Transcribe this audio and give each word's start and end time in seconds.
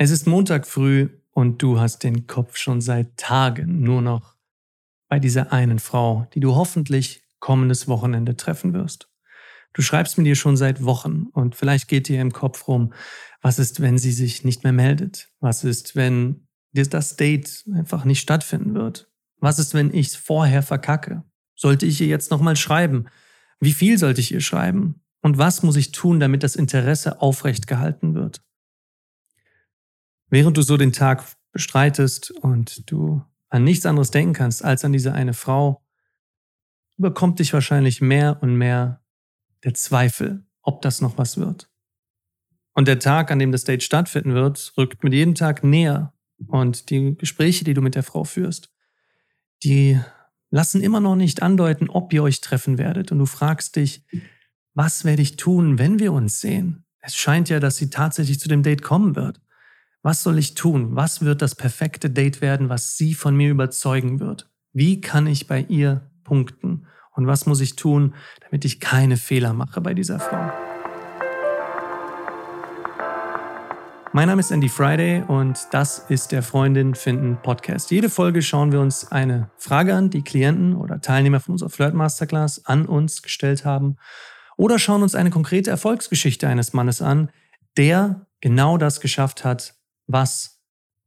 Es 0.00 0.12
ist 0.12 0.28
Montag 0.28 0.64
früh 0.64 1.08
und 1.32 1.60
du 1.60 1.80
hast 1.80 2.04
den 2.04 2.28
Kopf 2.28 2.56
schon 2.56 2.80
seit 2.80 3.16
Tagen 3.16 3.82
nur 3.82 4.00
noch 4.00 4.36
bei 5.08 5.18
dieser 5.18 5.52
einen 5.52 5.80
Frau, 5.80 6.28
die 6.34 6.40
du 6.40 6.54
hoffentlich 6.54 7.24
kommendes 7.40 7.88
Wochenende 7.88 8.36
treffen 8.36 8.74
wirst. 8.74 9.10
Du 9.72 9.82
schreibst 9.82 10.16
mit 10.16 10.28
ihr 10.28 10.36
schon 10.36 10.56
seit 10.56 10.84
Wochen 10.84 11.26
und 11.32 11.56
vielleicht 11.56 11.88
geht 11.88 12.06
dir 12.06 12.20
im 12.20 12.32
Kopf 12.32 12.68
rum, 12.68 12.92
was 13.42 13.58
ist, 13.58 13.80
wenn 13.80 13.98
sie 13.98 14.12
sich 14.12 14.44
nicht 14.44 14.62
mehr 14.62 14.72
meldet? 14.72 15.30
Was 15.40 15.64
ist, 15.64 15.96
wenn 15.96 16.46
das 16.72 17.16
Date 17.16 17.64
einfach 17.74 18.04
nicht 18.04 18.20
stattfinden 18.20 18.74
wird? 18.74 19.10
Was 19.40 19.58
ist, 19.58 19.74
wenn 19.74 19.92
ich 19.92 20.08
es 20.08 20.16
vorher 20.16 20.62
verkacke? 20.62 21.24
Sollte 21.56 21.86
ich 21.86 22.00
ihr 22.00 22.06
jetzt 22.06 22.30
nochmal 22.30 22.54
schreiben? 22.54 23.08
Wie 23.58 23.72
viel 23.72 23.98
sollte 23.98 24.20
ich 24.20 24.30
ihr 24.30 24.42
schreiben? 24.42 25.02
Und 25.22 25.38
was 25.38 25.64
muss 25.64 25.74
ich 25.74 25.90
tun, 25.90 26.20
damit 26.20 26.44
das 26.44 26.54
Interesse 26.54 27.20
aufrecht 27.20 27.66
gehalten 27.66 28.14
wird? 28.14 28.42
Während 30.30 30.56
du 30.56 30.62
so 30.62 30.76
den 30.76 30.92
Tag 30.92 31.24
bestreitest 31.52 32.30
und 32.30 32.90
du 32.90 33.22
an 33.48 33.64
nichts 33.64 33.86
anderes 33.86 34.10
denken 34.10 34.34
kannst 34.34 34.64
als 34.64 34.84
an 34.84 34.92
diese 34.92 35.12
eine 35.12 35.32
Frau, 35.32 35.82
überkommt 36.98 37.38
dich 37.38 37.52
wahrscheinlich 37.52 38.00
mehr 38.00 38.38
und 38.42 38.56
mehr 38.56 39.02
der 39.64 39.74
Zweifel, 39.74 40.44
ob 40.62 40.82
das 40.82 41.00
noch 41.00 41.16
was 41.16 41.38
wird. 41.38 41.70
Und 42.74 42.86
der 42.86 42.98
Tag, 42.98 43.30
an 43.30 43.38
dem 43.38 43.52
das 43.52 43.64
Date 43.64 43.82
stattfinden 43.82 44.34
wird, 44.34 44.72
rückt 44.76 45.02
mit 45.02 45.12
jedem 45.12 45.34
Tag 45.34 45.64
näher. 45.64 46.12
Und 46.46 46.90
die 46.90 47.16
Gespräche, 47.16 47.64
die 47.64 47.74
du 47.74 47.80
mit 47.80 47.96
der 47.96 48.04
Frau 48.04 48.22
führst, 48.24 48.70
die 49.64 49.98
lassen 50.50 50.80
immer 50.80 51.00
noch 51.00 51.16
nicht 51.16 51.42
andeuten, 51.42 51.90
ob 51.90 52.12
ihr 52.12 52.22
euch 52.22 52.40
treffen 52.40 52.78
werdet. 52.78 53.10
Und 53.10 53.18
du 53.18 53.26
fragst 53.26 53.76
dich, 53.76 54.04
was 54.74 55.04
werde 55.04 55.22
ich 55.22 55.36
tun, 55.36 55.78
wenn 55.78 55.98
wir 55.98 56.12
uns 56.12 56.40
sehen? 56.40 56.84
Es 57.00 57.16
scheint 57.16 57.48
ja, 57.48 57.58
dass 57.58 57.76
sie 57.76 57.90
tatsächlich 57.90 58.38
zu 58.38 58.48
dem 58.48 58.62
Date 58.62 58.82
kommen 58.82 59.16
wird. 59.16 59.40
Was 60.02 60.22
soll 60.22 60.38
ich 60.38 60.54
tun? 60.54 60.94
Was 60.94 61.22
wird 61.22 61.42
das 61.42 61.56
perfekte 61.56 62.08
Date 62.08 62.40
werden, 62.40 62.68
was 62.68 62.96
sie 62.96 63.14
von 63.14 63.34
mir 63.34 63.50
überzeugen 63.50 64.20
wird? 64.20 64.48
Wie 64.72 65.00
kann 65.00 65.26
ich 65.26 65.48
bei 65.48 65.62
ihr 65.62 66.08
punkten? 66.22 66.86
Und 67.16 67.26
was 67.26 67.46
muss 67.46 67.60
ich 67.60 67.74
tun, 67.74 68.14
damit 68.44 68.64
ich 68.64 68.78
keine 68.78 69.16
Fehler 69.16 69.54
mache 69.54 69.80
bei 69.80 69.94
dieser 69.94 70.20
Frau? 70.20 70.52
Mein 74.12 74.28
Name 74.28 74.38
ist 74.38 74.52
Andy 74.52 74.68
Friday 74.68 75.24
und 75.26 75.58
das 75.72 75.98
ist 76.08 76.30
der 76.30 76.44
Freundin 76.44 76.94
finden 76.94 77.36
Podcast. 77.42 77.90
Jede 77.90 78.08
Folge 78.08 78.40
schauen 78.40 78.70
wir 78.70 78.80
uns 78.80 79.10
eine 79.10 79.50
Frage 79.56 79.96
an, 79.96 80.10
die 80.10 80.22
Klienten 80.22 80.76
oder 80.76 81.00
Teilnehmer 81.00 81.40
von 81.40 81.52
unserer 81.52 81.70
Flirt 81.70 81.94
Masterclass 81.94 82.64
an 82.66 82.86
uns 82.86 83.20
gestellt 83.22 83.64
haben 83.64 83.96
oder 84.56 84.78
schauen 84.78 85.02
uns 85.02 85.16
eine 85.16 85.30
konkrete 85.30 85.70
Erfolgsgeschichte 85.70 86.46
eines 86.46 86.72
Mannes 86.72 87.02
an, 87.02 87.30
der 87.76 88.26
genau 88.40 88.78
das 88.78 89.00
geschafft 89.00 89.44
hat, 89.44 89.74
was 90.08 90.60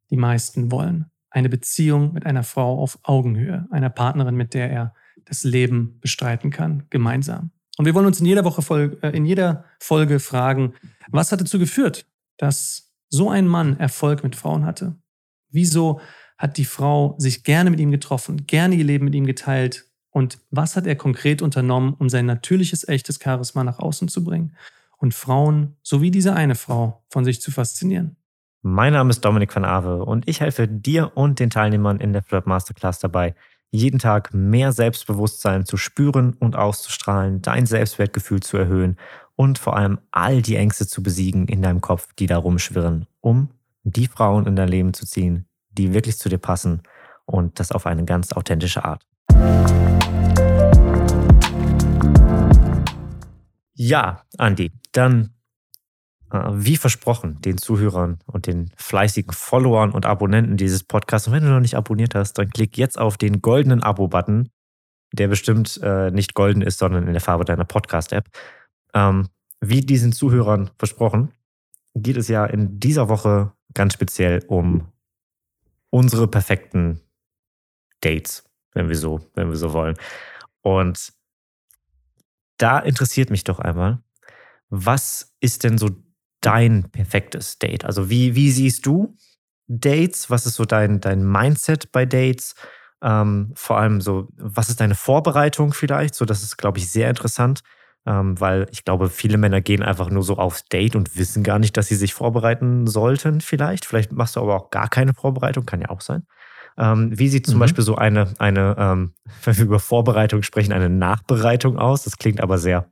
die 0.09 0.17
meisten 0.17 0.71
wollen. 0.71 1.11
Eine 1.29 1.49
Beziehung 1.49 2.13
mit 2.13 2.25
einer 2.25 2.43
Frau 2.43 2.81
auf 2.81 2.99
Augenhöhe, 3.03 3.67
einer 3.71 3.89
Partnerin, 3.89 4.35
mit 4.35 4.53
der 4.53 4.71
er 4.71 4.93
das 5.25 5.43
Leben 5.43 5.99
bestreiten 5.99 6.51
kann, 6.51 6.83
gemeinsam. 6.89 7.51
Und 7.77 7.85
wir 7.85 7.95
wollen 7.95 8.05
uns 8.05 8.19
in 8.19 8.25
jeder 8.25 8.45
Woche 8.45 8.61
Folge, 8.61 8.97
äh, 9.01 9.15
in 9.15 9.25
jeder 9.25 9.65
Folge 9.79 10.19
fragen, 10.19 10.73
was 11.09 11.31
hat 11.31 11.41
dazu 11.41 11.57
geführt, 11.57 12.05
dass 12.37 12.93
so 13.09 13.29
ein 13.29 13.47
Mann 13.47 13.79
Erfolg 13.79 14.23
mit 14.23 14.35
Frauen 14.35 14.65
hatte? 14.65 14.95
Wieso 15.49 15.99
hat 16.37 16.57
die 16.57 16.65
Frau 16.65 17.15
sich 17.17 17.43
gerne 17.43 17.69
mit 17.69 17.79
ihm 17.79 17.91
getroffen, 17.91 18.45
gerne 18.45 18.75
ihr 18.75 18.83
Leben 18.83 19.05
mit 19.05 19.15
ihm 19.15 19.25
geteilt? 19.25 19.85
Und 20.09 20.39
was 20.49 20.75
hat 20.75 20.85
er 20.85 20.95
konkret 20.95 21.41
unternommen, 21.41 21.93
um 21.93 22.09
sein 22.09 22.25
natürliches, 22.25 22.87
echtes 22.87 23.19
Charisma 23.21 23.63
nach 23.63 23.79
außen 23.79 24.09
zu 24.09 24.23
bringen 24.23 24.55
und 24.97 25.13
Frauen, 25.13 25.77
so 25.81 26.01
wie 26.01 26.11
diese 26.11 26.33
eine 26.33 26.55
Frau, 26.55 27.03
von 27.09 27.23
sich 27.23 27.41
zu 27.41 27.51
faszinieren? 27.51 28.17
Mein 28.63 28.93
Name 28.93 29.09
ist 29.09 29.25
Dominik 29.25 29.55
van 29.55 29.65
Ave 29.65 30.05
und 30.05 30.27
ich 30.27 30.39
helfe 30.39 30.67
dir 30.67 31.13
und 31.15 31.39
den 31.39 31.49
Teilnehmern 31.49 31.99
in 31.99 32.13
der 32.13 32.21
Flirt 32.21 32.45
Masterclass 32.45 32.99
dabei, 32.99 33.33
jeden 33.71 33.97
Tag 33.97 34.35
mehr 34.35 34.71
Selbstbewusstsein 34.71 35.65
zu 35.65 35.77
spüren 35.77 36.33
und 36.33 36.55
auszustrahlen, 36.55 37.41
dein 37.41 37.65
Selbstwertgefühl 37.65 38.41
zu 38.41 38.57
erhöhen 38.57 38.97
und 39.35 39.57
vor 39.57 39.75
allem 39.75 39.97
all 40.11 40.43
die 40.43 40.57
Ängste 40.57 40.85
zu 40.85 41.01
besiegen 41.01 41.47
in 41.47 41.63
deinem 41.63 41.81
Kopf, 41.81 42.13
die 42.19 42.27
da 42.27 42.37
rumschwirren, 42.37 43.07
um 43.19 43.49
die 43.81 44.05
Frauen 44.05 44.45
in 44.45 44.55
dein 44.55 44.69
Leben 44.69 44.93
zu 44.93 45.07
ziehen, 45.07 45.47
die 45.71 45.95
wirklich 45.95 46.19
zu 46.19 46.29
dir 46.29 46.37
passen 46.37 46.83
und 47.25 47.59
das 47.59 47.71
auf 47.71 47.87
eine 47.87 48.05
ganz 48.05 48.31
authentische 48.31 48.85
Art. 48.85 49.03
Ja, 53.73 54.21
Andi, 54.37 54.71
dann 54.91 55.33
wie 56.31 56.77
versprochen, 56.77 57.41
den 57.41 57.57
Zuhörern 57.57 58.19
und 58.25 58.47
den 58.47 58.71
fleißigen 58.77 59.33
Followern 59.33 59.91
und 59.91 60.05
Abonnenten 60.05 60.57
dieses 60.57 60.83
Podcasts. 60.83 61.27
Und 61.27 61.33
wenn 61.33 61.43
du 61.43 61.49
noch 61.49 61.59
nicht 61.59 61.75
abonniert 61.75 62.15
hast, 62.15 62.33
dann 62.33 62.49
klick 62.49 62.77
jetzt 62.77 62.97
auf 62.97 63.17
den 63.17 63.41
goldenen 63.41 63.83
Abo-Button, 63.83 64.49
der 65.11 65.27
bestimmt 65.27 65.79
äh, 65.83 66.11
nicht 66.11 66.33
golden 66.33 66.61
ist, 66.61 66.79
sondern 66.79 67.07
in 67.07 67.13
der 67.13 67.21
Farbe 67.21 67.45
deiner 67.45 67.65
Podcast-App. 67.65 68.29
Ähm, 68.93 69.27
wie 69.59 69.81
diesen 69.81 70.13
Zuhörern 70.13 70.71
versprochen, 70.77 71.31
geht 71.95 72.17
es 72.17 72.27
ja 72.27 72.45
in 72.45 72.79
dieser 72.79 73.09
Woche 73.09 73.51
ganz 73.73 73.93
speziell 73.93 74.43
um 74.47 74.87
unsere 75.89 76.27
perfekten 76.27 77.01
Dates, 77.99 78.49
wenn 78.73 78.87
wir 78.87 78.95
so, 78.95 79.19
wenn 79.35 79.49
wir 79.49 79.57
so 79.57 79.73
wollen. 79.73 79.97
Und 80.61 81.13
da 82.57 82.79
interessiert 82.79 83.29
mich 83.29 83.43
doch 83.43 83.59
einmal, 83.59 84.01
was 84.69 85.35
ist 85.41 85.63
denn 85.63 85.77
so 85.77 85.89
dein 86.41 86.89
perfektes 86.91 87.59
Date? 87.59 87.85
Also 87.85 88.09
wie, 88.09 88.35
wie 88.35 88.51
siehst 88.51 88.85
du 88.85 89.15
Dates? 89.67 90.29
Was 90.29 90.45
ist 90.45 90.55
so 90.55 90.65
dein, 90.65 90.99
dein 90.99 91.23
Mindset 91.23 91.91
bei 91.91 92.05
Dates? 92.05 92.55
Ähm, 93.03 93.51
vor 93.55 93.77
allem 93.77 94.01
so, 94.01 94.27
was 94.37 94.69
ist 94.69 94.79
deine 94.79 94.95
Vorbereitung 94.95 95.73
vielleicht? 95.73 96.13
So, 96.15 96.25
das 96.25 96.43
ist, 96.43 96.57
glaube 96.57 96.77
ich, 96.77 96.91
sehr 96.91 97.09
interessant, 97.09 97.61
ähm, 98.05 98.39
weil 98.39 98.67
ich 98.71 98.83
glaube, 98.83 99.09
viele 99.09 99.37
Männer 99.37 99.61
gehen 99.61 99.81
einfach 99.81 100.09
nur 100.09 100.23
so 100.23 100.37
aufs 100.37 100.65
Date 100.65 100.95
und 100.95 101.15
wissen 101.17 101.43
gar 101.43 101.57
nicht, 101.57 101.77
dass 101.77 101.87
sie 101.87 101.95
sich 101.95 102.13
vorbereiten 102.13 102.85
sollten 102.85 103.41
vielleicht. 103.41 103.85
Vielleicht 103.85 104.11
machst 104.11 104.35
du 104.35 104.41
aber 104.41 104.55
auch 104.55 104.69
gar 104.69 104.89
keine 104.89 105.13
Vorbereitung, 105.13 105.65
kann 105.65 105.81
ja 105.81 105.89
auch 105.89 106.01
sein. 106.01 106.27
Ähm, 106.77 107.17
wie 107.17 107.27
sieht 107.27 107.47
zum 107.47 107.55
mhm. 107.55 107.61
Beispiel 107.61 107.83
so 107.83 107.95
eine, 107.95 108.33
eine 108.39 108.75
ähm, 108.77 109.13
wenn 109.43 109.57
wir 109.57 109.65
über 109.65 109.79
Vorbereitung 109.79 110.43
sprechen, 110.43 110.73
eine 110.73 110.89
Nachbereitung 110.89 111.77
aus? 111.77 112.03
Das 112.03 112.17
klingt 112.17 112.41
aber 112.41 112.57
sehr 112.57 112.91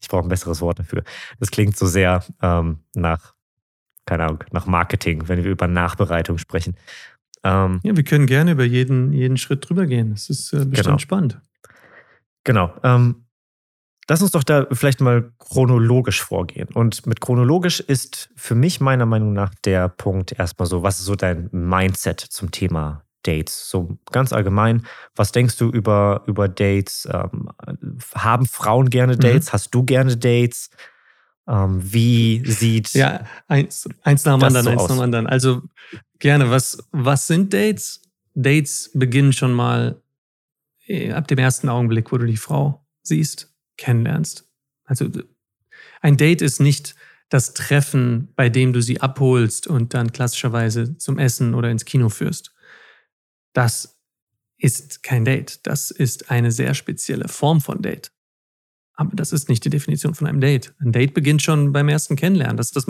ich 0.00 0.08
brauche 0.08 0.26
ein 0.26 0.28
besseres 0.28 0.60
Wort 0.60 0.78
dafür. 0.78 1.02
Das 1.40 1.50
klingt 1.50 1.76
so 1.76 1.86
sehr 1.86 2.24
ähm, 2.42 2.80
nach, 2.94 3.34
keine 4.04 4.24
Ahnung, 4.24 4.44
nach 4.52 4.66
Marketing, 4.66 5.28
wenn 5.28 5.42
wir 5.44 5.50
über 5.50 5.66
Nachbereitung 5.66 6.38
sprechen. 6.38 6.76
Ähm, 7.44 7.80
ja, 7.82 7.96
wir 7.96 8.04
können 8.04 8.26
gerne 8.26 8.52
über 8.52 8.64
jeden, 8.64 9.12
jeden 9.12 9.36
Schritt 9.36 9.68
drüber 9.68 9.86
gehen. 9.86 10.10
Das 10.10 10.28
ist 10.30 10.52
äh, 10.52 10.64
bestimmt 10.64 10.84
genau. 10.84 10.98
spannend. 10.98 11.40
Genau. 12.44 12.74
Ähm, 12.82 13.26
lass 14.08 14.22
uns 14.22 14.32
doch 14.32 14.44
da 14.44 14.66
vielleicht 14.72 15.00
mal 15.00 15.32
chronologisch 15.38 16.22
vorgehen. 16.22 16.68
Und 16.74 17.06
mit 17.06 17.20
chronologisch 17.20 17.80
ist 17.80 18.30
für 18.36 18.54
mich 18.54 18.80
meiner 18.80 19.06
Meinung 19.06 19.32
nach 19.32 19.54
der 19.64 19.88
Punkt 19.88 20.32
erstmal 20.32 20.66
so, 20.66 20.82
was 20.82 20.98
ist 20.98 21.06
so 21.06 21.16
dein 21.16 21.48
Mindset 21.52 22.20
zum 22.20 22.50
Thema 22.50 23.05
Dates? 23.26 23.70
So 23.70 23.98
ganz 24.12 24.32
allgemein, 24.32 24.86
was 25.14 25.32
denkst 25.32 25.56
du 25.56 25.70
über, 25.70 26.22
über 26.26 26.48
Dates? 26.48 27.08
Ähm, 27.10 27.50
haben 28.14 28.46
Frauen 28.46 28.90
gerne 28.90 29.14
mhm. 29.14 29.20
Dates? 29.20 29.48
Mhm. 29.48 29.52
Hast 29.52 29.74
du 29.74 29.82
gerne 29.84 30.16
Dates? 30.16 30.70
Ähm, 31.48 31.80
wie 31.80 32.42
sieht. 32.44 32.92
Ja, 32.94 33.24
eins, 33.46 33.88
eins 34.02 34.24
nach 34.24 34.36
dem 34.36 34.42
anderen, 34.42 34.64
so 34.64 34.70
eins 34.70 34.82
aus? 34.82 34.88
nach 34.88 34.96
dem 34.96 35.02
anderen. 35.02 35.26
Also 35.26 35.62
gerne, 36.18 36.50
was, 36.50 36.78
was 36.92 37.26
sind 37.26 37.52
Dates? 37.52 38.02
Dates 38.34 38.90
beginnen 38.94 39.32
schon 39.32 39.54
mal 39.54 40.02
äh, 40.86 41.12
ab 41.12 41.28
dem 41.28 41.38
ersten 41.38 41.68
Augenblick, 41.68 42.12
wo 42.12 42.18
du 42.18 42.26
die 42.26 42.36
Frau 42.36 42.84
siehst, 43.02 43.54
kennenlernst. 43.76 44.48
Also 44.84 45.08
ein 46.00 46.16
Date 46.16 46.42
ist 46.42 46.60
nicht 46.60 46.94
das 47.28 47.54
Treffen, 47.54 48.28
bei 48.36 48.48
dem 48.48 48.72
du 48.72 48.80
sie 48.80 49.00
abholst 49.00 49.66
und 49.66 49.94
dann 49.94 50.12
klassischerweise 50.12 50.96
zum 50.96 51.18
Essen 51.18 51.54
oder 51.54 51.70
ins 51.70 51.84
Kino 51.84 52.08
führst. 52.08 52.52
Das 53.56 53.98
ist 54.58 55.02
kein 55.02 55.24
Date. 55.24 55.66
Das 55.66 55.90
ist 55.90 56.30
eine 56.30 56.52
sehr 56.52 56.74
spezielle 56.74 57.26
Form 57.26 57.62
von 57.62 57.80
Date. 57.80 58.12
Aber 58.98 59.16
das 59.16 59.32
ist 59.32 59.48
nicht 59.48 59.64
die 59.64 59.70
Definition 59.70 60.14
von 60.14 60.26
einem 60.26 60.42
Date. 60.42 60.74
Ein 60.78 60.92
Date 60.92 61.14
beginnt 61.14 61.40
schon 61.40 61.72
beim 61.72 61.88
ersten 61.88 62.16
Kennenlernen. 62.16 62.58
Das, 62.58 62.70
das 62.70 62.86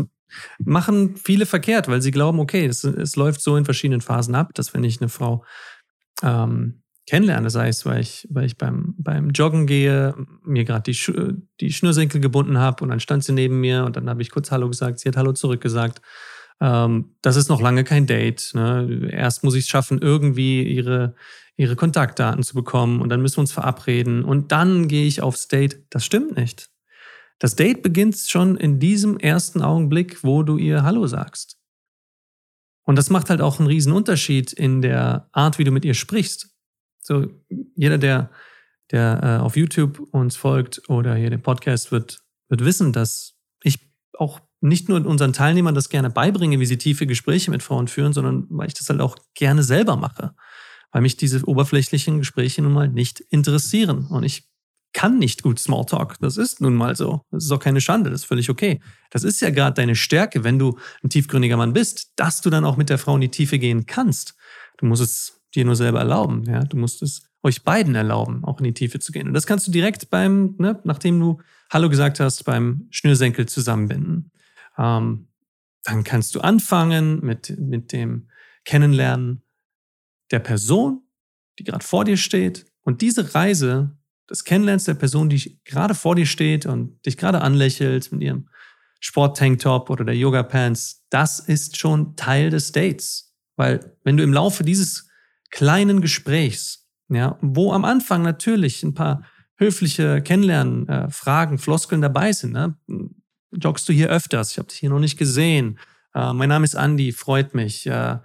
machen 0.59 1.17
viele 1.17 1.47
verkehrt, 1.47 1.87
weil 1.87 2.03
sie 2.03 2.11
glauben, 2.11 2.41
okay, 2.41 2.67
es, 2.67 2.83
es 2.83 3.15
läuft 3.15 3.43
so 3.43 3.57
in 3.57 3.65
verschiedenen 3.65 4.01
Phasen 4.01 4.35
ab, 4.35 4.55
dass 4.55 4.75
wenn 4.75 4.83
ich 4.83 5.01
eine 5.01 5.09
Frau 5.09 5.45
ähm, 6.25 6.83
kennenlerne, 7.07 7.49
sei 7.49 7.69
es, 7.69 7.87
weil 7.87 8.01
ich, 8.01 8.27
weil 8.29 8.47
ich 8.47 8.59
beim, 8.59 8.97
beim 8.99 9.31
Joggen 9.31 9.69
gehe, 9.69 10.17
mir 10.43 10.65
gerade 10.65 10.91
die, 10.91 10.99
die 11.61 11.73
Schnürsenkel 11.73 12.21
gebunden 12.21 12.59
habe 12.59 12.83
und 12.83 12.91
dann 12.91 12.99
stand 12.99 13.23
sie 13.23 13.33
neben 13.33 13.61
mir 13.61 13.85
und 13.85 13.95
dann 13.95 14.11
habe 14.11 14.21
ich 14.21 14.31
kurz 14.31 14.51
Hallo 14.51 14.69
gesagt, 14.69 14.99
sie 14.99 15.09
hat 15.09 15.17
Hallo 15.17 15.33
zurückgesagt 15.33 16.03
ähm, 16.61 17.17
das 17.23 17.37
ist 17.37 17.49
noch 17.49 17.61
lange 17.61 17.85
kein 17.85 18.07
Date. 18.07 18.53
Ne? 18.55 19.09
Erst 19.13 19.45
muss 19.45 19.55
ich 19.55 19.65
es 19.65 19.69
schaffen, 19.69 20.01
irgendwie 20.01 20.63
ihre, 20.63 21.15
ihre 21.57 21.77
Kontaktdaten 21.77 22.43
zu 22.43 22.55
bekommen 22.55 23.01
und 23.01 23.09
dann 23.09 23.23
müssen 23.23 23.37
wir 23.37 23.43
uns 23.43 23.53
verabreden 23.53 24.25
und 24.25 24.53
dann 24.53 24.89
gehe 24.89 25.07
ich 25.07 25.23
aufs 25.23 25.49
Date. 25.49 25.85
Das 25.91 26.05
stimmt 26.05 26.37
nicht. 26.37 26.71
Das 27.39 27.55
Date 27.55 27.83
beginnt 27.83 28.17
schon 28.17 28.57
in 28.57 28.79
diesem 28.79 29.19
ersten 29.19 29.61
Augenblick, 29.61 30.25
wo 30.25 30.43
du 30.43 30.57
ihr 30.57 30.83
Hallo 30.83 31.07
sagst. 31.07 31.59
Und 32.85 32.97
das 32.97 33.11
macht 33.11 33.31
halt 33.31 33.41
auch 33.41 33.59
einen 33.59 33.67
riesen 33.67 33.93
Unterschied 33.93 34.53
in 34.53 34.81
der 34.81 35.29
Art, 35.33 35.59
wie 35.59 35.65
du 35.65 35.73
mit 35.73 35.85
ihr 35.85 35.95
sprichst. 35.95 36.55
So, 37.03 37.27
jeder, 37.75 37.99
der, 37.99 38.31
der 38.91 39.21
äh, 39.23 39.43
auf 39.43 39.57
YouTube 39.57 40.01
uns 40.13 40.37
folgt 40.37 40.89
oder 40.89 41.15
hier 41.15 41.31
den 41.31 41.43
Podcast, 41.43 41.93
wird, 41.93 42.23
wird 42.49 42.65
wissen, 42.65 42.93
dass 42.93 43.37
ich 43.63 43.91
auch 44.17 44.41
nicht 44.69 44.89
nur 44.89 45.05
unseren 45.05 45.33
Teilnehmern 45.33 45.75
das 45.75 45.89
gerne 45.89 46.11
beibringe, 46.11 46.61
wie 46.61 46.67
sie 46.67 46.79
tiefe 46.79 47.07
Gespräche 47.07 47.51
mit 47.51 47.63
Frauen 47.63 47.89
führen, 47.89 48.13
sondern 48.13 48.47
weil 48.51 48.69
ich 48.69 48.75
das 48.75 48.89
halt 48.89 49.01
auch 49.01 49.17
gerne 49.35 49.63
selber 49.63 49.97
mache. 49.97 50.35
Weil 50.93 51.03
mich 51.03 51.17
diese 51.17 51.45
oberflächlichen 51.47 52.19
Gespräche 52.19 52.63
nun 52.63 52.73
mal 52.73 52.89
nicht 52.89 53.21
interessieren. 53.21 54.07
Und 54.07 54.25
ich 54.25 54.49
kann 54.93 55.19
nicht 55.19 55.43
gut 55.43 55.59
Smalltalk. 55.59 56.17
Das 56.21 56.37
ist 56.37 56.61
nun 56.61 56.75
mal 56.75 56.97
so. 56.97 57.21
Das 57.31 57.45
ist 57.45 57.51
auch 57.51 57.61
keine 57.61 57.81
Schande, 57.81 58.11
das 58.11 58.21
ist 58.21 58.27
völlig 58.27 58.49
okay. 58.49 58.81
Das 59.11 59.25
ist 59.25 59.41
ja 59.41 59.51
gerade 59.51 59.75
deine 59.75 59.95
Stärke, 59.95 60.43
wenn 60.43 60.59
du 60.59 60.79
ein 61.03 61.11
tiefgründiger 61.11 61.57
Mann 61.57 61.75
bist, 61.75 62.13
dass 62.17 62.41
du 62.41 62.49
dann 62.49 62.65
auch 62.65 62.77
mit 62.77 62.89
der 62.89 62.99
Frau 62.99 63.15
in 63.17 63.21
die 63.21 63.31
Tiefe 63.31 63.59
gehen 63.59 63.85
kannst. 63.87 64.35
Du 64.79 64.87
musst 64.87 65.03
es 65.03 65.43
dir 65.55 65.65
nur 65.65 65.77
selber 65.77 65.99
erlauben. 65.99 66.45
Ja? 66.49 66.61
Du 66.61 66.77
musst 66.77 67.03
es 67.03 67.29
euch 67.43 67.63
beiden 67.63 67.95
erlauben, 67.95 68.43
auch 68.45 68.59
in 68.59 68.65
die 68.65 68.75
Tiefe 68.75 68.99
zu 68.99 69.13
gehen. 69.13 69.29
Und 69.29 69.35
das 69.35 69.47
kannst 69.47 69.67
du 69.67 69.71
direkt 69.71 70.11
beim, 70.11 70.55
ne, 70.59 70.81
nachdem 70.85 71.21
du 71.21 71.41
Hallo 71.71 71.89
gesagt 71.89 72.21
hast, 72.21 72.45
beim 72.45 72.87
Schnürsenkel 72.91 73.47
zusammenbinden. 73.47 74.31
Ähm, 74.79 75.29
dann 75.85 76.05
kannst 76.05 76.35
du 76.35 76.41
anfangen 76.41 77.25
mit, 77.25 77.57
mit 77.59 77.93
dem 77.93 78.29
Kennenlernen 78.65 79.43
der 80.31 80.41
Person, 80.41 81.03
die 81.59 81.65
gerade 81.65 81.85
vor 81.85 82.05
dir 82.05 82.17
steht. 82.17 82.67
Und 82.83 83.03
diese 83.03 83.35
Reise 83.35 83.97
des 84.29 84.45
Kennenlernens 84.45 84.85
der 84.85 84.95
Person, 84.95 85.29
die 85.29 85.61
gerade 85.65 85.95
vor 85.95 86.17
dir 86.17 86.27
steht 86.27 86.67
und 86.67 87.05
dich 87.07 87.17
gerade 87.17 87.41
anlächelt 87.41 88.11
mit 88.13 88.23
ihrem 88.23 88.49
Sport-Tanktop 89.01 89.91
oder 89.91 90.05
der 90.05 90.17
Yoga-Pants, 90.17 91.07
das 91.11 91.39
ist 91.39 91.77
schon 91.77 92.17
Teil 92.17 92.51
des 92.51 92.73
Dates. 92.73 93.35
Weil 93.57 93.97
wenn 94.03 94.17
du 94.17 94.25
im 94.25 94.33
Laufe 94.33 94.65
dieses 94.65 95.09
kleinen 95.51 96.01
Gesprächs, 96.01 96.89
ja, 97.09 97.39
wo 97.41 97.73
am 97.73 97.85
Anfang 97.85 98.23
natürlich 98.23 98.83
ein 98.83 98.95
paar 98.95 99.23
höfliche 99.57 100.21
Kennenlernen, 100.23 100.89
äh, 100.89 101.11
Fragen, 101.11 101.59
Floskeln 101.59 102.03
dabei 102.03 102.33
sind, 102.33 102.53
ne? 102.53 102.77
Joggst 103.53 103.89
du 103.89 103.93
hier 103.93 104.09
öfters? 104.09 104.53
Ich 104.53 104.59
habe 104.59 104.69
dich 104.69 104.79
hier 104.79 104.91
noch 104.91 104.99
nicht 104.99 105.17
gesehen. 105.17 105.79
Äh, 106.15 106.33
mein 106.33 106.49
Name 106.49 106.65
ist 106.65 106.77
Andi, 106.77 107.13
freut 107.13 107.55
mich. 107.55 107.87
Äh, 107.87 108.19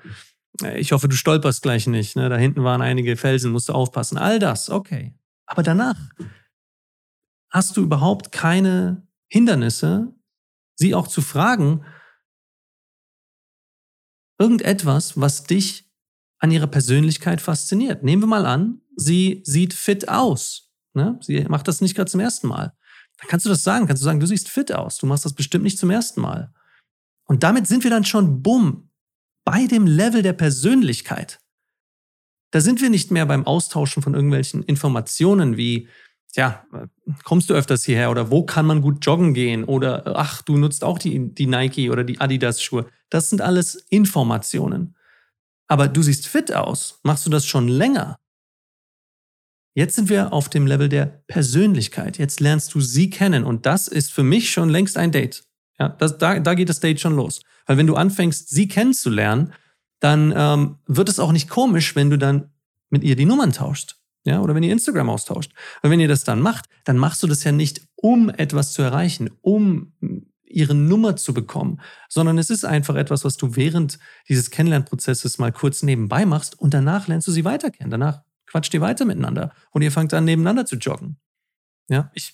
ich 0.76 0.92
hoffe, 0.92 1.08
du 1.08 1.16
stolperst 1.16 1.62
gleich 1.62 1.88
nicht. 1.88 2.16
Ne? 2.16 2.30
Da 2.30 2.38
hinten 2.38 2.64
waren 2.64 2.82
einige 2.82 3.18
Felsen, 3.18 3.52
musst 3.52 3.70
du 3.70 3.74
aufpassen. 3.74 4.18
All 4.18 4.40
das, 4.40 4.70
okay. 4.70 5.16
Aber 5.46 5.64
danach 5.64 5.98
hast 7.50 7.76
du 7.78 7.82
überhaupt 7.82 8.32
keine 8.32 9.08
Hindernisse, 9.28 10.14
sie 10.76 10.96
auch 10.96 11.08
zu 11.08 11.22
fragen, 11.22 11.86
irgendetwas, 14.40 15.20
was 15.20 15.44
dich 15.44 15.90
an 16.40 16.52
ihrer 16.52 16.68
Persönlichkeit 16.68 17.40
fasziniert. 17.40 18.04
Nehmen 18.04 18.24
wir 18.24 18.28
mal 18.28 18.46
an, 18.46 18.82
sie 18.96 19.42
sieht 19.46 19.74
fit 19.74 20.10
aus. 20.10 20.72
Ne? 20.94 21.20
Sie 21.22 21.44
macht 21.44 21.68
das 21.68 21.82
nicht 21.82 21.96
gerade 21.96 22.10
zum 22.10 22.20
ersten 22.20 22.48
Mal. 22.48 22.74
Dann 23.22 23.30
kannst 23.30 23.46
du 23.46 23.50
das 23.50 23.64
sagen. 23.64 23.88
Kannst 23.88 24.02
du 24.02 24.06
sagen, 24.06 24.20
du 24.20 24.26
siehst 24.26 24.50
fit 24.50 24.74
aus. 24.74 24.98
Du 24.98 25.06
machst 25.06 25.26
das 25.26 25.34
bestimmt 25.34 25.64
nicht 25.64 25.78
zum 25.78 25.92
ersten 25.92 26.22
Mal. 26.22 26.52
Und 27.26 27.44
damit 27.44 27.68
sind 27.68 27.84
wir 27.84 27.92
dann 27.92 28.04
schon, 28.04 28.42
bumm, 28.42 28.90
bei 29.46 29.68
dem 29.68 29.88
Level 29.88 30.22
der 30.22 30.34
Persönlichkeit. 30.34 31.40
Da 32.52 32.60
sind 32.60 32.82
wir 32.82 32.90
nicht 32.90 33.12
mehr 33.12 33.26
beim 33.26 33.46
Austauschen 33.46 34.04
von 34.04 34.14
irgendwelchen 34.14 34.64
Informationen 34.64 35.56
wie, 35.56 35.88
ja, 36.36 36.66
kommst 37.24 37.50
du 37.50 37.54
öfters 37.54 37.86
hierher 37.86 38.12
oder 38.12 38.30
wo 38.30 38.44
kann 38.44 38.66
man 38.66 38.82
gut 38.82 39.06
joggen 39.06 39.34
gehen 39.34 39.64
oder 39.64 40.18
ach, 40.18 40.42
du 40.42 40.58
nutzt 40.58 40.84
auch 40.84 41.00
die, 41.00 41.34
die 41.34 41.48
Nike 41.48 41.90
oder 41.90 42.04
die 42.04 42.20
Adidas-Schuhe. 42.20 42.88
Das 43.10 43.30
sind 43.30 43.42
alles 43.42 43.76
Informationen. 43.90 44.96
Aber 45.68 45.88
du 45.88 46.02
siehst 46.02 46.28
fit 46.28 46.54
aus. 46.54 47.00
Machst 47.04 47.26
du 47.26 47.30
das 47.30 47.46
schon 47.46 47.68
länger? 47.68 48.20
Jetzt 49.74 49.96
sind 49.96 50.10
wir 50.10 50.34
auf 50.34 50.50
dem 50.50 50.68
Level 50.68 50.90
der 50.90 51.06
Persönlichkeit. 51.28 52.18
Jetzt 52.18 52.40
lernst 52.40 52.74
du 52.74 52.82
sie 52.82 53.10
kennen 53.10 53.44
und 53.44 53.66
das 53.66 53.88
ist 53.88 54.12
für 54.12 54.24
mich 54.24 54.52
schon 54.52 54.70
längst 54.70 54.98
ein 54.98 55.12
Date. 55.12 55.44
Ja, 55.80 55.90
das, 55.90 56.18
da, 56.18 56.40
da 56.40 56.54
geht 56.54 56.70
das 56.70 56.80
Date 56.80 57.00
schon 57.00 57.16
los. 57.16 57.42
Weil 57.66 57.78
wenn 57.78 57.88
du 57.88 57.96
anfängst, 57.96 58.50
sie 58.50 58.68
kennenzulernen, 58.68 59.54
dann 60.00 60.34
ähm, 60.36 60.80
wird 60.88 61.10
es 61.10 61.20
auch 61.20 61.32
nicht 61.32 61.50
komisch, 61.50 61.96
wenn 61.96 62.10
du 62.10 62.18
dann 62.18 62.50
mit 62.90 63.04
ihr 63.04 63.16
die 63.16 63.26
Nummern 63.26 63.54
tauscht. 63.54 63.98
Ja, 64.24 64.42
oder 64.42 64.54
wenn 64.54 64.62
ihr 64.62 64.72
Instagram 64.72 65.10
austauscht. 65.10 65.52
Und 65.82 65.90
wenn 65.90 66.00
ihr 66.00 66.08
das 66.08 66.24
dann 66.24 66.42
macht, 66.42 66.66
dann 66.84 66.98
machst 66.98 67.24
du 67.24 67.28
das 67.28 67.44
ja 67.44 67.52
nicht, 67.52 67.82
um 67.96 68.30
etwas 68.30 68.74
zu 68.74 68.84
erreichen, 68.84 69.32
um 69.42 69.94
ihre 70.46 70.76
Nummer 70.76 71.16
zu 71.16 71.34
bekommen, 71.34 71.80
sondern 72.10 72.38
es 72.38 72.50
ist 72.50 72.66
einfach 72.66 72.96
etwas, 72.96 73.24
was 73.24 73.38
du 73.38 73.56
während 73.56 73.98
dieses 74.28 74.52
Kennenlernprozesses 74.52 75.40
mal 75.40 75.52
kurz 75.52 75.82
nebenbei 75.82 76.26
machst 76.26 76.60
und 76.60 76.74
danach 76.74 77.08
lernst 77.08 77.28
du 77.28 77.32
sie 77.32 77.46
weiter 77.46 77.72
kennen. 77.72 77.90
Danach 77.90 78.22
quatscht 78.52 78.74
ihr 78.74 78.82
weiter 78.82 79.06
miteinander 79.06 79.54
und 79.72 79.82
ihr 79.82 79.92
fangt 79.92 80.14
an, 80.14 80.26
nebeneinander 80.26 80.66
zu 80.66 80.76
joggen. 80.76 81.18
Ja, 81.88 82.12
ich, 82.14 82.34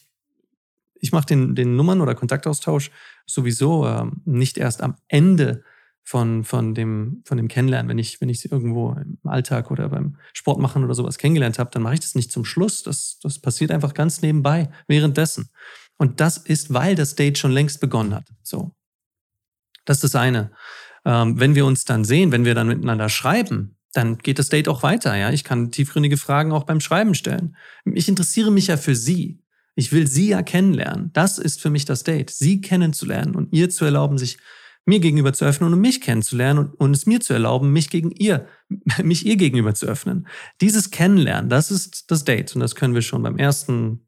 ich 0.95 1.11
mache 1.11 1.27
den, 1.27 1.55
den 1.55 1.75
Nummern- 1.75 2.01
oder 2.01 2.15
Kontaktaustausch 2.15 2.91
sowieso 3.25 3.87
äh, 3.87 4.05
nicht 4.25 4.57
erst 4.57 4.81
am 4.81 4.97
Ende 5.07 5.63
von, 6.03 6.43
von, 6.43 6.73
dem, 6.73 7.21
von 7.25 7.37
dem 7.37 7.47
Kennenlernen. 7.47 7.89
Wenn 7.89 7.99
ich, 7.99 8.19
wenn 8.21 8.29
ich 8.29 8.39
sie 8.39 8.49
irgendwo 8.49 8.93
im 8.93 9.19
Alltag 9.25 9.69
oder 9.71 9.89
beim 9.89 10.17
Sport 10.33 10.59
machen 10.59 10.83
oder 10.83 10.95
sowas 10.95 11.17
kennengelernt 11.17 11.59
habe, 11.59 11.69
dann 11.71 11.83
mache 11.83 11.95
ich 11.95 11.99
das 11.99 12.15
nicht 12.15 12.31
zum 12.31 12.45
Schluss. 12.45 12.81
Das, 12.81 13.19
das 13.21 13.39
passiert 13.39 13.71
einfach 13.71 13.93
ganz 13.93 14.21
nebenbei, 14.21 14.69
währenddessen. 14.87 15.49
Und 15.97 16.19
das 16.19 16.37
ist, 16.37 16.73
weil 16.73 16.95
das 16.95 17.15
Date 17.15 17.37
schon 17.37 17.51
längst 17.51 17.79
begonnen 17.79 18.15
hat. 18.15 18.29
So. 18.41 18.71
Das 19.85 19.97
ist 19.97 20.03
das 20.03 20.15
eine. 20.15 20.51
Ähm, 21.05 21.39
wenn 21.39 21.55
wir 21.55 21.65
uns 21.65 21.85
dann 21.85 22.05
sehen, 22.05 22.31
wenn 22.31 22.45
wir 22.45 22.55
dann 22.55 22.67
miteinander 22.67 23.09
schreiben, 23.09 23.76
dann 23.93 24.17
geht 24.17 24.39
das 24.39 24.49
Date 24.49 24.67
auch 24.67 24.83
weiter. 24.83 25.15
Ja, 25.15 25.31
ich 25.31 25.43
kann 25.43 25.71
tiefgründige 25.71 26.17
Fragen 26.17 26.51
auch 26.51 26.63
beim 26.63 26.79
Schreiben 26.79 27.15
stellen. 27.15 27.55
Ich 27.85 28.07
interessiere 28.07 28.51
mich 28.51 28.67
ja 28.67 28.77
für 28.77 28.95
Sie. 28.95 29.41
Ich 29.75 29.91
will 29.91 30.07
Sie 30.07 30.29
ja 30.29 30.41
kennenlernen. 30.41 31.11
Das 31.13 31.37
ist 31.37 31.61
für 31.61 31.69
mich 31.69 31.85
das 31.85 32.03
Date, 32.03 32.29
Sie 32.29 32.61
kennenzulernen 32.61 33.35
und 33.35 33.53
ihr 33.53 33.69
zu 33.69 33.85
erlauben, 33.85 34.17
sich 34.17 34.37
mir 34.85 34.99
gegenüber 34.99 35.33
zu 35.33 35.45
öffnen 35.45 35.73
und 35.73 35.81
mich 35.81 36.01
kennenzulernen 36.01 36.59
und, 36.59 36.73
und 36.79 36.95
es 36.95 37.05
mir 37.05 37.19
zu 37.19 37.33
erlauben, 37.33 37.73
mich 37.73 37.89
gegen 37.89 38.11
ihr, 38.11 38.47
mich 39.03 39.25
ihr 39.25 39.35
gegenüber 39.35 39.73
zu 39.73 39.85
öffnen. 39.85 40.27
Dieses 40.61 40.91
Kennenlernen, 40.91 41.49
das 41.49 41.71
ist 41.71 42.09
das 42.09 42.23
Date 42.23 42.55
und 42.55 42.61
das 42.61 42.75
können 42.75 42.93
wir 42.93 43.01
schon 43.01 43.21
beim 43.21 43.37
ersten 43.37 44.07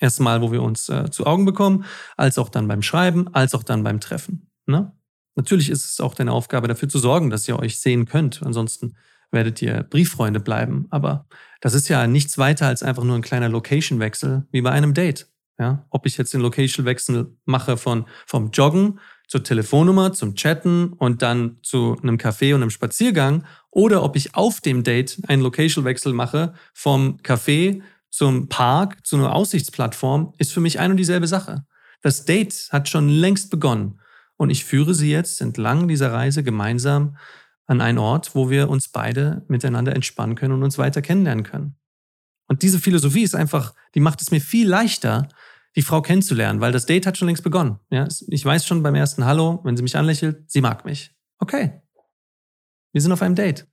ersten 0.00 0.22
Mal, 0.22 0.42
wo 0.42 0.52
wir 0.52 0.62
uns 0.62 0.88
äh, 0.88 1.10
zu 1.10 1.26
Augen 1.26 1.44
bekommen, 1.44 1.84
als 2.16 2.38
auch 2.38 2.48
dann 2.48 2.68
beim 2.68 2.82
Schreiben, 2.82 3.34
als 3.34 3.54
auch 3.54 3.64
dann 3.64 3.82
beim 3.82 4.00
Treffen. 4.00 4.50
Ne? 4.66 4.92
Natürlich 5.38 5.70
ist 5.70 5.84
es 5.84 6.00
auch 6.00 6.16
deine 6.16 6.32
Aufgabe, 6.32 6.66
dafür 6.66 6.88
zu 6.88 6.98
sorgen, 6.98 7.30
dass 7.30 7.46
ihr 7.46 7.56
euch 7.60 7.78
sehen 7.78 8.06
könnt. 8.06 8.42
Ansonsten 8.42 8.96
werdet 9.30 9.62
ihr 9.62 9.84
Brieffreunde 9.84 10.40
bleiben. 10.40 10.88
Aber 10.90 11.26
das 11.60 11.74
ist 11.74 11.86
ja 11.86 12.08
nichts 12.08 12.38
weiter 12.38 12.66
als 12.66 12.82
einfach 12.82 13.04
nur 13.04 13.14
ein 13.14 13.22
kleiner 13.22 13.48
Location-Wechsel, 13.48 14.48
wie 14.50 14.62
bei 14.62 14.72
einem 14.72 14.94
Date. 14.94 15.28
Ja? 15.56 15.86
Ob 15.90 16.06
ich 16.06 16.18
jetzt 16.18 16.34
den 16.34 16.40
Location-Wechsel 16.40 17.36
mache 17.44 17.76
von, 17.76 18.06
vom 18.26 18.50
Joggen 18.50 18.98
zur 19.28 19.44
Telefonnummer, 19.44 20.12
zum 20.12 20.34
Chatten 20.34 20.92
und 20.94 21.22
dann 21.22 21.58
zu 21.62 21.96
einem 22.02 22.16
Café 22.16 22.52
und 22.52 22.62
einem 22.62 22.70
Spaziergang 22.70 23.44
oder 23.70 24.02
ob 24.02 24.16
ich 24.16 24.34
auf 24.34 24.60
dem 24.60 24.82
Date 24.82 25.18
einen 25.28 25.42
Location-Wechsel 25.42 26.14
mache 26.14 26.54
vom 26.74 27.18
Café 27.18 27.80
zum 28.10 28.48
Park, 28.48 29.06
zu 29.06 29.14
einer 29.14 29.36
Aussichtsplattform, 29.36 30.34
ist 30.38 30.52
für 30.52 30.60
mich 30.60 30.80
ein 30.80 30.90
und 30.90 30.96
dieselbe 30.96 31.28
Sache. 31.28 31.64
Das 32.02 32.24
Date 32.24 32.70
hat 32.72 32.88
schon 32.88 33.08
längst 33.08 33.52
begonnen 33.52 34.00
und 34.38 34.50
ich 34.50 34.64
führe 34.64 34.94
sie 34.94 35.10
jetzt 35.10 35.42
entlang 35.42 35.88
dieser 35.88 36.12
Reise 36.12 36.42
gemeinsam 36.42 37.18
an 37.66 37.82
einen 37.82 37.98
Ort, 37.98 38.34
wo 38.34 38.48
wir 38.48 38.70
uns 38.70 38.88
beide 38.88 39.44
miteinander 39.48 39.94
entspannen 39.94 40.36
können 40.36 40.54
und 40.54 40.62
uns 40.62 40.78
weiter 40.78 41.02
kennenlernen 41.02 41.44
können. 41.44 41.76
Und 42.46 42.62
diese 42.62 42.78
Philosophie 42.78 43.24
ist 43.24 43.34
einfach, 43.34 43.74
die 43.94 44.00
macht 44.00 44.22
es 44.22 44.30
mir 44.30 44.40
viel 44.40 44.66
leichter, 44.66 45.28
die 45.76 45.82
Frau 45.82 46.00
kennenzulernen, 46.00 46.60
weil 46.60 46.72
das 46.72 46.86
Date 46.86 47.04
hat 47.04 47.18
schon 47.18 47.28
längst 47.28 47.42
begonnen. 47.42 47.78
Ja, 47.90 48.08
ich 48.28 48.44
weiß 48.44 48.64
schon 48.64 48.82
beim 48.82 48.94
ersten 48.94 49.26
Hallo, 49.26 49.60
wenn 49.64 49.76
sie 49.76 49.82
mich 49.82 49.96
anlächelt, 49.96 50.50
sie 50.50 50.62
mag 50.62 50.84
mich. 50.86 51.14
Okay. 51.40 51.82
Wir 52.92 53.02
sind 53.02 53.12
auf 53.12 53.20
einem 53.20 53.34
Date. 53.34 53.66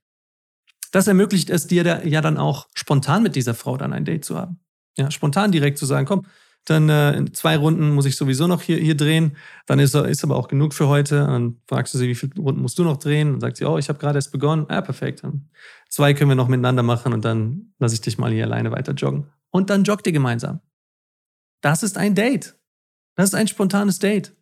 Das 0.92 1.06
ermöglicht 1.06 1.48
es 1.48 1.66
dir 1.66 2.06
ja 2.06 2.20
dann 2.20 2.36
auch 2.36 2.68
spontan 2.74 3.22
mit 3.22 3.34
dieser 3.34 3.54
Frau 3.54 3.76
dann 3.76 3.92
ein 3.92 4.04
Date 4.04 4.24
zu 4.24 4.36
haben. 4.36 4.60
Ja, 4.98 5.10
spontan 5.10 5.52
direkt 5.52 5.78
zu 5.78 5.86
sagen, 5.86 6.06
komm, 6.06 6.26
dann 6.66 6.88
äh, 6.88 7.16
in 7.16 7.32
zwei 7.32 7.56
Runden 7.56 7.94
muss 7.94 8.06
ich 8.06 8.16
sowieso 8.16 8.46
noch 8.48 8.60
hier, 8.60 8.76
hier 8.76 8.96
drehen. 8.96 9.36
Dann 9.66 9.78
ist, 9.78 9.94
ist 9.94 10.24
aber 10.24 10.36
auch 10.36 10.48
genug 10.48 10.74
für 10.74 10.88
heute. 10.88 11.20
Dann 11.20 11.60
fragst 11.68 11.94
du 11.94 11.98
sie, 11.98 12.08
wie 12.08 12.14
viele 12.14 12.34
Runden 12.34 12.60
musst 12.60 12.78
du 12.78 12.84
noch 12.84 12.96
drehen? 12.96 13.32
Dann 13.32 13.40
sagt 13.40 13.56
sie, 13.56 13.64
oh, 13.64 13.78
ich 13.78 13.88
habe 13.88 13.98
gerade 14.00 14.18
erst 14.18 14.32
begonnen. 14.32 14.66
Ja, 14.68 14.82
perfekt. 14.82 15.22
Dann 15.22 15.48
zwei 15.88 16.12
können 16.12 16.30
wir 16.30 16.34
noch 16.34 16.48
miteinander 16.48 16.82
machen 16.82 17.12
und 17.12 17.24
dann 17.24 17.72
lasse 17.78 17.94
ich 17.94 18.00
dich 18.00 18.18
mal 18.18 18.32
hier 18.32 18.44
alleine 18.44 18.72
weiter 18.72 18.92
joggen. 18.92 19.26
Und 19.50 19.70
dann 19.70 19.84
joggt 19.84 20.06
ihr 20.06 20.12
gemeinsam. 20.12 20.60
Das 21.60 21.82
ist 21.82 21.96
ein 21.96 22.14
Date. 22.14 22.56
Das 23.14 23.30
ist 23.30 23.34
ein 23.34 23.48
spontanes 23.48 23.98
Date. 24.00 24.34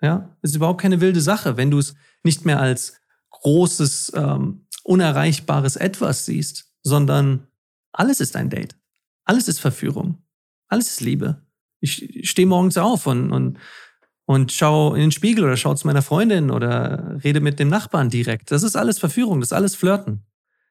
Ja, 0.00 0.36
das 0.42 0.52
ist 0.52 0.56
überhaupt 0.56 0.80
keine 0.80 1.00
wilde 1.00 1.20
Sache, 1.20 1.56
wenn 1.56 1.70
du 1.70 1.78
es 1.78 1.94
nicht 2.22 2.44
mehr 2.44 2.60
als 2.60 3.00
großes, 3.30 4.12
ähm, 4.14 4.66
unerreichbares 4.82 5.76
Etwas 5.76 6.24
siehst, 6.24 6.72
sondern 6.82 7.46
alles 7.92 8.20
ist 8.20 8.36
ein 8.36 8.50
Date. 8.50 8.76
Alles 9.24 9.48
ist 9.48 9.60
Verführung. 9.60 10.22
Alles 10.68 10.90
ist 10.90 11.00
Liebe. 11.00 11.45
Ich 11.86 12.28
stehe 12.30 12.46
morgens 12.46 12.76
auf 12.76 13.06
und, 13.06 13.32
und 13.32 13.58
und 14.26 14.50
schau 14.50 14.94
in 14.94 15.02
den 15.02 15.12
Spiegel 15.12 15.44
oder 15.44 15.56
schau 15.56 15.74
zu 15.74 15.86
meiner 15.86 16.02
Freundin 16.02 16.50
oder 16.50 17.16
rede 17.22 17.40
mit 17.40 17.60
dem 17.60 17.68
Nachbarn 17.68 18.10
direkt. 18.10 18.50
Das 18.50 18.64
ist 18.64 18.76
alles 18.76 18.98
Verführung, 18.98 19.40
das 19.40 19.50
ist 19.50 19.52
alles 19.52 19.76
Flirten. 19.76 20.24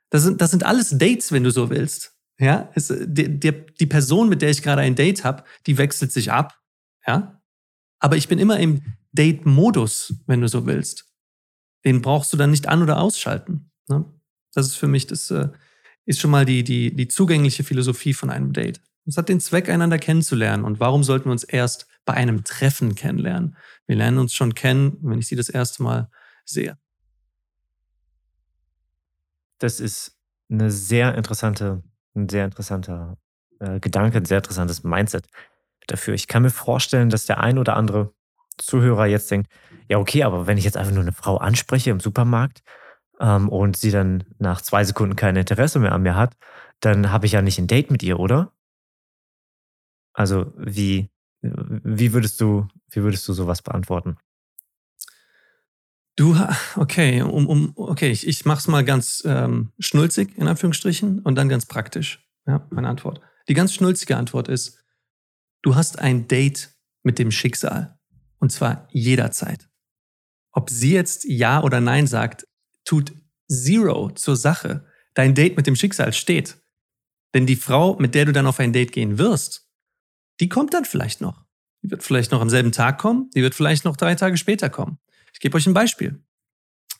Das 0.09 0.23
sind, 0.23 0.41
das 0.41 0.51
sind 0.51 0.65
alles 0.65 0.89
Dates, 0.97 1.31
wenn 1.31 1.43
du 1.43 1.51
so 1.51 1.69
willst. 1.69 2.15
Ja, 2.37 2.69
es, 2.75 2.93
die, 3.05 3.39
die, 3.39 3.53
die 3.79 3.85
Person, 3.85 4.27
mit 4.27 4.41
der 4.41 4.49
ich 4.49 4.61
gerade 4.61 4.81
ein 4.81 4.95
Date 4.95 5.23
habe, 5.23 5.45
die 5.67 5.77
wechselt 5.77 6.11
sich 6.11 6.33
ab. 6.33 6.61
Ja, 7.07 7.41
aber 7.99 8.17
ich 8.17 8.27
bin 8.27 8.39
immer 8.39 8.59
im 8.59 8.81
Date-Modus, 9.13 10.15
wenn 10.27 10.41
du 10.41 10.49
so 10.49 10.65
willst. 10.65 11.05
Den 11.85 12.01
brauchst 12.01 12.33
du 12.33 12.37
dann 12.37 12.51
nicht 12.51 12.67
an- 12.67 12.81
oder 12.83 12.99
ausschalten. 12.99 13.71
Ne? 13.87 14.03
Das 14.53 14.65
ist 14.65 14.75
für 14.75 14.87
mich, 14.87 15.07
das 15.07 15.31
äh, 15.31 15.47
ist 16.05 16.19
schon 16.19 16.31
mal 16.31 16.45
die, 16.45 16.65
die, 16.65 16.93
die 16.93 17.07
zugängliche 17.07 17.63
Philosophie 17.63 18.13
von 18.13 18.29
einem 18.29 18.51
Date. 18.51 18.81
Es 19.07 19.17
hat 19.17 19.29
den 19.29 19.39
Zweck, 19.39 19.69
einander 19.69 19.99
kennenzulernen. 19.99 20.63
Und 20.63 20.79
warum 20.79 21.03
sollten 21.03 21.25
wir 21.25 21.31
uns 21.31 21.43
erst 21.43 21.87
bei 22.05 22.13
einem 22.13 22.43
Treffen 22.43 22.95
kennenlernen? 22.95 23.55
Wir 23.85 23.95
lernen 23.95 24.17
uns 24.17 24.33
schon 24.33 24.55
kennen, 24.55 24.97
wenn 25.01 25.19
ich 25.19 25.27
sie 25.27 25.35
das 25.35 25.49
erste 25.49 25.83
Mal 25.83 26.09
sehe. 26.43 26.77
Das 29.59 29.79
ist 29.79 30.17
eine 30.49 30.71
sehr 30.71 31.15
interessante, 31.15 31.83
ein 32.15 32.29
sehr 32.29 32.45
interessanter 32.45 33.17
äh, 33.59 33.79
Gedanke, 33.79 34.17
ein 34.17 34.25
sehr 34.25 34.37
interessantes 34.37 34.83
Mindset 34.83 35.27
dafür. 35.87 36.13
Ich 36.13 36.27
kann 36.27 36.43
mir 36.43 36.49
vorstellen, 36.49 37.09
dass 37.09 37.25
der 37.25 37.39
ein 37.39 37.57
oder 37.57 37.75
andere 37.75 38.13
Zuhörer 38.57 39.05
jetzt 39.05 39.29
denkt, 39.29 39.51
ja, 39.87 39.97
okay, 39.97 40.23
aber 40.23 40.47
wenn 40.47 40.57
ich 40.57 40.63
jetzt 40.63 40.77
einfach 40.77 40.93
nur 40.93 41.03
eine 41.03 41.11
Frau 41.11 41.37
anspreche 41.37 41.91
im 41.91 41.99
Supermarkt 41.99 42.63
ähm, 43.19 43.49
und 43.49 43.77
sie 43.77 43.91
dann 43.91 44.23
nach 44.39 44.61
zwei 44.61 44.83
Sekunden 44.83 45.15
kein 45.15 45.35
Interesse 45.35 45.79
mehr 45.79 45.91
an 45.91 46.01
mir 46.01 46.15
hat, 46.15 46.35
dann 46.79 47.11
habe 47.11 47.25
ich 47.27 47.33
ja 47.33 47.41
nicht 47.41 47.59
ein 47.59 47.67
Date 47.67 47.91
mit 47.91 48.01
ihr, 48.03 48.19
oder? 48.19 48.54
Also 50.15 50.53
wie, 50.57 51.09
wie 51.41 52.13
würdest 52.13 52.39
du, 52.39 52.67
wie 52.89 53.03
würdest 53.03 53.27
du 53.27 53.33
sowas 53.33 53.61
beantworten? 53.61 54.17
Du, 56.15 56.37
okay, 56.77 57.21
um, 57.21 57.45
um, 57.47 57.73
okay, 57.75 58.09
ich, 58.09 58.25
ich 58.25 58.45
mach's 58.45 58.69
mal 58.69 58.85
ganz 58.85 59.21
ähm, 59.25 59.73
schnulzig, 59.79 60.37
in 60.37 60.47
Anführungsstrichen, 60.47 61.19
und 61.19 61.35
dann 61.35 61.49
ganz 61.49 61.65
praktisch. 61.65 62.25
Ja, 62.47 62.65
meine 62.71 62.87
Antwort. 62.87 63.19
Die 63.49 63.53
ganz 63.53 63.73
schnulzige 63.73 64.15
Antwort 64.15 64.47
ist, 64.47 64.79
du 65.61 65.75
hast 65.75 65.99
ein 65.99 66.27
Date 66.29 66.73
mit 67.03 67.19
dem 67.19 67.31
Schicksal. 67.31 67.99
Und 68.39 68.51
zwar 68.51 68.87
jederzeit. 68.91 69.69
Ob 70.51 70.69
sie 70.69 70.93
jetzt 70.93 71.25
Ja 71.25 71.61
oder 71.63 71.81
Nein 71.81 72.07
sagt, 72.07 72.47
tut 72.85 73.13
Zero 73.49 74.11
zur 74.11 74.37
Sache. 74.37 74.85
Dein 75.13 75.35
Date 75.35 75.57
mit 75.57 75.67
dem 75.67 75.75
Schicksal 75.75 76.13
steht. 76.13 76.57
Denn 77.33 77.45
die 77.45 77.57
Frau, 77.57 77.97
mit 77.97 78.15
der 78.15 78.25
du 78.25 78.31
dann 78.31 78.47
auf 78.47 78.59
ein 78.59 78.71
Date 78.71 78.93
gehen 78.93 79.17
wirst, 79.17 79.64
die 80.39 80.49
kommt 80.49 80.73
dann 80.73 80.85
vielleicht 80.85 81.21
noch. 81.21 81.45
Die 81.81 81.91
wird 81.91 82.03
vielleicht 82.03 82.31
noch 82.31 82.41
am 82.41 82.49
selben 82.49 82.71
Tag 82.71 82.97
kommen, 82.97 83.29
die 83.35 83.41
wird 83.41 83.55
vielleicht 83.55 83.85
noch 83.85 83.95
drei 83.95 84.15
Tage 84.15 84.37
später 84.37 84.69
kommen. 84.69 84.97
Ich 85.33 85.39
gebe 85.39 85.55
euch 85.55 85.67
ein 85.67 85.73
Beispiel. 85.73 86.23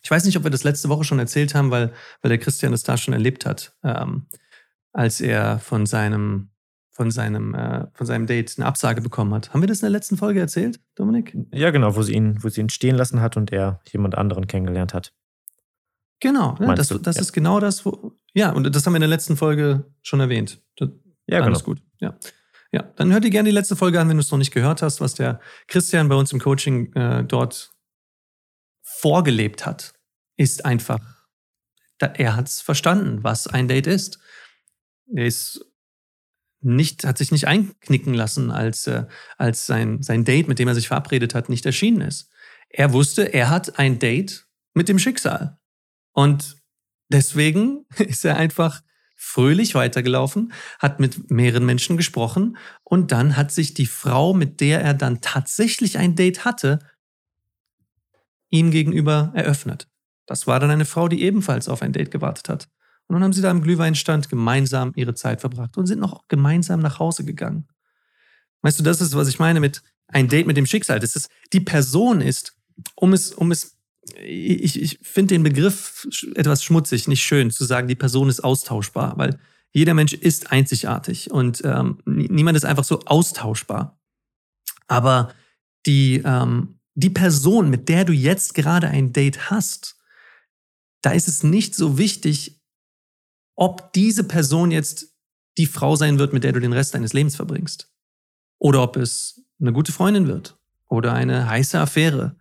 Ich 0.04 0.12
weiß 0.12 0.26
nicht, 0.26 0.38
ob 0.38 0.44
wir 0.44 0.52
das 0.52 0.64
letzte 0.64 0.90
Woche 0.90 1.04
schon 1.04 1.18
erzählt 1.18 1.56
haben, 1.56 1.72
weil, 1.72 1.92
weil 2.22 2.30
der 2.30 2.38
Christian 2.38 2.72
das 2.72 2.84
da 2.84 2.96
schon 2.96 3.14
erlebt 3.14 3.46
hat, 3.46 3.76
ähm, 3.84 4.28
als 4.94 5.20
er 5.20 5.58
von 5.58 5.88
seinem, 5.88 6.52
von, 6.92 7.10
seinem, 7.10 7.56
äh, 7.56 7.88
von 7.94 8.06
seinem 8.06 8.28
Date 8.28 8.54
eine 8.58 8.68
Absage 8.68 9.02
bekommen 9.02 9.34
hat. 9.34 9.54
Haben 9.54 9.62
wir 9.62 9.68
das 9.68 9.80
in 9.80 9.86
der 9.86 9.90
letzten 9.90 10.18
Folge 10.18 10.40
erzählt, 10.40 10.80
Dominik? 10.94 11.36
Ja, 11.52 11.72
genau, 11.72 11.96
wo 11.96 12.04
sie 12.04 12.14
ihn, 12.14 12.44
wo 12.44 12.50
sie 12.50 12.62
ihn 12.62 12.70
stehen 12.70 12.96
lassen 12.96 13.20
hat 13.20 13.36
und 13.36 13.52
er 13.52 13.82
jemand 13.92 14.16
anderen 14.16 14.46
kennengelernt 14.46 14.94
hat. 14.94 15.12
Genau, 16.20 16.56
ja, 16.60 16.76
das, 16.76 16.90
das 16.90 17.16
ja. 17.16 17.22
ist 17.22 17.34
genau 17.34 17.60
das, 17.60 17.86
wo. 17.86 18.14
Ja, 18.34 18.52
und 18.52 18.74
das 18.76 18.86
haben 18.86 18.94
wir 18.94 18.98
in 18.98 19.02
der 19.02 19.10
letzten 19.10 19.38
Folge 19.38 19.86
schon 20.02 20.20
erwähnt. 20.20 20.62
Das, 20.78 20.90
ja, 21.28 21.42
alles 21.42 21.64
genau. 21.64 21.76
gut. 21.76 21.84
Ja. 22.00 22.16
Ja, 22.76 22.84
dann 22.98 23.14
hör 23.14 23.22
dir 23.22 23.30
gerne 23.30 23.48
die 23.48 23.56
letzte 23.56 23.78
Folge 23.78 24.02
an, 24.02 24.10
wenn 24.10 24.18
du 24.18 24.22
es 24.22 24.32
noch 24.32 24.38
nicht 24.38 24.54
gehört 24.54 24.82
hast, 24.82 25.00
was 25.00 25.14
der 25.14 25.40
Christian 25.68 26.10
bei 26.10 26.16
uns 26.16 26.34
im 26.34 26.42
Coaching 26.42 26.92
äh, 26.92 27.24
dort 27.24 27.72
vorgelebt 28.84 29.66
hat, 29.66 29.94
ist 30.36 30.66
einfach, 30.66 31.00
er 32.00 32.36
hat 32.36 32.50
es 32.50 32.60
verstanden, 32.60 33.24
was 33.24 33.48
ein 33.48 33.70
Date 33.70 33.88
ist. 33.88 34.20
Er 35.16 35.26
ist 35.26 35.66
nicht, 36.60 37.06
hat 37.06 37.18
sich 37.18 37.32
nicht 37.32 37.48
einknicken 37.48 38.14
lassen, 38.14 38.52
als, 38.52 38.88
äh, 38.88 39.06
als 39.38 39.66
sein, 39.66 40.04
sein 40.04 40.26
Date, 40.26 40.50
mit 40.50 40.60
dem 40.60 40.68
er 40.68 40.76
sich 40.76 40.90
verabredet 40.90 41.34
hat, 41.34 41.48
nicht 41.48 41.66
erschienen 41.66 42.02
ist. 42.02 42.30
Er 42.68 42.92
wusste, 42.92 43.34
er 43.34 43.50
hat 43.50 43.80
ein 43.80 44.00
Date 44.00 44.50
mit 44.74 44.90
dem 44.90 45.00
Schicksal. 45.00 45.62
Und 46.12 46.58
deswegen 47.08 47.86
ist 48.00 48.26
er 48.26 48.36
einfach 48.36 48.82
fröhlich 49.16 49.76
weitergelaufen, 49.76 50.54
hat 50.80 51.00
mit 51.00 51.32
mehreren 51.32 51.66
Menschen 51.66 51.98
gesprochen 51.98 52.58
und 52.84 53.12
dann 53.12 53.38
hat 53.38 53.52
sich 53.52 53.74
die 53.74 53.86
Frau, 53.86 54.34
mit 54.34 54.60
der 54.60 54.82
er 54.82 54.94
dann 54.94 55.22
tatsächlich 55.22 55.98
ein 55.98 56.16
Date 56.16 56.46
hatte, 56.46 56.80
ihm 58.50 58.72
gegenüber 58.72 59.32
eröffnet. 59.34 59.88
Das 60.26 60.48
war 60.48 60.60
dann 60.60 60.72
eine 60.72 60.86
Frau, 60.86 61.08
die 61.08 61.24
ebenfalls 61.24 61.70
auf 61.70 61.82
ein 61.82 61.94
Date 61.94 62.12
gewartet 62.12 62.50
hat. 62.50 62.70
Und 63.08 63.16
dann 63.16 63.24
haben 63.24 63.34
sie 63.34 63.42
da 63.42 63.52
im 63.52 63.62
Glühweinstand 63.62 64.30
gemeinsam 64.30 64.92
ihre 64.96 65.14
Zeit 65.14 65.42
verbracht 65.42 65.78
und 65.78 65.86
sind 65.86 66.00
noch 66.00 66.28
gemeinsam 66.28 66.80
nach 66.80 67.00
Hause 67.00 67.24
gegangen. 67.24 67.68
Weißt 68.62 68.80
du, 68.80 68.84
das 68.84 69.02
ist, 69.02 69.16
was 69.16 69.28
ich 69.28 69.38
meine 69.38 69.60
mit 69.60 69.84
ein 70.08 70.28
Date 70.28 70.48
mit 70.48 70.58
dem 70.58 70.66
Schicksal. 70.66 71.00
Das 71.00 71.16
ist, 71.16 71.30
die 71.54 71.60
Person 71.60 72.22
ist, 72.22 72.58
um 72.96 73.14
es, 73.14 73.32
um 73.32 73.52
es, 73.52 73.75
ich, 74.22 74.82
ich 74.82 75.00
finde 75.02 75.36
den 75.36 75.44
Begriff 75.44 76.08
etwas 76.36 76.64
schmutzig, 76.64 77.08
nicht 77.08 77.24
schön, 77.24 77.52
zu 77.52 77.66
sagen, 77.66 77.88
die 77.88 77.96
Person 77.96 78.30
ist 78.30 78.44
austauschbar, 78.44 79.18
weil 79.18 79.40
jeder 79.72 79.94
Mensch 79.94 80.14
ist 80.14 80.52
einzigartig 80.52 81.32
und 81.32 81.62
ähm, 81.66 82.00
niemand 82.06 82.56
ist 82.56 82.66
einfach 82.66 82.84
so 82.84 83.02
austauschbar. 83.02 84.00
Aber 84.88 85.34
die, 85.86 86.22
ähm, 86.24 86.80
die 86.94 87.10
Person, 87.10 87.70
mit 87.70 87.90
der 87.90 88.06
du 88.06 88.14
jetzt 88.14 88.54
gerade 88.54 88.88
ein 88.88 89.12
Date 89.12 89.50
hast, 89.50 89.98
da 91.02 91.12
ist 91.12 91.28
es 91.28 91.44
nicht 91.44 91.76
so 91.76 91.98
wichtig, 91.98 92.62
ob 93.56 93.94
diese 93.94 94.24
Person 94.24 94.72
jetzt 94.72 95.14
die 95.58 95.68
Frau 95.68 95.96
sein 95.96 96.20
wird, 96.20 96.34
mit 96.34 96.44
der 96.44 96.52
du 96.52 96.60
den 96.60 96.74
Rest 96.74 96.94
deines 96.94 97.14
Lebens 97.14 97.36
verbringst. 97.36 97.92
Oder 98.60 98.82
ob 98.82 98.98
es 98.98 99.42
eine 99.60 99.74
gute 99.74 99.92
Freundin 99.92 100.28
wird. 100.28 100.58
Oder 100.88 101.14
eine 101.14 101.50
heiße 101.50 101.80
Affäre. 101.80 102.36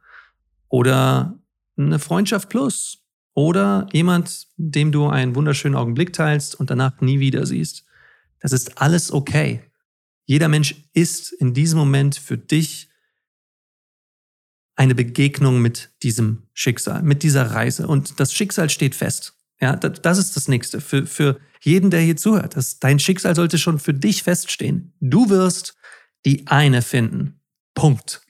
Oder 0.68 1.38
eine 1.76 1.98
Freundschaft 1.98 2.48
plus. 2.48 3.04
Oder 3.34 3.88
jemand, 3.92 4.46
dem 4.56 4.92
du 4.92 5.08
einen 5.08 5.34
wunderschönen 5.34 5.74
Augenblick 5.74 6.12
teilst 6.12 6.54
und 6.54 6.70
danach 6.70 7.00
nie 7.00 7.18
wieder 7.18 7.46
siehst. 7.46 7.84
Das 8.40 8.52
ist 8.52 8.80
alles 8.80 9.10
okay. 9.10 9.62
Jeder 10.24 10.48
Mensch 10.48 10.76
ist 10.92 11.32
in 11.32 11.52
diesem 11.52 11.78
Moment 11.78 12.16
für 12.16 12.38
dich 12.38 12.88
eine 14.76 14.94
Begegnung 14.94 15.60
mit 15.60 15.92
diesem 16.02 16.44
Schicksal, 16.52 17.02
mit 17.02 17.22
dieser 17.22 17.50
Reise. 17.50 17.86
Und 17.86 18.20
das 18.20 18.32
Schicksal 18.32 18.70
steht 18.70 18.94
fest. 18.94 19.34
Ja, 19.60 19.76
das 19.76 20.18
ist 20.18 20.36
das 20.36 20.48
Nächste. 20.48 20.80
Für, 20.80 21.06
für 21.06 21.40
jeden, 21.60 21.90
der 21.90 22.00
hier 22.00 22.16
zuhört. 22.16 22.56
Das, 22.56 22.78
dein 22.78 22.98
Schicksal 22.98 23.34
sollte 23.34 23.58
schon 23.58 23.78
für 23.78 23.94
dich 23.94 24.22
feststehen. 24.22 24.92
Du 25.00 25.28
wirst 25.30 25.76
die 26.24 26.46
eine 26.46 26.82
finden. 26.82 27.40
Punkt. 27.74 28.22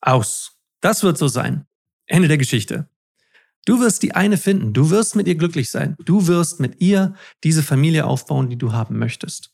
Aus. 0.00 0.52
Das 0.80 1.02
wird 1.02 1.16
so 1.16 1.28
sein. 1.28 1.66
Ende 2.06 2.28
der 2.28 2.38
Geschichte. 2.38 2.88
Du 3.64 3.80
wirst 3.80 4.02
die 4.02 4.14
eine 4.14 4.36
finden. 4.36 4.72
Du 4.72 4.90
wirst 4.90 5.16
mit 5.16 5.26
ihr 5.26 5.36
glücklich 5.36 5.70
sein. 5.70 5.96
Du 6.04 6.26
wirst 6.26 6.60
mit 6.60 6.80
ihr 6.80 7.14
diese 7.42 7.62
Familie 7.62 8.06
aufbauen, 8.06 8.50
die 8.50 8.58
du 8.58 8.72
haben 8.72 8.98
möchtest. 8.98 9.52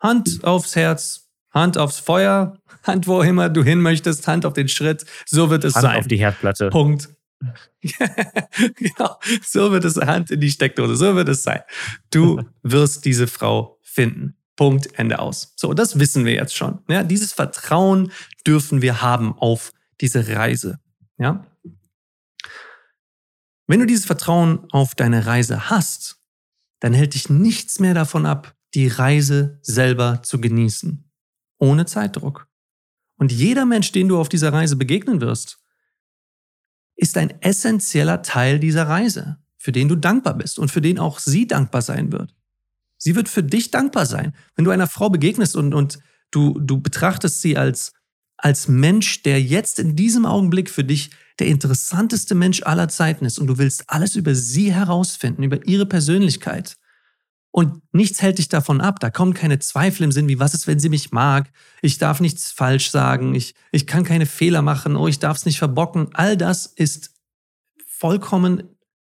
Hand 0.00 0.44
aufs 0.44 0.76
Herz, 0.76 1.30
Hand 1.50 1.78
aufs 1.78 1.98
Feuer, 1.98 2.58
Hand 2.82 3.06
wo 3.06 3.22
immer 3.22 3.48
du 3.48 3.64
hin 3.64 3.80
möchtest, 3.80 4.28
Hand 4.28 4.44
auf 4.44 4.52
den 4.52 4.68
Schritt. 4.68 5.06
So 5.24 5.48
wird 5.48 5.64
es 5.64 5.74
Hand 5.74 5.82
sein. 5.82 5.92
Hand 5.92 6.00
auf 6.00 6.08
die 6.08 6.18
Herdplatte. 6.18 6.68
Punkt. 6.68 7.08
genau. 7.82 9.18
So 9.42 9.72
wird 9.72 9.84
es 9.84 9.96
Hand 9.96 10.30
in 10.30 10.40
die 10.40 10.50
Steckdose. 10.50 10.96
So 10.96 11.16
wird 11.16 11.28
es 11.28 11.42
sein. 11.42 11.60
Du 12.10 12.42
wirst 12.62 13.06
diese 13.06 13.26
Frau 13.26 13.78
finden. 13.82 14.36
Punkt. 14.56 14.98
Ende 14.98 15.18
aus. 15.18 15.54
So, 15.56 15.72
das 15.72 15.98
wissen 15.98 16.26
wir 16.26 16.34
jetzt 16.34 16.54
schon. 16.54 16.80
Ja, 16.88 17.02
dieses 17.02 17.32
Vertrauen 17.32 18.12
dürfen 18.46 18.82
wir 18.82 19.02
haben 19.02 19.32
auf 19.32 19.72
diese 20.00 20.28
Reise. 20.28 20.80
Ja. 21.18 21.46
Wenn 23.66 23.80
du 23.80 23.86
dieses 23.86 24.06
Vertrauen 24.06 24.66
auf 24.70 24.94
deine 24.94 25.26
Reise 25.26 25.70
hast, 25.70 26.18
dann 26.80 26.92
hält 26.92 27.14
dich 27.14 27.30
nichts 27.30 27.80
mehr 27.80 27.94
davon 27.94 28.26
ab, 28.26 28.54
die 28.74 28.88
Reise 28.88 29.58
selber 29.62 30.22
zu 30.22 30.40
genießen 30.40 31.04
ohne 31.64 31.86
Zeitdruck. 31.86 32.46
Und 33.16 33.32
jeder 33.32 33.64
Mensch, 33.64 33.92
den 33.92 34.08
du 34.08 34.18
auf 34.18 34.28
dieser 34.28 34.52
Reise 34.52 34.76
begegnen 34.76 35.20
wirst, 35.20 35.58
ist 36.96 37.16
ein 37.16 37.40
essentieller 37.40 38.22
Teil 38.22 38.58
dieser 38.58 38.88
Reise, 38.88 39.38
für 39.56 39.72
den 39.72 39.88
du 39.88 39.96
dankbar 39.96 40.34
bist 40.34 40.58
und 40.58 40.70
für 40.70 40.80
den 40.80 40.98
auch 40.98 41.18
sie 41.18 41.46
dankbar 41.46 41.82
sein 41.82 42.12
wird. 42.12 42.34
Sie 42.98 43.16
wird 43.16 43.28
für 43.28 43.42
dich 43.42 43.70
dankbar 43.70 44.06
sein. 44.06 44.34
Wenn 44.56 44.64
du 44.64 44.70
einer 44.70 44.86
Frau 44.86 45.10
begegnest 45.10 45.56
und, 45.56 45.74
und 45.74 45.98
du, 46.30 46.58
du 46.60 46.80
betrachtest 46.80 47.40
sie 47.40 47.56
als, 47.56 47.93
als 48.44 48.68
Mensch, 48.68 49.22
der 49.22 49.40
jetzt 49.40 49.78
in 49.78 49.96
diesem 49.96 50.26
Augenblick 50.26 50.68
für 50.68 50.84
dich 50.84 51.10
der 51.38 51.46
interessanteste 51.46 52.34
Mensch 52.34 52.62
aller 52.62 52.88
Zeiten 52.88 53.24
ist 53.24 53.38
und 53.38 53.46
du 53.46 53.56
willst 53.56 53.88
alles 53.88 54.16
über 54.16 54.34
sie 54.34 54.72
herausfinden, 54.72 55.42
über 55.42 55.66
ihre 55.66 55.86
Persönlichkeit 55.86 56.76
Und 57.50 57.82
nichts 57.92 58.20
hält 58.20 58.38
dich 58.38 58.48
davon 58.48 58.80
ab. 58.80 59.00
Da 59.00 59.10
kommen 59.10 59.32
keine 59.32 59.60
Zweifel 59.60 60.02
im 60.02 60.12
Sinn 60.12 60.28
wie, 60.28 60.40
was 60.40 60.54
ist, 60.54 60.66
wenn 60.66 60.80
sie 60.80 60.88
mich 60.90 61.12
mag? 61.12 61.50
Ich 61.82 61.98
darf 61.98 62.20
nichts 62.20 62.52
falsch 62.52 62.90
sagen. 62.90 63.34
Ich, 63.34 63.54
ich 63.72 63.86
kann 63.86 64.04
keine 64.04 64.26
Fehler 64.26 64.60
machen. 64.60 64.96
Oh, 64.96 65.08
ich 65.08 65.20
darf 65.20 65.38
es 65.38 65.46
nicht 65.46 65.58
verbocken. 65.58 66.08
All 66.14 66.36
das 66.36 66.66
ist 66.66 67.14
vollkommen 67.86 68.64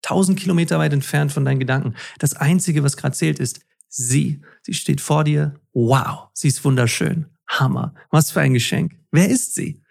tausend 0.02 0.40
Kilometer 0.40 0.78
weit 0.80 0.94
entfernt 0.94 1.32
von 1.32 1.46
deinen 1.46 1.60
Gedanken. 1.60 1.96
Das 2.20 2.36
Einzige, 2.36 2.84
was 2.84 2.98
gerade 2.98 3.16
zählt, 3.16 3.40
ist 3.40 3.62
sie. 3.88 4.42
Sie 4.62 4.74
steht 4.74 5.02
vor 5.02 5.24
dir. 5.24 5.56
Wow, 5.74 6.28
sie 6.34 6.50
ist 6.50 6.64
wunderschön. 6.64 7.35
Hammer. 7.60 7.94
Was 8.10 8.32
für 8.32 8.42
ein 8.42 8.54
Geschenk. 8.54 8.98
Wer 9.12 9.30
ist 9.30 9.56
sie? 9.56 9.82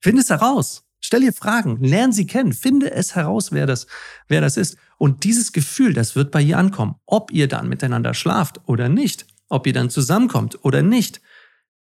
Finde 0.00 0.22
es 0.22 0.30
heraus. 0.30 0.84
Stell 1.04 1.24
ihr 1.24 1.32
Fragen, 1.32 1.82
lern 1.82 2.12
sie 2.12 2.26
kennen, 2.26 2.52
finde 2.52 2.92
es 2.92 3.16
heraus, 3.16 3.50
wer 3.50 3.66
das, 3.66 3.88
wer 4.28 4.40
das 4.40 4.56
ist. 4.56 4.76
Und 4.98 5.24
dieses 5.24 5.52
Gefühl, 5.52 5.94
das 5.94 6.14
wird 6.14 6.30
bei 6.30 6.40
ihr 6.40 6.58
ankommen. 6.58 6.94
Ob 7.06 7.32
ihr 7.32 7.48
dann 7.48 7.68
miteinander 7.68 8.14
schlaft 8.14 8.60
oder 8.66 8.88
nicht, 8.88 9.26
ob 9.48 9.66
ihr 9.66 9.72
dann 9.72 9.90
zusammenkommt 9.90 10.64
oder 10.64 10.82
nicht, 10.82 11.20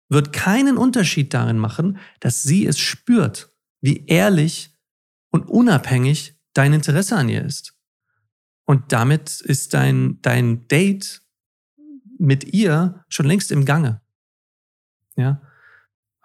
wird 0.08 0.32
keinen 0.32 0.78
Unterschied 0.78 1.34
darin 1.34 1.58
machen, 1.58 1.98
dass 2.20 2.42
sie 2.42 2.66
es 2.66 2.78
spürt, 2.78 3.52
wie 3.82 4.06
ehrlich 4.06 4.74
und 5.30 5.48
unabhängig 5.48 6.34
dein 6.54 6.72
Interesse 6.72 7.16
an 7.16 7.28
ihr 7.28 7.44
ist. 7.44 7.74
Und 8.64 8.92
damit 8.92 9.40
ist 9.40 9.74
dein, 9.74 10.20
dein 10.22 10.68
Date 10.68 11.22
mit 12.18 12.44
ihr 12.44 13.04
schon 13.08 13.26
längst 13.26 13.50
im 13.50 13.64
Gange. 13.64 14.00
Ja. 15.16 15.40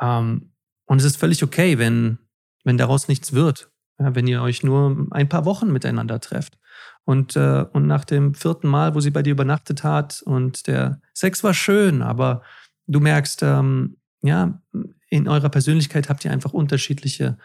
Ähm, 0.01 0.51
und 0.85 0.99
es 0.99 1.03
ist 1.03 1.17
völlig 1.17 1.43
okay, 1.43 1.77
wenn 1.77 2.19
wenn 2.67 2.77
daraus 2.77 3.07
nichts 3.07 3.33
wird. 3.33 3.71
Ja, 3.97 4.13
wenn 4.13 4.27
ihr 4.27 4.43
euch 4.43 4.61
nur 4.61 5.07
ein 5.09 5.29
paar 5.29 5.45
Wochen 5.45 5.71
miteinander 5.71 6.19
trefft. 6.19 6.59
Und, 7.03 7.35
äh, 7.35 7.65
und 7.71 7.87
nach 7.87 8.05
dem 8.05 8.35
vierten 8.35 8.67
Mal, 8.67 8.93
wo 8.93 8.99
sie 8.99 9.09
bei 9.09 9.23
dir 9.23 9.31
übernachtet 9.31 9.83
hat 9.83 10.21
und 10.21 10.67
der 10.67 11.01
Sex 11.13 11.43
war 11.43 11.53
schön, 11.53 12.03
aber 12.03 12.43
du 12.85 12.99
merkst, 12.99 13.41
ähm, 13.41 13.97
ja, 14.21 14.61
in 15.09 15.27
eurer 15.27 15.49
Persönlichkeit 15.49 16.09
habt 16.09 16.25
ihr 16.25 16.31
einfach 16.31 16.53
unterschiedliche, 16.53 17.37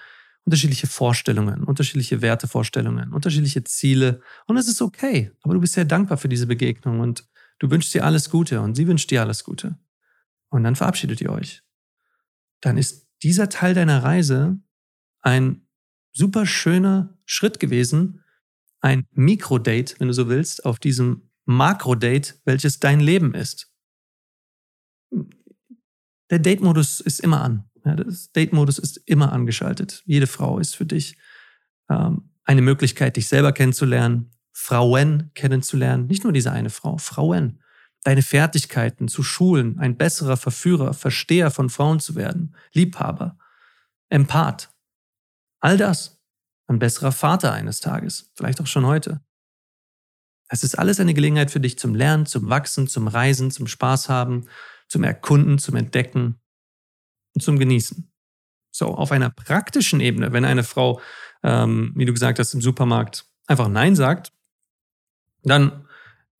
unterschiedliche 0.44 0.88
Vorstellungen, 0.88 1.62
unterschiedliche 1.62 2.20
Wertevorstellungen, 2.20 3.12
unterschiedliche 3.12 3.62
Ziele. 3.62 4.20
Und 4.46 4.56
es 4.56 4.66
ist 4.66 4.82
okay. 4.82 5.30
Aber 5.42 5.54
du 5.54 5.60
bist 5.60 5.74
sehr 5.74 5.84
dankbar 5.84 6.18
für 6.18 6.28
diese 6.28 6.48
Begegnung 6.48 6.98
und 6.98 7.24
du 7.60 7.70
wünschst 7.70 7.94
ihr 7.94 8.04
alles 8.04 8.28
Gute 8.28 8.60
und 8.60 8.74
sie 8.74 8.88
wünscht 8.88 9.10
dir 9.10 9.22
alles 9.22 9.44
Gute. 9.44 9.78
Und 10.52 10.64
dann 10.64 10.76
verabschiedet 10.76 11.20
ihr 11.22 11.32
euch. 11.32 11.62
Dann 12.60 12.76
ist 12.76 13.08
dieser 13.22 13.48
Teil 13.48 13.74
deiner 13.74 14.04
Reise 14.04 14.60
ein 15.22 15.66
super 16.12 16.44
schöner 16.44 17.18
Schritt 17.24 17.58
gewesen, 17.58 18.22
ein 18.80 19.06
Mikrodate, 19.12 19.94
wenn 19.98 20.08
du 20.08 20.14
so 20.14 20.28
willst, 20.28 20.66
auf 20.66 20.78
diesem 20.78 21.30
Makrodate, 21.46 22.34
welches 22.44 22.80
dein 22.80 23.00
Leben 23.00 23.34
ist. 23.34 23.72
Der 26.30 26.38
Date-Modus 26.38 27.00
ist 27.00 27.20
immer 27.20 27.40
an. 27.40 27.70
Ja, 27.84 27.96
das 27.96 28.30
Date-Modus 28.32 28.78
ist 28.78 28.98
immer 29.06 29.32
angeschaltet. 29.32 30.02
Jede 30.04 30.26
Frau 30.26 30.58
ist 30.58 30.76
für 30.76 30.86
dich 30.86 31.16
ähm, 31.88 32.30
eine 32.44 32.60
Möglichkeit, 32.60 33.16
dich 33.16 33.26
selber 33.26 33.52
kennenzulernen, 33.52 34.30
Frauen 34.52 35.30
kennenzulernen. 35.34 36.08
Nicht 36.08 36.24
nur 36.24 36.32
diese 36.34 36.52
eine 36.52 36.70
Frau, 36.70 36.98
Frauen. 36.98 37.61
Deine 38.04 38.22
Fertigkeiten 38.22 39.08
zu 39.08 39.22
schulen, 39.22 39.78
ein 39.78 39.96
besserer 39.96 40.36
Verführer, 40.36 40.92
Versteher 40.92 41.50
von 41.50 41.70
Frauen 41.70 42.00
zu 42.00 42.16
werden, 42.16 42.56
Liebhaber, 42.72 43.38
Empath. 44.08 44.70
All 45.60 45.76
das. 45.76 46.20
Ein 46.66 46.78
besserer 46.78 47.12
Vater 47.12 47.52
eines 47.52 47.80
Tages, 47.80 48.30
vielleicht 48.34 48.60
auch 48.60 48.66
schon 48.66 48.86
heute. 48.86 49.20
Es 50.48 50.64
ist 50.64 50.78
alles 50.78 51.00
eine 51.00 51.14
Gelegenheit 51.14 51.50
für 51.50 51.60
dich 51.60 51.78
zum 51.78 51.94
Lernen, 51.94 52.26
zum 52.26 52.48
Wachsen, 52.48 52.86
zum 52.86 53.08
Reisen, 53.08 53.50
zum 53.50 53.66
Spaß 53.66 54.08
haben, 54.08 54.48
zum 54.88 55.02
Erkunden, 55.02 55.58
zum 55.58 55.76
Entdecken 55.76 56.40
und 57.34 57.40
zum 57.40 57.58
Genießen. 57.58 58.12
So, 58.70 58.94
auf 58.94 59.12
einer 59.12 59.30
praktischen 59.30 60.00
Ebene, 60.00 60.32
wenn 60.32 60.44
eine 60.44 60.64
Frau, 60.64 61.00
ähm, 61.42 61.92
wie 61.94 62.04
du 62.04 62.12
gesagt 62.12 62.38
hast, 62.38 62.54
im 62.54 62.60
Supermarkt 62.60 63.26
einfach 63.46 63.68
Nein 63.68 63.96
sagt, 63.96 64.32
dann 65.42 65.88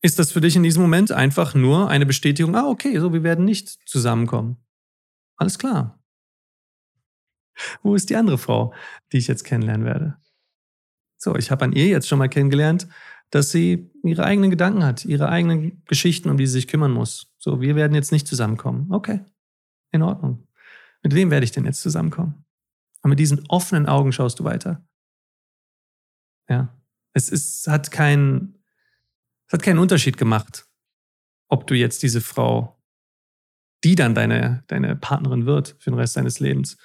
ist 0.03 0.19
das 0.19 0.31
für 0.31 0.41
dich 0.41 0.55
in 0.55 0.63
diesem 0.63 0.81
Moment 0.81 1.11
einfach 1.11 1.55
nur 1.55 1.89
eine 1.89 2.05
Bestätigung, 2.05 2.55
ah, 2.55 2.67
okay, 2.67 2.99
so, 2.99 3.13
wir 3.13 3.23
werden 3.23 3.45
nicht 3.45 3.69
zusammenkommen. 3.87 4.57
Alles 5.37 5.57
klar. 5.57 5.99
Wo 7.81 7.95
ist 7.95 8.09
die 8.09 8.15
andere 8.15 8.37
Frau, 8.37 8.73
die 9.11 9.17
ich 9.17 9.27
jetzt 9.27 9.43
kennenlernen 9.43 9.85
werde? 9.85 10.17
So, 11.17 11.35
ich 11.35 11.51
habe 11.51 11.63
an 11.63 11.71
ihr 11.71 11.87
jetzt 11.87 12.07
schon 12.07 12.19
mal 12.19 12.27
kennengelernt, 12.27 12.87
dass 13.29 13.51
sie 13.51 13.89
ihre 14.03 14.25
eigenen 14.25 14.49
Gedanken 14.49 14.83
hat, 14.83 15.05
ihre 15.05 15.29
eigenen 15.29 15.83
Geschichten, 15.85 16.29
um 16.29 16.37
die 16.37 16.45
sie 16.45 16.53
sich 16.53 16.67
kümmern 16.67 16.91
muss. 16.91 17.33
So, 17.39 17.61
wir 17.61 17.75
werden 17.75 17.95
jetzt 17.95 18.11
nicht 18.11 18.27
zusammenkommen. 18.27 18.91
Okay, 18.91 19.21
in 19.91 20.01
Ordnung. 20.01 20.47
Mit 21.01 21.15
wem 21.15 21.31
werde 21.31 21.45
ich 21.45 21.51
denn 21.51 21.65
jetzt 21.65 21.81
zusammenkommen? 21.81 22.45
Und 23.01 23.09
mit 23.09 23.19
diesen 23.19 23.45
offenen 23.47 23.87
Augen 23.87 24.11
schaust 24.11 24.39
du 24.39 24.43
weiter. 24.43 24.85
Ja, 26.49 26.77
es 27.13 27.29
ist, 27.29 27.67
hat 27.67 27.91
keinen, 27.91 28.62
es 29.47 29.53
hat 29.53 29.63
keinen 29.63 29.79
Unterschied 29.79 30.17
gemacht, 30.17 30.65
ob 31.49 31.67
du 31.67 31.75
jetzt 31.75 32.03
diese 32.03 32.21
Frau, 32.21 32.81
die 33.83 33.95
dann 33.95 34.15
deine, 34.15 34.63
deine 34.67 34.95
Partnerin 34.95 35.45
wird 35.45 35.75
für 35.79 35.91
den 35.91 35.99
Rest 35.99 36.17
deines 36.17 36.39
Lebens, 36.39 36.77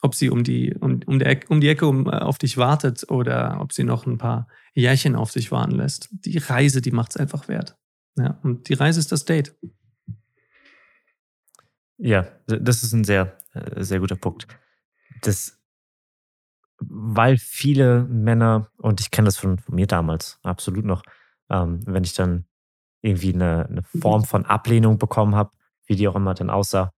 ob 0.00 0.14
sie 0.14 0.30
um 0.30 0.44
die, 0.44 0.74
um, 0.74 1.00
um, 1.06 1.18
der, 1.18 1.40
um 1.48 1.60
die 1.60 1.68
Ecke 1.68 1.86
um, 1.86 2.06
äh, 2.06 2.10
auf 2.10 2.38
dich 2.38 2.56
wartet 2.56 3.10
oder 3.10 3.60
ob 3.60 3.72
sie 3.72 3.84
noch 3.84 4.06
ein 4.06 4.18
paar 4.18 4.48
Jährchen 4.74 5.16
auf 5.16 5.30
sich 5.30 5.50
warten 5.50 5.72
lässt. 5.72 6.08
Die 6.12 6.38
Reise, 6.38 6.80
die 6.80 6.92
macht 6.92 7.10
es 7.10 7.16
einfach 7.16 7.48
wert. 7.48 7.76
Ja, 8.16 8.38
und 8.42 8.68
die 8.68 8.74
Reise 8.74 9.00
ist 9.00 9.12
das 9.12 9.24
Date. 9.24 9.54
Ja, 11.98 12.28
das 12.46 12.82
ist 12.82 12.92
ein 12.92 13.04
sehr, 13.04 13.38
äh, 13.54 13.82
sehr 13.82 14.00
guter 14.00 14.16
Punkt. 14.16 14.46
Das, 15.22 15.58
weil 16.78 17.38
viele 17.38 18.04
Männer, 18.04 18.70
und 18.76 19.00
ich 19.00 19.10
kenne 19.10 19.26
das 19.26 19.36
von, 19.36 19.58
von, 19.58 19.74
mir 19.74 19.86
damals 19.86 20.38
absolut 20.42 20.84
noch, 20.84 21.02
ähm, 21.50 21.80
wenn 21.86 22.04
ich 22.04 22.14
dann 22.14 22.46
irgendwie 23.02 23.34
eine, 23.34 23.66
eine 23.66 23.82
Form 23.82 24.24
von 24.24 24.44
Ablehnung 24.46 24.98
bekommen 24.98 25.34
habe, 25.34 25.50
wie 25.86 25.96
die 25.96 26.08
auch 26.08 26.16
immer 26.16 26.34
dann 26.34 26.50
aussah, 26.50 26.92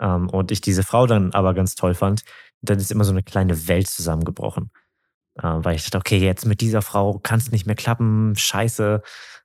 ähm, 0.00 0.28
und 0.30 0.50
ich 0.50 0.60
diese 0.60 0.82
Frau 0.82 1.06
dann 1.06 1.32
aber 1.32 1.54
ganz 1.54 1.74
toll 1.74 1.94
fand, 1.94 2.22
dann 2.62 2.78
ist 2.78 2.90
immer 2.90 3.04
so 3.04 3.12
eine 3.12 3.22
kleine 3.22 3.68
Welt 3.68 3.88
zusammengebrochen. 3.88 4.70
Äh, 5.36 5.42
weil 5.42 5.76
ich 5.76 5.84
dachte, 5.84 5.98
okay, 5.98 6.18
jetzt 6.18 6.46
mit 6.46 6.60
dieser 6.60 6.82
Frau 6.82 7.18
kann 7.18 7.38
es 7.38 7.52
nicht 7.52 7.66
mehr 7.66 7.76
klappen, 7.76 8.34
scheiße, 8.36 9.02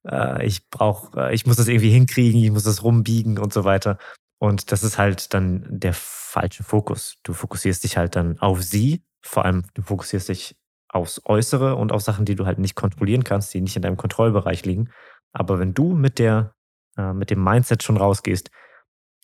äh, 0.08 0.46
ich 0.46 0.70
brauch, 0.70 1.14
äh, 1.16 1.34
ich 1.34 1.46
muss 1.46 1.58
das 1.58 1.68
irgendwie 1.68 1.92
hinkriegen, 1.92 2.44
ich 2.44 2.52
muss 2.52 2.64
das 2.64 2.84
rumbiegen 2.84 3.38
und 3.38 3.54
so 3.54 3.64
weiter. 3.64 3.98
Und 4.40 4.72
das 4.72 4.84
ist 4.84 4.98
halt 4.98 5.34
dann 5.34 5.66
der 5.70 5.94
falsche 5.94 6.64
Fokus. 6.64 7.18
Du 7.24 7.34
fokussierst 7.34 7.84
dich 7.84 7.98
halt 7.98 8.16
dann 8.16 8.40
auf 8.40 8.64
sie, 8.64 9.04
vor 9.22 9.46
allem 9.46 9.66
du 9.74 9.82
fokussierst 9.82 10.30
dich 10.30 10.56
aufs 10.96 11.22
Äußere 11.26 11.76
und 11.76 11.92
auf 11.92 12.02
Sachen, 12.02 12.24
die 12.24 12.36
du 12.36 12.46
halt 12.46 12.58
nicht 12.58 12.76
kontrollieren 12.76 13.26
kannst, 13.26 13.54
die 13.54 13.60
nicht 13.60 13.76
in 13.76 13.82
deinem 13.82 13.98
Kontrollbereich 13.98 14.66
liegen. 14.66 14.90
Aber 15.34 15.60
wenn 15.60 15.74
du 15.74 15.94
mit 15.94 16.20
der, 16.20 16.56
äh, 16.98 17.12
mit 17.12 17.30
dem 17.30 17.44
Mindset 17.44 17.84
schon 17.84 17.98
rausgehst, 17.98 18.50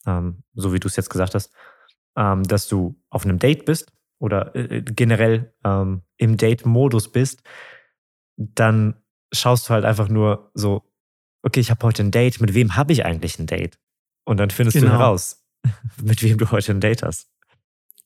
ähm, 0.05 0.43
so 0.53 0.73
wie 0.73 0.81
du 0.81 0.89
es 0.89 0.97
jetzt 0.97 1.09
gesagt 1.09 1.33
hast, 1.33 1.53
ähm, 2.17 2.43
dass 2.43 2.67
du 2.67 3.01
auf 3.09 3.23
einem 3.23 3.39
Date 3.39 3.63
bist 3.63 3.93
oder 4.19 4.53
äh, 4.53 4.79
äh, 4.79 4.81
generell 4.81 5.53
ähm, 5.63 6.01
im 6.17 6.35
Date-Modus 6.35 7.09
bist, 7.13 7.41
dann 8.35 9.01
schaust 9.31 9.69
du 9.69 9.73
halt 9.73 9.85
einfach 9.85 10.09
nur 10.09 10.51
so, 10.53 10.91
okay, 11.41 11.61
ich 11.61 11.71
habe 11.71 11.85
heute 11.87 12.03
ein 12.03 12.11
Date, 12.11 12.41
mit 12.41 12.53
wem 12.53 12.75
habe 12.75 12.91
ich 12.91 13.05
eigentlich 13.05 13.39
ein 13.39 13.47
Date? 13.47 13.79
Und 14.25 14.37
dann 14.37 14.49
findest 14.49 14.77
genau. 14.77 14.91
du 14.91 14.97
heraus, 14.97 15.45
mit 16.03 16.21
wem 16.21 16.37
du 16.37 16.51
heute 16.51 16.73
ein 16.73 16.81
Date 16.81 17.03
hast. 17.03 17.31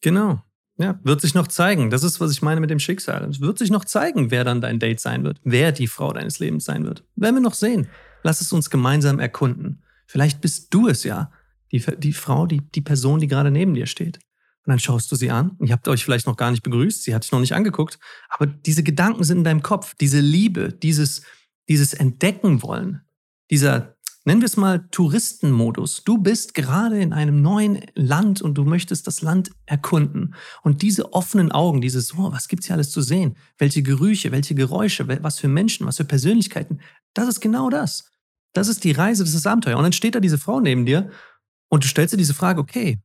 Genau. 0.02 0.44
Ja, 0.78 1.00
wird 1.04 1.22
sich 1.22 1.34
noch 1.34 1.48
zeigen. 1.48 1.90
Das 1.90 2.04
ist, 2.04 2.20
was 2.20 2.32
ich 2.32 2.42
meine 2.42 2.60
mit 2.60 2.70
dem 2.70 2.80
Schicksal. 2.80 3.30
Es 3.30 3.40
wird 3.40 3.58
sich 3.58 3.70
noch 3.70 3.86
zeigen, 3.86 4.30
wer 4.30 4.44
dann 4.44 4.60
dein 4.60 4.80
Date 4.80 5.00
sein 5.00 5.24
wird, 5.24 5.40
wer 5.44 5.72
die 5.72 5.88
Frau 5.88 6.12
deines 6.12 6.40
Lebens 6.40 6.66
sein 6.66 6.84
wird. 6.86 7.04
Werden 7.16 7.36
wir 7.36 7.42
noch 7.42 7.54
sehen. 7.54 7.88
Lass 8.24 8.42
es 8.42 8.52
uns 8.52 8.70
gemeinsam 8.70 9.20
erkunden. 9.20 9.84
Vielleicht 10.06 10.42
bist 10.42 10.74
du 10.74 10.88
es 10.88 11.04
ja, 11.04 11.32
die, 11.72 11.84
die 11.98 12.14
Frau, 12.14 12.46
die, 12.46 12.62
die 12.62 12.82
Person, 12.82 13.20
die 13.20 13.28
gerade 13.28 13.52
neben 13.52 13.74
dir 13.74 13.86
steht. 13.86 14.18
Und 14.66 14.72
dann 14.72 14.80
schaust 14.80 15.12
du 15.12 15.16
sie 15.16 15.32
an. 15.32 15.58
Ihr 15.62 15.72
habt 15.72 15.88
euch 15.88 16.04
vielleicht 16.04 16.28
noch 16.28 16.38
gar 16.38 16.52
nicht 16.52 16.64
begrüßt, 16.64 17.04
sie 17.04 17.14
hat 17.14 17.24
dich 17.24 17.32
noch 17.32 17.40
nicht 17.40 17.54
angeguckt, 17.54 18.00
aber 18.30 18.48
diese 18.48 18.84
Gedanken 18.84 19.24
sind 19.24 19.40
in 19.40 19.44
deinem 19.44 19.62
Kopf, 19.62 19.94
diese 19.96 20.20
Liebe, 20.20 20.74
dieses, 20.74 21.22
dieses 21.70 21.94
Entdecken 21.94 22.64
wollen, 22.64 23.02
dieser, 23.52 23.95
nennen 24.26 24.42
wir 24.42 24.48
es 24.48 24.58
mal 24.58 24.88
Touristenmodus. 24.92 26.04
Du 26.04 26.18
bist 26.18 26.54
gerade 26.54 27.00
in 27.00 27.14
einem 27.14 27.42
neuen 27.42 27.82
Land 27.94 28.42
und 28.42 28.56
du 28.56 28.66
möchtest 28.66 29.08
das 29.08 29.22
Land 29.22 29.52
erkunden. 29.66 30.36
Und 30.64 30.82
diese 30.82 31.14
offenen 31.14 31.52
Augen, 31.52 31.80
dieses, 31.80 32.16
oh, 32.16 32.32
was 32.32 32.48
gibt's 32.48 32.66
hier 32.66 32.76
alles 32.76 32.92
zu 32.92 33.02
sehen? 33.02 33.38
Welche 33.58 33.84
Gerüche, 33.84 34.32
welche 34.32 34.56
Geräusche, 34.56 35.08
was 35.08 35.40
für 35.40 35.48
Menschen, 35.48 35.88
was 35.88 35.98
für 35.98 36.06
Persönlichkeiten. 36.06 36.80
Das 37.14 37.28
ist 37.28 37.40
genau 37.40 37.70
das. 37.70 38.12
Das 38.54 38.68
ist 38.68 38.84
die 38.84 38.92
Reise, 38.92 39.24
das 39.24 39.34
ist 39.34 39.46
das 39.46 39.52
Abenteuer. 39.52 39.78
Und 39.78 39.84
dann 39.84 39.94
steht 39.94 40.16
da 40.16 40.20
diese 40.20 40.38
Frau 40.38 40.60
neben 40.60 40.86
dir 40.86 41.12
und 41.70 41.84
du 41.84 41.88
stellst 41.88 42.14
dir 42.14 42.18
diese 42.18 42.34
Frage, 42.34 42.60
okay, 42.60 43.00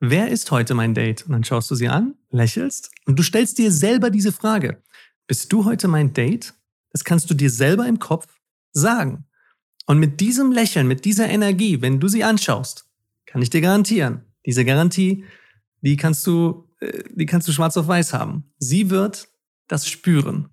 wer 0.00 0.28
ist 0.28 0.50
heute 0.50 0.74
mein 0.74 0.94
Date? 0.94 1.24
Und 1.26 1.32
dann 1.32 1.44
schaust 1.44 1.70
du 1.70 1.74
sie 1.74 1.88
an, 1.88 2.14
lächelst 2.30 2.90
und 3.06 3.18
du 3.18 3.22
stellst 3.22 3.58
dir 3.58 3.72
selber 3.72 4.10
diese 4.10 4.32
Frage. 4.32 4.82
Bist 5.26 5.52
du 5.52 5.64
heute 5.64 5.88
mein 5.88 6.12
Date? 6.12 6.54
Das 6.90 7.04
kannst 7.04 7.30
du 7.30 7.34
dir 7.34 7.50
selber 7.50 7.86
im 7.86 7.98
Kopf 7.98 8.26
sagen. 8.72 9.24
Und 9.86 9.98
mit 9.98 10.20
diesem 10.20 10.52
Lächeln, 10.52 10.86
mit 10.88 11.04
dieser 11.04 11.28
Energie, 11.28 11.80
wenn 11.80 12.00
du 12.00 12.08
sie 12.08 12.24
anschaust, 12.24 12.88
kann 13.24 13.40
ich 13.40 13.50
dir 13.50 13.60
garantieren, 13.60 14.22
diese 14.44 14.64
Garantie, 14.64 15.24
die 15.80 15.96
kannst 15.96 16.26
du, 16.26 16.68
äh, 16.80 17.04
die 17.14 17.26
kannst 17.26 17.46
du 17.48 17.52
schwarz 17.52 17.76
auf 17.76 17.86
weiß 17.88 18.12
haben. 18.12 18.52
Sie 18.58 18.90
wird 18.90 19.28
das 19.68 19.88
spüren. 19.88 20.48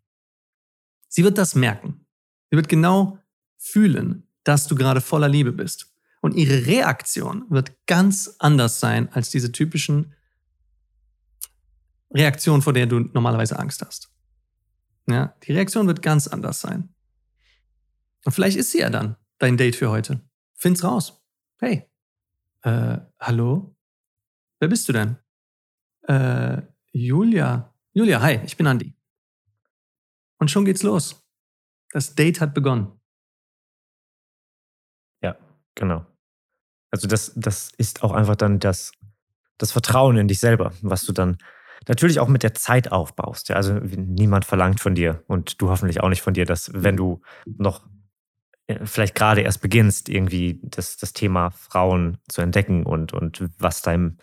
Sie 1.08 1.24
wird 1.24 1.38
das 1.38 1.56
merken. 1.56 2.06
Sie 2.50 2.58
wird 2.58 2.70
genau 2.70 3.20
fühlen, 3.58 4.28
dass 4.44 4.68
du 4.68 4.76
gerade 4.76 5.02
voller 5.02 5.30
Liebe 5.30 5.52
bist. 5.52 5.94
Und 6.22 6.36
ihre 6.36 6.66
Reaktion 6.66 7.46
wird 7.50 7.86
ganz 7.86 8.36
anders 8.40 8.80
sein 8.80 9.12
als 9.12 9.30
diese 9.30 9.52
typischen 9.52 10.14
Reaktionen, 12.12 12.62
vor 12.62 12.74
der 12.74 12.86
du 12.86 13.00
normalerweise 13.00 13.58
Angst 13.58 13.82
hast. 13.86 14.10
Ja, 15.08 15.36
die 15.44 15.52
Reaktion 15.52 15.88
wird 15.88 16.02
ganz 16.02 16.28
anders 16.28 16.62
sein. 16.62 16.90
Und 18.26 18.32
vielleicht 18.32 18.58
ist 18.58 18.72
sie 18.72 18.80
ja 18.80 18.90
dann 18.90 19.18
dein 19.40 19.58
Date 19.58 19.76
für 19.76 19.90
heute. 19.90 20.22
Find's 20.56 20.84
raus. 20.84 21.24
Hey, 21.60 21.90
äh, 22.64 23.00
hallo? 23.20 23.76
Wer 24.60 24.68
bist 24.70 24.88
du 24.88 24.94
denn? 24.94 25.18
Äh, 26.08 26.62
Julia. 26.92 27.74
Julia, 27.94 28.22
hi, 28.22 28.40
ich 28.46 28.58
bin 28.58 28.68
Andi. 28.68 28.96
Und 30.40 30.50
schon 30.50 30.66
geht's 30.66 30.84
los. 30.84 31.24
Das 31.92 32.16
Date 32.16 32.42
hat 32.42 32.54
begonnen. 32.54 33.00
Ja, 35.22 35.38
genau. 35.76 36.06
Also 36.92 37.08
das, 37.08 37.34
das 37.36 37.72
ist 37.78 38.04
auch 38.04 38.12
einfach 38.12 38.36
dann 38.36 38.60
das, 38.60 38.92
das 39.58 39.72
Vertrauen 39.72 40.18
in 40.18 40.28
dich 40.28 40.40
selber, 40.40 40.74
was 40.82 41.06
du 41.06 41.14
dann 41.14 41.38
natürlich 41.88 42.20
auch 42.20 42.28
mit 42.28 42.44
der 42.44 42.54
Zeit 42.54 42.92
aufbaust. 42.92 43.50
Ja, 43.50 43.56
also 43.56 43.74
niemand 43.74 44.46
verlangt 44.46 44.80
von 44.80 44.96
dir 44.96 45.24
und 45.28 45.62
du 45.62 45.70
hoffentlich 45.70 46.02
auch 46.02 46.10
nicht 46.10 46.22
von 46.22 46.34
dir, 46.34 46.46
dass 46.46 46.72
wenn 46.74 46.98
du 46.98 47.22
noch 47.46 47.86
vielleicht 48.84 49.16
gerade 49.16 49.42
erst 49.42 49.62
beginnst, 49.62 50.10
irgendwie 50.10 50.60
das, 50.64 50.98
das 50.98 51.14
Thema 51.14 51.52
Frauen 51.52 52.18
zu 52.30 52.42
entdecken 52.42 52.86
und, 52.86 53.14
und 53.14 53.50
was 53.58 53.82
deinem, 53.82 54.18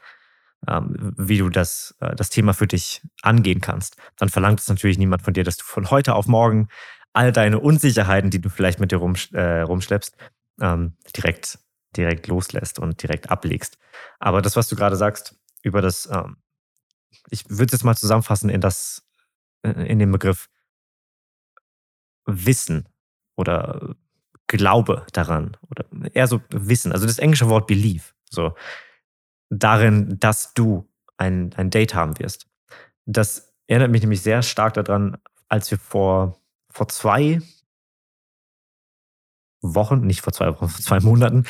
ähm, 0.66 1.14
wie 1.18 1.38
du 1.38 1.50
das, 1.50 1.96
äh, 2.00 2.14
das 2.16 2.30
Thema 2.30 2.54
für 2.54 2.66
dich 2.66 3.02
angehen 3.22 3.60
kannst, 3.60 3.96
dann 4.16 4.28
verlangt 4.28 4.60
es 4.60 4.68
natürlich 4.68 4.98
niemand 4.98 5.22
von 5.22 5.34
dir, 5.34 5.44
dass 5.44 5.58
du 5.58 5.64
von 5.64 5.90
heute 5.90 6.14
auf 6.14 6.26
morgen 6.26 6.68
all 7.12 7.32
deine 7.32 7.58
Unsicherheiten, 7.58 8.30
die 8.30 8.40
du 8.40 8.48
vielleicht 8.48 8.80
mit 8.80 8.92
dir 8.92 8.98
rum, 8.98 9.14
äh, 9.32 9.60
rumschleppst, 9.60 10.16
ähm, 10.60 10.96
direkt, 11.16 11.58
direkt 11.96 12.26
loslässt 12.26 12.78
und 12.78 13.02
direkt 13.02 13.30
ablegst. 13.30 13.78
Aber 14.20 14.42
das, 14.42 14.56
was 14.56 14.68
du 14.68 14.76
gerade 14.76 14.96
sagst, 14.96 15.36
über 15.62 15.82
das, 15.82 16.08
ähm, 16.10 16.36
ich 17.28 17.44
würde 17.50 17.76
es 17.76 17.84
mal 17.84 17.96
zusammenfassen 17.96 18.48
in 18.48 18.60
das, 18.60 19.06
äh, 19.62 19.70
in 19.70 19.98
den 19.98 20.10
Begriff 20.12 20.48
Wissen 22.26 22.88
oder 23.36 23.96
Glaube 24.58 25.06
daran 25.12 25.56
oder 25.70 25.84
eher 26.12 26.26
so 26.26 26.40
Wissen, 26.50 26.92
also 26.92 27.06
das 27.06 27.18
englische 27.18 27.48
Wort 27.48 27.66
Belief, 27.66 28.14
so 28.28 28.54
darin, 29.50 30.18
dass 30.18 30.54
du 30.54 30.88
ein, 31.16 31.52
ein 31.56 31.70
Date 31.70 31.94
haben 31.94 32.18
wirst. 32.18 32.46
Das 33.06 33.52
erinnert 33.66 33.90
mich 33.90 34.02
nämlich 34.02 34.22
sehr 34.22 34.42
stark 34.42 34.74
daran, 34.74 35.18
als 35.48 35.70
wir 35.70 35.78
vor, 35.78 36.40
vor 36.70 36.88
zwei 36.88 37.40
Wochen, 39.62 40.00
nicht 40.00 40.22
vor 40.22 40.32
zwei 40.32 40.48
Wochen, 40.48 40.68
vor 40.68 40.80
zwei 40.80 41.00
Monaten, 41.00 41.44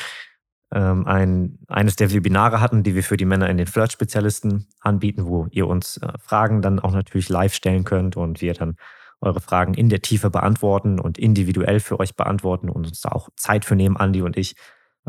ähm, 0.73 1.05
ein, 1.05 1.59
eines 1.67 1.95
der 1.95 2.13
Webinare 2.13 2.61
hatten, 2.61 2.83
die 2.83 2.95
wir 2.95 3.03
für 3.03 3.17
die 3.17 3.25
Männer 3.25 3.49
in 3.49 3.57
den 3.57 3.67
Flirt-Spezialisten 3.67 4.67
anbieten, 4.79 5.25
wo 5.25 5.47
ihr 5.51 5.67
uns 5.67 5.97
äh, 5.97 6.13
Fragen 6.19 6.61
dann 6.61 6.79
auch 6.79 6.93
natürlich 6.93 7.29
live 7.29 7.53
stellen 7.53 7.83
könnt 7.83 8.15
und 8.15 8.41
wir 8.41 8.53
dann 8.53 8.77
eure 9.21 9.39
Fragen 9.39 9.73
in 9.73 9.89
der 9.89 10.01
Tiefe 10.01 10.29
beantworten 10.29 10.99
und 10.99 11.17
individuell 11.17 11.79
für 11.79 11.99
euch 11.99 12.15
beantworten 12.15 12.69
und 12.69 12.87
uns 12.87 13.01
da 13.01 13.09
auch 13.09 13.29
Zeit 13.35 13.65
für 13.65 13.75
nehmen, 13.75 13.97
Andi 13.97 14.21
und 14.21 14.35
ich, 14.35 14.55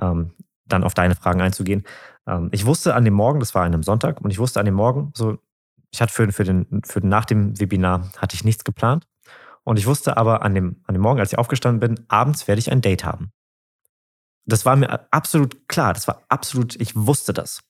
ähm, 0.01 0.33
dann 0.67 0.85
auf 0.85 0.95
deine 0.95 1.15
Fragen 1.15 1.41
einzugehen. 1.41 1.85
Ähm, 2.27 2.49
ich 2.53 2.67
wusste 2.67 2.95
an 2.95 3.05
dem 3.05 3.15
Morgen, 3.15 3.41
das 3.41 3.55
war 3.55 3.63
an 3.63 3.73
einem 3.73 3.83
Sonntag, 3.83 4.21
und 4.21 4.31
ich 4.31 4.39
wusste 4.39 4.61
an 4.61 4.67
dem 4.67 4.75
Morgen, 4.75 5.13
so, 5.15 5.39
ich 5.91 6.01
hatte 6.01 6.13
für, 6.13 6.31
für, 6.33 6.45
den, 6.45 6.83
für 6.85 7.01
den, 7.01 7.11
nach 7.11 7.25
dem 7.25 7.59
Webinar 7.61 8.11
hatte 8.17 8.35
ich 8.35 8.45
nichts 8.45 8.65
geplant. 8.65 9.07
Und 9.65 9.79
ich 9.79 9.87
wusste 9.87 10.17
aber 10.17 10.43
an 10.43 10.55
dem, 10.55 10.83
an 10.87 10.95
dem 10.95 11.03
Morgen, 11.03 11.21
als 11.21 11.33
ich 11.33 11.39
aufgestanden 11.39 11.81
bin, 11.81 12.05
abends 12.09 12.49
werde 12.49 12.59
ich 12.59 12.73
ein 12.73 12.81
Date 12.81 13.05
haben. 13.05 13.33
Das 14.45 14.65
war 14.65 14.75
mir 14.75 15.07
absolut 15.13 15.69
klar. 15.69 15.93
Das 15.93 16.09
war 16.09 16.23
absolut, 16.29 16.81
ich 16.81 16.97
wusste 16.97 17.33
das. 17.33 17.63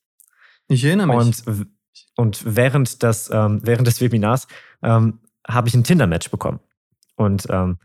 Ich 0.69 0.83
erinnere 0.83 1.07
mich. 1.07 1.45
Und, 1.45 1.67
und 2.15 2.55
während, 2.55 3.03
des, 3.03 3.29
ähm, 3.29 3.61
während 3.63 3.85
des 3.85 4.01
Webinars 4.01 4.47
ähm, 4.81 5.19
habe 5.47 5.67
ich 5.67 5.73
ein 5.73 5.83
Tinder-Match 5.83 6.29
bekommen. 6.29 6.59
Und, 7.15 7.47
ähm, 7.49 7.77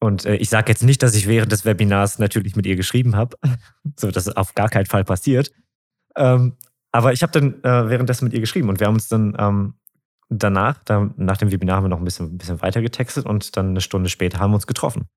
und 0.00 0.26
äh, 0.26 0.36
ich 0.36 0.50
sage 0.50 0.70
jetzt 0.70 0.82
nicht, 0.82 1.02
dass 1.02 1.14
ich 1.14 1.26
während 1.26 1.52
des 1.52 1.64
Webinars 1.64 2.18
natürlich 2.18 2.56
mit 2.56 2.66
ihr 2.66 2.76
geschrieben 2.76 3.16
habe. 3.16 3.36
so, 3.96 4.10
das 4.10 4.26
ist 4.26 4.36
auf 4.36 4.54
gar 4.54 4.68
keinen 4.68 4.86
Fall 4.86 5.04
passiert. 5.04 5.52
Ähm, 6.16 6.56
aber 6.92 7.12
ich 7.12 7.22
habe 7.22 7.32
dann 7.32 7.62
äh, 7.64 7.88
währenddessen 7.90 8.24
mit 8.24 8.34
ihr 8.34 8.40
geschrieben 8.40 8.68
und 8.68 8.78
wir 8.78 8.86
haben 8.86 8.94
uns 8.94 9.08
dann 9.08 9.34
ähm, 9.38 9.74
danach, 10.28 10.82
da, 10.84 11.10
nach 11.16 11.36
dem 11.36 11.50
Webinar 11.50 11.76
haben 11.76 11.84
wir 11.84 11.88
noch 11.88 11.98
ein 11.98 12.04
bisschen, 12.04 12.26
ein 12.26 12.38
bisschen 12.38 12.62
weiter 12.62 12.82
getextet 12.82 13.26
und 13.26 13.56
dann 13.56 13.70
eine 13.70 13.80
Stunde 13.80 14.08
später 14.08 14.38
haben 14.38 14.52
wir 14.52 14.56
uns 14.56 14.66
getroffen. 14.66 15.08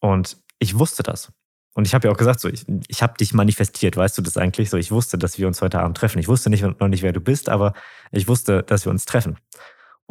Und 0.00 0.36
ich 0.58 0.78
wusste 0.78 1.02
das. 1.02 1.32
Und 1.74 1.86
ich 1.86 1.94
habe 1.94 2.06
ja 2.06 2.12
auch 2.12 2.18
gesagt, 2.18 2.40
so, 2.40 2.48
ich, 2.48 2.66
ich 2.88 3.02
habe 3.02 3.14
dich 3.18 3.32
manifestiert, 3.32 3.96
weißt 3.96 4.18
du 4.18 4.22
das 4.22 4.36
eigentlich? 4.36 4.68
So, 4.68 4.76
ich 4.76 4.90
wusste, 4.90 5.16
dass 5.16 5.38
wir 5.38 5.46
uns 5.46 5.62
heute 5.62 5.80
Abend 5.80 5.96
treffen. 5.96 6.18
Ich 6.18 6.28
wusste 6.28 6.50
nicht, 6.50 6.62
noch 6.62 6.88
nicht, 6.88 7.02
wer 7.02 7.12
du 7.12 7.20
bist, 7.20 7.48
aber 7.48 7.72
ich 8.10 8.28
wusste, 8.28 8.62
dass 8.62 8.84
wir 8.84 8.90
uns 8.90 9.06
treffen. 9.06 9.38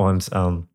Und 0.01 0.29
ähm, 0.33 0.67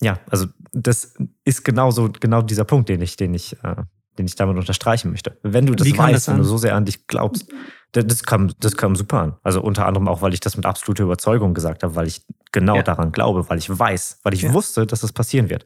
ja, 0.00 0.18
also 0.28 0.46
das 0.72 1.14
ist 1.44 1.64
genau 1.64 1.90
so, 1.90 2.10
genau 2.10 2.42
dieser 2.42 2.64
Punkt, 2.64 2.88
den 2.88 3.00
ich, 3.00 3.16
den 3.16 3.34
ich, 3.34 3.52
äh, 3.62 3.76
den 4.18 4.26
ich 4.26 4.34
damit 4.34 4.56
unterstreichen 4.56 5.10
möchte. 5.10 5.38
Wenn 5.42 5.66
du 5.66 5.74
das 5.74 5.86
weißt, 5.86 6.14
das 6.14 6.28
wenn 6.28 6.38
du 6.38 6.44
so 6.44 6.58
sehr 6.58 6.74
an 6.74 6.84
dich 6.84 7.06
glaubst, 7.06 7.52
das 7.92 8.24
kam, 8.24 8.52
das 8.58 8.76
kam 8.76 8.96
super 8.96 9.20
an. 9.20 9.36
Also 9.42 9.62
unter 9.62 9.86
anderem 9.86 10.08
auch, 10.08 10.22
weil 10.22 10.34
ich 10.34 10.40
das 10.40 10.56
mit 10.56 10.66
absoluter 10.66 11.04
Überzeugung 11.04 11.54
gesagt 11.54 11.82
habe, 11.82 11.94
weil 11.94 12.06
ich 12.06 12.26
genau 12.52 12.76
ja. 12.76 12.82
daran 12.82 13.12
glaube, 13.12 13.48
weil 13.48 13.58
ich 13.58 13.70
weiß, 13.70 14.20
weil 14.22 14.34
ich 14.34 14.42
ja. 14.42 14.52
wusste, 14.52 14.86
dass 14.86 15.00
das 15.00 15.12
passieren 15.12 15.48
wird. 15.48 15.64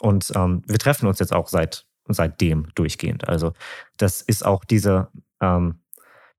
Und 0.00 0.32
ähm, 0.36 0.62
wir 0.66 0.78
treffen 0.78 1.06
uns 1.06 1.18
jetzt 1.18 1.32
auch 1.32 1.48
seit 1.48 1.86
seitdem 2.08 2.68
durchgehend. 2.74 3.26
Also 3.28 3.52
das 3.96 4.22
ist 4.22 4.44
auch 4.44 4.64
diese, 4.64 5.08
ähm, 5.40 5.80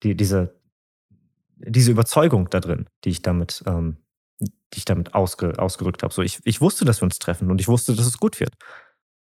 die, 0.04 0.16
diese, 0.16 0.56
diese 1.56 1.92
Überzeugung 1.92 2.50
da 2.50 2.60
drin, 2.60 2.88
die 3.04 3.10
ich 3.10 3.22
damit, 3.22 3.64
ähm, 3.66 3.98
die 4.74 4.80
ich 4.80 4.86
damit 4.86 5.14
ausge, 5.14 5.58
ausgerückt 5.60 6.04
habe. 6.04 6.14
So, 6.14 6.22
ich, 6.22 6.40
ich 6.44 6.62
wusste, 6.62 6.86
dass 6.86 7.02
wir 7.02 7.06
uns 7.06 7.20
treffen 7.20 7.52
und 7.52 7.62
ich 7.62 7.68
wusste, 7.68 7.96
dass 7.96 8.06
es 8.06 8.18
gut 8.18 8.40
wird. 8.40 8.56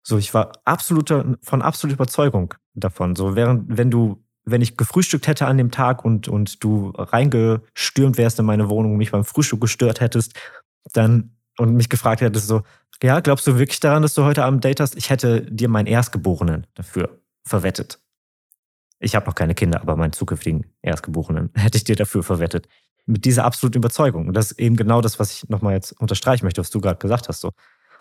So, 0.03 0.19
ich 0.19 0.35
war 0.35 0.53
absoluter, 0.65 1.37
von 1.43 1.63
absoluter 1.63 1.95
Überzeugung 1.95 2.55
davon. 2.75 3.15
So, 3.15 3.37
während, 3.37 3.77
wenn 3.77 3.91
du, 3.91 4.25
wenn 4.45 4.61
ich 4.61 4.77
gefrühstückt 4.77 5.27
hätte 5.27 5.47
an 5.47 5.59
dem 5.59 5.71
Tag 5.71 6.05
und, 6.05 6.27
und 6.29 6.65
du 6.65 6.91
reingestürmt 6.97 8.19
wärst 8.19 8.39
in 8.39 8.47
meine 8.47 8.69
Wohnung 8.69 8.93
und 8.93 8.99
mich 8.99 9.13
beim 9.13 9.25
Frühstück 9.25 9.61
gestört 9.61 10.01
hättest, 10.01 10.35
dann 10.93 11.37
und 11.59 11.75
mich 11.75 11.89
gefragt 11.89 12.23
hättest 12.23 12.49
so, 12.49 12.63
ja, 13.03 13.21
glaubst 13.21 13.47
du 13.47 13.59
wirklich 13.59 13.81
daran, 13.81 14.03
dass 14.03 14.15
du 14.15 14.25
heute 14.25 14.45
Abend 14.45 14.65
Date 14.65 14.81
hast? 14.81 14.97
Ich 14.97 15.11
hätte 15.11 15.43
dir 15.43 15.69
meinen 15.69 15.87
Erstgeborenen 15.87 16.67
dafür 16.75 17.21
verwettet. 17.45 18.01
Ich 19.01 19.17
habe 19.17 19.27
noch 19.27 19.35
keine 19.35 19.55
Kinder, 19.55 19.81
aber 19.81 19.97
meinen 19.97 20.13
zukünftigen 20.13 20.67
Erstgeborenen 20.83 21.51
hätte 21.57 21.77
ich 21.77 21.85
dir 21.85 21.97
dafür 21.97 22.23
verwettet. 22.23 22.69
Mit 23.07 23.25
dieser 23.25 23.45
absoluten 23.45 23.79
Überzeugung. 23.79 24.29
Und 24.29 24.35
das 24.35 24.53
ist 24.53 24.61
eben 24.61 24.77
genau 24.77 25.01
das, 25.01 25.19
was 25.19 25.33
ich 25.33 25.49
nochmal 25.49 25.75
jetzt 25.75 25.93
unterstreichen 26.01 26.45
möchte, 26.45 26.61
was 26.61 26.71
du 26.71 26.81
gerade 26.81 26.99
gesagt 26.99 27.29
hast. 27.29 27.41
So. 27.41 27.53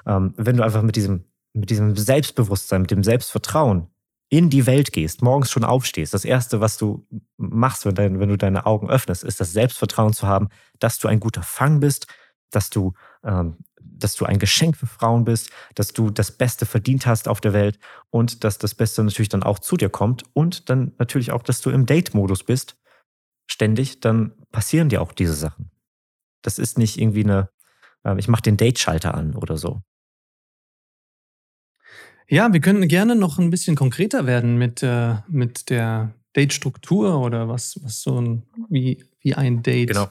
Ähm, 0.06 0.34
wenn 0.38 0.58
du 0.58 0.64
einfach 0.64 0.84
mit 0.84 0.96
diesem, 0.96 1.26
mit 1.54 1.70
diesem 1.70 1.96
Selbstbewusstsein, 1.96 2.82
mit 2.82 2.92
dem 2.92 3.04
Selbstvertrauen 3.04 3.88
in 4.30 4.50
die 4.50 4.66
Welt 4.66 4.94
gehst, 4.94 5.22
morgens 5.22 5.52
schon 5.52 5.64
aufstehst, 5.64 6.14
das 6.14 6.24
Erste, 6.24 6.62
was 6.62 6.78
du 6.78 7.06
machst, 7.38 7.86
wenn, 7.86 7.96
dein, 7.96 8.20
wenn 8.20 8.30
du 8.30 8.38
deine 8.38 8.66
Augen 8.66 8.90
öffnest, 8.90 9.24
ist 9.24 9.42
das 9.42 9.52
Selbstvertrauen 9.52 10.14
zu 10.14 10.28
haben, 10.28 10.50
dass 10.80 11.00
du 11.00 11.08
ein 11.08 11.20
guter 11.20 11.44
Fang 11.44 11.80
bist, 11.80 12.08
dass 12.52 12.70
du 12.70 12.94
ähm, 13.24 13.58
dass 14.02 14.16
du 14.16 14.26
ein 14.26 14.40
Geschenk 14.40 14.78
für 14.78 14.88
Frauen 14.88 15.26
bist, 15.26 15.52
dass 15.76 15.94
du 15.94 16.10
das 16.10 16.32
Beste 16.32 16.66
verdient 16.66 17.06
hast 17.06 17.28
auf 17.28 17.42
der 17.42 17.54
Welt 17.54 17.80
und 18.10 18.44
dass 18.44 18.58
das 18.58 18.76
Beste 18.76 19.04
natürlich 19.04 19.30
dann 19.30 19.44
auch 19.44 19.60
zu 19.60 19.78
dir 19.78 19.90
kommt 19.90 20.24
und 20.34 20.70
dann 20.70 20.94
natürlich 20.98 21.32
auch, 21.32 21.44
dass 21.44 21.62
du 21.62 21.70
im 21.70 21.86
Date-Modus 21.86 22.44
bist, 22.44 22.78
ständig, 23.48 24.00
dann 24.00 24.34
passieren 24.52 24.90
dir 24.90 25.02
auch 25.02 25.12
diese 25.12 25.34
Sachen. 25.34 25.72
Das 26.42 26.60
ist 26.60 26.78
nicht 26.78 27.00
irgendwie 27.00 27.24
eine, 27.24 27.50
äh, 28.04 28.18
ich 28.18 28.28
mache 28.28 28.42
den 28.42 28.58
Date-Schalter 28.58 29.14
an 29.14 29.36
oder 29.36 29.58
so. 29.58 29.82
Ja, 32.28 32.54
wir 32.54 32.62
können 32.62 32.88
gerne 32.88 33.16
noch 33.16 33.40
ein 33.40 33.50
bisschen 33.50 33.76
konkreter 33.76 34.26
werden 34.26 34.58
mit, 34.58 34.82
äh, 34.84 35.16
mit 35.28 35.70
der 35.70 36.16
Date-Struktur 36.36 37.20
oder 37.20 37.50
was, 37.50 37.78
was 37.84 38.02
so 38.02 38.22
ein, 38.22 38.44
wie, 38.70 39.04
wie 39.20 39.36
ein 39.36 39.64
Date, 39.64 39.90
genau. 39.90 40.10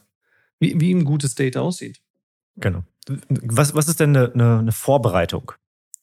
wie, 0.58 0.78
wie 0.78 0.92
ein 0.92 1.04
gutes 1.04 1.34
Date 1.34 1.56
aussieht. 1.56 2.00
Genau. 2.56 2.84
Was, 3.28 3.74
was 3.74 3.88
ist 3.88 4.00
denn 4.00 4.14
eine, 4.14 4.32
eine, 4.32 4.58
eine 4.58 4.72
Vorbereitung 4.72 5.52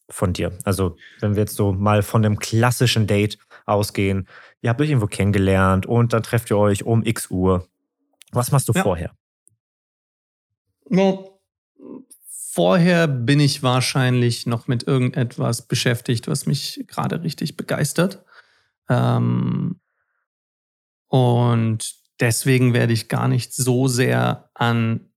von 0.09 0.33
dir? 0.33 0.57
Also, 0.63 0.97
wenn 1.19 1.35
wir 1.35 1.41
jetzt 1.41 1.55
so 1.55 1.71
mal 1.71 2.01
von 2.01 2.23
dem 2.23 2.39
klassischen 2.39 3.05
Date 3.05 3.37
ausgehen, 3.65 4.27
ihr 4.62 4.70
habt 4.70 4.82
euch 4.82 4.89
irgendwo 4.89 5.08
kennengelernt 5.08 5.86
und 5.86 6.13
dann 6.13 6.24
trefft 6.24 6.52
ihr 6.52 6.58
euch 6.58 6.84
um 6.84 7.04
x 7.04 7.30
Uhr. 7.30 7.67
Was 8.32 8.52
machst 8.52 8.67
du 8.70 8.74
ja. 8.74 8.84
vorher? 8.84 9.12
Ja, 10.89 11.17
vorher 12.58 13.08
bin 13.08 13.39
ich 13.39 13.62
wahrscheinlich 13.62 14.46
noch 14.46 14.67
mit 14.67 14.88
irgendetwas 14.88 15.67
beschäftigt, 15.67 16.28
was 16.28 16.46
mich 16.46 16.84
gerade 16.88 17.22
richtig 17.24 17.56
begeistert. 17.56 18.24
Ähm, 18.89 19.80
und 21.08 21.96
deswegen 22.20 22.74
werde 22.74 22.93
ich 22.93 23.10
gar 23.10 23.28
nicht 23.28 23.54
so 23.54 23.88
sehr 23.88 24.50
an 24.54 25.12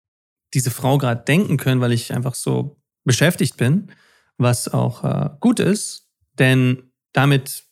diese 0.53 0.71
Frau 0.71 0.99
gerade 0.99 1.25
denken 1.25 1.57
können, 1.57 1.81
weil 1.81 1.93
ich 1.93 2.13
einfach 2.13 2.35
so 2.35 2.81
beschäftigt 3.05 3.57
bin, 3.57 3.91
was 4.37 4.69
auch 4.69 5.05
äh, 5.05 5.31
gut 5.41 5.61
ist, 5.61 6.11
denn 6.39 6.93
damit 7.13 7.65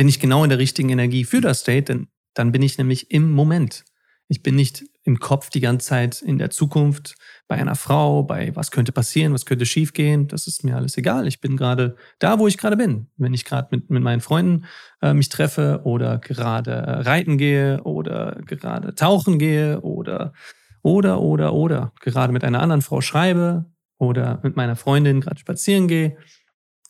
bin 0.00 0.08
ich 0.08 0.18
genau 0.18 0.44
in 0.44 0.48
der 0.48 0.58
richtigen 0.58 0.88
Energie 0.88 1.24
für 1.24 1.42
das 1.42 1.62
Date, 1.62 1.90
denn 1.90 2.08
dann 2.32 2.52
bin 2.52 2.62
ich 2.62 2.78
nämlich 2.78 3.10
im 3.10 3.32
Moment. 3.32 3.84
Ich 4.28 4.42
bin 4.42 4.56
nicht 4.56 4.82
im 5.02 5.18
Kopf 5.20 5.50
die 5.50 5.60
ganze 5.60 5.88
Zeit 5.88 6.22
in 6.22 6.38
der 6.38 6.48
Zukunft 6.48 7.16
bei 7.48 7.56
einer 7.56 7.74
Frau, 7.74 8.22
bei 8.22 8.56
was 8.56 8.70
könnte 8.70 8.92
passieren, 8.92 9.34
was 9.34 9.44
könnte 9.44 9.66
schiefgehen. 9.66 10.26
Das 10.26 10.46
ist 10.46 10.64
mir 10.64 10.74
alles 10.74 10.96
egal. 10.96 11.26
Ich 11.26 11.42
bin 11.42 11.58
gerade 11.58 11.96
da, 12.18 12.38
wo 12.38 12.48
ich 12.48 12.56
gerade 12.56 12.78
bin. 12.78 13.08
Wenn 13.18 13.34
ich 13.34 13.44
gerade 13.44 13.68
mit, 13.72 13.90
mit 13.90 14.02
meinen 14.02 14.22
Freunden 14.22 14.64
äh, 15.02 15.12
mich 15.12 15.28
treffe 15.28 15.82
oder 15.84 16.16
gerade 16.16 17.04
reiten 17.04 17.36
gehe 17.36 17.82
oder 17.82 18.40
gerade 18.46 18.94
tauchen 18.94 19.38
gehe 19.38 19.82
oder, 19.82 20.32
oder, 20.80 21.20
oder, 21.20 21.52
oder 21.52 21.92
gerade 22.00 22.32
mit 22.32 22.42
einer 22.42 22.62
anderen 22.62 22.80
Frau 22.80 23.02
schreibe 23.02 23.66
oder 23.98 24.40
mit 24.42 24.56
meiner 24.56 24.76
Freundin 24.76 25.20
gerade 25.20 25.40
spazieren 25.40 25.88
gehe. 25.88 26.16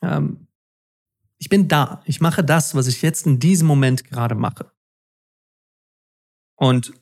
Ähm, 0.00 0.46
ich 1.40 1.48
bin 1.48 1.66
da. 1.66 2.02
Ich 2.04 2.20
mache 2.20 2.44
das, 2.44 2.74
was 2.74 2.86
ich 2.86 3.02
jetzt 3.02 3.26
in 3.26 3.40
diesem 3.40 3.66
Moment 3.66 4.04
gerade 4.04 4.36
mache. 4.36 4.70
Und 6.56 6.92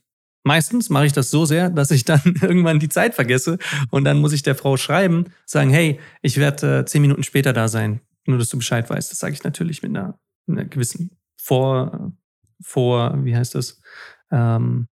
Meistens 0.48 0.88
mache 0.88 1.04
ich 1.04 1.12
das 1.12 1.30
so 1.30 1.44
sehr, 1.44 1.68
dass 1.68 1.90
ich 1.90 2.06
dann 2.06 2.22
irgendwann 2.40 2.78
die 2.78 2.88
Zeit 2.88 3.14
vergesse 3.14 3.58
und 3.90 4.04
dann 4.04 4.18
muss 4.18 4.32
ich 4.32 4.42
der 4.42 4.54
Frau 4.54 4.78
schreiben, 4.78 5.26
sagen, 5.44 5.68
hey, 5.68 6.00
ich 6.22 6.38
werde 6.38 6.78
äh, 6.78 6.84
zehn 6.86 7.02
Minuten 7.02 7.22
später 7.22 7.52
da 7.52 7.68
sein, 7.68 8.00
nur 8.24 8.38
dass 8.38 8.48
du 8.48 8.56
Bescheid 8.56 8.88
weißt. 8.88 9.10
Das 9.10 9.18
sage 9.18 9.34
ich 9.34 9.44
natürlich 9.44 9.82
mit 9.82 9.94
einer, 9.94 10.18
einer 10.48 10.64
gewissen 10.64 11.10
Vor, 11.36 12.12
vor, 12.62 13.22
wie 13.24 13.36
heißt 13.36 13.56
das? 13.56 13.82
Ähm, 14.30 14.88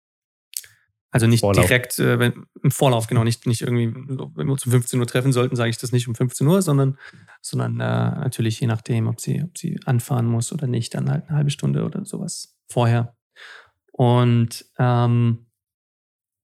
also 1.15 1.29
nicht 1.29 1.41
Vorlauf. 1.43 1.67
direkt 1.67 2.01
äh, 2.01 2.19
wenn, 2.19 2.47
im 2.61 2.73
Vorlauf, 2.73 3.07
genau, 3.07 3.23
nicht, 3.23 3.47
nicht 3.47 3.61
irgendwie, 3.61 3.95
wenn 3.95 4.47
wir 4.49 4.53
uns 4.53 4.67
um 4.67 4.73
15 4.73 4.99
Uhr 4.99 5.07
treffen 5.07 5.33
sollten, 5.33 5.55
sage 5.55 5.71
ich 5.71 5.79
das 5.79 5.93
nicht 5.93 6.09
um 6.09 6.17
15 6.17 6.45
Uhr, 6.45 6.61
sondern, 6.61 6.99
sondern 7.41 7.75
äh, 7.75 8.19
natürlich 8.19 8.59
je 8.59 8.67
nachdem, 8.67 9.07
ob 9.07 9.21
sie, 9.21 9.41
ob 9.45 9.57
sie 9.57 9.79
anfahren 9.85 10.27
muss 10.27 10.53
oder 10.53 10.67
nicht, 10.67 10.93
dann 10.93 11.09
halt 11.09 11.29
eine 11.29 11.37
halbe 11.37 11.51
Stunde 11.51 11.85
oder 11.85 12.05
sowas 12.05 12.57
vorher. 12.69 13.15
Und 13.93 14.65
ähm, 14.81 15.47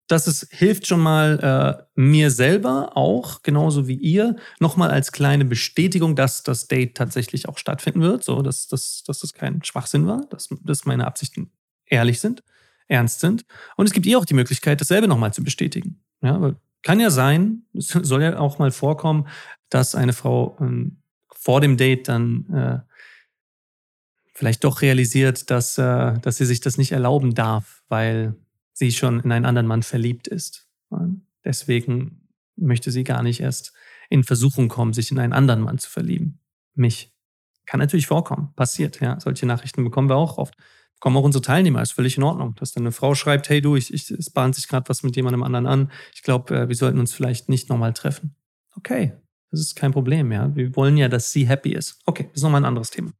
das 0.06 0.28
ist, 0.28 0.46
hilft 0.52 0.86
schon 0.86 1.00
mal 1.00 1.40
äh, 1.40 2.00
mir 2.00 2.30
selber 2.30 2.96
auch, 2.96 3.42
genauso 3.42 3.88
wie 3.88 3.96
ihr, 3.96 4.36
nochmal 4.60 4.92
als 4.92 5.10
kleine 5.10 5.44
Bestätigung, 5.44 6.14
dass 6.14 6.44
das 6.44 6.68
Date 6.68 6.96
tatsächlich 6.96 7.48
auch 7.48 7.58
stattfinden 7.58 8.02
wird, 8.02 8.22
so 8.22 8.42
dass, 8.42 8.68
dass, 8.68 9.02
dass 9.04 9.18
das 9.18 9.32
kein 9.32 9.64
Schwachsinn 9.64 10.06
war, 10.06 10.24
dass, 10.30 10.50
dass 10.62 10.84
meine 10.84 11.04
Absichten 11.04 11.50
ehrlich 11.86 12.20
sind, 12.20 12.44
ernst 12.92 13.20
sind. 13.20 13.44
Und 13.76 13.86
es 13.86 13.92
gibt 13.92 14.06
ihr 14.06 14.18
auch 14.18 14.24
die 14.24 14.34
Möglichkeit, 14.34 14.80
dasselbe 14.80 15.08
nochmal 15.08 15.32
zu 15.32 15.42
bestätigen. 15.42 16.02
Ja, 16.22 16.54
kann 16.82 17.00
ja 17.00 17.10
sein, 17.10 17.62
es 17.74 17.88
soll 17.88 18.22
ja 18.22 18.38
auch 18.38 18.58
mal 18.58 18.70
vorkommen, 18.70 19.28
dass 19.68 19.94
eine 19.94 20.12
Frau 20.12 20.56
ähm, 20.60 21.02
vor 21.30 21.60
dem 21.60 21.76
Date 21.76 22.08
dann 22.08 22.46
äh, 22.52 22.78
vielleicht 24.32 24.64
doch 24.64 24.82
realisiert, 24.82 25.50
dass, 25.50 25.78
äh, 25.78 26.18
dass 26.20 26.36
sie 26.36 26.46
sich 26.46 26.60
das 26.60 26.78
nicht 26.78 26.92
erlauben 26.92 27.34
darf, 27.34 27.82
weil 27.88 28.34
sie 28.72 28.92
schon 28.92 29.20
in 29.20 29.32
einen 29.32 29.44
anderen 29.44 29.66
Mann 29.66 29.82
verliebt 29.82 30.26
ist. 30.28 30.66
Deswegen 31.44 32.28
möchte 32.56 32.90
sie 32.90 33.04
gar 33.04 33.22
nicht 33.22 33.40
erst 33.40 33.72
in 34.08 34.24
Versuchung 34.24 34.68
kommen, 34.68 34.92
sich 34.92 35.10
in 35.10 35.18
einen 35.18 35.32
anderen 35.32 35.60
Mann 35.60 35.78
zu 35.78 35.88
verlieben. 35.88 36.40
Mich. 36.74 37.12
Kann 37.64 37.80
natürlich 37.80 38.08
vorkommen. 38.08 38.52
Passiert, 38.56 39.00
ja. 39.00 39.20
Solche 39.20 39.46
Nachrichten 39.46 39.84
bekommen 39.84 40.08
wir 40.08 40.16
auch 40.16 40.36
oft. 40.36 40.54
Bekommen 41.02 41.16
auch 41.16 41.24
unsere 41.24 41.42
Teilnehmer, 41.42 41.82
ist 41.82 41.94
völlig 41.94 42.16
in 42.16 42.22
Ordnung. 42.22 42.54
Dass 42.54 42.70
dann 42.70 42.84
eine 42.84 42.92
Frau 42.92 43.16
schreibt, 43.16 43.48
hey 43.48 43.60
du, 43.60 43.74
ich, 43.74 43.92
ich, 43.92 44.08
es 44.12 44.30
bahnt 44.30 44.54
sich 44.54 44.68
gerade 44.68 44.88
was 44.88 45.02
mit 45.02 45.16
jemandem 45.16 45.42
anderen 45.42 45.66
an. 45.66 45.90
Ich 46.14 46.22
glaube, 46.22 46.56
äh, 46.56 46.68
wir 46.68 46.76
sollten 46.76 47.00
uns 47.00 47.12
vielleicht 47.12 47.48
nicht 47.48 47.68
nochmal 47.68 47.92
treffen. 47.92 48.36
Okay, 48.76 49.12
das 49.50 49.58
ist 49.58 49.74
kein 49.74 49.90
Problem, 49.90 50.30
ja. 50.30 50.54
Wir 50.54 50.76
wollen 50.76 50.96
ja, 50.96 51.08
dass 51.08 51.32
sie 51.32 51.48
happy 51.48 51.72
ist. 51.72 51.98
Okay, 52.06 52.28
das 52.28 52.36
ist 52.36 52.42
nochmal 52.44 52.60
ein 52.60 52.66
anderes 52.66 52.90
Thema. 52.90 53.10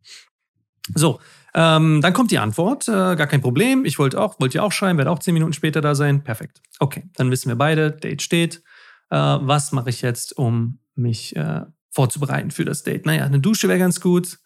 So, 0.94 1.18
ähm, 1.54 2.00
dann 2.00 2.12
kommt 2.12 2.30
die 2.30 2.38
Antwort, 2.38 2.86
äh, 2.86 2.92
gar 3.16 3.26
kein 3.26 3.40
Problem. 3.40 3.84
Ich 3.84 3.98
wollte 3.98 4.20
auch, 4.20 4.38
wollte 4.38 4.58
ja 4.58 4.62
auch 4.62 4.70
schreiben, 4.70 4.98
werde 4.98 5.10
auch 5.10 5.18
zehn 5.18 5.34
Minuten 5.34 5.52
später 5.52 5.80
da 5.80 5.96
sein. 5.96 6.22
Perfekt. 6.22 6.62
Okay, 6.78 7.10
dann 7.16 7.32
wissen 7.32 7.48
wir 7.48 7.56
beide, 7.56 7.90
Date 7.90 8.22
steht. 8.22 8.62
Äh, 9.10 9.16
was 9.16 9.72
mache 9.72 9.90
ich 9.90 10.02
jetzt, 10.02 10.38
um 10.38 10.78
mich 10.94 11.34
äh, 11.34 11.62
vorzubereiten 11.90 12.52
für 12.52 12.64
das 12.64 12.84
Date? 12.84 13.06
Naja, 13.06 13.24
eine 13.24 13.40
Dusche 13.40 13.66
wäre 13.66 13.80
ganz 13.80 14.00
gut. 14.00 14.38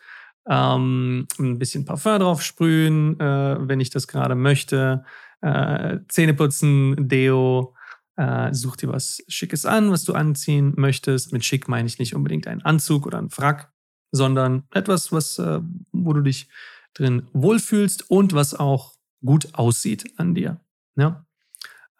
Ähm, 0.48 1.26
ein 1.38 1.58
bisschen 1.58 1.84
Parfum 1.84 2.20
drauf 2.20 2.42
sprühen, 2.42 3.18
äh, 3.18 3.56
wenn 3.68 3.80
ich 3.80 3.90
das 3.90 4.06
gerade 4.06 4.34
möchte. 4.34 5.04
Äh, 5.40 5.98
Zähne 6.08 6.34
putzen, 6.34 7.08
Deo. 7.08 7.74
Äh, 8.16 8.54
such 8.54 8.76
dir 8.76 8.88
was 8.88 9.22
Schickes 9.28 9.66
an, 9.66 9.90
was 9.90 10.04
du 10.04 10.14
anziehen 10.14 10.72
möchtest. 10.76 11.32
Mit 11.32 11.44
schick 11.44 11.68
meine 11.68 11.86
ich 11.86 11.98
nicht 11.98 12.14
unbedingt 12.14 12.46
einen 12.46 12.62
Anzug 12.62 13.06
oder 13.06 13.18
einen 13.18 13.28
Frack, 13.28 13.70
sondern 14.10 14.64
etwas, 14.72 15.12
was, 15.12 15.38
äh, 15.38 15.60
wo 15.92 16.12
du 16.14 16.22
dich 16.22 16.48
drin 16.94 17.28
wohlfühlst 17.34 18.10
und 18.10 18.32
was 18.32 18.54
auch 18.54 18.94
gut 19.22 19.54
aussieht 19.54 20.06
an 20.16 20.34
dir. 20.34 20.60
Ja? 20.96 21.26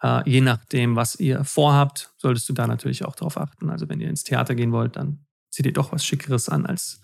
Äh, 0.01 0.29
je 0.29 0.41
nachdem, 0.41 0.97
was 0.97 1.17
ihr 1.17 1.45
vorhabt, 1.45 2.13
solltest 2.17 2.49
du 2.49 2.53
da 2.53 2.67
natürlich 2.67 3.05
auch 3.05 3.17
darauf 3.17 3.37
achten. 3.37 3.69
Also 3.69 3.89
wenn 3.89 4.01
ihr 4.01 4.09
ins 4.09 4.25
Theater 4.25 4.55
gehen 4.55 4.73
wollt, 4.73 4.97
dann 4.97 5.27
zieht 5.51 5.67
ihr 5.67 5.73
doch 5.73 5.93
was 5.93 6.05
Schickeres 6.05 6.49
an, 6.49 6.67
als, 6.67 7.03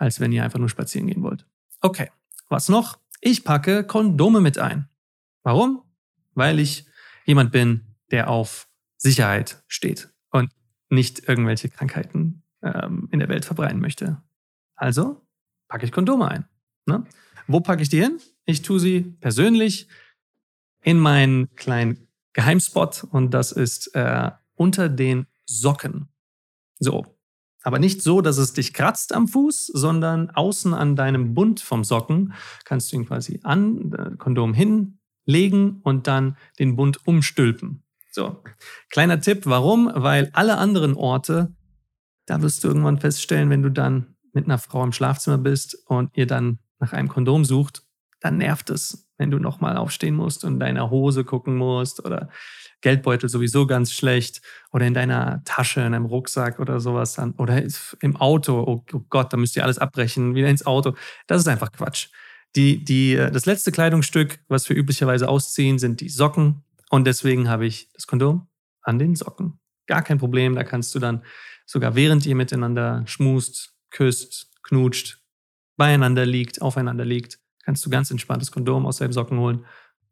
als 0.00 0.18
wenn 0.18 0.32
ihr 0.32 0.42
einfach 0.42 0.58
nur 0.58 0.68
spazieren 0.68 1.06
gehen 1.06 1.22
wollt. 1.22 1.46
Okay, 1.80 2.10
was 2.48 2.68
noch? 2.68 2.98
Ich 3.20 3.44
packe 3.44 3.84
Kondome 3.84 4.40
mit 4.40 4.58
ein. 4.58 4.88
Warum? 5.42 5.82
Weil 6.34 6.58
ich 6.58 6.86
jemand 7.26 7.52
bin, 7.52 7.94
der 8.10 8.30
auf 8.30 8.66
Sicherheit 8.96 9.62
steht 9.68 10.08
und 10.30 10.50
nicht 10.88 11.28
irgendwelche 11.28 11.68
Krankheiten 11.68 12.42
ähm, 12.62 13.08
in 13.12 13.18
der 13.18 13.28
Welt 13.28 13.44
verbreiten 13.44 13.78
möchte. 13.80 14.22
Also 14.74 15.20
packe 15.68 15.84
ich 15.84 15.92
Kondome 15.92 16.28
ein. 16.28 16.48
Ne? 16.86 17.04
Wo 17.46 17.60
packe 17.60 17.82
ich 17.82 17.90
die 17.90 18.00
hin? 18.00 18.18
Ich 18.46 18.62
tue 18.62 18.80
sie 18.80 19.02
persönlich 19.02 19.86
in 20.82 20.98
meinen 20.98 21.54
kleinen 21.56 22.08
Geheimspot 22.32 23.04
und 23.04 23.34
das 23.34 23.52
ist 23.52 23.94
äh, 23.94 24.30
unter 24.54 24.88
den 24.88 25.26
Socken. 25.44 26.08
So. 26.78 27.19
Aber 27.62 27.78
nicht 27.78 28.02
so, 28.02 28.20
dass 28.20 28.38
es 28.38 28.52
dich 28.52 28.72
kratzt 28.72 29.14
am 29.14 29.28
Fuß, 29.28 29.66
sondern 29.66 30.30
außen 30.30 30.72
an 30.72 30.96
deinem 30.96 31.34
Bund 31.34 31.60
vom 31.60 31.84
Socken 31.84 32.32
kannst 32.64 32.90
du 32.90 32.96
ihn 32.96 33.06
quasi 33.06 33.40
an, 33.42 33.92
äh, 33.92 34.16
Kondom 34.16 34.54
hinlegen 34.54 35.80
und 35.82 36.06
dann 36.06 36.36
den 36.58 36.76
Bund 36.76 37.06
umstülpen. 37.06 37.82
So. 38.12 38.42
Kleiner 38.88 39.20
Tipp, 39.20 39.42
warum? 39.44 39.90
Weil 39.94 40.30
alle 40.32 40.58
anderen 40.58 40.94
Orte, 40.94 41.54
da 42.26 42.42
wirst 42.42 42.64
du 42.64 42.68
irgendwann 42.68 42.98
feststellen, 42.98 43.50
wenn 43.50 43.62
du 43.62 43.70
dann 43.70 44.16
mit 44.32 44.46
einer 44.46 44.58
Frau 44.58 44.82
im 44.82 44.92
Schlafzimmer 44.92 45.38
bist 45.38 45.76
und 45.86 46.16
ihr 46.16 46.26
dann 46.26 46.58
nach 46.78 46.92
einem 46.92 47.08
Kondom 47.08 47.44
sucht, 47.44 47.82
dann 48.20 48.38
nervt 48.38 48.70
es, 48.70 49.08
wenn 49.18 49.30
du 49.30 49.38
nochmal 49.38 49.76
aufstehen 49.76 50.14
musst 50.14 50.44
und 50.44 50.54
in 50.54 50.60
deiner 50.60 50.90
Hose 50.90 51.24
gucken 51.24 51.56
musst 51.56 52.04
oder 52.04 52.30
Geldbeutel 52.80 53.28
sowieso 53.28 53.66
ganz 53.66 53.92
schlecht 53.92 54.40
oder 54.70 54.86
in 54.86 54.94
deiner 54.94 55.42
Tasche, 55.44 55.80
in 55.80 55.94
einem 55.94 56.06
Rucksack 56.06 56.58
oder 56.58 56.80
sowas 56.80 57.14
dann 57.14 57.32
oder 57.32 57.62
im 58.00 58.16
Auto. 58.16 58.62
Oh, 58.62 58.84
oh 58.92 59.04
Gott, 59.08 59.32
da 59.32 59.36
müsst 59.36 59.56
ihr 59.56 59.64
alles 59.64 59.78
abbrechen, 59.78 60.34
wieder 60.34 60.48
ins 60.48 60.66
Auto. 60.66 60.94
Das 61.26 61.40
ist 61.40 61.48
einfach 61.48 61.72
Quatsch. 61.72 62.08
Die, 62.56 62.84
die, 62.84 63.14
das 63.14 63.46
letzte 63.46 63.70
Kleidungsstück, 63.70 64.40
was 64.48 64.68
wir 64.68 64.76
üblicherweise 64.76 65.28
ausziehen, 65.28 65.78
sind 65.78 66.00
die 66.00 66.08
Socken. 66.08 66.64
Und 66.90 67.06
deswegen 67.06 67.48
habe 67.48 67.66
ich 67.66 67.88
das 67.92 68.06
Kondom 68.06 68.48
an 68.82 68.98
den 68.98 69.14
Socken. 69.14 69.60
Gar 69.86 70.02
kein 70.02 70.18
Problem. 70.18 70.54
Da 70.54 70.64
kannst 70.64 70.94
du 70.94 70.98
dann 70.98 71.22
sogar 71.66 71.94
während 71.94 72.26
ihr 72.26 72.34
miteinander 72.34 73.04
schmust, 73.06 73.76
küsst, 73.90 74.50
knutscht, 74.62 75.20
beieinander 75.76 76.26
liegt, 76.26 76.60
aufeinander 76.60 77.04
liegt, 77.04 77.38
kannst 77.64 77.84
du 77.86 77.90
ganz 77.90 78.10
entspannt 78.10 78.42
das 78.42 78.50
Kondom 78.50 78.86
aus 78.86 78.98
deinen 78.98 79.12
Socken 79.12 79.38
holen 79.38 79.64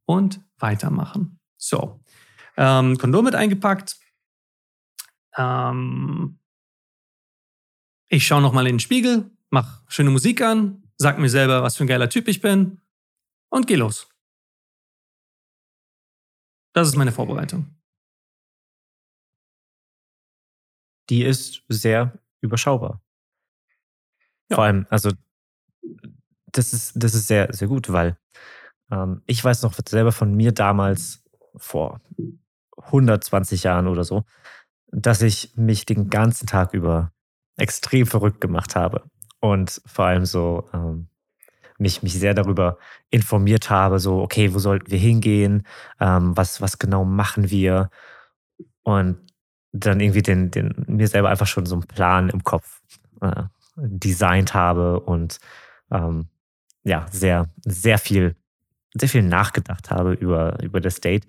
und 0.04 0.40
weitermachen. 0.58 1.40
So, 1.56 2.00
ähm, 2.58 2.98
Kondom 2.98 3.24
mit 3.24 3.34
eingepackt. 3.36 3.96
Ähm, 5.36 6.38
ich 8.08 8.26
schaue 8.26 8.42
nochmal 8.42 8.66
in 8.66 8.74
den 8.74 8.80
Spiegel, 8.80 9.30
mach 9.50 9.88
schöne 9.88 10.10
Musik 10.10 10.42
an, 10.42 10.82
sag 10.96 11.18
mir 11.18 11.30
selber, 11.30 11.62
was 11.62 11.76
für 11.76 11.84
ein 11.84 11.88
geiler 11.88 12.10
Typ 12.10 12.26
ich 12.26 12.40
bin 12.40 12.80
und 13.48 13.68
geh 13.68 13.76
los. 13.76 14.08
Das 16.74 16.88
ist 16.88 16.96
meine 16.96 17.12
Vorbereitung. 17.12 17.74
Die 21.10 21.22
ist 21.22 21.62
sehr 21.68 22.18
überschaubar. 22.40 23.00
Ja. 24.50 24.56
Vor 24.56 24.64
allem, 24.64 24.86
also 24.90 25.12
das 26.46 26.72
ist, 26.72 26.92
das 26.96 27.14
ist 27.14 27.28
sehr, 27.28 27.52
sehr 27.52 27.68
gut, 27.68 27.90
weil 27.92 28.18
ähm, 28.90 29.22
ich 29.26 29.42
weiß 29.42 29.62
noch 29.62 29.74
selber 29.88 30.12
von 30.12 30.34
mir 30.34 30.52
damals 30.52 31.22
vor 31.56 32.00
120 32.78 33.64
Jahren 33.64 33.86
oder 33.88 34.04
so, 34.04 34.24
dass 34.90 35.22
ich 35.22 35.52
mich 35.56 35.86
den 35.86 36.08
ganzen 36.10 36.46
Tag 36.46 36.72
über 36.74 37.12
extrem 37.56 38.06
verrückt 38.06 38.40
gemacht 38.40 38.76
habe. 38.76 39.02
Und 39.40 39.82
vor 39.86 40.06
allem 40.06 40.24
so 40.24 40.68
ähm, 40.72 41.08
mich, 41.78 42.02
mich 42.02 42.14
sehr 42.14 42.34
darüber 42.34 42.78
informiert 43.10 43.70
habe, 43.70 43.98
so, 43.98 44.20
okay, 44.20 44.52
wo 44.54 44.58
sollten 44.58 44.90
wir 44.90 44.98
hingehen, 44.98 45.64
ähm, 46.00 46.36
was, 46.36 46.60
was 46.60 46.78
genau 46.78 47.04
machen 47.04 47.50
wir 47.50 47.90
und 48.82 49.18
dann 49.72 50.00
irgendwie 50.00 50.22
den, 50.22 50.50
den, 50.50 50.84
mir 50.86 51.06
selber 51.08 51.28
einfach 51.28 51.46
schon 51.46 51.66
so 51.66 51.74
einen 51.76 51.86
Plan 51.86 52.30
im 52.30 52.42
Kopf 52.42 52.80
äh, 53.20 53.44
designt 53.76 54.54
habe 54.54 55.00
und 55.00 55.38
ähm, 55.90 56.28
ja, 56.84 57.06
sehr, 57.10 57.48
sehr 57.64 57.98
viel, 57.98 58.34
sehr 58.94 59.08
viel 59.08 59.22
nachgedacht 59.22 59.90
habe 59.90 60.14
über, 60.14 60.60
über 60.62 60.80
das 60.80 61.00
Date 61.00 61.26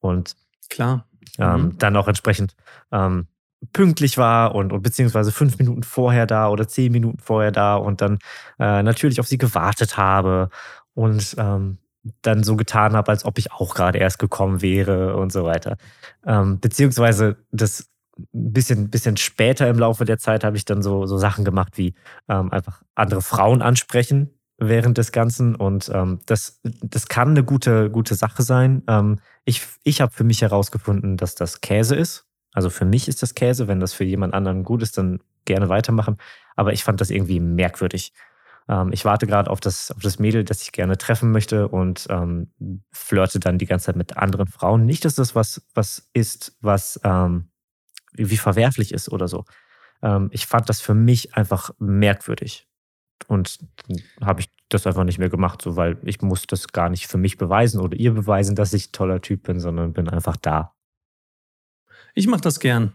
und 0.00 0.36
klar. 0.68 1.06
Ähm, 1.38 1.62
mhm. 1.62 1.78
dann 1.78 1.96
auch 1.96 2.08
entsprechend 2.08 2.54
ähm, 2.92 3.26
pünktlich 3.72 4.16
war 4.16 4.54
und, 4.54 4.72
und 4.72 4.82
beziehungsweise 4.82 5.32
fünf 5.32 5.58
Minuten 5.58 5.82
vorher 5.82 6.26
da 6.26 6.48
oder 6.48 6.68
zehn 6.68 6.92
Minuten 6.92 7.18
vorher 7.18 7.52
da 7.52 7.76
und 7.76 8.00
dann 8.00 8.18
äh, 8.58 8.82
natürlich 8.82 9.20
auf 9.20 9.26
sie 9.26 9.38
gewartet 9.38 9.96
habe 9.96 10.50
und 10.94 11.34
ähm, 11.38 11.78
dann 12.22 12.44
so 12.44 12.56
getan 12.56 12.94
habe, 12.94 13.10
als 13.10 13.24
ob 13.24 13.38
ich 13.38 13.52
auch 13.52 13.74
gerade 13.74 13.98
erst 13.98 14.18
gekommen 14.18 14.62
wäre 14.62 15.16
und 15.16 15.32
so 15.32 15.44
weiter. 15.44 15.76
Ähm, 16.24 16.60
beziehungsweise 16.60 17.36
das 17.50 17.90
bisschen, 18.32 18.88
bisschen 18.90 19.16
später 19.16 19.68
im 19.68 19.78
Laufe 19.78 20.04
der 20.04 20.18
Zeit 20.18 20.44
habe 20.44 20.56
ich 20.56 20.64
dann 20.64 20.82
so, 20.82 21.06
so 21.06 21.18
Sachen 21.18 21.44
gemacht 21.44 21.76
wie 21.76 21.94
ähm, 22.28 22.50
einfach 22.50 22.82
andere 22.94 23.20
Frauen 23.20 23.60
ansprechen 23.62 24.35
während 24.58 24.98
des 24.98 25.12
Ganzen 25.12 25.54
und 25.54 25.90
ähm, 25.92 26.20
das, 26.26 26.60
das 26.62 27.08
kann 27.08 27.30
eine 27.30 27.44
gute, 27.44 27.90
gute 27.90 28.14
Sache 28.14 28.42
sein. 28.42 28.82
Ähm, 28.88 29.18
ich 29.44 29.62
ich 29.84 30.00
habe 30.00 30.12
für 30.12 30.24
mich 30.24 30.42
herausgefunden, 30.42 31.16
dass 31.16 31.34
das 31.34 31.60
Käse 31.60 31.94
ist 31.94 32.26
also 32.56 32.70
für 32.70 32.86
mich 32.86 33.06
ist 33.06 33.22
das 33.22 33.34
Käse, 33.34 33.68
wenn 33.68 33.80
das 33.80 33.92
für 33.92 34.04
jemand 34.04 34.32
anderen 34.32 34.64
gut 34.64 34.82
ist, 34.82 34.96
dann 34.96 35.20
gerne 35.44 35.68
weitermachen. 35.68 36.16
Aber 36.56 36.72
ich 36.72 36.84
fand 36.84 37.02
das 37.02 37.10
irgendwie 37.10 37.38
merkwürdig. 37.38 38.14
Ähm, 38.66 38.94
ich 38.94 39.04
warte 39.04 39.26
gerade 39.26 39.50
auf 39.50 39.60
das, 39.60 39.90
auf 39.90 40.00
das 40.00 40.18
Mädel, 40.18 40.42
das 40.42 40.62
ich 40.62 40.72
gerne 40.72 40.96
treffen 40.96 41.32
möchte 41.32 41.68
und 41.68 42.06
ähm, 42.08 42.50
flirte 42.90 43.40
dann 43.40 43.58
die 43.58 43.66
ganze 43.66 43.86
Zeit 43.86 43.96
mit 43.96 44.16
anderen 44.16 44.46
Frauen. 44.46 44.86
Nicht, 44.86 45.04
dass 45.04 45.16
das 45.16 45.34
was, 45.34 45.66
was 45.74 46.08
ist, 46.14 46.56
was 46.62 46.98
ähm, 47.04 47.50
wie 48.14 48.38
verwerflich 48.38 48.94
ist 48.94 49.12
oder 49.12 49.28
so. 49.28 49.44
Ähm, 50.02 50.30
ich 50.32 50.46
fand 50.46 50.70
das 50.70 50.80
für 50.80 50.94
mich 50.94 51.34
einfach 51.34 51.72
merkwürdig. 51.78 52.66
Und 53.28 53.58
habe 54.20 54.40
ich 54.40 54.50
das 54.68 54.86
einfach 54.86 55.04
nicht 55.04 55.18
mehr 55.18 55.28
gemacht, 55.28 55.62
so 55.62 55.76
weil 55.76 55.98
ich 56.04 56.20
muss 56.22 56.46
das 56.46 56.68
gar 56.68 56.88
nicht 56.88 57.06
für 57.06 57.18
mich 57.18 57.36
beweisen 57.36 57.80
oder 57.80 57.96
ihr 57.96 58.12
beweisen, 58.12 58.56
dass 58.56 58.72
ich 58.72 58.88
ein 58.88 58.92
toller 58.92 59.20
Typ 59.20 59.44
bin, 59.44 59.60
sondern 59.60 59.92
bin 59.92 60.08
einfach 60.08 60.36
da. 60.36 60.74
Ich 62.14 62.26
mache 62.26 62.40
das 62.40 62.60
gern. 62.60 62.92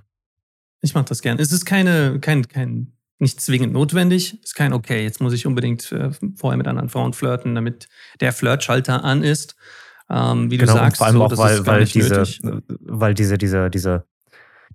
Ich 0.81 0.93
mache 0.93 1.05
das 1.05 1.21
gern. 1.21 1.39
Es 1.39 1.51
ist 1.51 1.65
keine, 1.65 2.19
kein, 2.19 2.47
kein, 2.47 2.93
nicht 3.19 3.39
zwingend 3.39 3.73
notwendig. 3.73 4.39
Es 4.43 4.51
ist 4.51 4.55
kein, 4.55 4.73
okay, 4.73 5.03
jetzt 5.03 5.21
muss 5.21 5.33
ich 5.33 5.45
unbedingt 5.45 5.91
äh, 5.91 6.11
vorher 6.35 6.57
mit 6.57 6.67
anderen 6.67 6.89
Frauen 6.89 7.13
flirten, 7.13 7.55
damit 7.55 7.87
der 8.19 8.33
Flirtschalter 8.33 9.03
an 9.03 9.23
ist. 9.23 9.55
Ähm, 10.09 10.51
wie 10.51 10.57
genau, 10.57 10.73
du 10.73 10.79
sagst, 10.79 10.97
vor 10.97 11.07
allem 11.07 11.17
so, 11.17 11.25
auch, 11.25 11.37
weil, 11.37 11.65
weil, 11.65 11.85
diese, 11.85 12.23
weil 12.81 13.13
diese, 13.13 13.37
diese, 13.37 13.69
diese, 13.69 14.05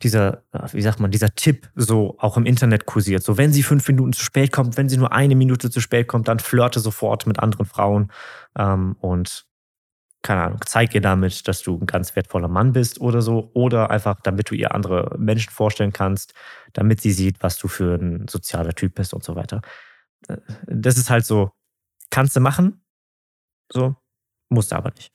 dieser, 0.02 0.42
wie 0.72 0.82
sagt 0.82 1.00
man, 1.00 1.10
dieser 1.10 1.34
Tipp 1.34 1.70
so 1.74 2.16
auch 2.18 2.36
im 2.36 2.46
Internet 2.46 2.86
kursiert. 2.86 3.22
So, 3.22 3.38
wenn 3.38 3.52
sie 3.52 3.62
fünf 3.62 3.86
Minuten 3.88 4.12
zu 4.12 4.22
spät 4.22 4.52
kommt, 4.52 4.76
wenn 4.76 4.88
sie 4.88 4.96
nur 4.96 5.12
eine 5.12 5.34
Minute 5.34 5.70
zu 5.70 5.80
spät 5.80 6.06
kommt, 6.08 6.28
dann 6.28 6.38
flirte 6.38 6.80
sofort 6.80 7.26
mit 7.26 7.38
anderen 7.38 7.66
Frauen. 7.66 8.12
Ähm, 8.58 8.96
und 9.00 9.46
keine 10.22 10.42
Ahnung, 10.42 10.60
zeig 10.66 10.94
ihr 10.94 11.00
damit, 11.00 11.46
dass 11.48 11.62
du 11.62 11.78
ein 11.78 11.86
ganz 11.86 12.14
wertvoller 12.16 12.48
Mann 12.48 12.72
bist 12.72 13.00
oder 13.00 13.22
so. 13.22 13.50
Oder 13.54 13.90
einfach, 13.90 14.20
damit 14.20 14.50
du 14.50 14.54
ihr 14.54 14.74
andere 14.74 15.14
Menschen 15.18 15.50
vorstellen 15.50 15.92
kannst, 15.92 16.34
damit 16.72 17.00
sie 17.00 17.12
sieht, 17.12 17.42
was 17.42 17.58
du 17.58 17.68
für 17.68 17.94
ein 17.94 18.28
sozialer 18.28 18.74
Typ 18.74 18.96
bist 18.96 19.14
und 19.14 19.24
so 19.24 19.34
weiter. 19.36 19.62
Äh, 20.28 20.38
das 20.66 20.98
ist 20.98 21.10
halt 21.10 21.24
so, 21.24 21.52
kannst 22.10 22.36
du 22.36 22.40
machen, 22.40 22.82
so, 23.72 23.96
musst 24.48 24.72
du 24.72 24.76
aber 24.76 24.90
nicht. 24.90 25.12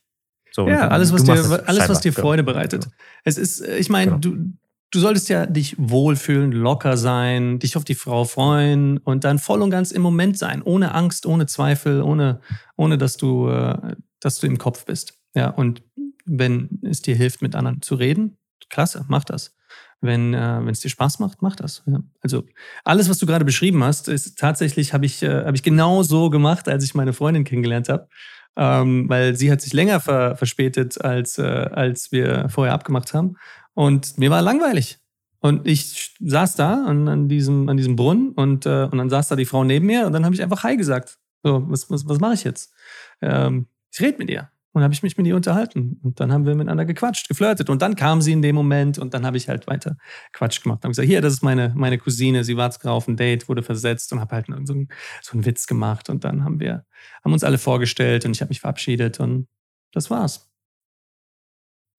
So, 0.50 0.68
ja, 0.68 0.88
alles, 0.88 1.12
was 1.12 1.24
dir, 1.24 1.32
alles, 1.66 1.88
was 1.88 2.00
dir 2.00 2.12
Freude 2.12 2.42
bereitet. 2.42 2.84
Genau. 2.84 2.94
Es 3.24 3.38
ist, 3.38 3.60
äh, 3.60 3.78
ich 3.78 3.88
meine, 3.88 4.18
genau. 4.18 4.36
du, 4.36 4.52
du 4.92 5.00
solltest 5.00 5.28
ja 5.28 5.46
dich 5.46 5.74
wohlfühlen, 5.78 6.52
locker 6.52 6.96
sein, 6.96 7.58
dich 7.58 7.76
auf 7.76 7.84
die 7.84 7.96
Frau 7.96 8.24
freuen 8.24 8.98
und 8.98 9.24
dann 9.24 9.40
voll 9.40 9.62
und 9.62 9.70
ganz 9.70 9.90
im 9.90 10.02
Moment 10.02 10.38
sein, 10.38 10.62
ohne 10.62 10.94
Angst, 10.94 11.26
ohne 11.26 11.46
Zweifel, 11.46 12.02
ohne, 12.02 12.40
ohne 12.76 12.98
dass 12.98 13.16
du 13.16 13.48
äh, 13.48 13.96
dass 14.20 14.38
du 14.38 14.46
im 14.46 14.58
Kopf 14.58 14.84
bist. 14.84 15.18
Ja, 15.34 15.48
und 15.48 15.82
wenn 16.24 16.80
es 16.82 17.02
dir 17.02 17.16
hilft, 17.16 17.42
mit 17.42 17.56
anderen 17.56 17.82
zu 17.82 17.96
reden, 17.96 18.36
klasse, 18.68 19.04
mach 19.08 19.24
das. 19.24 19.56
Wenn 20.00 20.34
äh, 20.34 20.60
es 20.70 20.80
dir 20.80 20.90
Spaß 20.90 21.18
macht, 21.18 21.42
mach 21.42 21.56
das. 21.56 21.82
Ja. 21.86 22.00
Also 22.20 22.44
alles, 22.84 23.08
was 23.08 23.18
du 23.18 23.26
gerade 23.26 23.44
beschrieben 23.44 23.82
hast, 23.82 24.08
ist 24.08 24.38
tatsächlich 24.38 24.92
habe 24.92 25.06
ich 25.06 25.22
äh, 25.22 25.44
habe 25.44 25.56
ich 25.56 25.62
genau 25.62 26.02
so 26.02 26.30
gemacht, 26.30 26.68
als 26.68 26.84
ich 26.84 26.94
meine 26.94 27.12
Freundin 27.12 27.44
kennengelernt 27.44 27.88
habe, 27.88 28.08
ähm, 28.56 29.08
weil 29.08 29.36
sie 29.36 29.50
hat 29.50 29.60
sich 29.60 29.72
länger 29.72 30.00
ver 30.00 30.36
verspätet 30.36 31.00
als 31.00 31.38
äh, 31.38 31.42
als 31.42 32.12
wir 32.12 32.48
vorher 32.48 32.74
abgemacht 32.74 33.14
haben 33.14 33.36
und 33.74 34.18
mir 34.18 34.30
war 34.30 34.42
langweilig. 34.42 34.98
Und 35.40 35.66
ich 35.66 36.14
saß 36.20 36.54
da 36.54 36.84
an, 36.84 37.08
an 37.08 37.28
diesem 37.28 37.68
an 37.68 37.76
diesem 37.76 37.96
Brunnen 37.96 38.32
und 38.32 38.64
äh, 38.64 38.84
und 38.84 38.98
dann 38.98 39.10
saß 39.10 39.28
da 39.28 39.36
die 39.36 39.44
Frau 39.44 39.64
neben 39.64 39.86
mir 39.86 40.06
und 40.06 40.12
dann 40.12 40.24
habe 40.24 40.34
ich 40.34 40.42
einfach 40.42 40.62
Hi 40.62 40.76
gesagt. 40.76 41.18
So, 41.42 41.68
was 41.68 41.90
was, 41.90 42.06
was 42.08 42.20
mache 42.20 42.34
ich 42.34 42.44
jetzt? 42.44 42.72
Ähm, 43.20 43.66
ich 43.92 44.00
rede 44.00 44.18
mit 44.18 44.30
ihr. 44.30 44.50
Und 44.74 44.82
habe 44.82 44.94
ich 44.94 45.02
mich 45.02 45.18
mit 45.18 45.26
ihr 45.26 45.36
unterhalten. 45.36 46.00
Und 46.02 46.18
dann 46.18 46.32
haben 46.32 46.46
wir 46.46 46.54
miteinander 46.54 46.86
gequatscht, 46.86 47.28
geflirtet. 47.28 47.68
Und 47.68 47.82
dann 47.82 47.94
kam 47.94 48.22
sie 48.22 48.32
in 48.32 48.40
dem 48.40 48.54
Moment 48.54 48.98
und 48.98 49.12
dann 49.12 49.26
habe 49.26 49.36
ich 49.36 49.46
halt 49.50 49.66
weiter 49.66 49.98
Quatsch 50.32 50.62
gemacht. 50.62 50.78
Habe 50.82 50.92
gesagt, 50.92 51.06
hier, 51.06 51.20
das 51.20 51.34
ist 51.34 51.42
meine, 51.42 51.74
meine 51.76 51.98
Cousine, 51.98 52.42
sie 52.42 52.56
war 52.56 52.70
gerade 52.70 52.90
auf 52.90 53.06
ein 53.06 53.18
Date, 53.18 53.50
wurde 53.50 53.62
versetzt 53.62 54.14
und 54.14 54.20
habe 54.20 54.34
halt 54.34 54.46
so 54.46 54.72
einen, 54.72 54.88
so 55.20 55.32
einen 55.32 55.44
Witz 55.44 55.66
gemacht. 55.66 56.08
Und 56.08 56.24
dann 56.24 56.42
haben 56.42 56.58
wir, 56.58 56.86
haben 57.22 57.34
uns 57.34 57.44
alle 57.44 57.58
vorgestellt 57.58 58.24
und 58.24 58.30
ich 58.34 58.40
habe 58.40 58.48
mich 58.48 58.60
verabschiedet 58.60 59.20
und 59.20 59.46
das 59.92 60.08
war's. 60.08 60.50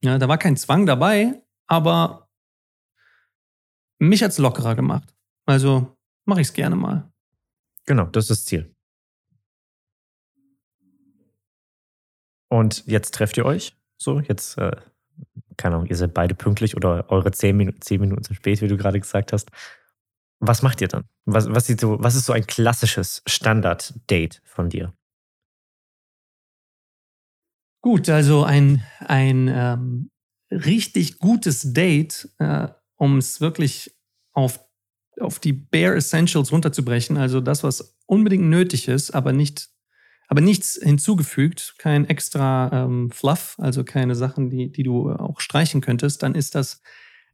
Ja, 0.03 0.17
da 0.17 0.27
war 0.27 0.39
kein 0.39 0.57
Zwang 0.57 0.88
dabei, 0.88 1.42
aber 1.67 2.30
mich 3.99 4.23
hat's 4.23 4.38
lockerer 4.38 4.76
gemacht. 4.76 5.15
Also 5.45 5.97
mache 6.26 6.41
ich 6.41 6.47
es 6.47 6.54
gerne 6.54 6.76
mal. 6.76 7.12
Genau, 7.86 8.06
das 8.06 8.26
ist 8.26 8.30
das 8.30 8.45
Ziel. 8.45 8.76
Und 12.49 12.86
jetzt 12.86 13.13
trefft 13.15 13.38
ihr 13.38 13.45
euch. 13.45 13.76
So, 13.97 14.19
jetzt, 14.19 14.58
äh, 14.58 14.76
keine 15.58 15.76
Ahnung, 15.76 15.88
ihr 15.88 15.95
seid 15.95 16.13
beide 16.13 16.36
pünktlich 16.36 16.76
oder 16.76 17.10
eure 17.10 17.32
zehn 17.32 17.58
Minuten, 17.58 17.82
zehn 17.82 17.99
Minuten 17.99 18.23
zu 18.23 18.34
spät, 18.34 18.62
wie 18.62 18.67
du 18.67 18.78
gerade 18.78 18.99
gesagt 18.99 19.34
hast. 19.34 19.49
Was 20.39 20.62
macht 20.62 20.82
ihr 20.82 20.88
dann? 20.88 21.06
Was, 21.26 21.49
was, 21.49 21.67
so, 21.67 21.97
was 22.04 22.15
ist 22.15 22.26
so 22.26 22.34
ein 22.34 22.45
klassisches 22.45 23.23
Standard-Date 23.26 24.41
von 24.45 24.69
dir? 24.69 24.93
Gut, 27.82 28.08
also 28.10 28.43
ein, 28.43 28.84
ein 28.99 29.47
ähm, 29.47 30.12
richtig 30.54 31.20
gutes 31.20 31.74
Date, 31.74 32.30
äh, 32.39 32.68
um 32.96 33.18
es 33.18 33.42
wirklich 33.42 33.92
auf, 34.34 34.60
auf 35.20 35.39
die 35.39 35.54
Bare 35.54 35.96
Essentials 35.96 36.52
runterzubrechen, 36.52 37.18
also 37.18 37.42
das, 37.42 37.63
was 37.63 37.98
unbedingt 38.06 38.46
nötig 38.46 38.88
ist, 38.88 39.12
aber 39.12 39.34
nicht 39.34 39.70
aber 40.30 40.42
nichts 40.42 40.80
hinzugefügt, 40.82 41.76
kein 41.78 42.06
extra 42.06 42.86
ähm, 42.86 43.12
Fluff, 43.12 43.56
also 43.60 43.84
keine 43.84 44.16
Sachen, 44.16 44.50
die, 44.50 44.72
die 44.72 44.82
du 44.82 45.12
auch 45.12 45.39
streichen 45.39 45.80
könntest, 45.82 46.24
dann 46.24 46.34
ist 46.34 46.56
das 46.56 46.82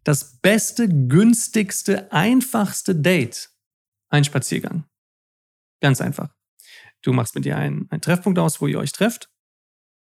das 0.04 0.40
beste, 0.42 0.90
günstigste, 0.90 2.12
einfachste 2.12 2.96
Date 2.96 3.52
ein 4.10 4.24
Spaziergang. 4.24 4.86
Ganz 5.82 6.02
einfach. 6.02 6.34
Du 7.02 7.14
machst 7.14 7.36
mit 7.36 7.46
ihr 7.46 7.58
einen, 7.58 7.88
einen 7.90 8.02
Treffpunkt 8.02 8.40
aus, 8.40 8.60
wo 8.60 8.68
ihr 8.68 8.80
euch 8.80 8.92
trefft 8.92 9.30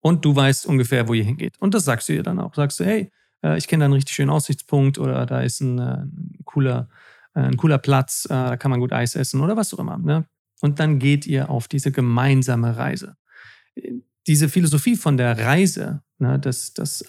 und 0.02 0.26
du 0.26 0.36
weißt 0.36 0.66
ungefähr, 0.66 1.08
wo 1.08 1.14
ihr 1.14 1.24
hingeht. 1.24 1.56
Und 1.60 1.74
das 1.74 1.86
sagst 1.86 2.10
du 2.10 2.14
ihr 2.14 2.24
dann 2.24 2.40
auch. 2.40 2.54
Sagst 2.56 2.80
du, 2.80 2.86
hey, 2.86 3.12
äh, 3.44 3.58
ich 3.58 3.68
kenne 3.68 3.82
da 3.82 3.86
einen 3.86 3.94
richtig 3.94 4.16
schönen 4.16 4.30
Aussichtspunkt 4.30 4.98
oder 4.98 5.26
da 5.26 5.42
ist 5.42 5.62
ein, 5.62 5.80
äh, 5.80 6.04
ein 6.04 6.40
cooler, 6.46 6.90
äh, 7.36 7.42
ein 7.42 7.58
cooler 7.58 7.78
Platz, 7.78 8.26
da 8.28 8.58
kann 8.58 8.72
man 8.72 8.80
gut 8.80 8.94
Eis 8.94 9.16
essen 9.16 9.42
oder 9.42 9.56
was 9.56 9.74
auch 9.74 9.80
immer. 9.80 9.98
Ne? 9.98 10.26
Und 10.62 10.80
dann 10.80 11.00
geht 11.00 11.26
ihr 11.26 11.50
auf 11.50 11.68
diese 11.68 11.92
gemeinsame 11.92 12.78
Reise. 12.78 13.16
Diese 14.28 14.50
Philosophie 14.50 14.96
von 14.96 15.18
der 15.18 15.38
Reise, 15.40 16.04
ne, 16.20 16.38
dass, 16.38 16.74
dass 16.74 17.04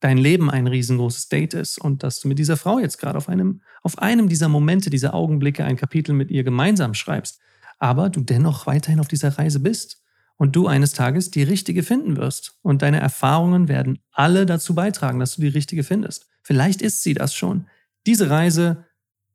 dein 0.00 0.18
Leben 0.18 0.50
ein 0.50 0.66
riesengroßes 0.66 1.28
Date 1.28 1.54
ist 1.54 1.78
und 1.78 2.02
dass 2.02 2.20
du 2.20 2.28
mit 2.28 2.38
dieser 2.38 2.56
Frau 2.58 2.78
jetzt 2.78 2.98
gerade 2.98 3.16
auf 3.16 3.28
einem, 3.28 3.62
auf 3.82 3.98
einem 3.98 4.28
dieser 4.28 4.48
Momente, 4.48 4.90
dieser 4.90 5.14
Augenblicke 5.14 5.64
ein 5.64 5.76
Kapitel 5.76 6.12
mit 6.12 6.30
ihr 6.30 6.44
gemeinsam 6.44 6.92
schreibst, 6.92 7.40
aber 7.78 8.10
du 8.10 8.20
dennoch 8.20 8.66
weiterhin 8.66 9.00
auf 9.00 9.08
dieser 9.08 9.38
Reise 9.38 9.60
bist 9.60 10.02
und 10.38 10.56
du 10.56 10.66
eines 10.66 10.92
Tages 10.92 11.30
die 11.30 11.42
richtige 11.42 11.82
finden 11.82 12.16
wirst. 12.16 12.56
Und 12.62 12.80
deine 12.80 13.00
Erfahrungen 13.00 13.68
werden 13.68 13.98
alle 14.12 14.46
dazu 14.46 14.74
beitragen, 14.74 15.20
dass 15.20 15.34
du 15.34 15.42
die 15.42 15.48
richtige 15.48 15.84
findest. 15.84 16.26
Vielleicht 16.42 16.80
ist 16.80 17.02
sie 17.02 17.12
das 17.12 17.34
schon. 17.34 17.66
Diese 18.06 18.30
Reise 18.30 18.86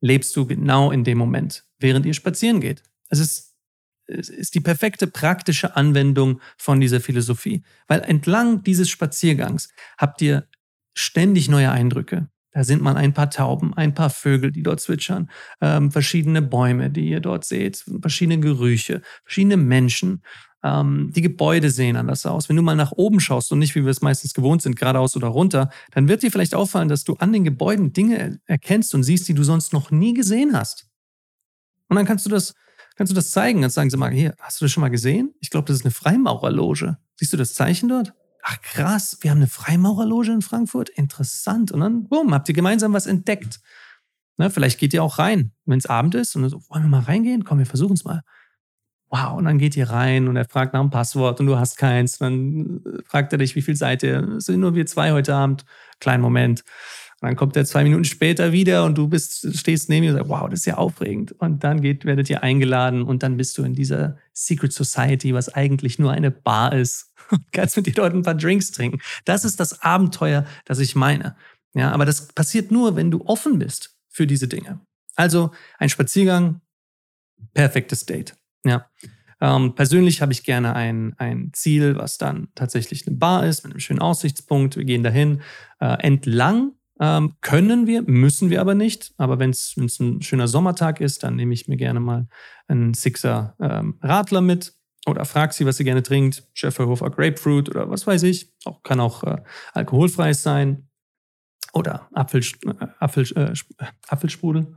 lebst 0.02 0.36
du 0.36 0.48
genau 0.48 0.92
in 0.92 1.04
dem 1.04 1.18
Moment, 1.18 1.66
während 1.78 2.06
ihr 2.06 2.14
spazieren 2.14 2.60
geht. 2.60 2.82
Es 3.10 3.20
ist 3.20 3.54
ist 4.06 4.54
die 4.54 4.60
perfekte 4.60 5.08
praktische 5.08 5.76
Anwendung 5.76 6.42
von 6.58 6.80
dieser 6.80 7.00
Philosophie. 7.00 7.64
Weil 7.88 8.02
entlang 8.02 8.64
dieses 8.64 8.90
Spaziergangs 8.90 9.70
habt 9.98 10.22
ihr 10.22 10.48
ständig 10.94 11.50
neue 11.50 11.72
Eindrücke. 11.72 12.28
Da 12.52 12.64
sind 12.64 12.84
mal 12.84 12.96
ein 12.98 13.14
paar 13.14 13.32
Tauben, 13.32 13.74
ein 13.74 13.96
paar 13.96 14.12
Vögel, 14.12 14.52
die 14.52 14.62
dort 14.62 14.80
zwitschern, 14.80 15.30
ähm, 15.60 15.92
verschiedene 15.92 16.42
Bäume, 16.42 16.92
die 16.92 17.10
ihr 17.10 17.20
dort 17.20 17.46
seht, 17.46 17.84
verschiedene 18.02 18.40
Gerüche, 18.40 19.02
verschiedene 19.24 19.58
Menschen. 19.58 20.22
Ähm, 20.64 21.12
die 21.14 21.22
Gebäude 21.22 21.70
sehen 21.70 21.98
anders 21.98 22.26
aus. 22.26 22.48
Wenn 22.48 22.56
du 22.56 22.62
mal 22.62 22.76
nach 22.76 22.94
oben 22.94 23.20
schaust 23.20 23.52
und 23.52 23.60
nicht, 23.60 23.76
wie 23.76 23.84
wir 23.84 23.92
es 23.92 24.02
meistens 24.02 24.34
gewohnt 24.34 24.62
sind, 24.62 24.78
geradeaus 24.78 25.16
oder 25.16 25.28
runter, 25.28 25.70
dann 25.92 26.08
wird 26.08 26.24
dir 26.24 26.32
vielleicht 26.32 26.56
auffallen, 26.56 26.88
dass 26.88 27.04
du 27.04 27.16
an 27.16 27.34
den 27.34 27.44
Gebäuden 27.44 27.92
Dinge 27.92 28.40
erkennst 28.46 28.96
und 28.96 29.04
siehst, 29.04 29.28
die 29.28 29.34
du 29.34 29.44
sonst 29.44 29.74
noch 29.74 29.92
nie 29.92 30.14
gesehen 30.14 30.58
hast. 30.58 30.88
Und 31.90 31.98
dann 31.98 32.06
kannst 32.06 32.26
du 32.26 32.30
das, 32.30 32.54
kannst 32.96 33.12
du 33.12 33.16
das 33.16 33.32
zeigen. 33.32 33.62
Dann 33.62 33.72
sagen 33.72 33.90
sie 33.90 33.98
mal, 33.98 34.12
hier, 34.12 34.36
hast 34.40 34.62
du 34.62 34.66
das 34.66 34.72
schon 34.72 34.82
mal 34.82 34.90
gesehen? 34.90 35.34
Ich 35.42 35.50
glaube, 35.50 35.68
das 35.68 35.78
ist 35.78 35.86
eine 35.86 35.92
Freimaurerloge. 35.92 36.98
Siehst 37.16 37.34
du 37.34 37.38
das 37.38 37.54
Zeichen 37.54 37.90
dort? 37.90 38.14
Ach 38.42 38.62
krass, 38.62 39.18
wir 39.22 39.32
haben 39.32 39.38
eine 39.38 39.48
Freimaurerloge 39.48 40.32
in 40.32 40.42
Frankfurt. 40.42 40.90
Interessant. 40.90 41.72
Und 41.72 41.82
dann, 41.82 42.08
bumm, 42.08 42.34
habt 42.34 42.48
ihr 42.50 42.56
gemeinsam 42.56 42.94
was 42.94 43.06
entdeckt. 43.06 43.60
Ne, 44.38 44.50
vielleicht 44.50 44.80
geht 44.80 44.94
ihr 44.94 45.04
auch 45.04 45.20
rein, 45.20 45.52
wenn 45.66 45.78
es 45.78 45.86
Abend 45.86 46.16
ist 46.16 46.36
und 46.36 46.50
so, 46.50 46.62
wollen 46.70 46.84
wir 46.84 46.90
mal 46.90 47.02
reingehen? 47.02 47.44
Komm, 47.44 47.60
wir 47.60 47.66
versuchen 47.66 47.94
es 47.94 48.04
mal. 48.04 48.24
Wow, 49.14 49.38
und 49.38 49.46
dann 49.46 49.60
geht 49.60 49.78
ihr 49.78 49.92
rein 49.92 50.28
und 50.28 50.38
er 50.38 50.46
fragt 50.46 50.74
nach 50.74 50.82
dem 50.82 50.90
Passwort 50.90 51.40
und 51.40 51.46
du 51.46 51.56
hast 51.60 51.78
keins. 51.78 52.18
Dann 52.18 52.82
äh, 52.84 53.04
fragt 53.06 53.32
er 53.32 53.38
dich, 53.38 53.56
wie 53.56 53.62
viel 53.62 53.76
seid 53.76 54.02
ihr? 54.02 54.42
Sind 54.42 54.60
nur 54.60 54.74
wir 54.74 54.88
zwei 54.88 55.12
heute 55.12 55.36
Abend. 55.36 55.66
Kleinen 56.00 56.24
Moment. 56.24 56.64
Und 57.22 57.28
dann 57.28 57.36
kommt 57.36 57.56
er 57.56 57.64
zwei 57.64 57.84
Minuten 57.84 58.06
später 58.06 58.54
wieder 58.54 58.86
und 58.86 58.98
du 58.98 59.08
bist, 59.08 59.56
stehst 59.56 59.88
neben 59.88 60.06
ihm 60.06 60.10
und 60.14 60.18
sagst, 60.18 60.30
wow, 60.32 60.50
das 60.50 60.62
ist 60.62 60.66
ja 60.66 60.78
aufregend. 60.78 61.32
Und 61.34 61.64
dann 61.64 61.82
geht, 61.82 62.06
werdet 62.06 62.28
ihr 62.32 62.42
eingeladen 62.42 63.04
und 63.04 63.22
dann 63.22 63.38
bist 63.38 63.56
du 63.60 63.64
in 63.64 63.76
dieser 63.76 64.18
Secret 64.34 64.74
Society, 64.74 65.36
was 65.36 65.48
eigentlich 65.48 66.00
nur 66.00 66.12
eine 66.12 66.32
Bar 66.32 66.74
ist. 66.74 67.14
Und 67.30 67.52
kannst 67.52 67.78
mit 67.78 67.86
dir 67.86 67.94
dort 67.94 68.16
ein 68.16 68.24
paar 68.24 68.34
Drinks 68.34 68.72
trinken. 68.72 69.00
Das 69.26 69.46
ist 69.46 69.60
das 69.60 69.82
Abenteuer, 69.84 70.44
das 70.66 70.80
ich 70.80 70.96
meine. 70.96 71.36
Ja, 71.76 71.92
aber 71.92 72.06
das 72.06 72.30
passiert 72.30 72.72
nur, 72.72 72.96
wenn 72.96 73.12
du 73.12 73.24
offen 73.26 73.60
bist 73.60 73.96
für 74.10 74.26
diese 74.26 74.48
Dinge. 74.48 74.82
Also 75.16 75.52
ein 75.78 75.90
Spaziergang, 75.90 76.62
perfektes 77.54 78.08
Date. 78.08 78.36
Ja. 78.66 78.90
Ähm, 79.42 79.76
persönlich 79.76 80.22
habe 80.22 80.32
ich 80.32 80.44
gerne 80.44 80.74
ein, 80.76 81.16
ein 81.18 81.52
Ziel, 81.54 81.98
was 81.98 82.18
dann 82.18 82.48
tatsächlich 82.56 83.06
eine 83.06 83.18
Bar 83.18 83.46
ist, 83.46 83.64
mit 83.64 83.74
einem 83.74 83.80
schönen 83.80 84.00
Aussichtspunkt. 84.00 84.78
Wir 84.78 84.86
gehen 84.86 85.04
dahin. 85.04 85.42
Äh, 85.80 86.02
entlang 86.02 86.72
ähm, 87.00 87.34
können 87.42 87.88
wir, 87.88 88.04
müssen 88.04 88.50
wir 88.50 88.62
aber 88.62 88.76
nicht. 88.76 89.14
Aber 89.18 89.40
wenn 89.40 89.50
es 89.50 89.76
ein 89.78 90.22
schöner 90.22 90.48
Sommertag 90.48 91.02
ist, 91.02 91.24
dann 91.24 91.36
nehme 91.36 91.54
ich 91.54 91.68
mir 91.68 91.78
gerne 91.78 92.00
mal 92.00 92.28
einen 92.68 92.94
Sixer 92.94 93.56
ähm, 93.60 93.98
Radler 94.02 94.42
mit 94.42 94.74
oder 95.06 95.26
frag 95.26 95.54
sie, 95.54 95.66
was 95.66 95.78
sie 95.78 95.84
gerne 95.84 96.04
trinkt. 96.04 96.48
Schäferhofer 96.54 97.10
Grapefruit 97.10 97.70
oder 97.70 97.90
was 97.90 98.08
weiß 98.08 98.24
ich. 98.24 98.54
Auch, 98.64 98.84
kann 98.84 99.00
auch 99.00 99.24
äh, 99.24 99.42
alkoholfreies 99.74 100.44
sein. 100.44 100.88
Oder 101.74 102.08
Apfel, 102.14 102.44
äh, 102.66 102.88
Apfel, 103.00 103.26
äh, 103.36 103.54
Apfelsprudel. 104.08 104.76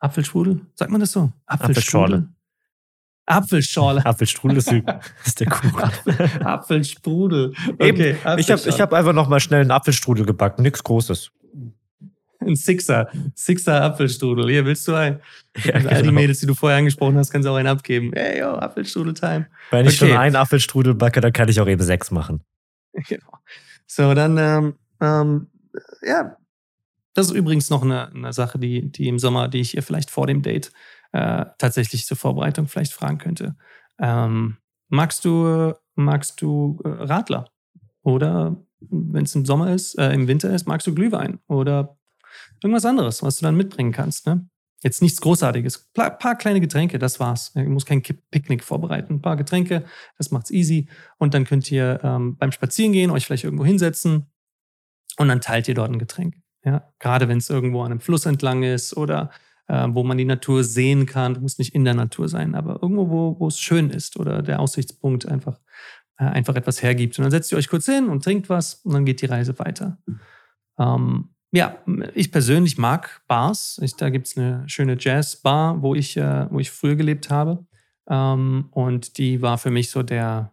Apfelsprudel? 0.00 0.66
Sagt 0.74 0.90
man 0.90 1.00
das 1.00 1.12
so? 1.12 1.32
Apfelstrudel. 1.46 2.28
Apfelschorle. 3.26 4.04
Apfelstrudel 4.06 4.58
ist, 4.58 4.72
ist 5.24 5.40
der 5.40 5.48
Kuchen. 5.48 5.90
Apfelsprudel. 6.44 7.52
Okay, 7.74 7.88
Eben, 7.88 8.38
ich 8.38 8.50
habe 8.50 8.62
ich 8.64 8.80
hab 8.80 8.92
einfach 8.92 9.12
noch 9.12 9.28
mal 9.28 9.40
schnell 9.40 9.60
einen 9.60 9.70
Apfelstrudel 9.70 10.24
gebacken. 10.24 10.62
Nichts 10.62 10.82
Großes. 10.82 11.30
Ein 12.40 12.56
Sixer. 12.56 13.08
Sixer 13.34 13.82
Apfelstrudel. 13.82 14.48
Hier, 14.48 14.64
willst 14.64 14.86
du 14.88 14.94
einen? 14.94 15.20
Ja, 15.64 15.72
also 15.72 15.88
All 15.88 15.96
die 15.96 16.02
genau. 16.02 16.20
Mädels, 16.20 16.40
die 16.40 16.46
du 16.46 16.54
vorher 16.54 16.76
angesprochen 16.76 17.16
hast, 17.16 17.30
kannst 17.30 17.46
du 17.46 17.50
auch 17.50 17.56
einen 17.56 17.68
abgeben. 17.68 18.12
Hey, 18.14 18.40
yo, 18.40 18.56
Apfelstrudel-Time. 18.56 19.46
Wenn 19.70 19.86
ich 19.86 20.00
okay. 20.00 20.10
schon 20.10 20.18
einen 20.18 20.36
Apfelstrudel 20.36 20.94
backe, 20.94 21.22
dann 21.22 21.32
kann 21.32 21.48
ich 21.48 21.58
auch 21.60 21.66
eben 21.66 21.82
sechs 21.82 22.10
machen. 22.10 22.42
Genau. 23.08 23.32
So, 23.86 24.14
dann 24.14 24.38
ähm, 24.38 24.74
ähm, 25.02 25.48
ja, 26.02 26.36
das 27.14 27.28
ist 27.28 27.32
übrigens 27.32 27.70
noch 27.70 27.82
eine, 27.82 28.08
eine 28.12 28.32
Sache, 28.32 28.58
die, 28.58 28.90
die 28.90 29.08
im 29.08 29.18
Sommer, 29.18 29.48
die 29.48 29.60
ich 29.60 29.74
ihr 29.74 29.82
vielleicht 29.82 30.10
vor 30.10 30.26
dem 30.26 30.42
Date 30.42 30.70
äh, 31.16 31.46
tatsächlich 31.58 32.06
zur 32.06 32.16
Vorbereitung 32.16 32.68
vielleicht 32.68 32.92
fragen 32.92 33.18
könnte. 33.18 33.56
Ähm, 33.98 34.58
magst 34.88 35.24
du, 35.24 35.72
magst 35.94 36.42
du 36.42 36.80
äh, 36.84 36.88
Radler? 36.88 37.50
Oder 38.02 38.56
wenn 38.80 39.24
es 39.24 39.34
im 39.34 39.46
Sommer 39.46 39.72
ist, 39.72 39.98
äh, 39.98 40.12
im 40.12 40.28
Winter 40.28 40.52
ist, 40.54 40.66
magst 40.66 40.86
du 40.86 40.94
Glühwein? 40.94 41.38
Oder 41.48 41.98
irgendwas 42.62 42.84
anderes, 42.84 43.22
was 43.22 43.36
du 43.36 43.44
dann 43.44 43.56
mitbringen 43.56 43.92
kannst, 43.92 44.26
ne? 44.26 44.48
Jetzt 44.82 45.00
nichts 45.00 45.22
Großartiges. 45.22 45.88
Ein 45.96 46.18
paar 46.18 46.36
kleine 46.36 46.60
Getränke, 46.60 46.98
das 46.98 47.18
war's. 47.18 47.52
Du 47.54 47.62
musst 47.62 47.86
kein 47.86 48.02
Picknick 48.02 48.62
vorbereiten. 48.62 49.14
Ein 49.14 49.22
paar 49.22 49.36
Getränke, 49.36 49.84
das 50.18 50.30
macht's 50.30 50.50
easy. 50.50 50.88
Und 51.16 51.32
dann 51.32 51.44
könnt 51.44 51.72
ihr 51.72 51.98
ähm, 52.04 52.36
beim 52.36 52.52
Spazierengehen 52.52 53.10
euch 53.10 53.24
vielleicht 53.24 53.44
irgendwo 53.44 53.64
hinsetzen, 53.64 54.26
und 55.16 55.28
dann 55.28 55.40
teilt 55.40 55.68
ihr 55.68 55.74
dort 55.74 55.90
ein 55.90 55.98
Getränk. 55.98 56.36
Ja, 56.64 56.92
gerade 56.98 57.28
wenn 57.28 57.38
es 57.38 57.48
irgendwo 57.48 57.82
an 57.82 57.92
einem 57.92 58.00
Fluss 58.00 58.26
entlang 58.26 58.62
ist 58.62 58.96
oder 58.96 59.30
äh, 59.68 59.86
wo 59.90 60.02
man 60.02 60.18
die 60.18 60.24
Natur 60.24 60.64
sehen 60.64 61.06
kann, 61.06 61.40
muss 61.40 61.58
nicht 61.58 61.74
in 61.74 61.84
der 61.84 61.94
Natur 61.94 62.28
sein, 62.28 62.54
aber 62.54 62.80
irgendwo, 62.82 63.10
wo, 63.10 63.36
wo 63.40 63.48
es 63.48 63.58
schön 63.58 63.90
ist 63.90 64.16
oder 64.16 64.42
der 64.42 64.60
Aussichtspunkt 64.60 65.26
einfach, 65.26 65.60
äh, 66.18 66.24
einfach 66.24 66.56
etwas 66.56 66.82
hergibt. 66.82 67.18
Und 67.18 67.24
dann 67.24 67.30
setzt 67.30 67.52
ihr 67.52 67.58
euch 67.58 67.68
kurz 67.68 67.86
hin 67.86 68.08
und 68.08 68.24
trinkt 68.24 68.48
was 68.48 68.74
und 68.84 68.92
dann 68.94 69.04
geht 69.04 69.22
die 69.22 69.26
Reise 69.26 69.58
weiter. 69.58 69.98
Ähm, 70.78 71.30
ja, 71.52 71.78
ich 72.14 72.32
persönlich 72.32 72.76
mag 72.76 73.22
Bars. 73.28 73.78
Ich, 73.82 73.96
da 73.96 74.10
gibt 74.10 74.26
es 74.26 74.36
eine 74.36 74.68
schöne 74.68 74.96
Jazzbar, 74.98 75.80
wo 75.82 75.94
ich, 75.94 76.16
äh, 76.16 76.50
wo 76.50 76.58
ich 76.58 76.70
früher 76.70 76.96
gelebt 76.96 77.30
habe. 77.30 77.64
Ähm, 78.08 78.68
und 78.72 79.18
die 79.18 79.42
war 79.42 79.58
für 79.58 79.70
mich 79.70 79.90
so 79.90 80.02
der, 80.02 80.52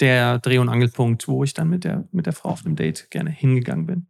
der 0.00 0.38
Dreh- 0.38 0.58
und 0.58 0.68
Angelpunkt, 0.68 1.28
wo 1.28 1.44
ich 1.44 1.54
dann 1.54 1.68
mit 1.68 1.84
der, 1.84 2.08
mit 2.10 2.26
der 2.26 2.32
Frau 2.32 2.50
auf 2.50 2.64
einem 2.64 2.76
Date 2.76 3.10
gerne 3.10 3.30
hingegangen 3.30 3.86
bin. 3.86 4.06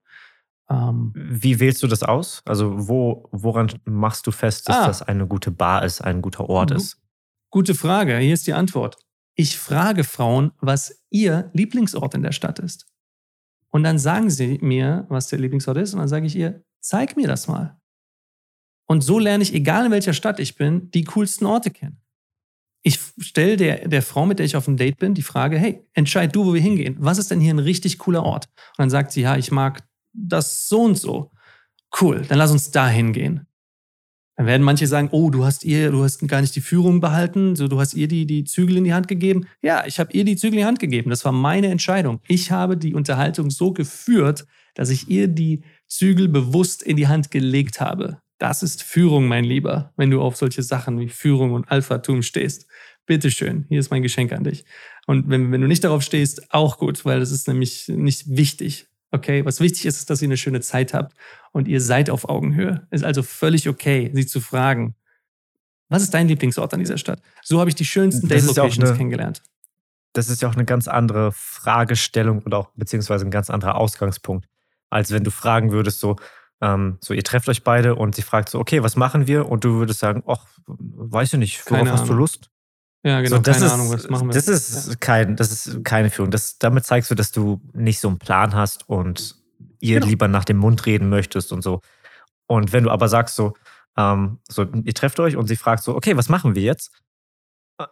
Ähm, 0.70 1.12
Wie 1.14 1.60
wählst 1.60 1.82
du 1.82 1.86
das 1.86 2.02
aus? 2.02 2.42
Also 2.44 2.88
wo, 2.88 3.28
woran 3.32 3.72
machst 3.84 4.26
du 4.26 4.30
fest, 4.30 4.68
dass 4.68 4.76
ah, 4.76 4.86
das 4.86 5.02
eine 5.02 5.26
gute 5.26 5.50
Bar 5.50 5.84
ist, 5.84 6.00
ein 6.00 6.22
guter 6.22 6.48
Ort 6.48 6.70
ist? 6.70 7.00
Gute 7.50 7.74
Frage. 7.74 8.16
Hier 8.18 8.34
ist 8.34 8.46
die 8.46 8.54
Antwort. 8.54 8.96
Ich 9.34 9.58
frage 9.58 10.04
Frauen, 10.04 10.52
was 10.60 11.04
ihr 11.10 11.50
Lieblingsort 11.52 12.14
in 12.14 12.22
der 12.22 12.32
Stadt 12.32 12.58
ist. 12.58 12.86
Und 13.70 13.82
dann 13.82 13.98
sagen 13.98 14.30
sie 14.30 14.58
mir, 14.62 15.06
was 15.08 15.28
der 15.28 15.40
Lieblingsort 15.40 15.76
ist, 15.78 15.94
und 15.94 15.98
dann 15.98 16.08
sage 16.08 16.26
ich 16.26 16.36
ihr, 16.36 16.64
zeig 16.80 17.16
mir 17.16 17.26
das 17.26 17.48
mal. 17.48 17.80
Und 18.86 19.02
so 19.02 19.18
lerne 19.18 19.42
ich, 19.42 19.52
egal 19.52 19.86
in 19.86 19.92
welcher 19.92 20.12
Stadt 20.12 20.38
ich 20.38 20.56
bin, 20.56 20.90
die 20.92 21.04
coolsten 21.04 21.46
Orte 21.46 21.70
kennen 21.70 22.04
ich 22.86 23.00
stelle 23.18 23.56
der, 23.56 23.88
der 23.88 24.02
Frau, 24.02 24.26
mit 24.26 24.38
der 24.38 24.46
ich 24.46 24.56
auf 24.56 24.68
einem 24.68 24.76
Date 24.76 24.98
bin, 24.98 25.14
die 25.14 25.22
Frage, 25.22 25.58
hey, 25.58 25.82
entscheid 25.94 26.36
du, 26.36 26.44
wo 26.44 26.54
wir 26.54 26.60
hingehen. 26.60 26.96
Was 27.00 27.16
ist 27.16 27.30
denn 27.30 27.40
hier 27.40 27.54
ein 27.54 27.58
richtig 27.58 27.98
cooler 27.98 28.22
Ort? 28.22 28.44
Und 28.44 28.78
dann 28.78 28.90
sagt 28.90 29.10
sie, 29.10 29.22
ja, 29.22 29.36
ich 29.36 29.50
mag 29.50 29.88
das 30.14 30.68
so 30.68 30.82
und 30.82 30.96
so. 30.96 31.30
Cool, 32.00 32.22
dann 32.28 32.38
lass 32.38 32.50
uns 32.50 32.70
da 32.70 32.88
hingehen. 32.88 33.46
Dann 34.36 34.46
werden 34.46 34.62
manche 34.62 34.86
sagen, 34.86 35.10
oh, 35.12 35.30
du 35.30 35.44
hast 35.44 35.64
ihr, 35.64 35.92
du 35.92 36.02
hast 36.02 36.26
gar 36.26 36.40
nicht 36.40 36.56
die 36.56 36.60
Führung 36.60 37.00
behalten, 37.00 37.54
so 37.54 37.68
du 37.68 37.78
hast 37.78 37.94
ihr 37.94 38.08
die, 38.08 38.26
die 38.26 38.44
Zügel 38.44 38.76
in 38.76 38.84
die 38.84 38.92
Hand 38.92 39.06
gegeben. 39.06 39.46
Ja, 39.62 39.84
ich 39.86 40.00
habe 40.00 40.12
ihr 40.12 40.24
die 40.24 40.36
Zügel 40.36 40.54
in 40.54 40.62
die 40.62 40.66
Hand 40.66 40.80
gegeben. 40.80 41.10
Das 41.10 41.24
war 41.24 41.30
meine 41.30 41.68
Entscheidung. 41.68 42.20
Ich 42.26 42.50
habe 42.50 42.76
die 42.76 42.94
Unterhaltung 42.94 43.50
so 43.50 43.72
geführt, 43.72 44.46
dass 44.74 44.90
ich 44.90 45.08
ihr 45.08 45.28
die 45.28 45.62
Zügel 45.86 46.26
bewusst 46.26 46.82
in 46.82 46.96
die 46.96 47.06
Hand 47.06 47.30
gelegt 47.30 47.80
habe. 47.80 48.18
Das 48.38 48.64
ist 48.64 48.82
Führung, 48.82 49.28
mein 49.28 49.44
Lieber, 49.44 49.92
wenn 49.96 50.10
du 50.10 50.20
auf 50.20 50.36
solche 50.36 50.64
Sachen 50.64 50.98
wie 50.98 51.08
Führung 51.08 51.52
und 51.52 51.70
Alphatum 51.70 52.22
stehst. 52.22 52.66
Bitteschön, 53.06 53.66
hier 53.68 53.78
ist 53.78 53.90
mein 53.90 54.02
Geschenk 54.02 54.32
an 54.32 54.42
dich. 54.42 54.64
Und 55.06 55.28
wenn, 55.28 55.52
wenn 55.52 55.60
du 55.60 55.68
nicht 55.68 55.84
darauf 55.84 56.02
stehst, 56.02 56.52
auch 56.52 56.78
gut, 56.78 57.04
weil 57.04 57.20
das 57.20 57.30
ist 57.30 57.46
nämlich 57.46 57.86
nicht 57.88 58.24
wichtig. 58.36 58.88
Okay, 59.14 59.44
was 59.44 59.60
wichtig 59.60 59.86
ist, 59.86 59.98
ist, 59.98 60.10
dass 60.10 60.20
ihr 60.22 60.26
eine 60.26 60.36
schöne 60.36 60.60
Zeit 60.60 60.92
habt 60.92 61.14
und 61.52 61.68
ihr 61.68 61.80
seid 61.80 62.10
auf 62.10 62.28
Augenhöhe. 62.28 62.84
Ist 62.90 63.04
also 63.04 63.22
völlig 63.22 63.68
okay, 63.68 64.10
sie 64.12 64.26
zu 64.26 64.40
fragen. 64.40 64.96
Was 65.88 66.02
ist 66.02 66.12
dein 66.12 66.26
Lieblingsort 66.26 66.74
an 66.74 66.80
dieser 66.80 66.98
Stadt? 66.98 67.22
So 67.40 67.60
habe 67.60 67.70
ich 67.70 67.76
die 67.76 67.84
schönsten 67.84 68.26
Date-Locations 68.26 68.90
ja 68.90 68.96
kennengelernt. 68.96 69.40
Das 70.14 70.28
ist 70.28 70.42
ja 70.42 70.48
auch 70.48 70.54
eine 70.54 70.64
ganz 70.64 70.88
andere 70.88 71.30
Fragestellung 71.30 72.42
und 72.42 72.54
auch 72.54 72.70
beziehungsweise 72.74 73.24
ein 73.24 73.30
ganz 73.30 73.50
anderer 73.50 73.76
Ausgangspunkt, 73.76 74.48
als 74.90 75.12
wenn 75.12 75.22
du 75.22 75.30
fragen 75.30 75.70
würdest, 75.70 76.00
so, 76.00 76.16
ähm, 76.60 76.98
so, 77.00 77.14
ihr 77.14 77.22
trefft 77.22 77.48
euch 77.48 77.62
beide 77.62 77.94
und 77.94 78.16
sie 78.16 78.22
fragt 78.22 78.48
so, 78.48 78.58
okay, 78.58 78.82
was 78.82 78.96
machen 78.96 79.28
wir? 79.28 79.48
Und 79.48 79.62
du 79.62 79.74
würdest 79.74 80.00
sagen, 80.00 80.24
ach, 80.26 80.44
weiß 80.66 81.34
ich 81.34 81.38
nicht, 81.38 81.70
worauf 81.70 81.88
hast 81.88 82.08
du 82.08 82.14
Lust? 82.14 82.50
Ja, 83.04 83.20
genau, 83.20 83.36
so, 83.36 83.42
keine 83.42 83.66
ist, 83.66 83.72
Ahnung, 83.72 83.92
was 83.92 84.08
machen 84.08 84.28
wir. 84.28 84.34
Das 84.34 84.48
ist, 84.48 84.88
ja. 84.88 84.94
kein, 84.98 85.36
das 85.36 85.52
ist 85.52 85.84
keine 85.84 86.10
Führung. 86.10 86.30
Das, 86.30 86.58
damit 86.58 86.84
zeigst 86.86 87.10
du, 87.10 87.14
dass 87.14 87.32
du 87.32 87.60
nicht 87.72 88.00
so 88.00 88.08
einen 88.08 88.18
Plan 88.18 88.54
hast 88.54 88.88
und 88.88 89.36
ihr 89.78 90.00
genau. 90.00 90.06
lieber 90.10 90.28
nach 90.28 90.44
dem 90.44 90.56
Mund 90.56 90.86
reden 90.86 91.10
möchtest 91.10 91.52
und 91.52 91.62
so. 91.62 91.80
Und 92.46 92.72
wenn 92.72 92.84
du 92.84 92.90
aber 92.90 93.08
sagst 93.08 93.36
so, 93.36 93.54
ähm, 93.96 94.38
so, 94.48 94.64
ihr 94.64 94.94
trefft 94.94 95.20
euch 95.20 95.36
und 95.36 95.46
sie 95.46 95.56
fragt 95.56 95.82
so, 95.82 95.94
okay, 95.94 96.16
was 96.16 96.28
machen 96.28 96.54
wir 96.54 96.62
jetzt? 96.62 96.92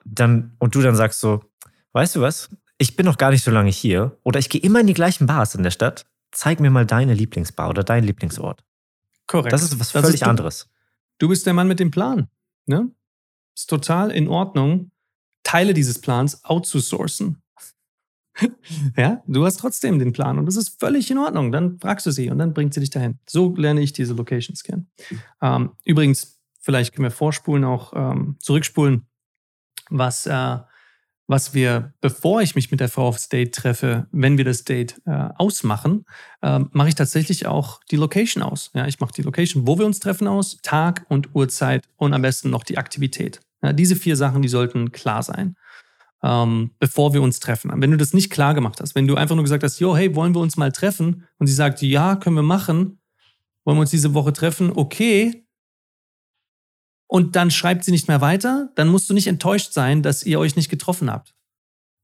Dann, 0.04 0.56
und 0.58 0.74
du 0.74 0.80
dann 0.80 0.96
sagst 0.96 1.20
so, 1.20 1.42
weißt 1.92 2.16
du 2.16 2.22
was? 2.22 2.48
Ich 2.78 2.96
bin 2.96 3.04
noch 3.04 3.18
gar 3.18 3.30
nicht 3.30 3.44
so 3.44 3.50
lange 3.50 3.70
hier 3.70 4.16
oder 4.22 4.38
ich 4.38 4.48
gehe 4.48 4.60
immer 4.60 4.80
in 4.80 4.86
die 4.86 4.94
gleichen 4.94 5.26
Bars 5.26 5.54
in 5.54 5.62
der 5.62 5.70
Stadt 5.70 6.06
zeig 6.32 6.60
mir 6.60 6.70
mal 6.70 6.86
deine 6.86 7.14
Lieblingsbar 7.14 7.68
oder 7.68 7.84
deinen 7.84 8.04
Lieblingsort. 8.04 8.64
Korrekt. 9.26 9.52
Das 9.52 9.62
ist 9.62 9.78
was 9.78 9.92
völlig 9.92 10.14
ist 10.14 10.22
anderes. 10.24 10.68
Du 11.18 11.28
bist 11.28 11.46
der 11.46 11.54
Mann 11.54 11.68
mit 11.68 11.78
dem 11.78 11.90
Plan. 11.90 12.28
Ne? 12.66 12.90
Ist 13.54 13.70
total 13.70 14.10
in 14.10 14.28
Ordnung, 14.28 14.90
Teile 15.42 15.74
dieses 15.74 16.00
Plans 16.00 16.44
outzusourcen. 16.44 17.42
ja, 18.96 19.22
du 19.26 19.44
hast 19.44 19.58
trotzdem 19.58 19.98
den 19.98 20.12
Plan 20.12 20.38
und 20.38 20.46
das 20.46 20.56
ist 20.56 20.80
völlig 20.80 21.10
in 21.10 21.18
Ordnung. 21.18 21.52
Dann 21.52 21.78
fragst 21.78 22.06
du 22.06 22.10
sie 22.10 22.30
und 22.30 22.38
dann 22.38 22.54
bringt 22.54 22.74
sie 22.74 22.80
dich 22.80 22.90
dahin. 22.90 23.18
So 23.28 23.54
lerne 23.56 23.82
ich 23.82 23.92
diese 23.92 24.14
Locations 24.14 24.62
kennen. 24.62 24.90
Ähm, 25.40 25.72
übrigens, 25.84 26.40
vielleicht 26.60 26.94
können 26.94 27.04
wir 27.04 27.10
vorspulen, 27.10 27.64
auch 27.64 27.92
ähm, 27.94 28.36
zurückspulen, 28.38 29.06
was, 29.90 30.26
äh, 30.26 30.58
was 31.26 31.54
wir, 31.54 31.92
bevor 32.00 32.42
ich 32.42 32.54
mich 32.54 32.70
mit 32.70 32.80
der 32.80 32.88
Frau 32.88 33.08
aufs 33.08 33.28
Date 33.28 33.54
treffe, 33.54 34.06
wenn 34.12 34.38
wir 34.38 34.44
das 34.44 34.64
Date 34.64 35.00
äh, 35.06 35.28
ausmachen, 35.36 36.04
äh, 36.40 36.60
mache 36.70 36.88
ich 36.88 36.94
tatsächlich 36.94 37.46
auch 37.46 37.80
die 37.90 37.96
Location 37.96 38.42
aus. 38.42 38.70
Ja, 38.74 38.86
ich 38.86 39.00
mache 39.00 39.12
die 39.12 39.22
Location, 39.22 39.66
wo 39.66 39.78
wir 39.78 39.86
uns 39.86 40.00
treffen, 40.00 40.26
aus, 40.26 40.58
Tag 40.62 41.04
und 41.08 41.34
Uhrzeit 41.34 41.84
und 41.96 42.14
am 42.14 42.22
besten 42.22 42.50
noch 42.50 42.64
die 42.64 42.78
Aktivität. 42.78 43.40
Ja, 43.62 43.72
diese 43.72 43.96
vier 43.96 44.16
Sachen, 44.16 44.42
die 44.42 44.48
sollten 44.48 44.92
klar 44.92 45.22
sein, 45.22 45.56
ähm, 46.22 46.72
bevor 46.78 47.14
wir 47.14 47.22
uns 47.22 47.40
treffen. 47.40 47.70
Wenn 47.74 47.90
du 47.90 47.96
das 47.96 48.12
nicht 48.12 48.30
klar 48.30 48.54
gemacht 48.54 48.80
hast, 48.80 48.94
wenn 48.94 49.06
du 49.06 49.14
einfach 49.14 49.34
nur 49.34 49.44
gesagt 49.44 49.62
hast, 49.62 49.78
jo, 49.80 49.96
hey, 49.96 50.14
wollen 50.14 50.34
wir 50.34 50.40
uns 50.40 50.56
mal 50.56 50.72
treffen? 50.72 51.26
Und 51.38 51.46
sie 51.46 51.54
sagt, 51.54 51.82
ja, 51.82 52.16
können 52.16 52.36
wir 52.36 52.42
machen. 52.42 53.00
Wollen 53.64 53.76
wir 53.76 53.82
uns 53.82 53.90
diese 53.90 54.14
Woche 54.14 54.32
treffen? 54.32 54.72
Okay, 54.74 55.42
und 57.12 57.36
dann 57.36 57.50
schreibt 57.50 57.84
sie 57.84 57.90
nicht 57.90 58.08
mehr 58.08 58.22
weiter, 58.22 58.70
dann 58.74 58.88
musst 58.88 59.10
du 59.10 59.12
nicht 59.12 59.26
enttäuscht 59.26 59.74
sein, 59.74 60.02
dass 60.02 60.22
ihr 60.22 60.40
euch 60.40 60.56
nicht 60.56 60.70
getroffen 60.70 61.10
habt. 61.10 61.34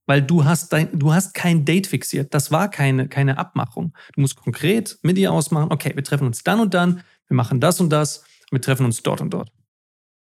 Weil 0.04 0.20
du 0.20 0.44
hast, 0.44 0.70
dein, 0.70 0.98
du 0.98 1.14
hast 1.14 1.32
kein 1.32 1.64
Date 1.64 1.86
fixiert. 1.86 2.34
Das 2.34 2.50
war 2.50 2.68
keine, 2.68 3.08
keine 3.08 3.38
Abmachung. 3.38 3.94
Du 4.12 4.20
musst 4.20 4.36
konkret 4.36 4.98
mit 5.00 5.16
ihr 5.16 5.32
ausmachen, 5.32 5.72
okay, 5.72 5.92
wir 5.94 6.04
treffen 6.04 6.26
uns 6.26 6.44
dann 6.44 6.60
und 6.60 6.74
dann, 6.74 7.02
wir 7.26 7.34
machen 7.34 7.58
das 7.58 7.80
und 7.80 7.88
das, 7.88 8.22
wir 8.50 8.60
treffen 8.60 8.84
uns 8.84 9.02
dort 9.02 9.22
und 9.22 9.30
dort. 9.30 9.50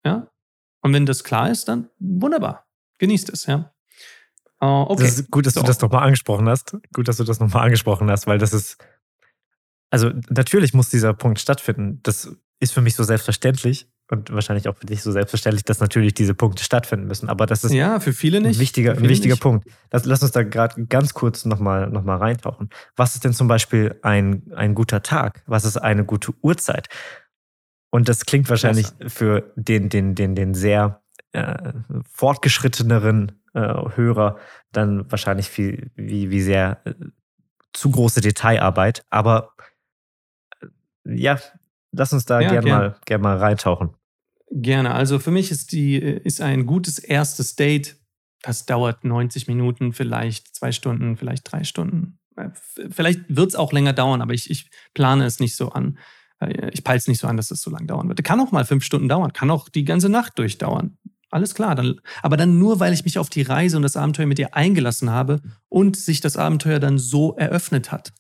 Ja? 0.06 0.30
Und 0.82 0.94
wenn 0.94 1.06
das 1.06 1.24
klar 1.24 1.50
ist, 1.50 1.68
dann 1.68 1.90
wunderbar. 2.00 2.66
Genießt 3.00 3.30
es, 3.30 3.46
ja. 3.46 3.74
Uh, 4.62 4.86
okay. 4.90 5.04
Das 5.04 5.20
ist 5.20 5.32
gut, 5.32 5.46
dass 5.46 5.54
so. 5.54 5.62
du 5.62 5.68
das 5.68 5.80
nochmal 5.80 6.04
angesprochen 6.04 6.50
hast. 6.50 6.78
Gut, 6.94 7.08
dass 7.08 7.18
du 7.18 7.24
das 7.24 7.40
nochmal 7.40 7.66
angesprochen 7.66 8.12
hast, 8.12 8.28
weil 8.28 8.38
das 8.38 8.54
ist, 8.54 8.78
also 9.90 10.12
natürlich 10.30 10.74
muss 10.74 10.90
dieser 10.90 11.14
Punkt 11.14 11.40
stattfinden. 11.40 12.02
Das 12.04 12.36
ist 12.60 12.74
für 12.74 12.82
mich 12.82 12.96
so 12.96 13.04
selbstverständlich 13.04 13.88
und 14.12 14.32
wahrscheinlich 14.34 14.68
auch 14.68 14.76
für 14.76 14.86
dich 14.86 15.02
so 15.02 15.12
selbstverständlich, 15.12 15.64
dass 15.64 15.80
natürlich 15.80 16.14
diese 16.14 16.34
Punkte 16.34 16.64
stattfinden 16.64 17.08
müssen. 17.08 17.30
Aber 17.30 17.46
das 17.46 17.64
ist 17.64 17.72
ja 17.72 18.00
für 18.00 18.12
viele 18.12 18.42
nicht. 18.42 18.58
ein 18.58 18.60
wichtiger, 18.60 18.98
ein 18.98 19.08
wichtiger 19.08 19.36
nicht. 19.36 19.42
Punkt. 19.42 19.70
Lass, 19.92 20.06
lass, 20.06 20.22
uns 20.24 20.32
da 20.32 20.44
gerade 20.44 20.86
ganz 20.88 21.14
kurz 21.14 21.46
nochmal 21.46 21.90
noch 21.90 22.04
mal 22.04 22.18
reintauchen. 22.18 22.70
Was 22.96 23.16
ist 23.16 23.24
denn 23.24 23.34
zum 23.34 23.48
Beispiel 23.48 23.96
ein, 24.02 24.52
ein 24.56 24.76
guter 24.76 25.04
Tag? 25.04 25.44
Was 25.46 25.64
ist 25.64 25.78
eine 25.78 26.04
gute 26.06 26.34
Uhrzeit? 26.42 26.90
Und 27.92 28.08
das 28.08 28.26
klingt 28.26 28.50
wahrscheinlich 28.50 28.88
für 29.08 29.52
den, 29.56 29.90
den, 29.90 30.16
den, 30.16 30.36
den 30.36 30.54
sehr 30.54 31.02
äh, 31.32 31.74
fortgeschritteneren 32.12 33.40
äh, 33.54 33.60
Hörer 33.60 34.38
dann 34.72 35.10
wahrscheinlich 35.12 35.50
viel, 35.50 35.92
wie, 35.96 36.30
wie 36.30 36.42
sehr 36.42 36.82
äh, 36.86 36.94
zu 37.74 37.92
große 37.92 38.22
Detailarbeit. 38.22 39.06
Aber 39.10 39.54
äh, 40.62 40.68
ja, 41.06 41.40
lass 41.92 42.14
uns 42.14 42.26
da 42.26 42.42
ja, 42.42 42.50
gerne 42.50 42.66
gern 42.66 42.80
mal, 42.80 42.96
gern 43.06 43.22
mal 43.22 43.38
reintauchen. 43.38 43.96
Gerne. 44.52 44.94
Also 44.94 45.20
für 45.20 45.32
mich 45.32 45.52
ist 45.52 45.72
die 45.72 45.98
ist 45.98 46.42
ein 46.42 46.66
gutes 46.66 47.00
erstes 47.00 47.56
Date. 47.56 47.98
Das 48.42 48.66
dauert 48.66 49.04
90 49.04 49.48
Minuten, 49.48 49.94
vielleicht 49.94 50.56
zwei 50.56 50.72
Stunden, 50.72 51.18
vielleicht 51.18 51.52
drei 51.52 51.64
Stunden. 51.64 52.20
Äh, 52.36 52.50
vielleicht 52.90 53.22
wird 53.28 53.50
es 53.50 53.56
auch 53.56 53.74
länger 53.74 53.94
dauern, 53.94 54.22
aber 54.22 54.34
ich, 54.34 54.50
ich 54.50 54.70
plane 54.94 55.26
es 55.26 55.40
nicht 55.40 55.56
so 55.56 55.70
an. 55.70 55.98
Äh, 56.40 56.70
ich 56.74 56.84
peile 56.84 56.98
es 56.98 57.08
nicht 57.08 57.20
so 57.20 57.28
an, 57.28 57.38
dass 57.38 57.52
es 57.52 57.62
so 57.62 57.70
lange 57.70 57.88
dauern 57.88 58.08
wird. 58.08 58.24
Kann 58.24 58.40
auch 58.40 58.52
mal 58.52 58.66
fünf 58.66 58.84
Stunden 58.84 59.10
dauern, 59.10 59.34
kann 59.34 59.52
auch 59.52 59.70
die 59.70 59.86
ganze 59.86 60.10
Nacht 60.10 60.38
durchdauern. 60.38 60.98
Alles 61.32 61.54
klar. 61.54 61.76
Dann, 61.76 62.00
aber 62.24 62.38
dann 62.38 62.58
nur, 62.58 62.80
weil 62.80 62.94
ich 62.94 63.06
mich 63.06 63.20
auf 63.20 63.30
die 63.30 63.44
Reise 63.44 63.78
und 63.78 63.84
das 63.84 63.98
Abenteuer 63.98 64.26
mit 64.26 64.40
ihr 64.40 64.56
eingelassen 64.56 65.12
habe 65.12 65.42
und 65.68 65.96
sich 65.96 66.22
das 66.22 66.38
Abenteuer 66.38 66.80
dann 66.80 66.98
so 66.98 67.36
eröffnet 67.36 67.92
hat. 67.92 68.14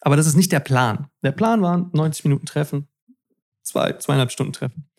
Aber 0.00 0.16
das 0.16 0.26
ist 0.26 0.36
nicht 0.36 0.52
der 0.52 0.60
Plan. 0.60 1.08
Der 1.22 1.32
Plan 1.32 1.62
war 1.62 1.90
90 1.92 2.24
Minuten 2.24 2.46
Treffen, 2.46 2.88
zwei, 3.62 3.92
zweieinhalb 3.94 4.30
Stunden 4.30 4.52
Treffen. 4.52 4.90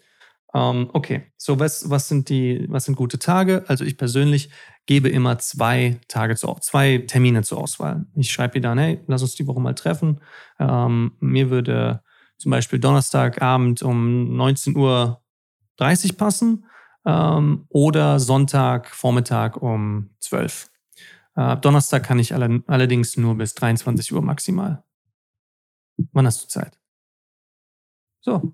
Ähm, 0.53 0.89
okay, 0.93 1.31
so 1.37 1.59
was, 1.59 1.89
was 1.89 2.07
sind 2.07 2.29
die, 2.29 2.65
was 2.69 2.85
sind 2.85 2.95
gute 2.95 3.19
Tage? 3.19 3.63
Also 3.67 3.85
ich 3.85 3.97
persönlich 3.97 4.49
gebe 4.85 5.09
immer 5.09 5.39
zwei 5.39 5.99
Tage 6.07 6.35
zu, 6.35 6.53
zwei 6.61 6.97
Termine 7.07 7.43
zur 7.43 7.59
Auswahl. 7.59 8.05
Ich 8.15 8.31
schreibe 8.31 8.55
ihr 8.55 8.61
dann, 8.61 8.77
hey, 8.77 8.99
lass 9.07 9.21
uns 9.21 9.35
die 9.35 9.47
Woche 9.47 9.61
mal 9.61 9.75
treffen. 9.75 10.19
Ähm, 10.59 11.13
mir 11.19 11.49
würde 11.49 12.03
zum 12.41 12.49
Beispiel 12.49 12.79
Donnerstagabend 12.79 13.83
um 13.83 14.35
19.30 14.35 14.75
Uhr 14.75 16.17
passen 16.17 16.65
ähm, 17.05 17.65
oder 17.69 18.19
Sonntagvormittag 18.19 19.57
um 19.57 20.09
12 20.19 20.69
Äh, 21.33 21.55
Donnerstag 21.57 22.03
kann 22.03 22.19
ich 22.19 22.33
alle, 22.33 22.61
allerdings 22.67 23.15
nur 23.15 23.35
bis 23.35 23.53
23 23.53 24.11
Uhr 24.11 24.21
maximal. 24.21 24.83
Wann 26.11 26.25
hast 26.25 26.43
du 26.43 26.47
Zeit? 26.47 26.77
So, 28.19 28.53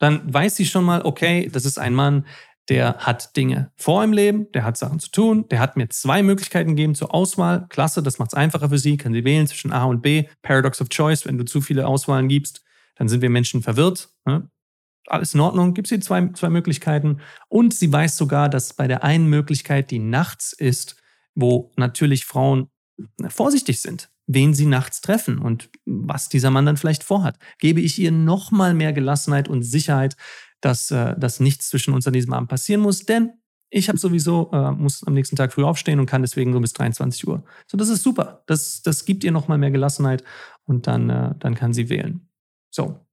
dann 0.00 0.32
weiß 0.32 0.56
sie 0.56 0.66
schon 0.66 0.84
mal, 0.84 1.02
okay, 1.02 1.48
das 1.52 1.64
ist 1.64 1.78
ein 1.78 1.94
Mann, 1.94 2.26
der 2.68 2.96
hat 2.98 3.36
Dinge 3.36 3.70
vor 3.76 4.02
im 4.02 4.12
Leben, 4.12 4.50
der 4.52 4.64
hat 4.64 4.76
Sachen 4.76 4.98
zu 4.98 5.10
tun, 5.10 5.46
der 5.50 5.60
hat 5.60 5.76
mir 5.76 5.88
zwei 5.88 6.22
Möglichkeiten 6.24 6.70
gegeben 6.70 6.96
zur 6.96 7.14
Auswahl. 7.14 7.66
Klasse, 7.68 8.02
das 8.02 8.18
macht 8.18 8.32
es 8.32 8.34
einfacher 8.34 8.70
für 8.70 8.78
sie, 8.78 8.96
kann 8.96 9.12
sie 9.12 9.24
wählen 9.24 9.46
zwischen 9.46 9.72
A 9.72 9.84
und 9.84 10.02
B. 10.02 10.24
Paradox 10.42 10.80
of 10.80 10.88
Choice, 10.88 11.26
wenn 11.26 11.38
du 11.38 11.44
zu 11.44 11.60
viele 11.60 11.86
Auswahlen 11.86 12.28
gibst, 12.28 12.64
dann 12.96 13.08
sind 13.08 13.22
wir 13.22 13.30
Menschen 13.30 13.62
verwirrt. 13.62 14.10
Ne? 14.24 14.48
Alles 15.06 15.34
in 15.34 15.40
Ordnung, 15.40 15.74
gibt 15.74 15.88
sie 15.88 16.00
zwei, 16.00 16.28
zwei 16.28 16.48
Möglichkeiten. 16.48 17.20
Und 17.48 17.74
sie 17.74 17.92
weiß 17.92 18.16
sogar, 18.16 18.48
dass 18.48 18.74
bei 18.74 18.88
der 18.88 19.04
einen 19.04 19.28
Möglichkeit, 19.28 19.90
die 19.90 19.98
nachts 19.98 20.52
ist, 20.52 20.96
wo 21.34 21.72
natürlich 21.76 22.24
Frauen 22.24 22.70
vorsichtig 23.28 23.80
sind 23.80 24.08
wen 24.26 24.54
sie 24.54 24.66
nachts 24.66 25.00
treffen 25.00 25.38
und 25.38 25.70
was 25.84 26.28
dieser 26.28 26.50
Mann 26.50 26.66
dann 26.66 26.76
vielleicht 26.76 27.04
vorhat. 27.04 27.38
Gebe 27.58 27.80
ich 27.80 27.98
ihr 27.98 28.12
noch 28.12 28.50
mal 28.50 28.74
mehr 28.74 28.92
Gelassenheit 28.92 29.48
und 29.48 29.62
Sicherheit, 29.62 30.16
dass, 30.60 30.90
äh, 30.90 31.14
dass 31.18 31.40
nichts 31.40 31.68
zwischen 31.68 31.94
uns 31.94 32.06
an 32.06 32.12
diesem 32.12 32.32
Abend 32.32 32.48
passieren 32.48 32.80
muss, 32.80 33.04
denn 33.04 33.32
ich 33.70 33.88
habe 33.88 33.98
sowieso, 33.98 34.50
äh, 34.52 34.70
muss 34.70 35.02
am 35.04 35.14
nächsten 35.14 35.36
Tag 35.36 35.52
früh 35.52 35.64
aufstehen 35.64 35.98
und 35.98 36.06
kann 36.06 36.22
deswegen 36.22 36.52
nur 36.52 36.60
bis 36.60 36.72
23 36.74 37.26
Uhr. 37.26 37.44
So, 37.66 37.76
das 37.76 37.88
ist 37.88 38.02
super. 38.02 38.44
Das, 38.46 38.82
das 38.82 39.04
gibt 39.04 39.24
ihr 39.24 39.32
noch 39.32 39.48
mal 39.48 39.58
mehr 39.58 39.72
Gelassenheit 39.72 40.22
und 40.64 40.86
dann, 40.86 41.10
äh, 41.10 41.34
dann 41.40 41.54
kann 41.54 41.72
sie 41.72 41.88
wählen. 41.88 42.28
So. 42.74 43.06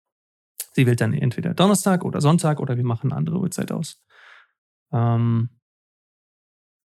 Sie 0.73 0.87
wählt 0.87 1.01
dann 1.01 1.13
entweder 1.13 1.53
Donnerstag 1.53 2.03
oder 2.05 2.21
Sonntag 2.21 2.59
oder 2.59 2.77
wir 2.77 2.85
machen 2.85 3.11
eine 3.11 3.17
andere 3.17 3.37
Uhrzeit 3.39 3.71
aus. 3.71 4.01
Ähm, 4.91 5.49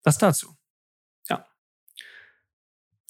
das 0.03 0.17
dazu. 0.17 0.55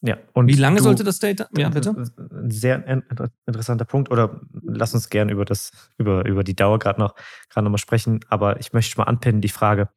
Ja. 0.05 0.17
Und 0.33 0.47
Wie 0.47 0.53
lange 0.53 0.81
sollte 0.81 1.03
das 1.03 1.17
Date? 1.17 1.47
Ja, 1.57 1.69
bitte. 1.69 1.95
Ein 2.17 2.51
sehr 2.51 3.03
interessanter 3.47 3.85
Punkt. 3.85 4.11
Oder 4.11 4.39
lass 4.61 4.93
uns 4.93 5.09
gerne 5.09 5.31
über 5.31 5.45
das, 5.45 5.71
über, 5.97 6.25
über 6.25 6.43
die 6.43 6.55
Dauer 6.55 6.77
gerade 6.77 6.99
noch, 6.99 7.15
gerade 7.49 7.63
noch 7.63 7.71
mal 7.71 7.79
sprechen. 7.79 8.19
Aber 8.29 8.59
ich 8.59 8.71
möchte 8.71 8.99
mal 8.99 9.05
anpinnen 9.05 9.41
die 9.41 9.49
Frage. 9.49 9.89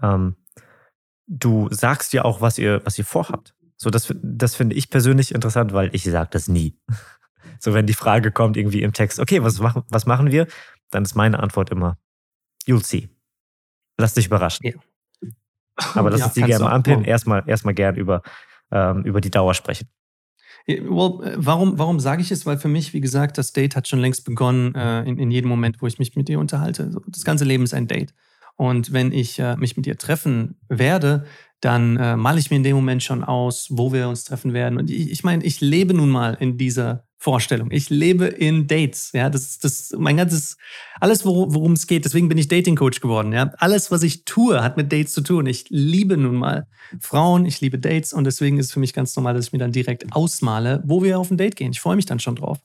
Ähm, 0.00 0.36
du 1.26 1.68
sagst 1.72 2.12
ja 2.12 2.24
auch, 2.24 2.40
was 2.40 2.56
ihr, 2.56 2.82
was 2.84 2.96
ihr 2.98 3.04
vorhabt. 3.04 3.54
So, 3.76 3.90
das, 3.90 4.14
das 4.22 4.54
finde 4.54 4.76
ich 4.76 4.90
persönlich 4.90 5.34
interessant, 5.34 5.72
weil 5.72 5.90
ich 5.92 6.04
sage 6.04 6.30
das 6.30 6.46
nie. 6.46 6.78
So, 7.58 7.74
wenn 7.74 7.86
die 7.86 7.94
Frage 7.94 8.32
kommt 8.32 8.56
irgendwie 8.56 8.82
im 8.82 8.92
Text, 8.92 9.20
okay, 9.20 9.42
was 9.42 9.58
machen, 9.60 9.82
was 9.88 10.06
machen 10.06 10.30
wir? 10.30 10.46
Dann 10.90 11.04
ist 11.04 11.14
meine 11.14 11.40
Antwort 11.40 11.70
immer, 11.70 11.98
you'll 12.66 12.84
see. 12.84 13.08
Lass 13.98 14.14
dich 14.14 14.26
überraschen. 14.26 14.66
Ja. 14.66 15.32
Aber 15.94 16.10
lass 16.10 16.20
ja, 16.20 16.26
uns 16.26 16.34
die 16.34 16.42
gerne 16.42 16.70
anpinnen. 16.70 17.04
Erstmal, 17.04 17.42
erstmal 17.46 17.74
gern 17.74 17.96
über, 17.96 18.22
ähm, 18.70 19.04
über 19.04 19.20
die 19.20 19.30
Dauer 19.30 19.54
sprechen. 19.54 19.88
Well, 20.66 21.34
warum, 21.36 21.78
warum 21.78 21.98
sage 21.98 22.22
ich 22.22 22.30
es? 22.30 22.46
Weil 22.46 22.58
für 22.58 22.68
mich, 22.68 22.92
wie 22.92 23.00
gesagt, 23.00 23.36
das 23.36 23.52
Date 23.52 23.74
hat 23.74 23.88
schon 23.88 23.98
längst 23.98 24.24
begonnen, 24.24 24.74
äh, 24.74 25.02
in, 25.02 25.18
in 25.18 25.30
jedem 25.30 25.48
Moment, 25.48 25.82
wo 25.82 25.86
ich 25.86 25.98
mich 25.98 26.14
mit 26.14 26.28
dir 26.28 26.38
unterhalte. 26.38 26.94
Das 27.08 27.24
ganze 27.24 27.44
Leben 27.44 27.64
ist 27.64 27.74
ein 27.74 27.88
Date. 27.88 28.14
Und 28.56 28.92
wenn 28.92 29.12
ich 29.12 29.38
äh, 29.38 29.56
mich 29.56 29.76
mit 29.76 29.86
dir 29.86 29.98
treffen 29.98 30.60
werde, 30.68 31.24
dann 31.60 31.96
äh, 31.96 32.16
male 32.16 32.38
ich 32.38 32.50
mir 32.50 32.56
in 32.56 32.62
dem 32.62 32.76
Moment 32.76 33.02
schon 33.02 33.24
aus, 33.24 33.68
wo 33.70 33.92
wir 33.92 34.08
uns 34.08 34.24
treffen 34.24 34.52
werden. 34.52 34.78
Und 34.78 34.90
ich, 34.90 35.10
ich 35.10 35.24
meine, 35.24 35.42
ich 35.44 35.60
lebe 35.60 35.94
nun 35.94 36.10
mal 36.10 36.36
in 36.38 36.58
dieser 36.58 37.06
Vorstellung. 37.22 37.70
Ich 37.70 37.88
lebe 37.88 38.26
in 38.26 38.66
Dates. 38.66 39.12
Ja, 39.12 39.30
das 39.30 39.42
ist 39.42 39.62
das, 39.62 39.94
mein 39.96 40.16
ganzes, 40.16 40.56
alles, 40.98 41.24
worum 41.24 41.74
es 41.74 41.86
geht. 41.86 42.04
Deswegen 42.04 42.28
bin 42.28 42.36
ich 42.36 42.48
Dating 42.48 42.74
Coach 42.74 43.00
geworden. 43.00 43.32
Ja, 43.32 43.52
alles, 43.58 43.92
was 43.92 44.02
ich 44.02 44.24
tue, 44.24 44.60
hat 44.60 44.76
mit 44.76 44.92
Dates 44.92 45.12
zu 45.12 45.20
tun. 45.20 45.46
Ich 45.46 45.66
liebe 45.70 46.16
nun 46.16 46.34
mal 46.34 46.66
Frauen, 46.98 47.46
ich 47.46 47.60
liebe 47.60 47.78
Dates 47.78 48.12
und 48.12 48.24
deswegen 48.24 48.58
ist 48.58 48.66
es 48.66 48.72
für 48.72 48.80
mich 48.80 48.92
ganz 48.92 49.14
normal, 49.14 49.34
dass 49.34 49.46
ich 49.46 49.52
mir 49.52 49.60
dann 49.60 49.70
direkt 49.70 50.12
ausmale, 50.12 50.82
wo 50.84 51.04
wir 51.04 51.16
auf 51.16 51.30
ein 51.30 51.36
Date 51.36 51.54
gehen. 51.54 51.70
Ich 51.70 51.80
freue 51.80 51.94
mich 51.94 52.06
dann 52.06 52.18
schon 52.18 52.34
drauf. 52.34 52.58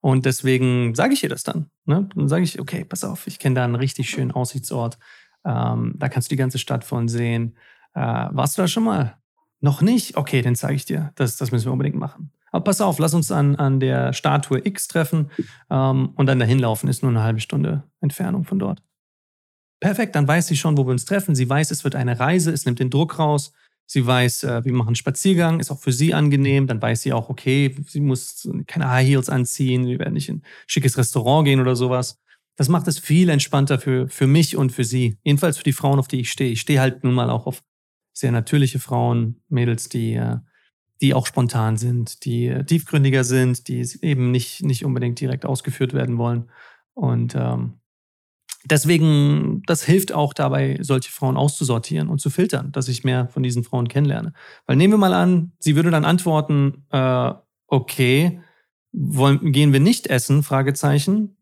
Und 0.00 0.26
deswegen 0.26 0.96
sage 0.96 1.14
ich 1.14 1.22
ihr 1.22 1.28
das 1.28 1.44
dann. 1.44 1.70
Ne? 1.84 2.08
Dann 2.16 2.26
sage 2.26 2.42
ich, 2.42 2.58
okay, 2.58 2.84
pass 2.84 3.04
auf, 3.04 3.28
ich 3.28 3.38
kenne 3.38 3.54
da 3.54 3.64
einen 3.64 3.76
richtig 3.76 4.10
schönen 4.10 4.32
Aussichtsort. 4.32 4.98
Ähm, 5.44 5.94
da 5.96 6.08
kannst 6.08 6.28
du 6.28 6.34
die 6.34 6.40
ganze 6.40 6.58
Stadt 6.58 6.82
von 6.82 7.06
sehen. 7.06 7.56
Äh, 7.94 8.00
warst 8.00 8.58
du 8.58 8.62
da 8.62 8.66
schon 8.66 8.82
mal? 8.82 9.16
Noch 9.60 9.80
nicht? 9.80 10.16
Okay, 10.16 10.42
dann 10.42 10.56
zeige 10.56 10.74
ich 10.74 10.86
dir. 10.86 11.12
Das, 11.14 11.36
das 11.36 11.52
müssen 11.52 11.66
wir 11.66 11.72
unbedingt 11.72 11.94
machen. 11.94 12.32
Aber 12.52 12.64
pass 12.64 12.80
auf, 12.80 12.98
lass 12.98 13.14
uns 13.14 13.32
an, 13.32 13.56
an 13.56 13.80
der 13.80 14.12
Statue 14.12 14.60
X 14.64 14.86
treffen 14.86 15.30
ähm, 15.70 16.10
und 16.14 16.26
dann 16.26 16.38
dahin 16.38 16.58
laufen. 16.58 16.88
Ist 16.88 17.02
nur 17.02 17.10
eine 17.10 17.22
halbe 17.22 17.40
Stunde 17.40 17.82
Entfernung 18.00 18.44
von 18.44 18.58
dort. 18.58 18.82
Perfekt, 19.80 20.14
dann 20.14 20.28
weiß 20.28 20.46
sie 20.46 20.56
schon, 20.56 20.76
wo 20.76 20.86
wir 20.86 20.92
uns 20.92 21.06
treffen. 21.06 21.34
Sie 21.34 21.48
weiß, 21.48 21.70
es 21.72 21.82
wird 21.82 21.96
eine 21.96 22.20
Reise, 22.20 22.52
es 22.52 22.66
nimmt 22.66 22.78
den 22.78 22.90
Druck 22.90 23.18
raus. 23.18 23.52
Sie 23.86 24.06
weiß, 24.06 24.44
äh, 24.44 24.64
wir 24.64 24.72
machen 24.72 24.88
einen 24.88 24.96
Spaziergang, 24.96 25.60
ist 25.60 25.70
auch 25.70 25.80
für 25.80 25.92
sie 25.92 26.14
angenehm. 26.14 26.66
Dann 26.66 26.80
weiß 26.80 27.02
sie 27.02 27.12
auch, 27.12 27.30
okay, 27.30 27.74
sie 27.88 28.00
muss 28.00 28.48
keine 28.66 28.90
High 28.90 29.06
Heels 29.08 29.28
anziehen, 29.28 29.86
wir 29.86 29.98
werden 29.98 30.14
nicht 30.14 30.28
in 30.28 30.36
ein 30.36 30.42
schickes 30.66 30.96
Restaurant 30.98 31.46
gehen 31.46 31.60
oder 31.60 31.74
sowas. 31.74 32.20
Das 32.56 32.68
macht 32.68 32.86
es 32.86 32.98
viel 32.98 33.28
entspannter 33.30 33.78
für, 33.78 34.08
für 34.08 34.26
mich 34.26 34.56
und 34.56 34.72
für 34.72 34.84
sie. 34.84 35.18
Jedenfalls 35.24 35.56
für 35.56 35.64
die 35.64 35.72
Frauen, 35.72 35.98
auf 35.98 36.06
die 36.06 36.20
ich 36.20 36.30
stehe. 36.30 36.52
Ich 36.52 36.60
stehe 36.60 36.80
halt 36.80 37.02
nun 37.02 37.14
mal 37.14 37.30
auch 37.30 37.46
auf 37.46 37.62
sehr 38.12 38.30
natürliche 38.30 38.78
Frauen, 38.78 39.42
Mädels, 39.48 39.88
die, 39.88 40.14
äh, 40.14 40.36
die 41.02 41.14
auch 41.14 41.26
spontan 41.26 41.76
sind, 41.76 42.24
die 42.24 42.54
tiefgründiger 42.64 43.24
sind, 43.24 43.68
die 43.68 43.86
eben 44.00 44.30
nicht, 44.30 44.62
nicht 44.62 44.84
unbedingt 44.84 45.20
direkt 45.20 45.44
ausgeführt 45.44 45.92
werden 45.92 46.16
wollen. 46.16 46.48
Und 46.94 47.34
ähm, 47.34 47.80
deswegen, 48.64 49.62
das 49.66 49.82
hilft 49.82 50.12
auch 50.12 50.32
dabei, 50.32 50.78
solche 50.80 51.10
Frauen 51.10 51.36
auszusortieren 51.36 52.08
und 52.08 52.20
zu 52.20 52.30
filtern, 52.30 52.70
dass 52.70 52.86
ich 52.86 53.02
mehr 53.02 53.26
von 53.26 53.42
diesen 53.42 53.64
Frauen 53.64 53.88
kennenlerne. 53.88 54.32
Weil 54.66 54.76
nehmen 54.76 54.92
wir 54.92 54.98
mal 54.98 55.12
an, 55.12 55.52
sie 55.58 55.74
würde 55.74 55.90
dann 55.90 56.04
antworten, 56.04 56.86
äh, 56.90 57.32
okay, 57.66 58.40
wollen, 58.92 59.52
gehen 59.52 59.72
wir 59.72 59.80
nicht 59.80 60.06
essen? 60.06 60.44
Fragezeichen. 60.44 61.36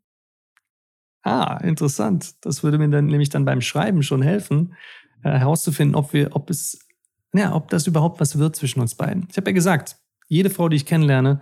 Ah, 1.22 1.58
interessant. 1.62 2.34
Das 2.46 2.62
würde 2.62 2.78
mir 2.78 2.88
dann 2.88 3.06
nämlich 3.06 3.28
dann 3.28 3.44
beim 3.44 3.60
Schreiben 3.60 4.02
schon 4.02 4.22
helfen, 4.22 4.74
äh, 5.22 5.38
herauszufinden, 5.38 5.96
ob 5.96 6.14
wir, 6.14 6.34
ob 6.34 6.48
es, 6.48 6.86
ja, 7.34 7.54
ob 7.54 7.68
das 7.68 7.86
überhaupt 7.86 8.20
was 8.20 8.38
wird 8.38 8.56
zwischen 8.56 8.80
uns 8.80 8.94
beiden. 8.94 9.26
Ich 9.30 9.36
habe 9.36 9.50
ja 9.50 9.54
gesagt, 9.54 9.96
jede 10.28 10.50
Frau, 10.50 10.68
die 10.68 10.76
ich 10.76 10.86
kennenlerne, 10.86 11.40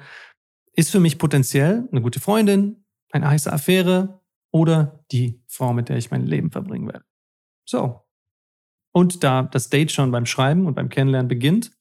ist 0.73 0.91
für 0.91 1.01
mich 1.01 1.19
potenziell 1.19 1.89
eine 1.91 2.03
gute 2.03 2.21
Freundin, 2.21 2.85
eine 3.11 3.29
heiße 3.29 3.53
Affäre 3.53 4.21
oder 4.51 5.05
die 5.11 5.43
Frau, 5.47 5.73
mit 5.73 5.89
der 5.89 5.97
ich 5.97 6.11
mein 6.11 6.27
Leben 6.27 6.51
verbringen 6.51 6.87
werde. 6.87 7.05
So. 7.65 8.05
Und 8.93 9.23
da 9.23 9.43
das 9.43 9.71
Date 9.71 9.93
schon 9.93 10.11
beim 10.11 10.27
Schreiben 10.27 10.67
und 10.67 10.75
beim 10.75 10.89
Kennenlernen 10.89 11.29
beginnt, 11.29 11.73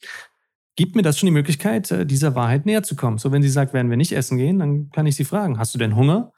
gibt 0.76 0.95
mir 0.95 1.01
das 1.01 1.18
schon 1.18 1.28
die 1.28 1.34
Möglichkeit, 1.34 1.89
äh, 1.91 2.05
dieser 2.05 2.36
Wahrheit 2.36 2.66
näher 2.66 2.84
zu 2.84 2.95
kommen. 2.95 3.18
So, 3.18 3.32
wenn 3.32 3.41
sie 3.41 3.49
sagt, 3.49 3.74
werden 3.74 3.89
wir 3.89 3.97
nicht 3.97 4.12
essen 4.12 4.38
gehen, 4.38 4.60
dann 4.60 4.89
kann 4.91 5.08
ich 5.08 5.16
sie 5.16 5.26
fragen, 5.26 5.58
hast 5.58 5.74
du 5.74 5.80
denn 5.80 5.95
Hunger? 5.95 6.34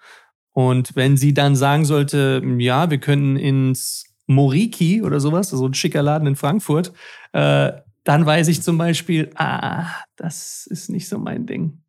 Und 0.51 0.95
wenn 0.95 1.17
sie 1.17 1.33
dann 1.33 1.55
sagen 1.55 1.85
sollte, 1.85 2.41
ja, 2.57 2.89
wir 2.89 2.99
können 2.99 3.37
ins 3.37 4.08
Moriki 4.29 5.01
oder 5.01 5.19
sowas, 5.19 5.49
so 5.49 5.65
ein 5.65 5.73
schicker 5.73 6.03
Laden 6.03 6.27
in 6.27 6.35
Frankfurt, 6.35 6.93
äh, 7.33 7.71
dann 8.03 8.25
weiß 8.25 8.47
ich 8.47 8.61
zum 8.61 8.77
Beispiel, 8.77 9.31
ah, 9.35 9.87
das 10.15 10.67
ist 10.67 10.89
nicht 10.89 11.09
so 11.09 11.17
mein 11.17 11.45
Ding. 11.45 11.81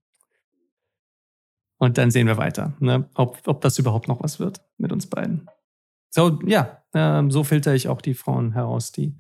Und 1.79 1.99
dann 1.99 2.11
sehen 2.11 2.27
wir 2.27 2.37
weiter, 2.37 2.75
ne? 2.81 3.09
ob, 3.15 3.41
ob 3.47 3.61
das 3.61 3.79
überhaupt 3.79 4.09
noch 4.09 4.23
was 4.23 4.41
wird 4.41 4.61
mit 4.79 4.91
uns 4.91 5.07
beiden. 5.07 5.49
So, 6.11 6.41
ja, 6.47 6.83
äh, 6.93 7.23
so 7.29 7.45
filter 7.45 7.75
ich 7.75 7.89
auch 7.89 8.01
die 8.01 8.15
Frauen 8.15 8.53
heraus, 8.53 8.91
die, 8.91 9.17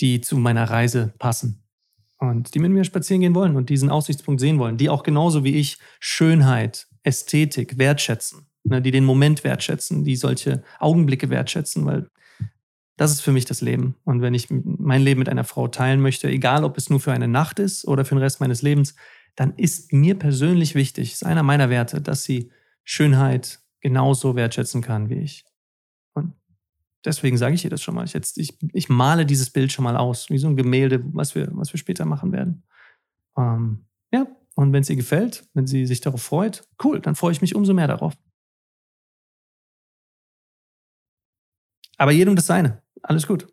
die 0.00 0.20
zu 0.20 0.36
meiner 0.36 0.68
Reise 0.68 1.12
passen 1.18 1.62
und 2.18 2.54
die 2.54 2.58
mit 2.58 2.72
mir 2.72 2.84
spazieren 2.84 3.20
gehen 3.20 3.34
wollen 3.34 3.56
und 3.56 3.68
diesen 3.68 3.90
Aussichtspunkt 3.90 4.40
sehen 4.40 4.58
wollen, 4.58 4.76
die 4.76 4.90
auch 4.90 5.04
genauso 5.04 5.44
wie 5.44 5.56
ich 5.56 5.78
Schönheit, 6.00 6.88
Ästhetik 7.04 7.78
wertschätzen, 7.78 8.46
ne, 8.64 8.82
die 8.82 8.90
den 8.90 9.04
Moment 9.04 9.44
wertschätzen, 9.44 10.04
die 10.04 10.16
solche 10.16 10.62
Augenblicke 10.80 11.30
wertschätzen, 11.30 11.86
weil 11.86 12.08
das 12.98 13.12
ist 13.12 13.20
für 13.20 13.32
mich 13.32 13.44
das 13.44 13.60
Leben. 13.60 13.94
Und 14.04 14.22
wenn 14.22 14.34
ich 14.34 14.48
mein 14.50 15.02
Leben 15.02 15.20
mit 15.20 15.28
einer 15.28 15.44
Frau 15.44 15.68
teilen 15.68 16.00
möchte, 16.00 16.28
egal 16.28 16.64
ob 16.64 16.76
es 16.76 16.90
nur 16.90 16.98
für 16.98 17.12
eine 17.12 17.28
Nacht 17.28 17.60
ist 17.60 17.86
oder 17.86 18.04
für 18.04 18.16
den 18.16 18.22
Rest 18.22 18.40
meines 18.40 18.60
Lebens, 18.60 18.96
dann 19.36 19.54
ist 19.54 19.92
mir 19.92 20.18
persönlich 20.18 20.74
wichtig, 20.74 21.12
ist 21.12 21.24
einer 21.24 21.44
meiner 21.44 21.70
Werte, 21.70 22.00
dass 22.00 22.24
sie 22.24 22.50
Schönheit 22.82 23.60
genauso 23.80 24.34
wertschätzen 24.34 24.82
kann 24.82 25.10
wie 25.10 25.20
ich. 25.20 25.44
Und 26.12 26.32
deswegen 27.04 27.38
sage 27.38 27.54
ich 27.54 27.62
ihr 27.62 27.70
das 27.70 27.82
schon 27.82 27.94
mal. 27.94 28.04
Ich, 28.04 28.14
jetzt, 28.14 28.36
ich, 28.36 28.58
ich 28.72 28.88
male 28.88 29.24
dieses 29.24 29.50
Bild 29.50 29.70
schon 29.70 29.84
mal 29.84 29.96
aus, 29.96 30.28
wie 30.28 30.38
so 30.38 30.48
ein 30.48 30.56
Gemälde, 30.56 31.00
was 31.14 31.36
wir, 31.36 31.48
was 31.52 31.72
wir 31.72 31.78
später 31.78 32.04
machen 32.04 32.32
werden. 32.32 32.64
Ähm, 33.36 33.86
ja, 34.12 34.26
und 34.56 34.72
wenn 34.72 34.82
es 34.82 34.90
ihr 34.90 34.96
gefällt, 34.96 35.48
wenn 35.54 35.68
sie 35.68 35.86
sich 35.86 36.00
darauf 36.00 36.22
freut, 36.22 36.66
cool, 36.82 36.98
dann 36.98 37.14
freue 37.14 37.30
ich 37.30 37.42
mich 37.42 37.54
umso 37.54 37.74
mehr 37.74 37.86
darauf. 37.86 38.14
Aber 41.96 42.12
jedem 42.12 42.34
das 42.34 42.46
seine. 42.46 42.82
Alles 43.02 43.26
gut. 43.26 43.52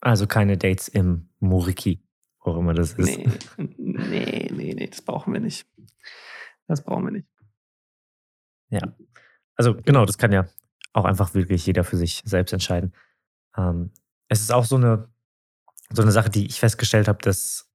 Also 0.00 0.26
keine 0.26 0.56
Dates 0.56 0.88
im 0.88 1.28
Moriki, 1.40 2.02
wo 2.44 2.58
immer 2.58 2.74
das 2.74 2.92
ist. 2.92 3.18
Nee, 3.18 3.28
nee, 3.56 4.48
nee, 4.52 4.74
nee, 4.74 4.86
das 4.86 5.02
brauchen 5.02 5.32
wir 5.32 5.40
nicht. 5.40 5.66
Das 6.66 6.84
brauchen 6.84 7.04
wir 7.04 7.10
nicht. 7.10 7.28
Ja. 8.70 8.80
Also 9.56 9.74
genau, 9.74 10.04
das 10.04 10.18
kann 10.18 10.32
ja 10.32 10.46
auch 10.92 11.04
einfach 11.04 11.34
wirklich 11.34 11.66
jeder 11.66 11.84
für 11.84 11.96
sich 11.96 12.22
selbst 12.24 12.52
entscheiden. 12.52 12.94
Ähm, 13.56 13.90
es 14.28 14.40
ist 14.40 14.52
auch 14.52 14.64
so 14.64 14.76
eine, 14.76 15.08
so 15.90 16.02
eine 16.02 16.12
Sache, 16.12 16.30
die 16.30 16.46
ich 16.46 16.60
festgestellt 16.60 17.08
habe, 17.08 17.18
dass 17.18 17.70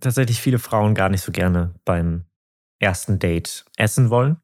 tatsächlich 0.00 0.40
viele 0.40 0.58
Frauen 0.58 0.94
gar 0.94 1.08
nicht 1.08 1.22
so 1.22 1.32
gerne 1.32 1.74
beim 1.84 2.24
ersten 2.78 3.18
Date 3.18 3.64
essen 3.76 4.10
wollen, 4.10 4.38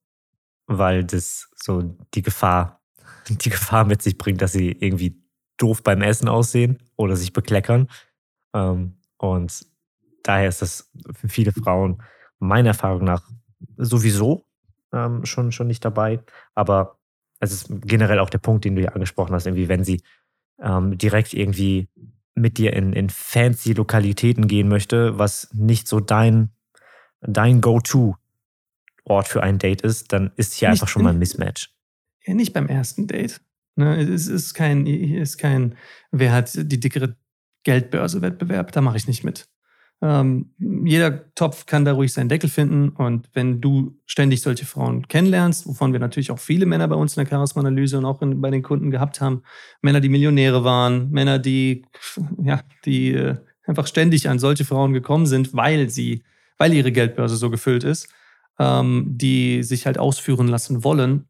weil 0.66 1.04
das 1.04 1.50
so 1.56 1.96
die 2.14 2.22
Gefahr, 2.22 2.79
die 3.28 3.50
Gefahr 3.50 3.84
mit 3.84 4.02
sich 4.02 4.18
bringt, 4.18 4.42
dass 4.42 4.52
sie 4.52 4.72
irgendwie 4.72 5.22
doof 5.56 5.82
beim 5.82 6.02
Essen 6.02 6.28
aussehen 6.28 6.78
oder 6.96 7.16
sich 7.16 7.32
bekleckern. 7.32 7.88
Ähm, 8.54 8.96
und 9.18 9.66
daher 10.22 10.48
ist 10.48 10.62
das 10.62 10.90
für 11.12 11.28
viele 11.28 11.52
Frauen 11.52 12.02
meiner 12.38 12.70
Erfahrung 12.70 13.04
nach 13.04 13.28
sowieso 13.76 14.44
ähm, 14.92 15.24
schon, 15.24 15.52
schon 15.52 15.66
nicht 15.66 15.84
dabei. 15.84 16.20
Aber 16.54 16.98
es 17.38 17.52
ist 17.52 17.68
generell 17.82 18.18
auch 18.18 18.30
der 18.30 18.38
Punkt, 18.38 18.64
den 18.64 18.76
du 18.76 18.82
ja 18.82 18.90
angesprochen 18.90 19.34
hast, 19.34 19.46
irgendwie, 19.46 19.68
wenn 19.68 19.84
sie 19.84 20.02
ähm, 20.60 20.96
direkt 20.98 21.32
irgendwie 21.34 21.88
mit 22.34 22.58
dir 22.58 22.72
in, 22.72 22.92
in 22.92 23.10
fancy 23.10 23.72
Lokalitäten 23.72 24.46
gehen 24.46 24.68
möchte, 24.68 25.18
was 25.18 25.48
nicht 25.52 25.88
so 25.88 26.00
dein, 26.00 26.50
dein 27.20 27.60
Go-To-Ort 27.60 29.28
für 29.28 29.42
ein 29.42 29.58
Date 29.58 29.82
ist, 29.82 30.12
dann 30.12 30.30
ist 30.36 30.54
hier 30.54 30.70
einfach 30.70 30.88
schon 30.88 31.02
mal 31.02 31.10
ein 31.10 31.18
Mismatch. 31.18 31.74
Ja, 32.24 32.34
nicht 32.34 32.52
beim 32.52 32.68
ersten 32.68 33.06
Date. 33.06 33.40
Ne, 33.76 34.00
es 34.00 34.26
ist 34.26 34.54
kein, 34.54 34.86
ist 34.86 35.38
kein, 35.38 35.76
wer 36.10 36.32
hat 36.32 36.50
die 36.54 36.80
dickere 36.80 37.16
Geldbörse-Wettbewerb, 37.64 38.72
da 38.72 38.80
mache 38.80 38.96
ich 38.96 39.06
nicht 39.06 39.24
mit. 39.24 39.48
Ähm, 40.02 40.54
jeder 40.58 41.32
Topf 41.34 41.66
kann 41.66 41.84
da 41.84 41.92
ruhig 41.92 42.12
seinen 42.12 42.30
Deckel 42.30 42.48
finden. 42.48 42.88
Und 42.90 43.28
wenn 43.34 43.60
du 43.60 43.98
ständig 44.06 44.40
solche 44.40 44.64
Frauen 44.64 45.06
kennenlernst, 45.08 45.66
wovon 45.66 45.92
wir 45.92 46.00
natürlich 46.00 46.30
auch 46.30 46.38
viele 46.38 46.66
Männer 46.66 46.88
bei 46.88 46.96
uns 46.96 47.16
in 47.16 47.24
der 47.24 47.30
Charisma-Analyse 47.30 47.98
und 47.98 48.06
auch 48.06 48.22
in, 48.22 48.40
bei 48.40 48.50
den 48.50 48.62
Kunden 48.62 48.90
gehabt 48.90 49.20
haben, 49.20 49.42
Männer, 49.82 50.00
die 50.00 50.08
Millionäre 50.08 50.64
waren, 50.64 51.10
Männer, 51.10 51.38
die, 51.38 51.84
ja, 52.42 52.60
die 52.86 53.12
äh, 53.12 53.36
einfach 53.66 53.86
ständig 53.86 54.28
an 54.28 54.38
solche 54.38 54.64
Frauen 54.64 54.94
gekommen 54.94 55.26
sind, 55.26 55.54
weil 55.54 55.90
sie, 55.90 56.22
weil 56.56 56.72
ihre 56.72 56.92
Geldbörse 56.92 57.36
so 57.36 57.50
gefüllt 57.50 57.84
ist, 57.84 58.08
ähm, 58.58 59.04
die 59.06 59.62
sich 59.62 59.84
halt 59.84 59.98
ausführen 59.98 60.48
lassen 60.48 60.82
wollen, 60.82 61.26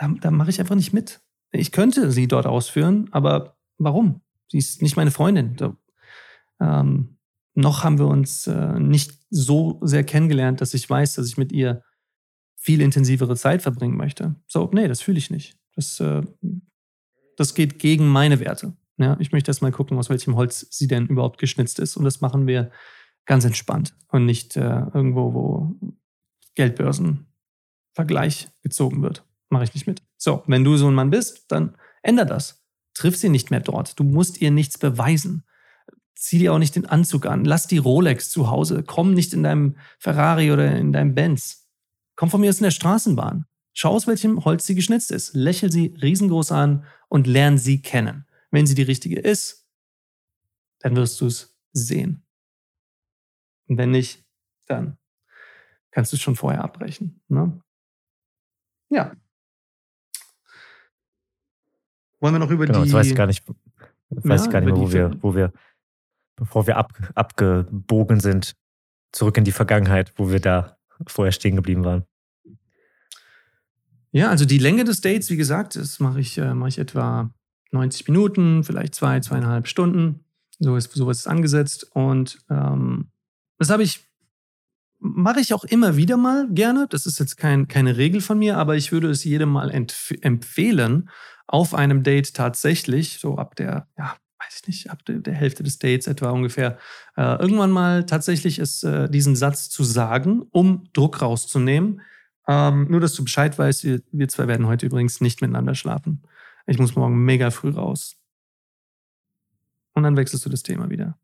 da, 0.00 0.08
da 0.20 0.30
mache 0.30 0.50
ich 0.50 0.60
einfach 0.60 0.74
nicht 0.74 0.92
mit. 0.92 1.20
Ich 1.52 1.72
könnte 1.72 2.10
sie 2.10 2.26
dort 2.26 2.46
ausführen, 2.46 3.08
aber 3.12 3.56
warum? 3.78 4.22
Sie 4.48 4.58
ist 4.58 4.82
nicht 4.82 4.96
meine 4.96 5.10
Freundin. 5.10 5.56
So, 5.58 5.76
ähm, 6.60 7.18
noch 7.54 7.84
haben 7.84 7.98
wir 7.98 8.06
uns 8.06 8.46
äh, 8.46 8.78
nicht 8.80 9.18
so 9.28 9.78
sehr 9.82 10.04
kennengelernt, 10.04 10.60
dass 10.60 10.74
ich 10.74 10.88
weiß, 10.88 11.14
dass 11.14 11.26
ich 11.26 11.36
mit 11.36 11.52
ihr 11.52 11.82
viel 12.56 12.80
intensivere 12.80 13.36
Zeit 13.36 13.62
verbringen 13.62 13.96
möchte. 13.96 14.36
So, 14.46 14.70
nee, 14.72 14.88
das 14.88 15.02
fühle 15.02 15.18
ich 15.18 15.30
nicht. 15.30 15.58
Das, 15.74 16.00
äh, 16.00 16.22
das 17.36 17.54
geht 17.54 17.78
gegen 17.78 18.08
meine 18.08 18.40
Werte. 18.40 18.74
Ja, 18.96 19.16
ich 19.20 19.32
möchte 19.32 19.50
erst 19.50 19.62
mal 19.62 19.72
gucken, 19.72 19.98
aus 19.98 20.08
welchem 20.10 20.36
Holz 20.36 20.66
sie 20.70 20.86
denn 20.86 21.06
überhaupt 21.06 21.38
geschnitzt 21.38 21.78
ist. 21.78 21.96
Und 21.96 22.04
das 22.04 22.20
machen 22.20 22.46
wir 22.46 22.70
ganz 23.26 23.44
entspannt 23.44 23.94
und 24.08 24.24
nicht 24.26 24.56
äh, 24.56 24.82
irgendwo, 24.94 25.34
wo 25.34 25.74
Geldbörsenvergleich 26.54 28.48
gezogen 28.62 29.02
wird. 29.02 29.24
Mache 29.50 29.64
ich 29.64 29.74
nicht 29.74 29.86
mit. 29.86 30.02
So, 30.16 30.42
wenn 30.46 30.64
du 30.64 30.76
so 30.76 30.88
ein 30.88 30.94
Mann 30.94 31.10
bist, 31.10 31.44
dann 31.48 31.76
änder 32.02 32.24
das. 32.24 32.64
Triff 32.94 33.16
sie 33.16 33.28
nicht 33.28 33.50
mehr 33.50 33.60
dort. 33.60 33.98
Du 34.00 34.04
musst 34.04 34.40
ihr 34.40 34.50
nichts 34.50 34.78
beweisen 34.78 35.44
zieh 36.20 36.38
dir 36.38 36.52
auch 36.52 36.58
nicht 36.58 36.76
den 36.76 36.84
Anzug 36.84 37.24
an, 37.24 37.46
lass 37.46 37.66
die 37.66 37.78
Rolex 37.78 38.30
zu 38.30 38.50
Hause, 38.50 38.84
komm 38.86 39.14
nicht 39.14 39.32
in 39.32 39.42
deinem 39.42 39.76
Ferrari 39.98 40.52
oder 40.52 40.76
in 40.76 40.92
deinem 40.92 41.14
Benz. 41.14 41.66
Komm 42.14 42.28
von 42.28 42.42
mir 42.42 42.50
aus 42.50 42.58
in 42.58 42.64
der 42.64 42.70
Straßenbahn. 42.70 43.46
Schau 43.72 43.92
aus 43.92 44.06
welchem 44.06 44.44
Holz 44.44 44.66
sie 44.66 44.74
geschnitzt 44.74 45.10
ist. 45.10 45.34
Lächel 45.34 45.72
sie 45.72 45.96
riesengroß 46.02 46.52
an 46.52 46.84
und 47.08 47.26
lern 47.26 47.56
sie 47.56 47.80
kennen. 47.80 48.26
Wenn 48.50 48.66
sie 48.66 48.74
die 48.74 48.82
richtige 48.82 49.18
ist, 49.18 49.66
dann 50.80 50.94
wirst 50.94 51.18
du 51.22 51.26
es 51.26 51.58
sehen. 51.72 52.26
Und 53.68 53.78
wenn 53.78 53.90
nicht, 53.90 54.22
dann 54.66 54.98
kannst 55.90 56.12
du 56.12 56.16
es 56.16 56.22
schon 56.22 56.36
vorher 56.36 56.62
abbrechen. 56.62 57.22
Ne? 57.28 57.62
Ja. 58.90 59.16
Wollen 62.20 62.34
wir 62.34 62.38
noch 62.38 62.50
über 62.50 62.66
genau, 62.66 62.80
die. 62.80 62.84
Jetzt 62.84 62.94
weiß 62.94 63.06
ich 63.06 63.14
gar 63.14 63.26
nicht, 63.26 63.44
weiß 64.10 64.40
ja, 64.42 64.46
ich 64.46 64.52
gar 64.52 64.60
nicht 64.60 64.72
mehr, 64.72 64.76
wo 64.76 64.92
wir, 64.92 65.10
wo 65.20 65.34
wir 65.34 65.52
bevor 66.36 66.66
wir 66.66 66.76
ab, 66.76 66.92
abgebogen 67.14 68.20
sind, 68.20 68.54
zurück 69.12 69.36
in 69.36 69.44
die 69.44 69.52
Vergangenheit, 69.52 70.12
wo 70.16 70.30
wir 70.30 70.40
da 70.40 70.78
vorher 71.06 71.32
stehen 71.32 71.56
geblieben 71.56 71.84
waren. 71.84 72.04
Ja, 74.12 74.30
also 74.30 74.44
die 74.44 74.58
Länge 74.58 74.84
des 74.84 75.00
Dates, 75.00 75.30
wie 75.30 75.36
gesagt, 75.36 75.76
das 75.76 76.00
mache 76.00 76.20
ich, 76.20 76.36
äh, 76.38 76.54
mache 76.54 76.70
ich 76.70 76.78
etwa 76.78 77.30
90 77.70 78.08
Minuten, 78.08 78.64
vielleicht 78.64 78.94
zwei, 78.94 79.20
zweieinhalb 79.20 79.68
Stunden. 79.68 80.24
So 80.58 80.76
ist 80.76 80.92
sowas 80.92 81.18
ist 81.18 81.26
angesetzt. 81.26 81.90
Und 81.94 82.38
ähm, 82.50 83.10
das 83.58 83.70
habe 83.70 83.82
ich 83.82 84.06
mache 85.00 85.40
ich 85.40 85.54
auch 85.54 85.64
immer 85.64 85.96
wieder 85.96 86.16
mal 86.16 86.48
gerne. 86.50 86.86
Das 86.88 87.06
ist 87.06 87.18
jetzt 87.18 87.36
kein, 87.36 87.68
keine 87.68 87.96
Regel 87.96 88.20
von 88.20 88.38
mir, 88.38 88.58
aber 88.58 88.76
ich 88.76 88.92
würde 88.92 89.08
es 89.08 89.24
jedem 89.24 89.48
mal 89.50 89.70
empfehlen, 89.70 91.08
auf 91.50 91.74
einem 91.74 92.04
Date 92.04 92.32
tatsächlich, 92.34 93.18
so 93.18 93.36
ab 93.36 93.56
der, 93.56 93.88
ja, 93.98 94.16
weiß 94.38 94.60
ich 94.60 94.68
nicht, 94.68 94.90
ab 94.90 95.04
der, 95.04 95.34
Hälfte 95.34 95.64
des 95.64 95.80
Dates 95.80 96.06
etwa 96.06 96.30
ungefähr, 96.30 96.78
äh, 97.16 97.40
irgendwann 97.40 97.72
mal 97.72 98.06
tatsächlich 98.06 98.60
ist, 98.60 98.84
äh, 98.84 99.10
diesen 99.10 99.34
Satz 99.34 99.68
zu 99.68 99.82
sagen, 99.82 100.42
um 100.52 100.88
Druck 100.92 101.20
rauszunehmen. 101.20 102.02
Ähm, 102.46 102.86
nur, 102.88 103.00
dass 103.00 103.14
du 103.14 103.24
Bescheid 103.24 103.58
weißt, 103.58 103.82
wir, 103.82 104.00
wir 104.12 104.28
zwei 104.28 104.46
werden 104.46 104.68
heute 104.68 104.86
übrigens 104.86 105.20
nicht 105.20 105.40
miteinander 105.40 105.74
schlafen. 105.74 106.22
Ich 106.66 106.78
muss 106.78 106.94
morgen 106.94 107.24
mega 107.24 107.50
früh 107.50 107.70
raus. 107.70 108.16
Und 109.94 110.04
dann 110.04 110.16
wechselst 110.16 110.46
du 110.46 110.50
das 110.50 110.62
Thema 110.62 110.88
wieder. 110.88 111.18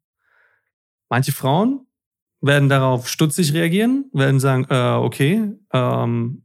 Manche 1.09 1.31
Frauen 1.31 1.87
werden 2.41 2.68
darauf 2.68 3.09
stutzig 3.09 3.53
reagieren, 3.53 4.11
werden 4.12 4.41
sagen, 4.41 4.66
äh, 4.70 4.97
okay, 4.97 5.53
ähm, 5.72 6.43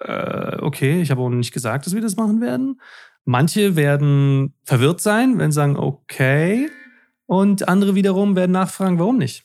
äh, 0.00 0.56
okay, 0.60 1.00
ich 1.00 1.10
habe 1.10 1.20
auch 1.20 1.28
nicht 1.28 1.52
gesagt, 1.52 1.86
dass 1.86 1.94
wir 1.94 2.00
das 2.00 2.16
machen 2.16 2.40
werden. 2.40 2.80
Manche 3.24 3.76
werden 3.76 4.54
verwirrt 4.64 5.00
sein, 5.00 5.38
werden 5.38 5.52
sagen, 5.52 5.76
okay. 5.76 6.70
Und 7.26 7.68
andere 7.68 7.94
wiederum 7.94 8.34
werden 8.34 8.52
nachfragen, 8.52 8.98
warum 8.98 9.18
nicht. 9.18 9.44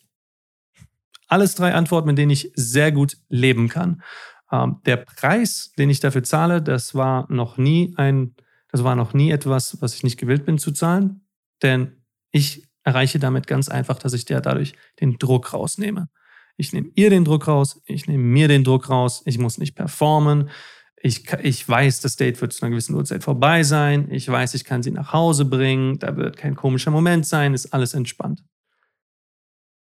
Alles 1.28 1.54
drei 1.54 1.74
Antworten, 1.74 2.08
mit 2.08 2.18
denen 2.18 2.30
ich 2.30 2.52
sehr 2.54 2.90
gut 2.92 3.18
leben 3.28 3.68
kann. 3.68 4.02
Ähm, 4.50 4.80
der 4.86 4.96
Preis, 4.96 5.72
den 5.78 5.90
ich 5.90 6.00
dafür 6.00 6.22
zahle, 6.22 6.62
das 6.62 6.94
war 6.94 7.30
noch 7.30 7.58
nie 7.58 7.94
ein, 7.96 8.34
das 8.70 8.82
war 8.84 8.96
noch 8.96 9.12
nie 9.12 9.30
etwas, 9.30 9.80
was 9.80 9.94
ich 9.94 10.04
nicht 10.04 10.18
gewillt 10.18 10.46
bin 10.46 10.58
zu 10.58 10.72
zahlen. 10.72 11.26
Denn 11.62 12.02
ich 12.30 12.66
erreiche 12.82 13.18
damit 13.18 13.46
ganz 13.46 13.68
einfach, 13.68 13.98
dass 13.98 14.12
ich 14.12 14.24
dir 14.24 14.40
dadurch 14.40 14.74
den 15.00 15.18
Druck 15.18 15.52
rausnehme. 15.52 16.08
Ich 16.56 16.72
nehme 16.72 16.90
ihr 16.94 17.10
den 17.10 17.24
Druck 17.24 17.48
raus, 17.48 17.82
ich 17.84 18.06
nehme 18.06 18.22
mir 18.22 18.48
den 18.48 18.64
Druck 18.64 18.88
raus, 18.88 19.22
ich 19.26 19.38
muss 19.38 19.58
nicht 19.58 19.74
performen. 19.74 20.50
Ich, 20.96 21.30
ich 21.42 21.68
weiß, 21.68 22.00
das 22.00 22.16
Date 22.16 22.40
wird 22.40 22.52
zu 22.52 22.62
einer 22.62 22.70
gewissen 22.70 22.94
Uhrzeit 22.94 23.22
vorbei 23.22 23.62
sein. 23.62 24.10
Ich 24.10 24.28
weiß, 24.28 24.54
ich 24.54 24.64
kann 24.64 24.82
sie 24.82 24.90
nach 24.90 25.12
Hause 25.12 25.44
bringen. 25.44 25.98
Da 25.98 26.16
wird 26.16 26.36
kein 26.36 26.56
komischer 26.56 26.90
Moment 26.90 27.26
sein. 27.26 27.54
Ist 27.54 27.72
alles 27.74 27.92
entspannt. 27.94 28.42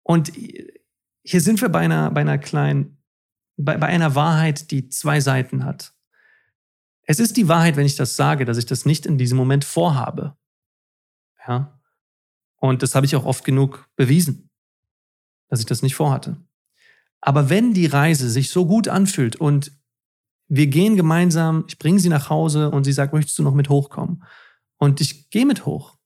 Und 0.03 0.33
hier 1.23 1.41
sind 1.41 1.63
wir 1.63 1.69
bei 1.69 1.81
einer, 1.81 2.11
bei 2.11 2.21
einer 2.21 2.37
kleinen, 2.39 3.03
bei, 3.57 3.79
bei 3.79 3.87
einer 3.87 4.15
Wahrheit, 4.15 4.71
die 4.71 4.89
zwei 4.89 5.21
Seiten 5.21 5.65
hat. 5.65 5.95
Es 7.07 7.21
ist 7.21 7.37
die 7.37 7.49
Wahrheit, 7.49 7.77
wenn 7.77 7.87
ich 7.87 7.97
das 7.97 8.17
sage, 8.17 8.45
dass 8.45 8.59
ich 8.59 8.67
das 8.67 8.85
nicht 8.85 9.07
in 9.07 9.17
diesem 9.17 9.39
Moment 9.39 9.65
vorhabe. 9.65 10.37
Ja. 11.47 11.81
Und 12.57 12.83
das 12.83 12.95
habe 12.95 13.07
ich 13.07 13.15
auch 13.15 13.25
oft 13.25 13.45
genug 13.45 13.89
bewiesen, 13.97 14.51
dass 15.49 15.61
ich 15.61 15.67
das 15.67 15.83
nicht 15.83 15.95
vorhatte. 15.95 16.37
Aber 17.27 17.49
wenn 17.49 17.73
die 17.73 17.87
Reise 17.87 18.29
sich 18.29 18.51
so 18.51 18.67
gut 18.67 18.87
anfühlt 18.87 19.37
und 19.37 19.73
wir 20.49 20.67
gehen 20.67 20.95
gemeinsam, 20.95 21.65
ich 21.69 21.79
bringe 21.79 21.99
sie 21.99 22.11
nach 22.11 22.29
Hause 22.29 22.71
und 22.71 22.85
sie 22.85 22.93
sagt, 22.93 23.15
möchtest 23.15 23.39
du 23.39 23.43
noch 23.43 23.55
mit 23.55 23.71
hochkommen? 23.71 24.25
Und 24.77 25.01
ich 25.01 25.31
gehe 25.31 25.47
mit 25.47 25.65
hoch. 25.65 25.97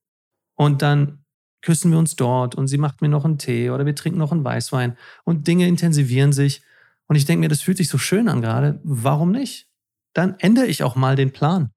Und 0.55 0.81
dann 0.81 1.25
küssen 1.61 1.91
wir 1.91 1.99
uns 1.99 2.15
dort 2.15 2.55
und 2.55 2.69
sie 2.69 2.79
macht 2.79 3.03
mir 3.03 3.09
noch 3.09 3.25
einen 3.25 3.37
Tee 3.37 3.71
oder 3.71 3.85
wir 3.85 3.97
trinken 3.97 4.21
noch 4.21 4.31
einen 4.31 4.45
Weißwein 4.45 4.97
und 5.25 5.49
Dinge 5.49 5.67
intensivieren 5.67 6.33
sich. 6.33 6.63
Und 7.09 7.17
ich 7.17 7.25
denke 7.25 7.41
mir, 7.41 7.49
das 7.49 7.63
fühlt 7.63 7.79
sich 7.79 7.89
so 7.89 7.99
schön 7.99 8.29
an 8.29 8.41
gerade. 8.41 8.81
Warum 8.85 9.33
nicht? 9.33 9.69
Dann 10.15 10.39
ändere 10.39 10.67
ich 10.67 10.85
auch 10.85 10.95
mal 10.95 11.17
den 11.17 11.33
Plan. 11.33 11.73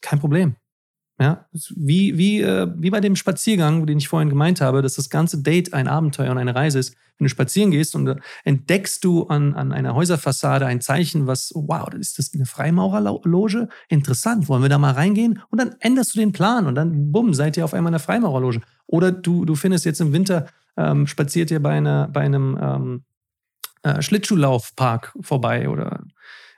Kein 0.00 0.18
Problem. 0.18 0.56
Ja, 1.22 1.46
wie, 1.76 2.18
wie, 2.18 2.40
äh, 2.40 2.66
wie 2.78 2.90
bei 2.90 2.98
dem 2.98 3.14
Spaziergang, 3.14 3.86
den 3.86 3.98
ich 3.98 4.08
vorhin 4.08 4.28
gemeint 4.28 4.60
habe, 4.60 4.82
dass 4.82 4.96
das 4.96 5.08
ganze 5.08 5.40
Date 5.40 5.72
ein 5.72 5.86
Abenteuer 5.86 6.32
und 6.32 6.38
eine 6.38 6.56
Reise 6.56 6.80
ist. 6.80 6.96
Wenn 7.16 7.26
du 7.26 7.28
spazieren 7.28 7.70
gehst 7.70 7.94
und 7.94 8.08
äh, 8.08 8.16
entdeckst 8.42 9.04
du 9.04 9.28
an, 9.28 9.54
an 9.54 9.70
einer 9.70 9.94
Häuserfassade 9.94 10.66
ein 10.66 10.80
Zeichen, 10.80 11.28
was, 11.28 11.52
wow, 11.54 11.88
ist 11.94 12.18
das 12.18 12.34
eine 12.34 12.44
Freimaurerloge? 12.44 13.68
Interessant, 13.88 14.48
wollen 14.48 14.62
wir 14.62 14.68
da 14.68 14.78
mal 14.78 14.94
reingehen? 14.94 15.40
Und 15.48 15.60
dann 15.60 15.76
änderst 15.78 16.16
du 16.16 16.18
den 16.18 16.32
Plan 16.32 16.66
und 16.66 16.74
dann, 16.74 17.12
bumm, 17.12 17.34
seid 17.34 17.56
ihr 17.56 17.64
auf 17.64 17.72
einmal 17.72 17.90
in 17.90 17.98
der 17.98 18.00
Freimaurerloge. 18.00 18.60
Oder 18.88 19.12
du, 19.12 19.44
du 19.44 19.54
findest 19.54 19.84
jetzt 19.84 20.00
im 20.00 20.12
Winter, 20.12 20.46
ähm, 20.76 21.06
spaziert 21.06 21.52
ihr 21.52 21.62
bei, 21.62 21.76
einer, 21.76 22.08
bei 22.08 22.22
einem 22.22 22.58
ähm, 22.60 23.04
äh, 23.84 24.02
Schlittschuhlaufpark 24.02 25.16
vorbei 25.20 25.68
oder 25.68 26.02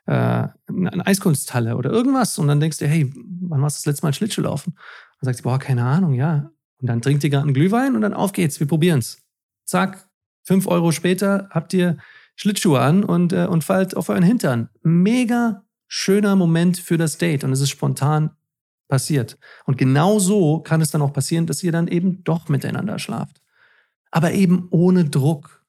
äh, 0.07 0.49
eine 0.69 1.07
Eiskunsthalle 1.07 1.77
oder 1.77 1.91
irgendwas. 1.91 2.39
Und 2.39 2.49
dann 2.49 2.61
denkst 2.61 2.79
du, 2.79 2.87
hey, 2.87 3.13
wann 3.15 3.63
warst 3.63 3.79
du 3.79 3.81
das 3.81 3.87
letzte 3.87 4.07
Mal 4.07 4.15
Schlittschuh 4.15 4.43
laufen? 4.43 4.77
Sagt 5.21 5.39
sie, 5.39 5.43
boah, 5.43 5.59
keine 5.59 5.85
Ahnung, 5.85 6.13
ja. 6.13 6.51
Und 6.81 6.89
dann 6.89 7.01
trinkt 7.01 7.25
ihr 7.25 7.31
gerade 7.31 7.45
einen 7.45 7.55
Glühwein 7.55 7.95
und 7.95 8.03
dann 8.03 8.13
auf 8.13 8.33
geht's, 8.33 8.61
wir 8.61 8.67
probieren's. 8.67 9.23
Zack, 9.65 10.09
fünf 10.43 10.67
Euro 10.67 10.93
später 10.93 11.49
habt 11.51 11.73
ihr 11.73 11.97
Schlittschuhe 12.37 12.81
an 12.81 13.05
und, 13.05 13.33
äh, 13.33 13.47
und 13.47 13.65
fallt 13.65 13.97
auf 13.97 14.09
euren 14.09 14.23
Hintern. 14.23 14.69
Mega 14.83 15.65
schöner 15.87 16.37
Moment 16.37 16.79
für 16.79 16.99
das 16.99 17.19
Date 17.19 17.45
und 17.45 17.53
es 17.53 17.61
ist 17.61 17.71
spontan 17.71 18.31
passiert. 18.89 19.39
Und 19.65 19.79
genau 19.79 20.19
so 20.19 20.61
kann 20.61 20.81
es 20.81 20.91
dann 20.91 21.03
auch 21.03 21.13
passieren, 21.13 21.47
dass 21.47 21.63
ihr 21.63 21.73
dann 21.73 21.89
eben 21.89 22.23
doch 22.25 22.49
miteinander 22.49 22.99
schlaft. 22.99 23.41
Aber 24.11 24.33
eben 24.33 24.69
ohne 24.71 25.05
Druck. 25.05 25.65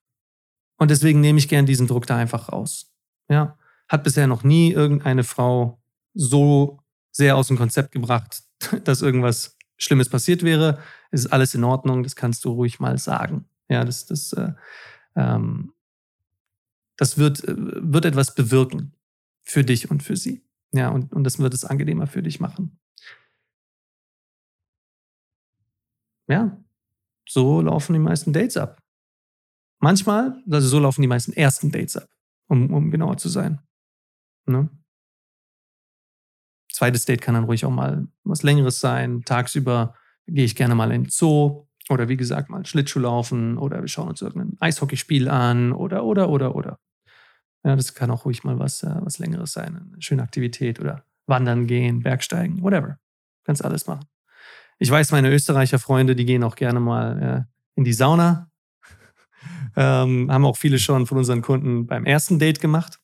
Und 0.77 0.91
deswegen 0.91 1.21
nehme 1.21 1.39
ich 1.39 1.47
gern 1.47 1.65
diesen 1.65 1.87
Druck 1.87 2.07
da 2.07 2.17
einfach 2.17 2.51
raus. 2.51 2.93
Ja. 3.29 3.57
Hat 3.87 4.03
bisher 4.03 4.27
noch 4.27 4.43
nie 4.43 4.71
irgendeine 4.71 5.23
Frau 5.23 5.81
so 6.13 6.79
sehr 7.11 7.37
aus 7.37 7.47
dem 7.47 7.57
Konzept 7.57 7.91
gebracht, 7.91 8.43
dass 8.83 9.01
irgendwas 9.01 9.57
Schlimmes 9.77 10.09
passiert 10.09 10.43
wäre. 10.43 10.79
Es 11.11 11.21
ist 11.21 11.31
alles 11.31 11.53
in 11.53 11.63
Ordnung, 11.63 12.03
das 12.03 12.15
kannst 12.15 12.45
du 12.45 12.51
ruhig 12.51 12.79
mal 12.79 12.97
sagen. 12.97 13.45
Ja, 13.69 13.83
das, 13.83 14.05
das, 14.05 14.33
äh, 14.33 14.53
ähm, 15.15 15.73
das 16.97 17.17
wird, 17.17 17.43
äh, 17.43 17.55
wird 17.57 18.05
etwas 18.05 18.35
bewirken 18.35 18.93
für 19.43 19.63
dich 19.63 19.91
und 19.91 20.03
für 20.03 20.15
sie. 20.15 20.43
Ja, 20.71 20.89
und, 20.89 21.13
und 21.13 21.23
das 21.23 21.39
wird 21.39 21.53
es 21.53 21.65
angenehmer 21.65 22.07
für 22.07 22.23
dich 22.23 22.39
machen. 22.39 22.79
Ja, 26.27 26.57
so 27.27 27.61
laufen 27.61 27.93
die 27.93 27.99
meisten 27.99 28.33
Dates 28.33 28.57
ab. 28.57 28.81
Manchmal, 29.79 30.41
also 30.49 30.67
so 30.67 30.79
laufen 30.79 31.01
die 31.01 31.07
meisten 31.07 31.33
ersten 31.33 31.71
Dates 31.71 31.97
ab, 31.97 32.09
um, 32.47 32.73
um 32.73 32.91
genauer 32.91 33.17
zu 33.17 33.29
sein. 33.29 33.61
Ne? 34.45 34.69
Zweites 36.71 37.05
Date 37.05 37.21
kann 37.21 37.35
dann 37.35 37.45
ruhig 37.45 37.65
auch 37.65 37.71
mal 37.71 38.07
was 38.23 38.43
Längeres 38.43 38.79
sein. 38.79 39.23
Tagsüber 39.23 39.95
gehe 40.27 40.45
ich 40.45 40.55
gerne 40.55 40.75
mal 40.75 40.91
in 40.91 41.03
den 41.03 41.09
Zoo 41.09 41.67
oder 41.89 42.09
wie 42.09 42.17
gesagt 42.17 42.49
mal 42.49 42.65
Schlittschuh 42.65 42.99
laufen 42.99 43.57
oder 43.57 43.81
wir 43.81 43.87
schauen 43.87 44.09
uns 44.09 44.21
irgendein 44.21 44.57
Eishockeyspiel 44.59 45.29
an 45.29 45.71
oder, 45.71 46.03
oder, 46.03 46.29
oder, 46.29 46.55
oder. 46.55 46.79
Ja, 47.63 47.75
das 47.75 47.95
kann 47.95 48.11
auch 48.11 48.25
ruhig 48.25 48.43
mal 48.43 48.59
was, 48.59 48.83
äh, 48.83 48.95
was 49.01 49.19
Längeres 49.19 49.53
sein. 49.53 49.89
Eine 49.91 50.01
schöne 50.01 50.21
Aktivität 50.21 50.79
oder 50.79 51.03
wandern 51.27 51.65
gehen, 51.65 52.01
Bergsteigen, 52.01 52.61
whatever. 52.61 52.99
Kannst 53.43 53.63
alles 53.63 53.87
machen. 53.87 54.05
Ich 54.77 54.91
weiß, 54.91 55.11
meine 55.11 55.31
Österreicher 55.31 55.79
Freunde, 55.79 56.15
die 56.15 56.25
gehen 56.25 56.43
auch 56.43 56.55
gerne 56.55 56.79
mal 56.79 57.21
äh, 57.21 57.79
in 57.79 57.85
die 57.85 57.93
Sauna. 57.93 58.51
ähm, 59.75 60.29
haben 60.31 60.45
auch 60.45 60.57
viele 60.57 60.79
schon 60.79 61.05
von 61.05 61.17
unseren 61.17 61.41
Kunden 61.41 61.87
beim 61.87 62.05
ersten 62.05 62.39
Date 62.39 62.59
gemacht. 62.59 62.99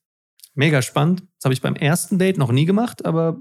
Mega 0.54 0.82
spannend. 0.82 1.22
Das 1.38 1.46
habe 1.46 1.54
ich 1.54 1.62
beim 1.62 1.76
ersten 1.76 2.20
Date 2.20 2.38
noch 2.38 2.52
nie 2.52 2.66
gemacht, 2.66 3.06
aber 3.06 3.40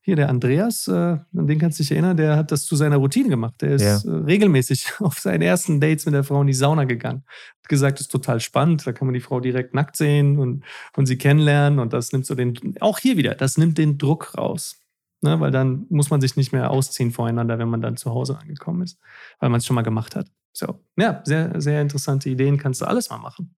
hier 0.00 0.16
der 0.16 0.30
Andreas, 0.30 0.88
äh, 0.88 0.92
an 0.92 1.22
den 1.32 1.58
kannst 1.58 1.78
du 1.78 1.82
dich 1.82 1.92
erinnern, 1.92 2.16
der 2.16 2.36
hat 2.36 2.50
das 2.50 2.64
zu 2.64 2.76
seiner 2.76 2.96
Routine 2.96 3.28
gemacht. 3.28 3.54
Der 3.60 3.72
ist 3.72 4.04
ja. 4.04 4.10
äh, 4.10 4.24
regelmäßig 4.24 4.92
auf 5.00 5.18
seinen 5.18 5.42
ersten 5.42 5.80
Dates 5.80 6.06
mit 6.06 6.14
der 6.14 6.24
Frau 6.24 6.40
in 6.40 6.46
die 6.46 6.54
Sauna 6.54 6.84
gegangen. 6.84 7.24
Hat 7.62 7.68
gesagt, 7.68 7.98
das 7.98 8.06
ist 8.06 8.12
total 8.12 8.40
spannend, 8.40 8.86
da 8.86 8.92
kann 8.92 9.06
man 9.06 9.14
die 9.14 9.20
Frau 9.20 9.38
direkt 9.40 9.74
nackt 9.74 9.96
sehen 9.96 10.38
und, 10.38 10.64
und 10.96 11.06
sie 11.06 11.18
kennenlernen 11.18 11.78
und 11.78 11.92
das 11.92 12.10
nimmt 12.12 12.24
so 12.24 12.34
den, 12.34 12.74
auch 12.80 12.98
hier 12.98 13.16
wieder, 13.18 13.34
das 13.34 13.58
nimmt 13.58 13.76
den 13.76 13.98
Druck 13.98 14.36
raus. 14.36 14.76
Ne, 15.20 15.40
weil 15.40 15.50
dann 15.50 15.84
muss 15.90 16.10
man 16.10 16.20
sich 16.20 16.36
nicht 16.36 16.52
mehr 16.52 16.70
ausziehen 16.70 17.10
voreinander, 17.10 17.58
wenn 17.58 17.68
man 17.68 17.82
dann 17.82 17.96
zu 17.96 18.12
Hause 18.12 18.38
angekommen 18.38 18.82
ist, 18.82 19.00
weil 19.40 19.50
man 19.50 19.58
es 19.58 19.66
schon 19.66 19.74
mal 19.74 19.82
gemacht 19.82 20.14
hat. 20.14 20.30
So, 20.52 20.80
ja, 20.96 21.22
sehr, 21.24 21.60
sehr 21.60 21.82
interessante 21.82 22.30
Ideen, 22.30 22.56
kannst 22.56 22.80
du 22.80 22.84
alles 22.84 23.10
mal 23.10 23.18
machen. 23.18 23.54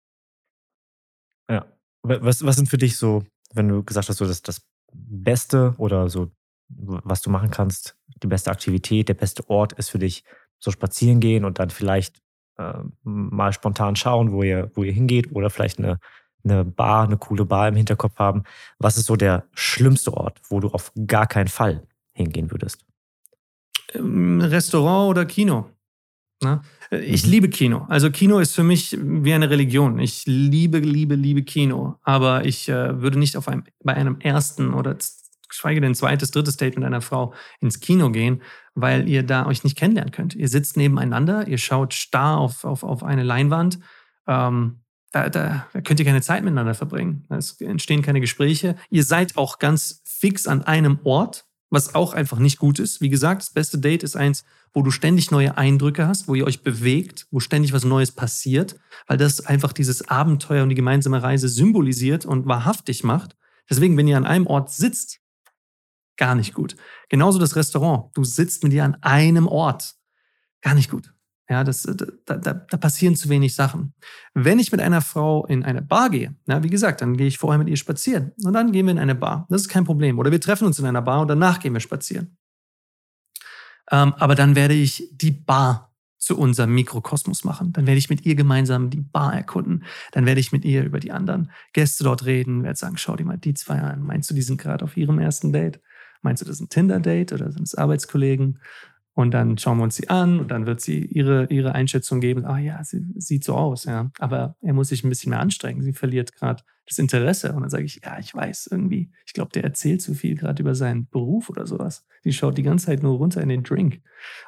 Ja, 1.50 1.66
was, 2.02 2.44
was 2.44 2.56
sind 2.56 2.68
für 2.68 2.78
dich 2.78 2.96
so, 2.96 3.22
wenn 3.54 3.68
du 3.68 3.82
gesagt 3.82 4.08
hast, 4.08 4.18
so 4.18 4.26
das, 4.26 4.42
das 4.42 4.62
Beste 4.92 5.74
oder 5.78 6.08
so, 6.08 6.30
was 6.68 7.22
du 7.22 7.30
machen 7.30 7.50
kannst, 7.50 7.96
die 8.22 8.26
beste 8.26 8.50
Aktivität, 8.50 9.08
der 9.08 9.14
beste 9.14 9.48
Ort 9.48 9.72
ist 9.74 9.90
für 9.90 9.98
dich 9.98 10.24
so 10.58 10.70
spazieren 10.70 11.20
gehen 11.20 11.44
und 11.44 11.58
dann 11.58 11.70
vielleicht 11.70 12.20
äh, 12.58 12.78
mal 13.02 13.52
spontan 13.52 13.96
schauen, 13.96 14.32
wo 14.32 14.42
ihr, 14.42 14.70
wo 14.74 14.84
ihr 14.84 14.92
hingeht 14.92 15.32
oder 15.32 15.50
vielleicht 15.50 15.78
eine, 15.78 15.98
eine 16.44 16.64
Bar, 16.64 17.04
eine 17.04 17.16
coole 17.16 17.44
Bar 17.44 17.68
im 17.68 17.76
Hinterkopf 17.76 18.18
haben. 18.18 18.44
Was 18.78 18.96
ist 18.96 19.06
so 19.06 19.16
der 19.16 19.44
schlimmste 19.52 20.12
Ort, 20.14 20.40
wo 20.48 20.60
du 20.60 20.68
auf 20.68 20.92
gar 21.06 21.26
keinen 21.26 21.48
Fall 21.48 21.86
hingehen 22.12 22.50
würdest? 22.50 22.84
Ähm, 23.94 24.40
Restaurant 24.40 25.10
oder 25.10 25.24
Kino. 25.24 25.70
Ne? 26.42 26.62
Ich 26.90 27.26
liebe 27.26 27.48
Kino. 27.48 27.86
Also 27.88 28.10
Kino 28.10 28.38
ist 28.38 28.54
für 28.54 28.62
mich 28.62 28.96
wie 29.00 29.32
eine 29.32 29.50
Religion. 29.50 29.98
Ich 29.98 30.24
liebe, 30.26 30.78
liebe, 30.78 31.14
liebe 31.14 31.42
Kino. 31.42 31.96
Aber 32.02 32.44
ich 32.46 32.68
äh, 32.68 33.00
würde 33.00 33.18
nicht 33.18 33.36
auf 33.36 33.48
einem, 33.48 33.64
bei 33.82 33.94
einem 33.94 34.20
ersten 34.20 34.74
oder 34.74 34.96
geschweige 35.48 35.80
denn 35.80 35.94
zweites, 35.94 36.30
drittes 36.30 36.56
Date 36.56 36.76
mit 36.76 36.84
einer 36.84 37.02
Frau 37.02 37.34
ins 37.60 37.80
Kino 37.80 38.10
gehen, 38.10 38.42
weil 38.74 39.08
ihr 39.08 39.22
da 39.22 39.46
euch 39.46 39.64
nicht 39.64 39.76
kennenlernen 39.76 40.12
könnt. 40.12 40.34
Ihr 40.34 40.48
sitzt 40.48 40.76
nebeneinander, 40.76 41.46
ihr 41.46 41.58
schaut 41.58 41.92
starr 41.92 42.38
auf, 42.38 42.64
auf, 42.64 42.82
auf 42.82 43.02
eine 43.02 43.24
Leinwand. 43.24 43.78
Ähm, 44.26 44.80
da, 45.12 45.28
da, 45.28 45.66
da 45.72 45.80
könnt 45.80 45.98
ihr 45.98 46.06
keine 46.06 46.22
Zeit 46.22 46.44
miteinander 46.44 46.74
verbringen. 46.74 47.26
Es 47.28 47.60
entstehen 47.60 48.02
keine 48.02 48.20
Gespräche. 48.20 48.76
Ihr 48.90 49.04
seid 49.04 49.36
auch 49.36 49.58
ganz 49.58 50.02
fix 50.04 50.46
an 50.46 50.62
einem 50.62 51.00
Ort, 51.02 51.46
was 51.70 51.94
auch 51.94 52.12
einfach 52.12 52.38
nicht 52.38 52.58
gut 52.58 52.78
ist. 52.78 53.00
Wie 53.00 53.08
gesagt, 53.08 53.42
das 53.42 53.50
beste 53.50 53.78
Date 53.78 54.02
ist 54.02 54.16
eins, 54.16 54.44
wo 54.72 54.82
du 54.82 54.90
ständig 54.90 55.30
neue 55.30 55.56
Eindrücke 55.56 56.06
hast, 56.06 56.28
wo 56.28 56.34
ihr 56.34 56.46
euch 56.46 56.62
bewegt, 56.62 57.26
wo 57.30 57.40
ständig 57.40 57.72
was 57.72 57.84
Neues 57.84 58.12
passiert, 58.12 58.76
weil 59.06 59.16
das 59.16 59.46
einfach 59.46 59.72
dieses 59.72 60.08
Abenteuer 60.08 60.62
und 60.62 60.68
die 60.68 60.74
gemeinsame 60.74 61.22
Reise 61.22 61.48
symbolisiert 61.48 62.26
und 62.26 62.46
wahrhaftig 62.46 63.04
macht. 63.04 63.36
Deswegen, 63.68 63.96
wenn 63.96 64.08
ihr 64.08 64.16
an 64.16 64.26
einem 64.26 64.46
Ort 64.46 64.70
sitzt, 64.70 65.20
gar 66.16 66.34
nicht 66.34 66.54
gut. 66.54 66.76
Genauso 67.08 67.38
das 67.38 67.56
Restaurant. 67.56 68.10
Du 68.14 68.24
sitzt 68.24 68.62
mit 68.62 68.72
dir 68.72 68.84
an 68.84 68.96
einem 69.00 69.46
Ort. 69.46 69.94
Gar 70.60 70.74
nicht 70.74 70.90
gut. 70.90 71.14
Ja, 71.50 71.64
das, 71.64 71.82
da, 71.82 72.36
da, 72.36 72.54
da 72.54 72.76
passieren 72.76 73.16
zu 73.16 73.28
wenig 73.28 73.56
Sachen. 73.56 73.92
Wenn 74.34 74.60
ich 74.60 74.70
mit 74.70 74.80
einer 74.80 75.00
Frau 75.00 75.44
in 75.46 75.64
eine 75.64 75.82
Bar 75.82 76.08
gehe, 76.08 76.36
na, 76.46 76.62
wie 76.62 76.70
gesagt, 76.70 77.00
dann 77.00 77.16
gehe 77.16 77.26
ich 77.26 77.38
vorher 77.38 77.58
mit 77.58 77.68
ihr 77.68 77.76
spazieren 77.76 78.30
und 78.44 78.52
dann 78.52 78.70
gehen 78.70 78.86
wir 78.86 78.92
in 78.92 79.00
eine 79.00 79.16
Bar. 79.16 79.46
Das 79.50 79.62
ist 79.62 79.68
kein 79.68 79.84
Problem. 79.84 80.20
Oder 80.20 80.30
wir 80.30 80.40
treffen 80.40 80.64
uns 80.64 80.78
in 80.78 80.86
einer 80.86 81.02
Bar 81.02 81.22
und 81.22 81.28
danach 81.28 81.58
gehen 81.58 81.72
wir 81.72 81.80
spazieren. 81.80 82.38
Ähm, 83.90 84.14
aber 84.16 84.36
dann 84.36 84.54
werde 84.54 84.74
ich 84.74 85.08
die 85.10 85.32
Bar 85.32 85.92
zu 86.18 86.38
unserem 86.38 86.72
Mikrokosmos 86.72 87.42
machen. 87.42 87.72
Dann 87.72 87.88
werde 87.88 87.98
ich 87.98 88.10
mit 88.10 88.24
ihr 88.24 88.36
gemeinsam 88.36 88.88
die 88.88 89.00
Bar 89.00 89.34
erkunden. 89.34 89.82
Dann 90.12 90.26
werde 90.26 90.38
ich 90.38 90.52
mit 90.52 90.64
ihr 90.64 90.84
über 90.84 91.00
die 91.00 91.10
anderen 91.10 91.50
Gäste 91.72 92.04
dort 92.04 92.26
reden, 92.26 92.62
werde 92.62 92.78
sagen, 92.78 92.96
schau 92.96 93.16
dir 93.16 93.24
mal 93.24 93.38
die 93.38 93.54
zwei 93.54 93.80
an. 93.80 94.02
Meinst 94.04 94.30
du, 94.30 94.34
die 94.34 94.42
sind 94.42 94.60
gerade 94.60 94.84
auf 94.84 94.96
ihrem 94.96 95.18
ersten 95.18 95.52
Date? 95.52 95.80
Meinst 96.22 96.42
du, 96.42 96.46
das 96.46 96.56
ist 96.56 96.60
ein 96.60 96.68
Tinder-Date 96.68 97.32
oder 97.32 97.50
sind 97.50 97.66
es 97.66 97.74
Arbeitskollegen? 97.74 98.60
Und 99.20 99.32
dann 99.32 99.58
schauen 99.58 99.78
wir 99.78 99.84
uns 99.84 99.96
sie 99.96 100.08
an 100.08 100.40
und 100.40 100.50
dann 100.50 100.64
wird 100.64 100.80
sie 100.80 101.04
ihre, 101.04 101.46
ihre 101.50 101.74
Einschätzung 101.74 102.20
geben. 102.20 102.46
Ah 102.46 102.58
ja, 102.58 102.82
sie 102.82 103.04
sieht 103.16 103.44
so 103.44 103.54
aus, 103.54 103.84
ja. 103.84 104.10
Aber 104.18 104.56
er 104.62 104.72
muss 104.72 104.88
sich 104.88 105.04
ein 105.04 105.10
bisschen 105.10 105.30
mehr 105.30 105.40
anstrengen. 105.40 105.82
Sie 105.82 105.92
verliert 105.92 106.34
gerade 106.34 106.62
das 106.86 106.98
Interesse. 106.98 107.52
Und 107.52 107.60
dann 107.60 107.70
sage 107.70 107.84
ich, 107.84 108.00
ja, 108.02 108.18
ich 108.18 108.34
weiß 108.34 108.68
irgendwie. 108.72 109.12
Ich 109.26 109.34
glaube, 109.34 109.52
der 109.52 109.64
erzählt 109.64 110.00
zu 110.00 110.14
viel 110.14 110.36
gerade 110.36 110.62
über 110.62 110.74
seinen 110.74 111.06
Beruf 111.08 111.50
oder 111.50 111.66
sowas. 111.66 112.06
Sie 112.22 112.32
schaut 112.32 112.56
die 112.56 112.62
ganze 112.62 112.86
Zeit 112.86 113.02
nur 113.02 113.18
runter 113.18 113.42
in 113.42 113.50
den 113.50 113.62
Drink. 113.62 114.00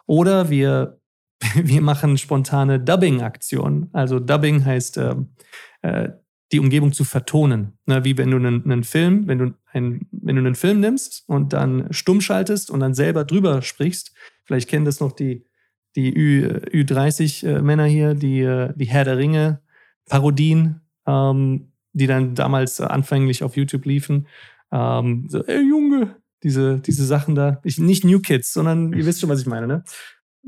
Oder 0.07 0.49
wir, 0.49 0.99
wir 1.55 1.83
machen 1.83 2.17
spontane 2.17 2.81
Dubbing-Aktionen. 2.81 3.91
Also 3.93 4.21
Dubbing 4.21 4.65
heißt, 4.65 4.97
äh, 4.97 5.17
äh, 5.83 6.13
die 6.53 6.61
Umgebung 6.61 6.93
zu 6.93 7.05
vertonen. 7.05 7.79
Ne, 7.87 8.05
wie 8.05 8.17
wenn 8.19 8.31
du 8.31 8.37
einen, 8.37 8.63
einen 8.65 8.85
Film, 8.85 9.27
wenn 9.27 9.39
du, 9.39 9.55
einen, 9.73 10.07
wenn 10.13 10.37
du 10.37 10.43
einen 10.43 10.55
Film 10.55 10.81
nimmst 10.81 11.25
und 11.27 11.53
dann 11.53 11.93
stumm 11.93 12.21
schaltest 12.21 12.71
und 12.71 12.81
dann 12.81 12.95
selber 12.95 13.25
drüber 13.25 13.63
sprichst, 13.63 14.13
Vielleicht 14.45 14.69
kennen 14.69 14.85
das 14.85 15.01
noch 15.01 15.13
die, 15.13 15.47
die 15.97 16.15
Ü, 16.15 16.47
Ü30-Männer 16.47 17.87
hier, 17.87 18.15
die, 18.15 18.41
äh, 18.41 18.73
die 18.77 18.87
Herr 18.87 19.05
der 19.05 19.19
Ringe-Parodien, 19.19 20.81
ähm, 21.07 21.73
die 21.93 22.07
dann 22.07 22.35
damals 22.35 22.81
anfänglich 22.81 23.43
auf 23.45 23.57
YouTube 23.57 23.85
liefen. 23.85 24.27
Ähm, 24.71 25.27
so, 25.29 25.45
ey 25.45 25.67
Junge, 25.67 26.17
diese, 26.43 26.81
diese 26.81 27.07
Sachen 27.07 27.35
da. 27.35 27.61
Ich, 27.65 27.79
nicht 27.79 28.05
New 28.05 28.21
Kids, 28.21 28.53
sondern 28.53 28.93
ihr 28.97 29.07
wisst 29.07 29.21
schon, 29.21 29.31
was 29.31 29.41
ich 29.41 29.47
meine, 29.47 29.67
ne? 29.67 29.85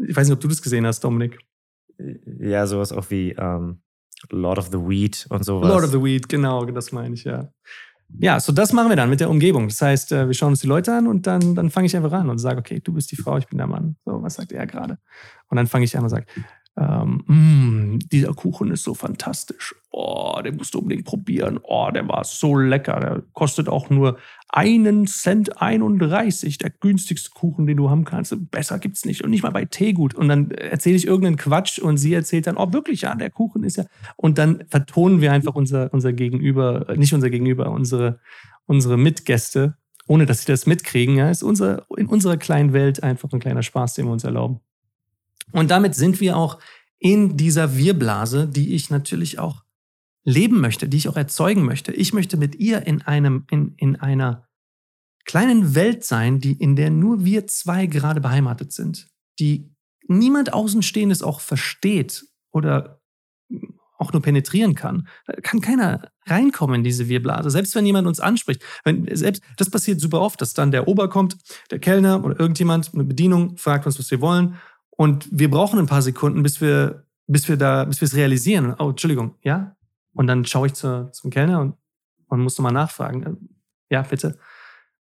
Ich 0.07 0.17
weiß 0.17 0.27
nicht, 0.27 0.35
ob 0.35 0.41
du 0.41 0.49
das 0.49 0.63
gesehen 0.63 0.87
hast, 0.87 1.01
Dominik. 1.05 1.39
Ja, 2.41 2.67
sowas 2.67 2.91
auch 2.91 3.11
wie 3.11 3.31
ähm, 3.31 3.81
Lord 4.31 4.59
of 4.59 4.67
the 4.67 4.79
Weed 4.79 5.27
und 5.31 5.45
sowas. 5.45 5.69
Lord 5.69 5.85
of 5.85 5.91
the 5.91 6.03
Weed, 6.03 6.29
genau, 6.29 6.65
das 6.65 6.93
meine 6.93 7.15
ich, 7.15 7.25
ja. 7.25 7.49
Ja, 8.19 8.39
so 8.39 8.53
das 8.53 8.73
machen 8.73 8.91
wir 8.91 8.97
dann 8.97 9.11
mit 9.11 9.21
der 9.21 9.31
Umgebung. 9.31 9.69
Das 9.69 9.81
heißt, 9.81 10.13
äh, 10.13 10.27
wir 10.27 10.35
schauen 10.35 10.51
uns 10.51 10.61
die 10.61 10.67
Leute 10.67 10.95
an 10.95 11.07
und 11.07 11.27
dann, 11.27 11.55
dann 11.55 11.71
fange 11.71 11.87
ich 11.87 11.97
einfach 11.97 12.13
an 12.13 12.29
und 12.29 12.39
sage, 12.39 12.59
okay, 12.59 12.81
du 12.81 12.93
bist 12.93 13.11
die 13.11 13.17
Frau, 13.17 13.37
ich 13.39 13.47
bin 13.47 13.59
der 13.59 13.67
Mann. 13.67 13.97
So, 14.05 14.23
was 14.23 14.35
sagt 14.35 14.53
er 14.53 14.67
gerade? 14.67 14.99
Und 15.49 15.57
dann 15.57 15.67
fange 15.67 15.85
ich 15.85 15.97
an 15.97 16.05
und 16.05 16.11
sage, 16.11 16.27
ähm, 16.77 17.23
mm, 17.27 17.99
dieser 18.11 18.35
Kuchen 18.35 18.73
ist 18.73 18.83
so 18.83 18.95
fantastisch. 18.95 19.77
Oh, 19.93 20.41
den 20.45 20.57
musst 20.57 20.75
du 20.75 20.81
unbedingt 20.81 21.07
probieren. 21.07 21.61
Oh, 21.63 21.89
der 21.95 22.09
war 22.09 22.25
so 22.25 22.57
lecker. 22.57 22.99
Der 22.99 23.23
kostet 23.33 23.69
auch 23.69 23.91
nur 23.91 24.19
einen 24.49 25.07
Cent 25.07 25.61
31. 25.63 26.59
Der 26.59 26.71
günstigste 26.71 27.31
Kuchen, 27.31 27.67
den 27.67 27.77
du 27.77 27.91
haben 27.91 28.05
kannst. 28.05 28.35
Besser 28.51 28.81
gibt's 28.81 29.05
nicht. 29.05 29.23
Und 29.23 29.31
nicht 29.31 29.45
mal 29.45 29.53
bei 29.53 29.67
Teegut. 29.67 30.15
Und 30.15 30.29
dann 30.29 30.51
erzähle 30.51 30.97
ich 30.97 31.07
irgendeinen 31.07 31.37
Quatsch 31.37 31.79
und 31.79 31.97
sie 31.97 32.13
erzählt 32.13 32.49
dann, 32.49 32.57
oh, 32.57 32.73
wirklich, 32.73 33.03
ja, 33.03 33.15
der 33.15 33.31
Kuchen 33.31 33.63
ist 33.63 33.77
ja. 33.77 33.85
Und 34.17 34.39
dann 34.39 34.65
vertonen 34.69 35.21
wir 35.21 35.31
einfach 35.31 35.55
unser, 35.55 35.93
unser 35.93 36.13
Gegenüber, 36.13 36.87
nicht 36.97 37.15
unser 37.15 37.31
Gegenüber, 37.31 37.71
unsere, 37.71 38.19
unsere 38.67 38.97
Mitgäste, 38.97 39.77
ohne 40.09 40.27
dass 40.27 40.41
sie 40.41 40.51
das 40.51 40.67
mitkriegen. 40.67 41.17
Ja, 41.17 41.31
ist 41.31 41.45
unser, 41.45 41.87
in 41.97 42.07
unserer 42.07 42.37
kleinen 42.37 42.73
Welt 42.73 43.01
einfach 43.05 43.33
ein 43.33 43.39
kleiner 43.39 43.63
Spaß, 43.63 43.95
den 43.95 44.07
wir 44.07 44.13
uns 44.13 44.25
erlauben. 44.25 44.61
Und 45.53 45.71
damit 45.71 45.95
sind 45.95 46.21
wir 46.21 46.37
auch 46.37 46.59
in 46.99 47.37
dieser 47.37 47.77
Wirblase, 47.77 48.49
die 48.49 48.75
ich 48.75 48.91
natürlich 48.91 49.39
auch 49.39 49.63
leben 50.25 50.61
möchte, 50.61 50.89
die 50.89 50.97
ich 50.97 51.09
auch 51.09 51.17
erzeugen 51.17 51.65
möchte. 51.65 51.93
Ich 51.93 52.13
möchte 52.13 52.37
mit 52.37 52.55
ihr 52.57 52.87
in 52.87 53.03
einem, 53.03 53.45
in, 53.51 53.75
in 53.77 53.97
einer 53.97 54.49
kleinen 55.25 55.75
Welt 55.75 56.05
sein, 56.05 56.41
die, 56.41 56.53
in 56.53 56.77
der 56.77 56.91
nur 56.91 57.25
wir 57.25 57.47
zwei 57.47 57.87
gerade 57.87 58.21
beheimatet 58.21 58.73
sind, 58.73 59.09
die 59.39 59.71
niemand 60.07 60.53
Außenstehendes 60.53 61.23
auch 61.23 61.41
versteht 61.41 62.25
oder 62.53 63.01
auch 63.99 64.13
nur 64.13 64.23
penetrieren 64.23 64.75
kann. 64.75 65.09
Da 65.27 65.35
kann 65.35 65.61
keiner 65.61 66.11
reinkommen 66.27 66.77
in 66.77 66.85
diese 66.85 67.09
Wirblase. 67.09 67.51
Selbst 67.51 67.75
wenn 67.75 67.87
jemand 67.87 68.07
uns 68.07 68.21
anspricht. 68.21 68.63
Wenn, 68.85 69.09
selbst, 69.15 69.43
das 69.57 69.71
passiert 69.71 70.01
super 70.01 70.21
oft, 70.21 70.41
dass 70.41 70.53
dann 70.53 70.71
der 70.71 70.89
Ober 70.89 71.09
kommt, 71.09 71.37
der 71.71 71.79
Kellner 71.79 72.25
oder 72.25 72.39
irgendjemand, 72.39 72.93
eine 72.93 73.05
Bedienung, 73.05 73.57
fragt 73.57 73.87
uns, 73.87 73.99
was 73.99 74.11
wir 74.11 74.21
wollen. 74.21 74.57
Und 74.97 75.29
wir 75.31 75.51
brauchen 75.51 75.79
ein 75.79 75.87
paar 75.87 76.03
Sekunden, 76.03 76.43
bis 76.43 76.61
wir, 76.61 77.07
bis 77.27 77.49
wir 77.49 77.57
da, 77.57 77.85
bis 77.85 78.01
wir 78.01 78.07
es 78.07 78.15
realisieren. 78.15 78.75
Oh, 78.79 78.91
Entschuldigung, 78.91 79.35
ja? 79.43 79.77
Und 80.13 80.29
dann 80.29 80.45
schaue 80.45 80.69
ich 80.69 80.75
zu, 80.75 81.11
zum 81.13 81.31
Kellner 81.31 81.61
und, 81.61 81.75
und 82.29 82.41
muss 82.41 82.57
nochmal 82.57 82.73
nachfragen. 82.73 83.49
Ja, 83.91 84.03
bitte. 84.03 84.39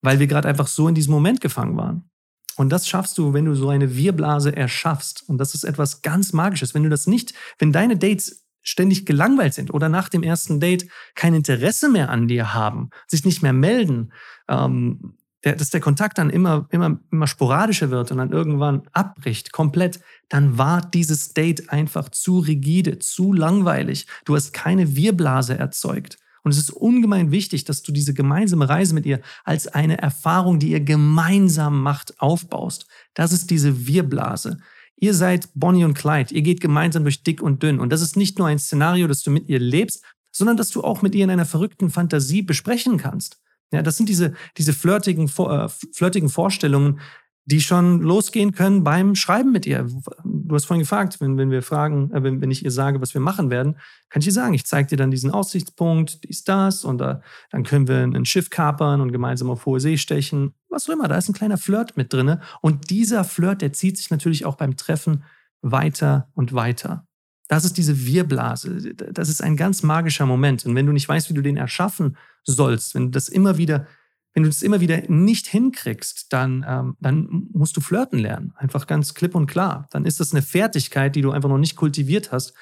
Weil 0.01 0.19
wir 0.19 0.27
gerade 0.27 0.47
einfach 0.47 0.67
so 0.67 0.87
in 0.87 0.95
diesem 0.95 1.13
Moment 1.13 1.41
gefangen 1.41 1.75
waren. 1.75 2.09
Und 2.55 2.69
das 2.69 2.87
schaffst 2.87 3.17
du, 3.17 3.33
wenn 3.33 3.45
du 3.45 3.55
so 3.55 3.69
eine 3.69 3.95
Wirblase 3.95 4.55
erschaffst. 4.55 5.27
Und 5.27 5.37
das 5.37 5.53
ist 5.53 5.63
etwas 5.63 6.01
ganz 6.01 6.33
Magisches. 6.33 6.73
Wenn 6.73 6.83
du 6.83 6.89
das 6.89 7.07
nicht, 7.07 7.33
wenn 7.57 7.71
deine 7.71 7.97
Dates 7.97 8.45
ständig 8.61 9.05
gelangweilt 9.05 9.53
sind 9.53 9.73
oder 9.73 9.89
nach 9.89 10.07
dem 10.07 10.23
ersten 10.23 10.59
Date 10.59 10.87
kein 11.15 11.33
Interesse 11.33 11.89
mehr 11.89 12.09
an 12.09 12.27
dir 12.27 12.53
haben, 12.53 12.89
sich 13.07 13.25
nicht 13.25 13.41
mehr 13.41 13.53
melden, 13.53 14.13
ähm, 14.47 15.17
der, 15.43 15.55
dass 15.55 15.69
der 15.69 15.81
Kontakt 15.81 16.17
dann 16.17 16.29
immer, 16.29 16.67
immer, 16.69 16.99
immer 17.11 17.27
sporadischer 17.27 17.91
wird 17.91 18.11
und 18.11 18.17
dann 18.17 18.31
irgendwann 18.31 18.83
abbricht, 18.93 19.51
komplett, 19.51 19.99
dann 20.29 20.57
war 20.57 20.81
dieses 20.81 21.33
Date 21.33 21.69
einfach 21.69 22.09
zu 22.09 22.39
rigide, 22.39 22.99
zu 22.99 23.33
langweilig. 23.33 24.07
Du 24.25 24.35
hast 24.35 24.53
keine 24.53 24.95
Wirblase 24.95 25.57
erzeugt. 25.57 26.17
Und 26.43 26.51
es 26.51 26.57
ist 26.57 26.71
ungemein 26.71 27.31
wichtig, 27.31 27.63
dass 27.63 27.83
du 27.83 27.91
diese 27.91 28.13
gemeinsame 28.13 28.67
Reise 28.67 28.93
mit 28.93 29.05
ihr 29.05 29.21
als 29.45 29.67
eine 29.67 29.97
Erfahrung, 29.99 30.59
die 30.59 30.71
ihr 30.71 30.81
gemeinsam 30.81 31.81
macht, 31.81 32.19
aufbaust. 32.19 32.85
Das 33.13 33.31
ist 33.31 33.49
diese 33.49 33.87
Wirblase. 33.87 34.57
Ihr 34.97 35.13
seid 35.13 35.49
Bonnie 35.55 35.85
und 35.85 35.93
Clyde. 35.93 36.33
Ihr 36.33 36.41
geht 36.41 36.61
gemeinsam 36.61 37.03
durch 37.03 37.23
dick 37.23 37.41
und 37.41 37.63
dünn. 37.63 37.79
Und 37.79 37.91
das 37.91 38.01
ist 38.01 38.17
nicht 38.17 38.39
nur 38.39 38.47
ein 38.47 38.59
Szenario, 38.59 39.07
das 39.07 39.23
du 39.23 39.31
mit 39.31 39.47
ihr 39.47 39.59
lebst, 39.59 40.03
sondern 40.31 40.57
dass 40.57 40.69
du 40.69 40.83
auch 40.83 41.01
mit 41.01 41.15
ihr 41.15 41.23
in 41.23 41.29
einer 41.29 41.45
verrückten 41.45 41.89
Fantasie 41.89 42.41
besprechen 42.41 42.97
kannst. 42.97 43.39
Ja, 43.71 43.81
das 43.81 43.97
sind 43.97 44.09
diese, 44.09 44.33
diese 44.57 44.73
flirtigen, 44.73 45.27
äh, 45.27 45.67
flirtigen 45.93 46.29
Vorstellungen, 46.29 46.99
die 47.45 47.59
schon 47.59 48.01
losgehen 48.01 48.53
können 48.53 48.83
beim 48.83 49.15
Schreiben 49.15 49.51
mit 49.51 49.65
ihr. 49.65 49.87
Du 50.23 50.55
hast 50.55 50.65
vorhin 50.65 50.81
gefragt, 50.81 51.19
wenn, 51.19 51.37
wenn 51.37 51.51
wir 51.51 51.61
fragen, 51.61 52.11
äh, 52.11 52.23
wenn, 52.23 52.41
wenn 52.41 52.51
ich 52.51 52.63
ihr 52.63 52.71
sage, 52.71 53.01
was 53.01 53.13
wir 53.13 53.21
machen 53.21 53.49
werden, 53.49 53.77
kann 54.09 54.21
ich 54.21 54.27
ihr 54.27 54.33
sagen, 54.33 54.53
ich 54.53 54.65
zeige 54.65 54.89
dir 54.89 54.97
dann 54.97 55.11
diesen 55.11 55.31
Aussichtspunkt, 55.31 56.23
dies, 56.23 56.43
das, 56.43 56.85
und 56.85 56.99
da, 56.99 57.21
dann 57.49 57.63
können 57.63 57.87
wir 57.87 57.97
ein 57.97 58.25
Schiff 58.25 58.49
kapern 58.49 59.01
und 59.01 59.11
gemeinsam 59.11 59.49
auf 59.49 59.65
hohe 59.65 59.79
See 59.79 59.97
stechen. 59.97 60.53
Was 60.69 60.87
auch 60.87 60.93
immer, 60.93 61.07
da 61.07 61.17
ist 61.17 61.29
ein 61.29 61.33
kleiner 61.33 61.57
Flirt 61.57 61.97
mit 61.97 62.13
drin. 62.13 62.39
Und 62.61 62.89
dieser 62.89 63.23
Flirt, 63.23 63.61
der 63.61 63.73
zieht 63.73 63.97
sich 63.97 64.09
natürlich 64.09 64.45
auch 64.45 64.55
beim 64.55 64.77
Treffen 64.77 65.23
weiter 65.61 66.29
und 66.33 66.53
weiter. 66.53 67.07
Das 67.53 67.65
ist 67.65 67.77
diese 67.77 68.07
Wirblase. 68.07 68.95
Das 68.95 69.29
ist 69.29 69.43
ein 69.43 69.55
ganz 69.55 69.83
magischer 69.83 70.25
Moment. 70.25 70.65
Und 70.65 70.73
wenn 70.73 70.87
du 70.87 70.91
nicht 70.91 71.07
weißt, 71.07 71.29
wie 71.29 71.35
du 71.35 71.43
den 71.43 71.55
erschaffen 71.55 72.17
sollst, 72.41 72.95
wenn 72.95 73.03
du 73.03 73.09
das 73.11 73.29
immer 73.29 73.59
wieder, 73.59 73.85
wenn 74.33 74.41
du 74.41 74.49
das 74.49 74.63
immer 74.63 74.81
wieder 74.81 75.03
nicht 75.07 75.45
hinkriegst, 75.45 76.33
dann, 76.33 76.65
ähm, 76.67 76.97
dann 76.99 77.49
musst 77.53 77.77
du 77.77 77.81
flirten 77.81 78.17
lernen. 78.17 78.53
Einfach 78.55 78.87
ganz 78.87 79.13
klipp 79.13 79.35
und 79.35 79.45
klar. 79.45 79.87
Dann 79.91 80.05
ist 80.05 80.19
das 80.19 80.33
eine 80.33 80.41
Fertigkeit, 80.41 81.15
die 81.15 81.21
du 81.21 81.29
einfach 81.29 81.47
noch 81.47 81.59
nicht 81.59 81.75
kultiviert 81.75 82.31
hast, 82.31 82.55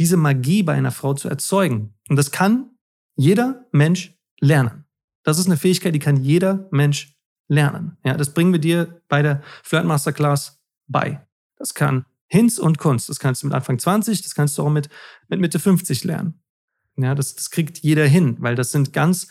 diese 0.00 0.16
Magie 0.16 0.64
bei 0.64 0.72
einer 0.72 0.90
Frau 0.90 1.14
zu 1.14 1.28
erzeugen. 1.28 1.94
Und 2.08 2.16
das 2.16 2.32
kann 2.32 2.68
jeder 3.14 3.66
Mensch 3.70 4.18
lernen. 4.40 4.86
Das 5.22 5.38
ist 5.38 5.46
eine 5.46 5.56
Fähigkeit, 5.56 5.94
die 5.94 6.00
kann 6.00 6.16
jeder 6.16 6.66
Mensch 6.72 7.16
lernen. 7.46 7.96
Ja, 8.04 8.16
das 8.16 8.34
bringen 8.34 8.50
wir 8.50 8.58
dir 8.58 9.02
bei 9.06 9.22
der 9.22 9.40
Flirt 9.62 9.84
Masterclass 9.84 10.60
bei. 10.88 11.24
Das 11.58 11.74
kann 11.74 12.06
Hinz 12.32 12.56
und 12.56 12.78
Kunst. 12.78 13.10
Das 13.10 13.18
kannst 13.18 13.42
du 13.42 13.46
mit 13.46 13.54
Anfang 13.54 13.78
20, 13.78 14.22
das 14.22 14.34
kannst 14.34 14.56
du 14.56 14.62
auch 14.62 14.70
mit, 14.70 14.88
mit 15.28 15.38
Mitte 15.38 15.58
50 15.58 16.02
lernen. 16.04 16.40
Ja, 16.96 17.14
das, 17.14 17.34
das 17.34 17.50
kriegt 17.50 17.80
jeder 17.80 18.06
hin, 18.06 18.38
weil 18.40 18.54
das 18.54 18.72
sind 18.72 18.94
ganz 18.94 19.28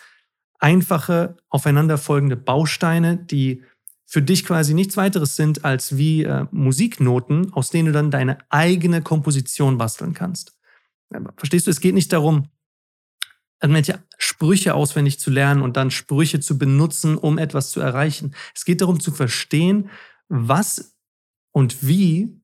einfache, 0.59 1.35
aufeinanderfolgende 1.49 2.37
Bausteine, 2.37 3.17
die 3.17 3.63
für 4.05 4.21
dich 4.21 4.45
quasi 4.45 4.75
nichts 4.75 4.97
weiteres 4.97 5.35
sind 5.35 5.65
als 5.65 5.97
wie 5.97 6.25
äh, 6.25 6.45
Musiknoten, 6.51 7.51
aus 7.53 7.71
denen 7.71 7.87
du 7.87 7.91
dann 7.91 8.11
deine 8.11 8.37
eigene 8.51 9.01
Komposition 9.01 9.79
basteln 9.79 10.13
kannst. 10.13 10.59
Verstehst 11.37 11.65
du, 11.65 11.71
es 11.71 11.79
geht 11.79 11.95
nicht 11.95 12.13
darum, 12.13 12.49
irgendwelche 13.59 14.03
Sprüche 14.19 14.75
auswendig 14.75 15.19
zu 15.19 15.31
lernen 15.31 15.63
und 15.63 15.75
dann 15.75 15.89
Sprüche 15.89 16.39
zu 16.39 16.59
benutzen, 16.59 17.17
um 17.17 17.39
etwas 17.39 17.71
zu 17.71 17.79
erreichen. 17.79 18.35
Es 18.53 18.63
geht 18.63 18.81
darum 18.81 18.99
zu 18.99 19.11
verstehen, 19.11 19.89
was 20.29 20.95
und 21.51 21.87
wie 21.87 22.40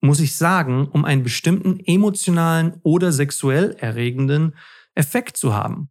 muss 0.00 0.20
ich 0.20 0.36
sagen, 0.36 0.88
um 0.88 1.04
einen 1.04 1.22
bestimmten 1.22 1.80
emotionalen 1.80 2.80
oder 2.82 3.12
sexuell 3.12 3.76
erregenden 3.78 4.54
Effekt 4.94 5.36
zu 5.36 5.54
haben. 5.54 5.90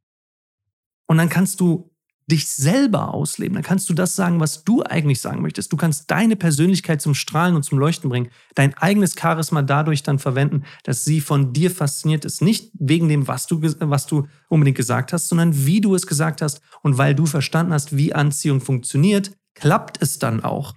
Und 1.07 1.17
dann 1.17 1.29
kannst 1.29 1.59
du 1.59 1.91
dich 2.29 2.47
selber 2.47 3.13
ausleben. 3.13 3.55
Dann 3.55 3.63
kannst 3.63 3.89
du 3.89 3.93
das 3.93 4.15
sagen, 4.15 4.39
was 4.39 4.63
du 4.63 4.83
eigentlich 4.83 5.19
sagen 5.19 5.41
möchtest. 5.41 5.73
Du 5.73 5.77
kannst 5.77 6.09
deine 6.11 6.35
Persönlichkeit 6.35 7.01
zum 7.01 7.15
Strahlen 7.15 7.55
und 7.55 7.63
zum 7.63 7.79
Leuchten 7.79 8.09
bringen, 8.09 8.29
dein 8.55 8.75
eigenes 8.75 9.15
Charisma 9.19 9.63
dadurch 9.63 10.03
dann 10.03 10.19
verwenden, 10.19 10.63
dass 10.83 11.03
sie 11.03 11.21
von 11.21 11.53
dir 11.53 11.71
fasziniert 11.71 12.25
ist. 12.25 12.41
Nicht 12.41 12.71
wegen 12.75 13.09
dem, 13.09 13.27
was 13.27 13.47
du, 13.47 13.61
was 13.61 14.05
du 14.05 14.27
unbedingt 14.47 14.77
gesagt 14.77 15.11
hast, 15.11 15.27
sondern 15.27 15.65
wie 15.65 15.81
du 15.81 15.95
es 15.95 16.07
gesagt 16.07 16.41
hast. 16.41 16.61
Und 16.81 16.97
weil 16.97 17.15
du 17.15 17.25
verstanden 17.25 17.73
hast, 17.73 17.97
wie 17.97 18.13
Anziehung 18.13 18.61
funktioniert, 18.61 19.31
klappt 19.55 20.01
es 20.01 20.19
dann 20.19 20.43
auch. 20.43 20.75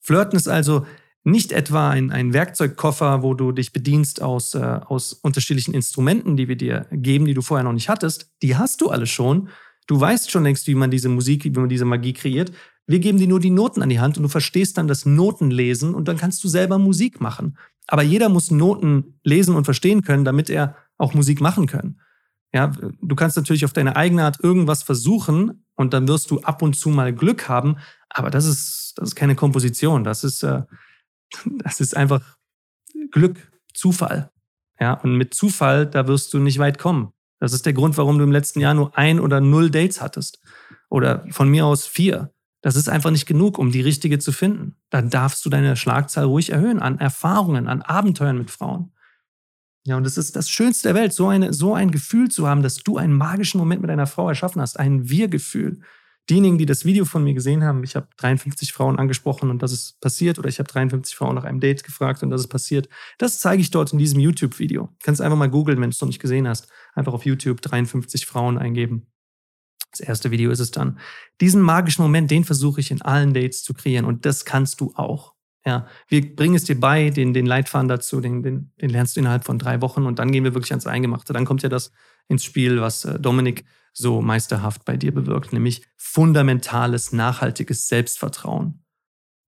Flirten 0.00 0.36
ist 0.36 0.48
also 0.48 0.86
nicht 1.22 1.52
etwa 1.52 1.90
ein, 1.90 2.10
ein 2.10 2.32
Werkzeugkoffer, 2.32 3.22
wo 3.22 3.34
du 3.34 3.52
dich 3.52 3.72
bedienst 3.72 4.22
aus, 4.22 4.54
äh, 4.54 4.58
aus 4.58 5.12
unterschiedlichen 5.12 5.74
Instrumenten, 5.74 6.36
die 6.36 6.48
wir 6.48 6.56
dir 6.56 6.86
geben, 6.90 7.26
die 7.26 7.34
du 7.34 7.42
vorher 7.42 7.64
noch 7.64 7.72
nicht 7.72 7.88
hattest. 7.88 8.30
Die 8.42 8.56
hast 8.56 8.80
du 8.80 8.88
alle 8.88 9.06
schon, 9.06 9.48
Du 9.90 10.00
weißt 10.00 10.30
schon 10.30 10.44
längst, 10.44 10.68
wie 10.68 10.76
man 10.76 10.92
diese 10.92 11.08
Musik, 11.08 11.42
wie 11.44 11.50
man 11.50 11.68
diese 11.68 11.84
Magie 11.84 12.12
kreiert. 12.12 12.52
Wir 12.86 13.00
geben 13.00 13.18
dir 13.18 13.26
nur 13.26 13.40
die 13.40 13.50
Noten 13.50 13.82
an 13.82 13.88
die 13.88 13.98
Hand 13.98 14.16
und 14.16 14.22
du 14.22 14.28
verstehst 14.28 14.78
dann 14.78 14.86
das 14.86 15.04
Notenlesen 15.04 15.94
und 15.94 16.06
dann 16.06 16.16
kannst 16.16 16.44
du 16.44 16.48
selber 16.48 16.78
Musik 16.78 17.20
machen. 17.20 17.58
Aber 17.88 18.02
jeder 18.04 18.28
muss 18.28 18.52
Noten 18.52 19.18
lesen 19.24 19.56
und 19.56 19.64
verstehen 19.64 20.02
können, 20.02 20.24
damit 20.24 20.48
er 20.48 20.76
auch 20.96 21.12
Musik 21.12 21.40
machen 21.40 21.66
kann. 21.66 22.00
Ja, 22.54 22.70
du 23.02 23.16
kannst 23.16 23.36
natürlich 23.36 23.64
auf 23.64 23.72
deine 23.72 23.96
eigene 23.96 24.22
Art 24.22 24.38
irgendwas 24.40 24.84
versuchen 24.84 25.64
und 25.74 25.92
dann 25.92 26.06
wirst 26.06 26.30
du 26.30 26.38
ab 26.38 26.62
und 26.62 26.76
zu 26.76 26.90
mal 26.90 27.12
Glück 27.12 27.48
haben, 27.48 27.76
aber 28.08 28.30
das 28.30 28.46
ist, 28.46 28.92
das 28.96 29.08
ist 29.08 29.14
keine 29.16 29.34
Komposition, 29.34 30.04
das 30.04 30.22
ist, 30.22 30.44
äh, 30.44 30.62
das 31.64 31.80
ist 31.80 31.96
einfach 31.96 32.22
Glück, 33.10 33.50
Zufall. 33.74 34.30
Ja, 34.78 34.94
und 34.94 35.16
mit 35.16 35.34
Zufall, 35.34 35.86
da 35.86 36.06
wirst 36.06 36.32
du 36.32 36.38
nicht 36.38 36.58
weit 36.58 36.78
kommen. 36.78 37.12
Das 37.38 37.52
ist 37.52 37.66
der 37.66 37.72
Grund, 37.72 37.96
warum 37.96 38.18
du 38.18 38.24
im 38.24 38.32
letzten 38.32 38.60
Jahr 38.60 38.74
nur 38.74 38.96
ein 38.96 39.20
oder 39.20 39.40
null 39.40 39.70
Dates 39.70 40.00
hattest. 40.00 40.40
Oder 40.88 41.26
von 41.30 41.48
mir 41.48 41.66
aus 41.66 41.86
vier. 41.86 42.32
Das 42.62 42.76
ist 42.76 42.88
einfach 42.88 43.10
nicht 43.10 43.26
genug, 43.26 43.58
um 43.58 43.72
die 43.72 43.80
richtige 43.80 44.18
zu 44.18 44.32
finden. 44.32 44.76
Dann 44.90 45.08
darfst 45.08 45.44
du 45.44 45.50
deine 45.50 45.76
Schlagzahl 45.76 46.24
ruhig 46.24 46.50
erhöhen 46.50 46.80
an 46.80 46.98
Erfahrungen, 46.98 47.68
an 47.68 47.82
Abenteuern 47.82 48.36
mit 48.36 48.50
Frauen. 48.50 48.92
Ja, 49.86 49.96
und 49.96 50.04
das 50.04 50.18
ist 50.18 50.36
das 50.36 50.50
Schönste 50.50 50.88
der 50.88 50.94
Welt, 50.94 51.14
so, 51.14 51.28
eine, 51.28 51.54
so 51.54 51.74
ein 51.74 51.90
Gefühl 51.90 52.30
zu 52.30 52.46
haben, 52.46 52.62
dass 52.62 52.76
du 52.76 52.98
einen 52.98 53.14
magischen 53.14 53.58
Moment 53.58 53.80
mit 53.80 53.90
einer 53.90 54.06
Frau 54.06 54.28
erschaffen 54.28 54.60
hast, 54.60 54.78
ein 54.78 55.08
Wir-Gefühl 55.08 55.80
diejenigen, 56.30 56.58
die 56.58 56.66
das 56.66 56.84
Video 56.84 57.04
von 57.04 57.24
mir 57.24 57.34
gesehen 57.34 57.64
haben, 57.64 57.84
ich 57.84 57.96
habe 57.96 58.08
53 58.16 58.72
Frauen 58.72 58.98
angesprochen 58.98 59.50
und 59.50 59.62
das 59.62 59.72
ist 59.72 60.00
passiert, 60.00 60.38
oder 60.38 60.48
ich 60.48 60.58
habe 60.58 60.70
53 60.70 61.14
Frauen 61.14 61.34
nach 61.34 61.44
einem 61.44 61.60
Date 61.60 61.84
gefragt 61.84 62.22
und 62.22 62.30
das 62.30 62.42
ist 62.42 62.48
passiert. 62.48 62.88
Das 63.18 63.40
zeige 63.40 63.60
ich 63.60 63.70
dort 63.70 63.92
in 63.92 63.98
diesem 63.98 64.20
YouTube-Video. 64.20 64.88
Kannst 65.02 65.20
einfach 65.20 65.36
mal 65.36 65.50
googeln, 65.50 65.80
wenn 65.80 65.90
du 65.90 65.94
es 65.94 66.00
noch 66.00 66.08
nicht 66.08 66.20
gesehen 66.20 66.48
hast. 66.48 66.68
Einfach 66.94 67.12
auf 67.12 67.26
YouTube 67.26 67.60
53 67.60 68.26
Frauen 68.26 68.56
eingeben. 68.56 69.06
Das 69.90 70.00
erste 70.00 70.30
Video 70.30 70.50
ist 70.50 70.60
es 70.60 70.70
dann. 70.70 70.98
Diesen 71.40 71.60
magischen 71.60 72.02
Moment, 72.02 72.30
den 72.30 72.44
versuche 72.44 72.80
ich 72.80 72.90
in 72.90 73.02
allen 73.02 73.34
Dates 73.34 73.64
zu 73.64 73.74
kreieren 73.74 74.04
und 74.04 74.24
das 74.24 74.44
kannst 74.44 74.80
du 74.80 74.92
auch. 74.94 75.34
Ja, 75.66 75.86
wir 76.08 76.34
bringen 76.34 76.54
es 76.54 76.64
dir 76.64 76.78
bei, 76.78 77.10
den, 77.10 77.34
den 77.34 77.44
Leitfaden 77.44 77.88
dazu, 77.88 78.20
den, 78.20 78.42
den, 78.42 78.72
den 78.80 78.88
lernst 78.88 79.16
du 79.16 79.20
innerhalb 79.20 79.44
von 79.44 79.58
drei 79.58 79.82
Wochen 79.82 80.06
und 80.06 80.18
dann 80.18 80.32
gehen 80.32 80.44
wir 80.44 80.54
wirklich 80.54 80.72
ans 80.72 80.86
Eingemachte. 80.86 81.32
Dann 81.32 81.44
kommt 81.44 81.62
ja 81.62 81.68
das 81.68 81.92
ins 82.28 82.44
Spiel, 82.44 82.80
was 82.80 83.04
äh, 83.04 83.18
Dominik 83.18 83.64
so 83.92 84.20
meisterhaft 84.22 84.84
bei 84.84 84.96
dir 84.96 85.12
bewirkt, 85.12 85.52
nämlich 85.52 85.82
fundamentales, 85.96 87.12
nachhaltiges 87.12 87.88
Selbstvertrauen. 87.88 88.84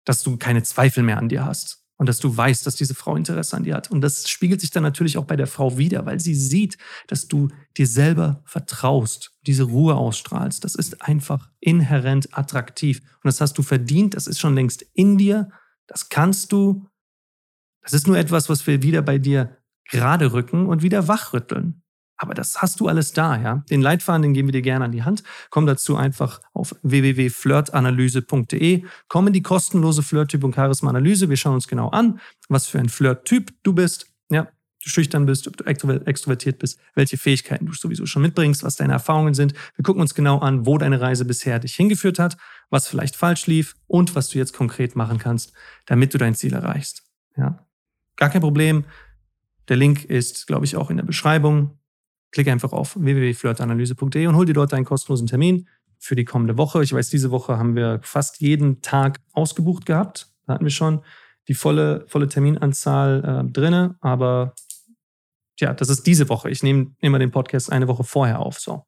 Dass 0.04 0.22
du 0.22 0.36
keine 0.36 0.62
Zweifel 0.62 1.04
mehr 1.04 1.18
an 1.18 1.28
dir 1.28 1.44
hast 1.44 1.82
und 1.96 2.08
dass 2.08 2.18
du 2.18 2.36
weißt, 2.36 2.66
dass 2.66 2.74
diese 2.74 2.96
Frau 2.96 3.14
Interesse 3.14 3.56
an 3.56 3.62
dir 3.62 3.76
hat. 3.76 3.90
Und 3.90 4.00
das 4.00 4.28
spiegelt 4.28 4.60
sich 4.60 4.72
dann 4.72 4.82
natürlich 4.82 5.18
auch 5.18 5.24
bei 5.24 5.36
der 5.36 5.46
Frau 5.46 5.78
wieder, 5.78 6.04
weil 6.04 6.18
sie 6.18 6.34
sieht, 6.34 6.76
dass 7.06 7.28
du 7.28 7.48
dir 7.76 7.86
selber 7.86 8.42
vertraust, 8.44 9.32
diese 9.46 9.62
Ruhe 9.62 9.94
ausstrahlst. 9.94 10.64
Das 10.64 10.74
ist 10.74 11.02
einfach 11.02 11.50
inhärent 11.60 12.36
attraktiv. 12.36 12.98
Und 12.98 13.26
das 13.28 13.40
hast 13.40 13.56
du 13.56 13.62
verdient, 13.62 14.14
das 14.14 14.26
ist 14.26 14.40
schon 14.40 14.56
längst 14.56 14.82
in 14.94 15.16
dir, 15.16 15.50
das 15.86 16.08
kannst 16.08 16.50
du. 16.50 16.88
Das 17.82 17.92
ist 17.92 18.08
nur 18.08 18.18
etwas, 18.18 18.48
was 18.48 18.66
wir 18.66 18.82
wieder 18.82 19.02
bei 19.02 19.18
dir 19.18 19.58
gerade 19.88 20.32
rücken 20.32 20.66
und 20.66 20.82
wieder 20.82 21.06
wachrütteln. 21.06 21.81
Aber 22.22 22.34
das 22.34 22.62
hast 22.62 22.78
du 22.78 22.86
alles 22.86 23.12
da, 23.12 23.36
ja. 23.36 23.64
Den 23.68 23.82
Leitfaden, 23.82 24.22
den 24.22 24.32
geben 24.32 24.46
wir 24.46 24.52
dir 24.52 24.62
gerne 24.62 24.84
an 24.84 24.92
die 24.92 25.02
Hand. 25.02 25.24
Komm 25.50 25.66
dazu 25.66 25.96
einfach 25.96 26.40
auf 26.52 26.72
www.flirtanalyse.de. 26.82 28.84
Komm 29.08 29.26
in 29.26 29.32
die 29.32 29.42
kostenlose 29.42 30.04
Flirt-Typ- 30.04 30.44
und 30.44 30.54
Charisma-Analyse. 30.54 31.28
Wir 31.28 31.36
schauen 31.36 31.54
uns 31.54 31.66
genau 31.66 31.88
an, 31.88 32.20
was 32.48 32.68
für 32.68 32.78
ein 32.78 32.88
Flirt-Typ 32.88 33.50
du 33.64 33.72
bist. 33.72 34.06
Ja, 34.30 34.44
du 34.44 34.88
schüchtern 34.88 35.26
bist, 35.26 35.48
ob 35.48 35.56
du 35.56 35.64
extrovertiert 35.64 36.60
bist, 36.60 36.78
welche 36.94 37.18
Fähigkeiten 37.18 37.66
du 37.66 37.72
sowieso 37.72 38.06
schon 38.06 38.22
mitbringst, 38.22 38.62
was 38.62 38.76
deine 38.76 38.92
Erfahrungen 38.92 39.34
sind. 39.34 39.54
Wir 39.74 39.82
gucken 39.82 40.00
uns 40.00 40.14
genau 40.14 40.38
an, 40.38 40.64
wo 40.64 40.78
deine 40.78 41.00
Reise 41.00 41.24
bisher 41.24 41.58
dich 41.58 41.74
hingeführt 41.74 42.20
hat, 42.20 42.36
was 42.70 42.86
vielleicht 42.86 43.16
falsch 43.16 43.48
lief 43.48 43.74
und 43.88 44.14
was 44.14 44.28
du 44.28 44.38
jetzt 44.38 44.52
konkret 44.52 44.94
machen 44.94 45.18
kannst, 45.18 45.52
damit 45.86 46.14
du 46.14 46.18
dein 46.18 46.36
Ziel 46.36 46.52
erreichst. 46.52 47.02
Ja, 47.36 47.66
gar 48.14 48.30
kein 48.30 48.42
Problem. 48.42 48.84
Der 49.68 49.76
Link 49.76 50.04
ist, 50.04 50.46
glaube 50.46 50.66
ich, 50.66 50.76
auch 50.76 50.88
in 50.88 50.98
der 50.98 51.04
Beschreibung. 51.04 51.78
Klick 52.32 52.48
einfach 52.48 52.72
auf 52.72 52.96
www.flirtanalyse.de 52.98 54.26
und 54.26 54.36
hol 54.36 54.46
dir 54.46 54.54
dort 54.54 54.72
deinen 54.72 54.84
kostenlosen 54.84 55.26
Termin 55.26 55.68
für 55.98 56.16
die 56.16 56.24
kommende 56.24 56.58
Woche. 56.58 56.82
Ich 56.82 56.92
weiß, 56.92 57.10
diese 57.10 57.30
Woche 57.30 57.58
haben 57.58 57.76
wir 57.76 58.00
fast 58.02 58.40
jeden 58.40 58.82
Tag 58.82 59.20
ausgebucht 59.32 59.86
gehabt. 59.86 60.32
Da 60.46 60.54
hatten 60.54 60.64
wir 60.64 60.70
schon 60.70 61.02
die 61.48 61.54
volle, 61.54 62.04
volle 62.08 62.28
Terminanzahl 62.28 63.44
äh, 63.46 63.52
drinne, 63.52 63.96
aber 64.00 64.54
ja, 65.60 65.74
das 65.74 65.88
ist 65.88 66.06
diese 66.06 66.28
Woche. 66.28 66.50
Ich 66.50 66.62
nehme 66.62 66.94
immer 67.00 67.18
den 67.18 67.30
Podcast 67.30 67.70
eine 67.70 67.86
Woche 67.86 68.04
vorher 68.04 68.40
auf. 68.40 68.58
So. 68.58 68.84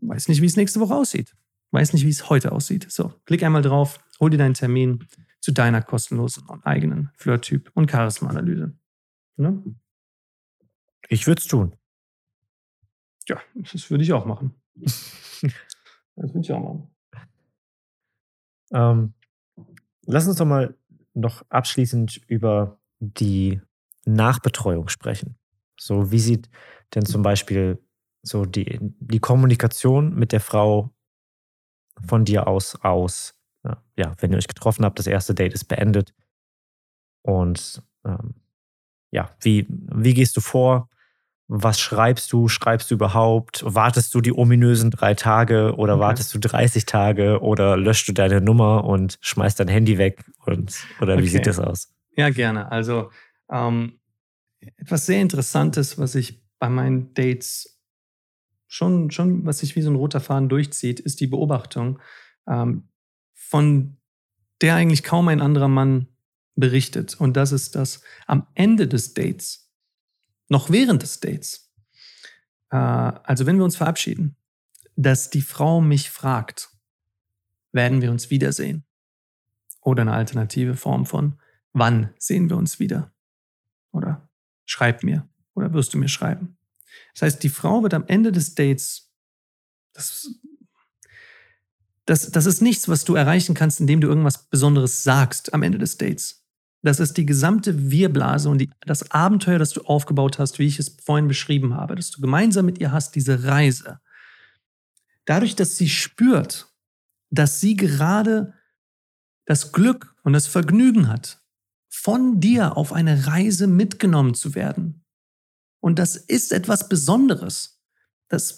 Weiß 0.00 0.28
nicht, 0.28 0.42
wie 0.42 0.46
es 0.46 0.56
nächste 0.56 0.80
Woche 0.80 0.94
aussieht. 0.94 1.34
Weiß 1.70 1.92
nicht, 1.94 2.04
wie 2.04 2.10
es 2.10 2.28
heute 2.28 2.52
aussieht. 2.52 2.86
So, 2.90 3.12
klick 3.24 3.42
einmal 3.42 3.62
drauf, 3.62 3.98
hol 4.20 4.30
dir 4.30 4.36
deinen 4.36 4.54
Termin 4.54 5.08
zu 5.40 5.52
deiner 5.52 5.82
kostenlosen 5.82 6.46
und 6.46 6.64
eigenen 6.64 7.10
Flirt-Typ- 7.16 7.70
und 7.74 7.90
Charisma-Analyse. 7.90 8.76
Ne? 9.36 9.64
Ich 11.08 11.26
würde 11.26 11.40
es 11.40 11.48
tun. 11.48 11.74
Ja, 13.28 13.40
das 13.54 13.90
würde 13.90 14.04
ich 14.04 14.12
auch 14.12 14.24
machen. 14.24 14.54
das 14.76 15.52
würde 16.16 16.40
ich 16.40 16.52
auch 16.52 16.60
machen. 16.60 16.88
Ähm, 18.72 19.14
lass 20.06 20.26
uns 20.26 20.36
doch 20.36 20.46
mal 20.46 20.74
noch 21.14 21.44
abschließend 21.50 22.20
über 22.26 22.80
die 22.98 23.60
Nachbetreuung 24.04 24.88
sprechen. 24.88 25.36
So, 25.78 26.10
wie 26.10 26.18
sieht 26.18 26.48
denn 26.94 27.04
zum 27.04 27.22
Beispiel 27.22 27.78
so 28.22 28.44
die, 28.44 28.78
die 28.80 29.20
Kommunikation 29.20 30.14
mit 30.14 30.32
der 30.32 30.40
Frau 30.40 30.90
von 32.06 32.24
dir 32.24 32.46
aus 32.46 32.76
aus? 32.82 33.38
Ja, 33.96 34.16
wenn 34.18 34.32
ihr 34.32 34.38
euch 34.38 34.48
getroffen 34.48 34.84
habt, 34.84 34.98
das 34.98 35.06
erste 35.06 35.34
Date 35.34 35.52
ist 35.52 35.66
beendet. 35.66 36.14
Und 37.22 37.82
ähm, 38.04 38.34
ja, 39.12 39.30
wie, 39.40 39.66
wie 39.68 40.14
gehst 40.14 40.36
du 40.36 40.40
vor? 40.40 40.88
Was 41.54 41.78
schreibst 41.78 42.32
du? 42.32 42.48
Schreibst 42.48 42.90
du 42.90 42.94
überhaupt? 42.94 43.62
Wartest 43.66 44.14
du 44.14 44.22
die 44.22 44.32
ominösen 44.32 44.90
drei 44.90 45.12
Tage 45.12 45.74
oder 45.76 45.94
okay. 45.94 46.00
wartest 46.00 46.34
du 46.34 46.38
30 46.38 46.86
Tage 46.86 47.40
oder 47.42 47.76
löscht 47.76 48.08
du 48.08 48.12
deine 48.12 48.40
Nummer 48.40 48.84
und 48.84 49.18
schmeißt 49.20 49.60
dein 49.60 49.68
Handy 49.68 49.98
weg? 49.98 50.24
Und, 50.46 50.74
oder 51.02 51.18
wie 51.18 51.22
okay. 51.22 51.28
sieht 51.30 51.46
das 51.46 51.58
aus? 51.58 51.92
Ja, 52.16 52.30
gerne. 52.30 52.72
Also 52.72 53.10
ähm, 53.50 54.00
etwas 54.78 55.04
sehr 55.04 55.20
Interessantes, 55.20 55.98
was 55.98 56.14
ich 56.14 56.42
bei 56.58 56.70
meinen 56.70 57.12
Dates 57.12 57.78
schon, 58.66 59.10
schon, 59.10 59.44
was 59.44 59.58
sich 59.58 59.76
wie 59.76 59.82
so 59.82 59.90
ein 59.90 59.96
roter 59.96 60.20
Faden 60.20 60.48
durchzieht, 60.48 61.00
ist 61.00 61.20
die 61.20 61.26
Beobachtung, 61.26 61.98
ähm, 62.48 62.88
von 63.34 63.98
der 64.62 64.76
eigentlich 64.76 65.02
kaum 65.02 65.28
ein 65.28 65.42
anderer 65.42 65.68
Mann 65.68 66.08
berichtet. 66.54 67.20
Und 67.20 67.36
das 67.36 67.52
ist, 67.52 67.74
dass 67.74 68.02
am 68.26 68.46
Ende 68.54 68.88
des 68.88 69.12
Dates 69.12 69.61
noch 70.48 70.70
während 70.70 71.02
des 71.02 71.20
Dates, 71.20 71.72
äh, 72.70 72.76
also 72.76 73.46
wenn 73.46 73.56
wir 73.56 73.64
uns 73.64 73.76
verabschieden, 73.76 74.36
dass 74.96 75.30
die 75.30 75.42
Frau 75.42 75.80
mich 75.80 76.10
fragt, 76.10 76.70
werden 77.72 78.02
wir 78.02 78.10
uns 78.10 78.30
wiedersehen? 78.30 78.84
Oder 79.80 80.02
eine 80.02 80.12
alternative 80.12 80.76
Form 80.76 81.06
von, 81.06 81.40
wann 81.72 82.12
sehen 82.18 82.50
wir 82.50 82.56
uns 82.56 82.78
wieder? 82.78 83.12
Oder 83.90 84.28
schreib 84.64 85.02
mir 85.02 85.28
oder 85.54 85.72
wirst 85.72 85.94
du 85.94 85.98
mir 85.98 86.08
schreiben? 86.08 86.56
Das 87.14 87.22
heißt, 87.22 87.42
die 87.42 87.48
Frau 87.48 87.82
wird 87.82 87.94
am 87.94 88.06
Ende 88.06 88.32
des 88.32 88.54
Dates, 88.54 89.10
das, 89.92 90.28
das, 92.04 92.30
das 92.30 92.46
ist 92.46 92.60
nichts, 92.60 92.88
was 92.88 93.04
du 93.04 93.14
erreichen 93.14 93.54
kannst, 93.54 93.80
indem 93.80 94.00
du 94.00 94.08
irgendwas 94.08 94.48
Besonderes 94.48 95.02
sagst 95.02 95.54
am 95.54 95.62
Ende 95.62 95.78
des 95.78 95.98
Dates. 95.98 96.41
Das 96.82 96.98
ist 96.98 97.16
die 97.16 97.26
gesamte 97.26 97.90
Wirblase 97.90 98.48
und 98.50 98.58
die, 98.58 98.70
das 98.80 99.10
Abenteuer, 99.12 99.58
das 99.58 99.70
du 99.70 99.82
aufgebaut 99.82 100.38
hast, 100.38 100.58
wie 100.58 100.66
ich 100.66 100.80
es 100.80 100.96
vorhin 101.02 101.28
beschrieben 101.28 101.74
habe, 101.74 101.94
dass 101.94 102.10
du 102.10 102.20
gemeinsam 102.20 102.66
mit 102.66 102.78
ihr 102.78 102.90
hast, 102.90 103.14
diese 103.14 103.44
Reise. 103.44 104.00
Dadurch, 105.24 105.54
dass 105.54 105.76
sie 105.76 105.88
spürt, 105.88 106.68
dass 107.30 107.60
sie 107.60 107.76
gerade 107.76 108.54
das 109.46 109.72
Glück 109.72 110.16
und 110.24 110.32
das 110.32 110.48
Vergnügen 110.48 111.08
hat, 111.08 111.40
von 111.88 112.40
dir 112.40 112.76
auf 112.76 112.92
eine 112.92 113.26
Reise 113.26 113.66
mitgenommen 113.66 114.34
zu 114.34 114.54
werden. 114.54 115.04
Und 115.80 115.98
das 115.98 116.16
ist 116.16 116.52
etwas 116.52 116.88
Besonderes. 116.88 117.80
Das, 118.28 118.56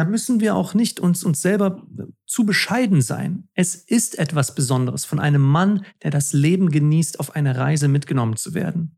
da 0.00 0.06
müssen 0.06 0.40
wir 0.40 0.54
auch 0.54 0.72
nicht 0.72 0.98
uns, 0.98 1.24
uns 1.24 1.42
selber 1.42 1.86
zu 2.24 2.46
bescheiden 2.46 3.02
sein. 3.02 3.50
Es 3.52 3.74
ist 3.74 4.18
etwas 4.18 4.54
Besonderes, 4.54 5.04
von 5.04 5.20
einem 5.20 5.42
Mann, 5.42 5.84
der 6.02 6.10
das 6.10 6.32
Leben 6.32 6.70
genießt, 6.70 7.20
auf 7.20 7.36
eine 7.36 7.58
Reise 7.58 7.86
mitgenommen 7.86 8.36
zu 8.36 8.54
werden. 8.54 8.96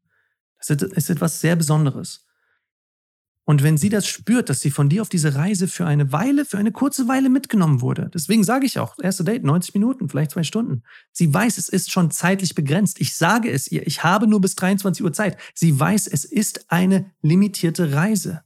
Das 0.59 0.70
ist 0.70 1.11
etwas 1.11 1.40
sehr 1.40 1.57
Besonderes. 1.57 2.28
Und 3.42 3.64
wenn 3.64 3.78
sie 3.78 3.88
das 3.88 4.07
spürt, 4.07 4.48
dass 4.48 4.61
sie 4.61 4.70
von 4.70 4.88
dir 4.88 5.03
auf 5.03 5.09
diese 5.09 5.34
Reise 5.34 5.66
für 5.66 5.86
eine 5.86 6.12
Weile, 6.12 6.44
für 6.44 6.59
eine 6.59 6.70
kurze 6.70 7.09
Weile 7.09 7.30
mitgenommen 7.30 7.80
wurde, 7.80 8.09
deswegen 8.14 8.44
sage 8.44 8.64
ich 8.64 8.78
auch, 8.78 8.96
erste 9.03 9.24
Date, 9.24 9.42
90 9.42 9.74
Minuten, 9.74 10.09
vielleicht 10.09 10.30
zwei 10.30 10.44
Stunden. 10.44 10.84
Sie 11.11 11.34
weiß, 11.34 11.59
es 11.59 11.68
ist 11.68 11.90
schon 11.90 12.12
zeitlich 12.12 12.55
begrenzt. 12.55 13.00
Ich 13.00 13.16
sage 13.16 13.50
es 13.50 13.66
ihr, 13.66 13.84
ich 13.88 14.05
habe 14.05 14.28
nur 14.28 14.40
bis 14.40 14.55
23 14.55 15.03
Uhr 15.03 15.12
Zeit. 15.12 15.36
Sie 15.53 15.80
weiß, 15.80 16.07
es 16.07 16.24
ist 16.24 16.70
eine 16.70 17.11
limitierte 17.22 17.92
Reise. 17.92 18.44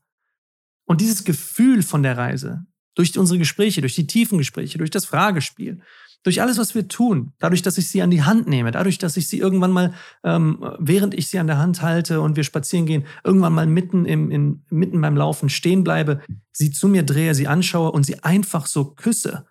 Und 0.87 1.01
dieses 1.01 1.24
Gefühl 1.24 1.82
von 1.82 2.03
der 2.03 2.16
Reise, 2.16 2.64
durch 2.95 3.16
unsere 3.18 3.39
Gespräche, 3.39 3.82
durch 3.82 3.95
die 3.95 4.07
tiefen 4.07 4.39
Gespräche, 4.39 4.78
durch 4.78 4.91
das 4.91 5.05
Fragespiel, 5.05 5.80
durch 6.22 6.43
alles, 6.43 6.59
was 6.59 6.74
wir 6.74 6.89
tun, 6.89 7.32
dadurch, 7.39 7.62
dass 7.62 7.78
ich 7.78 7.89
sie 7.89 8.03
an 8.03 8.11
die 8.11 8.24
Hand 8.24 8.49
nehme, 8.49 8.72
dadurch, 8.72 8.99
dass 8.99 9.16
ich 9.16 9.28
sie 9.28 9.39
irgendwann 9.39 9.70
mal, 9.70 9.95
ähm, 10.24 10.59
während 10.78 11.14
ich 11.14 11.28
sie 11.28 11.39
an 11.39 11.47
der 11.47 11.59
Hand 11.59 11.82
halte 11.82 12.20
und 12.20 12.34
wir 12.34 12.43
spazieren 12.43 12.87
gehen, 12.87 13.05
irgendwann 13.22 13.53
mal 13.53 13.66
mitten, 13.66 14.07
im, 14.07 14.30
in, 14.30 14.64
mitten 14.70 15.01
beim 15.01 15.16
Laufen 15.16 15.49
stehen 15.49 15.84
bleibe, 15.84 16.20
sie 16.51 16.72
zu 16.72 16.89
mir 16.89 17.05
drehe, 17.05 17.34
sie 17.34 17.47
anschaue 17.47 17.93
und 17.93 18.05
sie 18.05 18.24
einfach 18.24 18.66
so 18.66 18.87
küsse. 18.87 19.47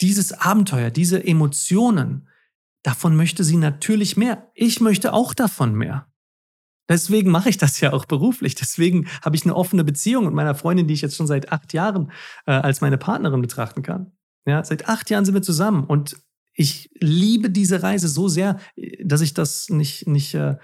Dieses 0.00 0.32
Abenteuer, 0.32 0.90
diese 0.90 1.24
Emotionen, 1.24 2.28
davon 2.82 3.16
möchte 3.16 3.42
sie 3.42 3.56
natürlich 3.56 4.16
mehr. 4.16 4.50
Ich 4.54 4.80
möchte 4.80 5.12
auch 5.12 5.34
davon 5.34 5.74
mehr. 5.74 6.09
Deswegen 6.90 7.30
mache 7.30 7.48
ich 7.48 7.56
das 7.56 7.80
ja 7.80 7.92
auch 7.92 8.04
beruflich. 8.04 8.56
Deswegen 8.56 9.06
habe 9.22 9.36
ich 9.36 9.44
eine 9.44 9.54
offene 9.54 9.84
Beziehung 9.84 10.24
mit 10.24 10.34
meiner 10.34 10.56
Freundin, 10.56 10.88
die 10.88 10.94
ich 10.94 11.02
jetzt 11.02 11.16
schon 11.16 11.28
seit 11.28 11.52
acht 11.52 11.72
Jahren 11.72 12.10
äh, 12.46 12.50
als 12.50 12.80
meine 12.80 12.98
Partnerin 12.98 13.40
betrachten 13.40 13.82
kann. 13.82 14.12
Ja, 14.44 14.64
seit 14.64 14.88
acht 14.88 15.08
Jahren 15.08 15.24
sind 15.24 15.34
wir 15.34 15.42
zusammen 15.42 15.84
und 15.84 16.16
ich 16.52 16.90
liebe 16.98 17.48
diese 17.48 17.82
Reise 17.82 18.08
so 18.08 18.26
sehr, 18.26 18.58
dass 19.04 19.20
ich 19.20 19.34
das 19.34 19.68
nicht, 19.68 20.08
nicht, 20.08 20.34
äh, 20.34 20.56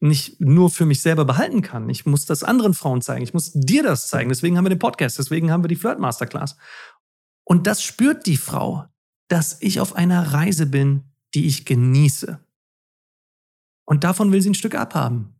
nicht 0.00 0.40
nur 0.40 0.70
für 0.70 0.86
mich 0.86 1.02
selber 1.02 1.26
behalten 1.26 1.60
kann. 1.60 1.90
Ich 1.90 2.06
muss 2.06 2.24
das 2.24 2.42
anderen 2.42 2.72
Frauen 2.72 3.02
zeigen. 3.02 3.22
Ich 3.22 3.34
muss 3.34 3.52
dir 3.52 3.82
das 3.82 4.08
zeigen. 4.08 4.30
Deswegen 4.30 4.56
haben 4.56 4.64
wir 4.64 4.70
den 4.70 4.78
Podcast. 4.78 5.18
Deswegen 5.18 5.52
haben 5.52 5.62
wir 5.62 5.68
die 5.68 5.76
Flirt 5.76 6.00
Masterclass. 6.00 6.56
Und 7.44 7.66
das 7.66 7.82
spürt 7.82 8.24
die 8.26 8.38
Frau, 8.38 8.86
dass 9.28 9.60
ich 9.60 9.80
auf 9.80 9.94
einer 9.94 10.32
Reise 10.32 10.66
bin, 10.66 11.12
die 11.34 11.46
ich 11.46 11.66
genieße. 11.66 12.40
Und 13.86 14.04
davon 14.04 14.32
will 14.32 14.40
sie 14.40 14.50
ein 14.50 14.54
Stück 14.54 14.74
abhaben. 14.74 15.33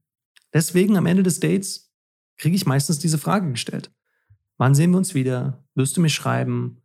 Deswegen 0.55 0.97
am 0.97 1.07
Ende 1.07 1.25
des 1.25 1.41
Dates 1.41 1.93
kriege 2.39 2.57
ich 2.57 2.65
meistens 2.65 2.99
diese 2.99 3.19
Frage 3.19 3.51
gestellt. 3.51 3.93
Wann 4.57 4.75
sehen 4.75 4.93
wir 4.93 4.99
uns 4.99 5.15
wieder? 5.15 5.67
Wirst 5.75 5.97
du 5.97 6.01
mir 6.01 6.09
schreiben? 6.09 6.83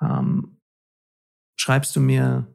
Ähm, 0.00 0.60
schreibst 1.56 1.94
du 1.94 2.00
mir? 2.00 2.52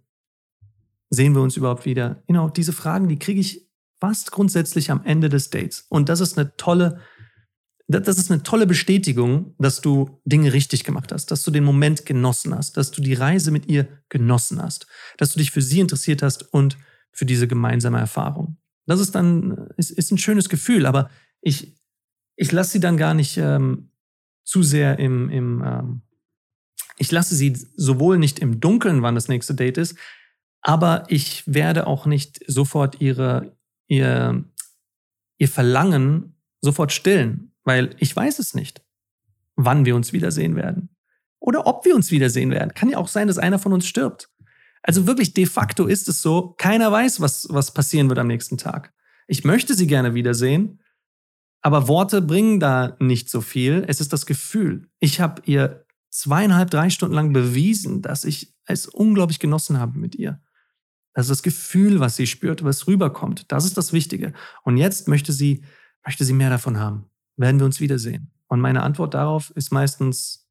Sehen 1.10 1.36
wir 1.36 1.42
uns 1.42 1.58
überhaupt 1.58 1.86
wieder? 1.86 2.24
Genau, 2.28 2.50
diese 2.50 2.74
Fragen, 2.74 3.08
die 3.08 3.20
kriege 3.20 3.40
ich 3.40 3.70
fast 4.00 4.32
grundsätzlich 4.32 4.90
am 4.90 5.04
Ende 5.04 5.30
des 5.30 5.50
Dates. 5.52 5.86
Und 5.90 6.10
das 6.10 6.22
ist 6.22 6.38
eine 6.38 6.56
tolle, 6.58 7.02
das 7.88 8.18
ist 8.18 8.32
eine 8.32 8.42
tolle 8.42 8.66
Bestätigung, 8.66 9.54
dass 9.60 9.82
du 9.82 10.22
Dinge 10.26 10.54
richtig 10.54 10.84
gemacht 10.86 11.12
hast, 11.12 11.30
dass 11.30 11.44
du 11.44 11.52
den 11.52 11.64
Moment 11.64 12.06
genossen 12.06 12.56
hast, 12.56 12.78
dass 12.78 12.92
du 12.92 13.02
die 13.02 13.14
Reise 13.14 13.52
mit 13.52 13.68
ihr 13.68 13.88
genossen 14.10 14.62
hast, 14.62 14.88
dass 15.18 15.34
du 15.34 15.40
dich 15.40 15.52
für 15.52 15.62
sie 15.62 15.82
interessiert 15.82 16.24
hast 16.24 16.54
und 16.54 16.78
für 17.12 17.26
diese 17.26 17.48
gemeinsame 17.48 18.00
Erfahrung. 18.00 18.58
Das 18.86 19.00
ist 19.00 19.16
dann, 19.16 19.70
ist, 19.78 19.92
ist 19.92 20.12
ein 20.12 20.18
schönes 20.18 20.50
Gefühl, 20.50 20.86
aber 20.86 21.10
ich, 21.42 21.76
ich 22.36 22.52
lasse 22.52 22.72
sie 22.72 22.80
dann 22.80 22.98
gar 22.98 23.14
nicht 23.14 23.38
ähm, 23.38 23.92
zu 24.44 24.64
sehr 24.64 25.00
im, 25.00 25.30
im 25.30 25.64
ähm, 25.64 26.02
ich 26.98 27.12
lasse 27.12 27.36
sie 27.36 27.56
sowohl 27.76 28.18
nicht 28.18 28.40
im 28.40 28.60
Dunkeln, 28.60 29.02
wann 29.02 29.16
das 29.16 29.28
nächste 29.28 29.56
Date 29.56 29.78
ist, 29.78 29.98
aber 30.62 31.06
ich 31.08 31.44
werde 31.48 31.88
auch 31.88 32.06
nicht 32.06 32.40
sofort 32.48 33.02
ihre, 33.02 33.58
ihr, 33.88 34.46
ihr 35.38 35.48
Verlangen 35.50 36.36
sofort 36.62 36.92
stillen, 36.92 37.54
weil 37.64 37.96
ich 37.98 38.16
weiß 38.16 38.40
es 38.40 38.54
nicht, 38.54 38.84
wann 39.56 39.86
wir 39.86 39.96
uns 39.96 40.14
wiedersehen 40.14 40.56
werden. 40.56 40.96
Oder 41.40 41.66
ob 41.66 41.86
wir 41.86 41.96
uns 41.96 42.12
wiedersehen 42.12 42.52
werden. 42.52 42.76
Kann 42.76 42.90
ja 42.90 42.98
auch 42.98 43.08
sein, 43.08 43.28
dass 43.28 43.40
einer 43.40 43.58
von 43.58 43.74
uns 43.74 43.88
stirbt. 43.88 44.31
Also 44.84 45.08
wirklich 45.08 45.34
de 45.34 45.46
facto 45.46 45.86
ist 45.86 46.08
es 46.08 46.22
so, 46.22 46.56
keiner 46.58 46.92
weiß, 46.92 47.22
was, 47.22 47.48
was 47.50 47.74
passieren 47.74 48.10
wird 48.10 48.20
am 48.20 48.28
nächsten 48.28 48.58
Tag. 48.58 48.94
Ich 49.28 49.44
möchte 49.44 49.76
sie 49.76 49.88
gerne 49.88 50.14
wiedersehen, 50.14 50.82
aber 51.62 51.88
Worte 51.88 52.22
bringen 52.22 52.60
da 52.60 52.98
nicht 53.00 53.30
so 53.30 53.42
viel. 53.42 53.86
Es 53.88 54.02
ist 54.02 54.12
das 54.12 54.26
Gefühl. 54.26 54.90
Ich 55.00 55.22
habe 55.22 55.42
ihr 55.46 55.86
zweieinhalb, 56.10 56.72
drei 56.72 56.90
Stunden 56.90 57.16
lang 57.16 57.32
bewiesen, 57.32 58.02
dass 58.02 58.26
ich 58.26 58.56
es 58.66 58.88
unglaublich 58.88 59.40
genossen 59.40 59.80
habe 59.80 59.98
mit 59.98 60.16
ihr. 60.16 60.42
Das 61.14 61.26
ist 61.26 61.32
das 61.32 61.44
Gefühl, 61.44 62.00
was 62.00 62.16
sie 62.16 62.28
spürt, 62.28 62.64
was 62.64 62.88
rüberkommt. 62.88 63.52
Das 63.52 63.66
ist 63.66 63.78
das 63.78 63.94
Wichtige. 63.94 64.34
Und 64.64 64.78
jetzt 64.78 65.08
möchte 65.08 65.34
sie, 65.34 65.64
möchte 66.06 66.26
sie 66.26 66.34
mehr 66.34 66.50
davon 66.50 66.80
haben. 66.80 67.06
Werden 67.38 67.60
wir 67.60 67.66
uns 67.66 67.80
wiedersehen? 67.80 68.32
Und 68.48 68.60
meine 68.60 68.84
Antwort 68.84 69.14
darauf 69.14 69.52
ist 69.52 69.72
meistens, 69.72 70.50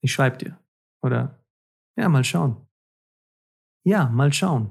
ich 0.00 0.12
schreibe 0.12 0.38
dir. 0.38 0.58
Oder, 1.02 1.44
ja, 1.96 2.08
mal 2.08 2.24
schauen. 2.24 2.56
Ja, 3.84 4.08
mal 4.08 4.32
schauen. 4.32 4.70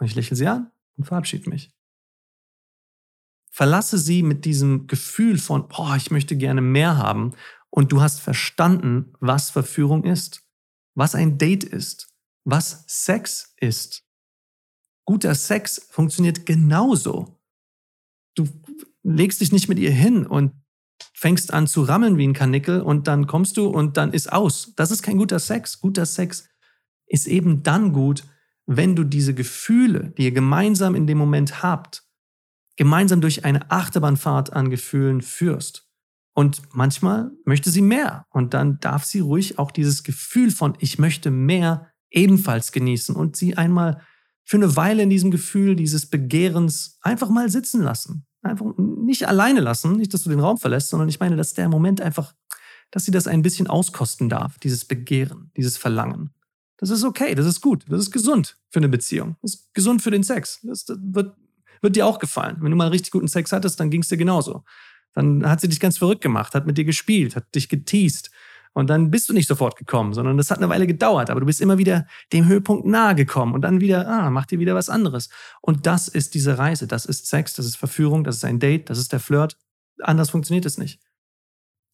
Ich 0.00 0.14
lächle 0.14 0.36
sie 0.36 0.46
an 0.46 0.70
und 0.96 1.04
verabschiede 1.04 1.50
mich. 1.50 1.72
Verlasse 3.50 3.98
sie 3.98 4.22
mit 4.22 4.44
diesem 4.44 4.86
Gefühl 4.86 5.38
von, 5.38 5.68
boah, 5.68 5.96
ich 5.96 6.10
möchte 6.10 6.36
gerne 6.36 6.60
mehr 6.60 6.98
haben 6.98 7.34
und 7.70 7.90
du 7.90 8.00
hast 8.00 8.20
verstanden, 8.20 9.12
was 9.18 9.50
Verführung 9.50 10.04
ist, 10.04 10.42
was 10.94 11.14
ein 11.14 11.38
Date 11.38 11.64
ist, 11.64 12.14
was 12.44 12.84
Sex 12.86 13.54
ist. 13.56 14.04
Guter 15.04 15.34
Sex 15.34 15.88
funktioniert 15.90 16.46
genauso. 16.46 17.40
Du 18.34 18.46
legst 19.02 19.40
dich 19.40 19.52
nicht 19.52 19.68
mit 19.68 19.78
ihr 19.78 19.92
hin 19.92 20.26
und 20.26 20.52
fängst 21.14 21.52
an 21.52 21.66
zu 21.66 21.82
rammeln 21.82 22.18
wie 22.18 22.26
ein 22.26 22.34
Kanickel 22.34 22.82
und 22.82 23.08
dann 23.08 23.26
kommst 23.26 23.56
du 23.56 23.68
und 23.68 23.96
dann 23.96 24.12
ist 24.12 24.32
aus. 24.32 24.74
Das 24.76 24.90
ist 24.90 25.02
kein 25.02 25.18
guter 25.18 25.38
Sex. 25.38 25.80
Guter 25.80 26.06
Sex 26.06 26.48
ist 27.06 27.26
eben 27.26 27.62
dann 27.62 27.92
gut, 27.92 28.24
wenn 28.66 28.96
du 28.96 29.04
diese 29.04 29.34
Gefühle, 29.34 30.12
die 30.16 30.24
ihr 30.24 30.32
gemeinsam 30.32 30.94
in 30.94 31.06
dem 31.06 31.18
Moment 31.18 31.62
habt, 31.62 32.04
gemeinsam 32.76 33.20
durch 33.20 33.44
eine 33.44 33.70
Achterbahnfahrt 33.70 34.52
an 34.52 34.70
Gefühlen 34.70 35.22
führst. 35.22 35.88
Und 36.34 36.62
manchmal 36.74 37.30
möchte 37.44 37.70
sie 37.70 37.80
mehr. 37.80 38.26
Und 38.30 38.52
dann 38.52 38.78
darf 38.80 39.04
sie 39.04 39.20
ruhig 39.20 39.58
auch 39.58 39.70
dieses 39.70 40.02
Gefühl 40.02 40.50
von 40.50 40.76
ich 40.80 40.98
möchte 40.98 41.30
mehr 41.30 41.90
ebenfalls 42.10 42.72
genießen 42.72 43.16
und 43.16 43.36
sie 43.36 43.56
einmal 43.56 44.02
für 44.44 44.58
eine 44.58 44.76
Weile 44.76 45.02
in 45.02 45.10
diesem 45.10 45.30
Gefühl 45.30 45.74
dieses 45.74 46.08
Begehrens 46.08 46.98
einfach 47.00 47.30
mal 47.30 47.50
sitzen 47.50 47.82
lassen. 47.82 48.26
Einfach 48.42 48.66
nicht 48.76 49.26
alleine 49.26 49.60
lassen, 49.60 49.96
nicht, 49.96 50.14
dass 50.14 50.22
du 50.22 50.30
den 50.30 50.38
Raum 50.38 50.58
verlässt, 50.58 50.90
sondern 50.90 51.08
ich 51.08 51.18
meine, 51.18 51.36
dass 51.36 51.54
der 51.54 51.68
Moment 51.68 52.00
einfach, 52.00 52.32
dass 52.90 53.04
sie 53.04 53.10
das 53.10 53.26
ein 53.26 53.42
bisschen 53.42 53.66
auskosten 53.66 54.28
darf, 54.28 54.58
dieses 54.58 54.84
Begehren, 54.84 55.50
dieses 55.56 55.76
Verlangen. 55.76 56.35
Das 56.78 56.90
ist 56.90 57.04
okay, 57.04 57.34
das 57.34 57.46
ist 57.46 57.60
gut, 57.60 57.84
das 57.88 58.00
ist 58.00 58.10
gesund 58.10 58.56
für 58.68 58.80
eine 58.80 58.88
Beziehung. 58.88 59.36
Das 59.42 59.54
ist 59.54 59.74
gesund 59.74 60.02
für 60.02 60.10
den 60.10 60.22
Sex. 60.22 60.60
Das, 60.62 60.84
das 60.84 60.98
wird, 61.00 61.34
wird 61.80 61.96
dir 61.96 62.06
auch 62.06 62.18
gefallen. 62.18 62.58
Wenn 62.60 62.70
du 62.70 62.76
mal 62.76 62.88
richtig 62.88 63.12
guten 63.12 63.28
Sex 63.28 63.52
hattest, 63.52 63.80
dann 63.80 63.90
ging 63.90 64.02
es 64.02 64.08
dir 64.08 64.18
genauso. 64.18 64.64
Dann 65.14 65.48
hat 65.48 65.60
sie 65.62 65.68
dich 65.68 65.80
ganz 65.80 65.96
verrückt 65.96 66.20
gemacht, 66.20 66.54
hat 66.54 66.66
mit 66.66 66.76
dir 66.76 66.84
gespielt, 66.84 67.36
hat 67.36 67.54
dich 67.54 67.70
geteased. 67.70 68.30
Und 68.74 68.90
dann 68.90 69.10
bist 69.10 69.26
du 69.30 69.32
nicht 69.32 69.48
sofort 69.48 69.76
gekommen, 69.76 70.12
sondern 70.12 70.36
das 70.36 70.50
hat 70.50 70.58
eine 70.58 70.68
Weile 70.68 70.86
gedauert, 70.86 71.30
aber 71.30 71.40
du 71.40 71.46
bist 71.46 71.62
immer 71.62 71.78
wieder 71.78 72.06
dem 72.34 72.46
Höhepunkt 72.46 72.84
nahe 72.84 73.14
gekommen 73.14 73.54
und 73.54 73.62
dann 73.62 73.80
wieder, 73.80 74.06
ah, 74.06 74.28
mach 74.28 74.44
dir 74.44 74.58
wieder 74.58 74.74
was 74.74 74.90
anderes. 74.90 75.30
Und 75.62 75.86
das 75.86 76.08
ist 76.08 76.34
diese 76.34 76.58
Reise, 76.58 76.86
das 76.86 77.06
ist 77.06 77.26
Sex, 77.26 77.54
das 77.54 77.64
ist 77.64 77.76
Verführung, 77.76 78.22
das 78.22 78.36
ist 78.36 78.44
ein 78.44 78.58
Date, 78.58 78.90
das 78.90 78.98
ist 78.98 79.14
der 79.14 79.20
Flirt. 79.20 79.56
Anders 80.02 80.28
funktioniert 80.28 80.66
es 80.66 80.76
nicht. 80.76 81.00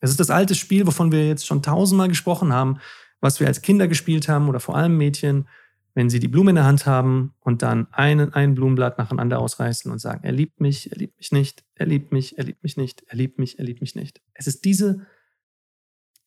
Es 0.00 0.10
ist 0.10 0.18
das 0.18 0.30
alte 0.30 0.56
Spiel, 0.56 0.84
wovon 0.84 1.12
wir 1.12 1.28
jetzt 1.28 1.46
schon 1.46 1.62
tausendmal 1.62 2.08
gesprochen 2.08 2.52
haben, 2.52 2.80
was 3.22 3.40
wir 3.40 3.46
als 3.46 3.62
Kinder 3.62 3.88
gespielt 3.88 4.28
haben 4.28 4.48
oder 4.48 4.60
vor 4.60 4.76
allem 4.76 4.98
Mädchen, 4.98 5.48
wenn 5.94 6.10
sie 6.10 6.20
die 6.20 6.28
Blume 6.28 6.50
in 6.50 6.56
der 6.56 6.64
Hand 6.64 6.86
haben 6.86 7.34
und 7.40 7.62
dann 7.62 7.86
einen, 7.92 8.34
ein 8.34 8.54
Blumenblatt 8.54 8.98
nacheinander 8.98 9.38
ausreißen 9.38 9.90
und 9.90 9.98
sagen, 9.98 10.24
er 10.24 10.32
liebt 10.32 10.60
mich, 10.60 10.90
er 10.90 10.98
liebt 10.98 11.16
mich 11.18 11.32
nicht, 11.32 11.64
er 11.74 11.86
liebt 11.86 12.12
mich, 12.12 12.36
er 12.36 12.44
liebt 12.44 12.62
mich 12.62 12.76
nicht, 12.76 13.04
er 13.06 13.16
liebt 13.16 13.38
mich, 13.38 13.58
er 13.58 13.64
liebt 13.64 13.80
mich 13.80 13.94
nicht. 13.94 14.20
Es 14.34 14.46
ist 14.46 14.64
diese, 14.64 15.06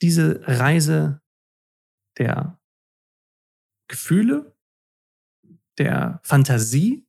diese 0.01 0.41
Reise 0.45 1.21
der 2.17 2.59
Gefühle, 3.87 4.55
der 5.77 6.21
Fantasie, 6.23 7.05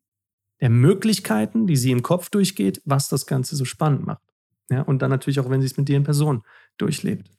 der 0.61 0.71
Möglichkeiten, 0.71 1.67
die 1.67 1.77
sie 1.77 1.93
im 1.93 2.03
Kopf 2.03 2.31
durchgeht, 2.31 2.83
was 2.85 3.09
das 3.09 3.27
Ganze 3.27 3.55
so 3.55 3.65
spannend 3.65 4.07
macht. 4.07 4.23
Ja, 4.69 4.83
und 4.83 5.01
dann 5.03 5.11
natürlich 5.11 5.39
auch, 5.39 5.49
wenn 5.49 5.61
sie 5.61 5.67
es 5.67 5.77
mit 5.77 5.89
dir 5.89 5.97
in 5.97 6.03
Person 6.05 6.43
durchlebt. 6.77 7.31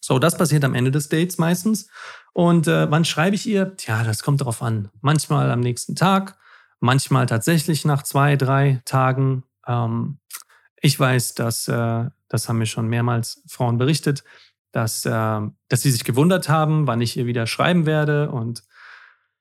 So, 0.00 0.18
das 0.18 0.36
passiert 0.36 0.64
am 0.64 0.74
Ende 0.74 0.90
des 0.90 1.08
Dates 1.08 1.38
meistens. 1.38 1.88
Und 2.32 2.68
äh, 2.68 2.90
wann 2.90 3.04
schreibe 3.04 3.34
ich 3.34 3.46
ihr? 3.46 3.76
Tja, 3.76 4.04
das 4.04 4.22
kommt 4.22 4.40
darauf 4.40 4.62
an. 4.62 4.90
Manchmal 5.00 5.50
am 5.50 5.60
nächsten 5.60 5.96
Tag, 5.96 6.38
manchmal 6.80 7.26
tatsächlich 7.26 7.84
nach 7.84 8.02
zwei, 8.02 8.36
drei 8.36 8.82
Tagen. 8.84 9.44
Ähm, 9.66 10.18
ich 10.80 10.98
weiß, 10.98 11.34
dass, 11.34 11.66
äh, 11.68 12.04
das 12.28 12.48
haben 12.48 12.58
mir 12.58 12.66
schon 12.66 12.88
mehrmals 12.88 13.42
Frauen 13.48 13.78
berichtet, 13.78 14.22
dass, 14.72 15.04
äh, 15.06 15.40
dass 15.68 15.82
sie 15.82 15.90
sich 15.90 16.04
gewundert 16.04 16.48
haben, 16.48 16.86
wann 16.86 17.00
ich 17.00 17.16
ihr 17.16 17.26
wieder 17.26 17.46
schreiben 17.46 17.86
werde 17.86 18.30
und 18.30 18.62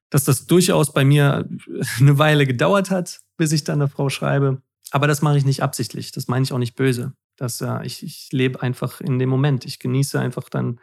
dass 0.09 0.23
das 0.23 0.47
durchaus 0.47 0.93
bei 0.93 1.03
mir 1.03 1.49
eine 1.99 2.17
Weile 2.17 2.47
gedauert 2.47 2.89
hat, 2.89 3.19
bis 3.37 3.51
ich 3.51 3.63
dann 3.65 3.81
eine 3.81 3.89
Frau 3.89 4.09
schreibe. 4.09 4.61
Aber 4.91 5.07
das 5.07 5.21
mache 5.21 5.37
ich 5.37 5.45
nicht 5.45 5.61
absichtlich. 5.61 6.11
Das 6.13 6.27
meine 6.27 6.43
ich 6.43 6.53
auch 6.53 6.57
nicht 6.57 6.75
böse. 6.75 7.13
Das, 7.37 7.61
äh, 7.61 7.85
ich, 7.85 8.03
ich 8.03 8.29
lebe 8.31 8.61
einfach 8.61 9.01
in 9.01 9.19
dem 9.19 9.29
Moment. 9.29 9.65
Ich 9.65 9.79
genieße 9.79 10.19
einfach 10.19 10.49
dann, 10.49 10.79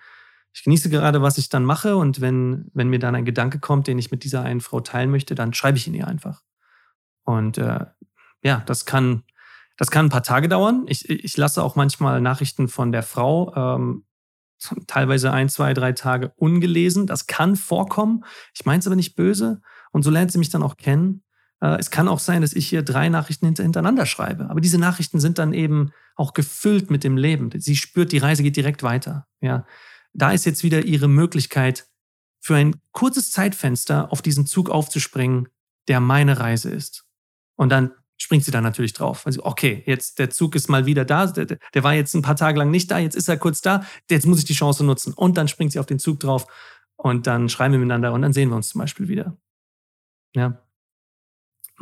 ich 0.52 0.64
genieße 0.64 0.90
gerade, 0.90 1.22
was 1.22 1.38
ich 1.38 1.48
dann 1.48 1.64
mache. 1.64 1.96
Und 1.96 2.20
wenn, 2.20 2.70
wenn 2.74 2.88
mir 2.88 2.98
dann 2.98 3.14
ein 3.14 3.24
Gedanke 3.24 3.58
kommt, 3.58 3.86
den 3.86 3.98
ich 3.98 4.10
mit 4.10 4.24
dieser 4.24 4.42
einen 4.42 4.60
Frau 4.60 4.80
teilen 4.80 5.10
möchte, 5.10 5.34
dann 5.34 5.54
schreibe 5.54 5.78
ich 5.78 5.86
ihn 5.86 5.94
ihr 5.94 6.06
einfach. 6.06 6.42
Und 7.24 7.58
äh, 7.58 7.86
ja, 8.42 8.62
das 8.66 8.84
kann, 8.84 9.22
das 9.76 9.90
kann 9.90 10.06
ein 10.06 10.10
paar 10.10 10.22
Tage 10.22 10.48
dauern. 10.48 10.84
Ich, 10.88 11.08
ich 11.08 11.36
lasse 11.36 11.62
auch 11.62 11.76
manchmal 11.76 12.20
Nachrichten 12.20 12.68
von 12.68 12.92
der 12.92 13.02
Frau 13.02 13.54
ähm, 13.54 14.04
teilweise 14.86 15.32
ein, 15.32 15.48
zwei, 15.48 15.74
drei 15.74 15.92
Tage 15.92 16.32
ungelesen. 16.36 17.06
Das 17.06 17.26
kann 17.26 17.56
vorkommen. 17.56 18.24
Ich 18.54 18.64
meine 18.64 18.80
es 18.80 18.86
aber 18.86 18.96
nicht 18.96 19.16
böse. 19.16 19.60
Und 19.92 20.02
so 20.02 20.10
lernt 20.10 20.32
sie 20.32 20.38
mich 20.38 20.50
dann 20.50 20.62
auch 20.62 20.76
kennen. 20.76 21.22
Äh, 21.62 21.78
es 21.78 21.90
kann 21.90 22.08
auch 22.08 22.18
sein, 22.18 22.42
dass 22.42 22.52
ich 22.52 22.68
hier 22.68 22.82
drei 22.82 23.08
Nachrichten 23.08 23.46
hintereinander 23.46 24.04
schreibe. 24.04 24.50
Aber 24.50 24.60
diese 24.60 24.78
Nachrichten 24.78 25.20
sind 25.20 25.38
dann 25.38 25.54
eben 25.54 25.92
auch 26.16 26.34
gefüllt 26.34 26.90
mit 26.90 27.04
dem 27.04 27.16
Leben. 27.16 27.50
Sie 27.58 27.76
spürt, 27.76 28.12
die 28.12 28.18
Reise 28.18 28.42
geht 28.42 28.56
direkt 28.56 28.82
weiter. 28.82 29.26
Ja, 29.40 29.66
da 30.12 30.32
ist 30.32 30.44
jetzt 30.44 30.62
wieder 30.62 30.84
ihre 30.84 31.08
Möglichkeit, 31.08 31.86
für 32.44 32.56
ein 32.56 32.74
kurzes 32.90 33.30
Zeitfenster 33.30 34.10
auf 34.10 34.20
diesen 34.20 34.46
Zug 34.46 34.68
aufzuspringen, 34.68 35.48
der 35.86 36.00
meine 36.00 36.40
Reise 36.40 36.70
ist. 36.70 37.06
Und 37.54 37.70
dann 37.70 37.92
springt 38.16 38.44
sie 38.44 38.50
da 38.50 38.60
natürlich 38.60 38.92
drauf. 38.92 39.26
Also, 39.26 39.44
okay, 39.44 39.84
jetzt 39.86 40.18
der 40.18 40.30
Zug 40.30 40.56
ist 40.56 40.68
mal 40.68 40.84
wieder 40.84 41.04
da. 41.04 41.26
Der, 41.26 41.46
der, 41.46 41.84
war 41.84 41.94
jetzt 41.94 42.14
ein 42.14 42.22
paar 42.22 42.34
Tage 42.34 42.58
lang 42.58 42.70
nicht 42.72 42.90
da, 42.90 42.98
jetzt 42.98 43.14
ist 43.14 43.28
er 43.28 43.36
kurz 43.36 43.60
da. 43.62 43.86
Jetzt 44.10 44.26
muss 44.26 44.38
ich 44.38 44.44
die 44.44 44.54
Chance 44.54 44.84
nutzen. 44.84 45.14
Und 45.14 45.36
dann 45.36 45.46
springt 45.46 45.70
sie 45.70 45.78
auf 45.78 45.86
den 45.86 46.00
Zug 46.00 46.18
drauf 46.18 46.46
und 46.96 47.28
dann 47.28 47.48
schreiben 47.48 47.72
wir 47.72 47.78
miteinander 47.78 48.12
und 48.12 48.22
dann 48.22 48.32
sehen 48.32 48.48
wir 48.48 48.56
uns 48.56 48.70
zum 48.70 48.80
Beispiel 48.80 49.06
wieder. 49.06 49.36
Ja. 50.34 50.60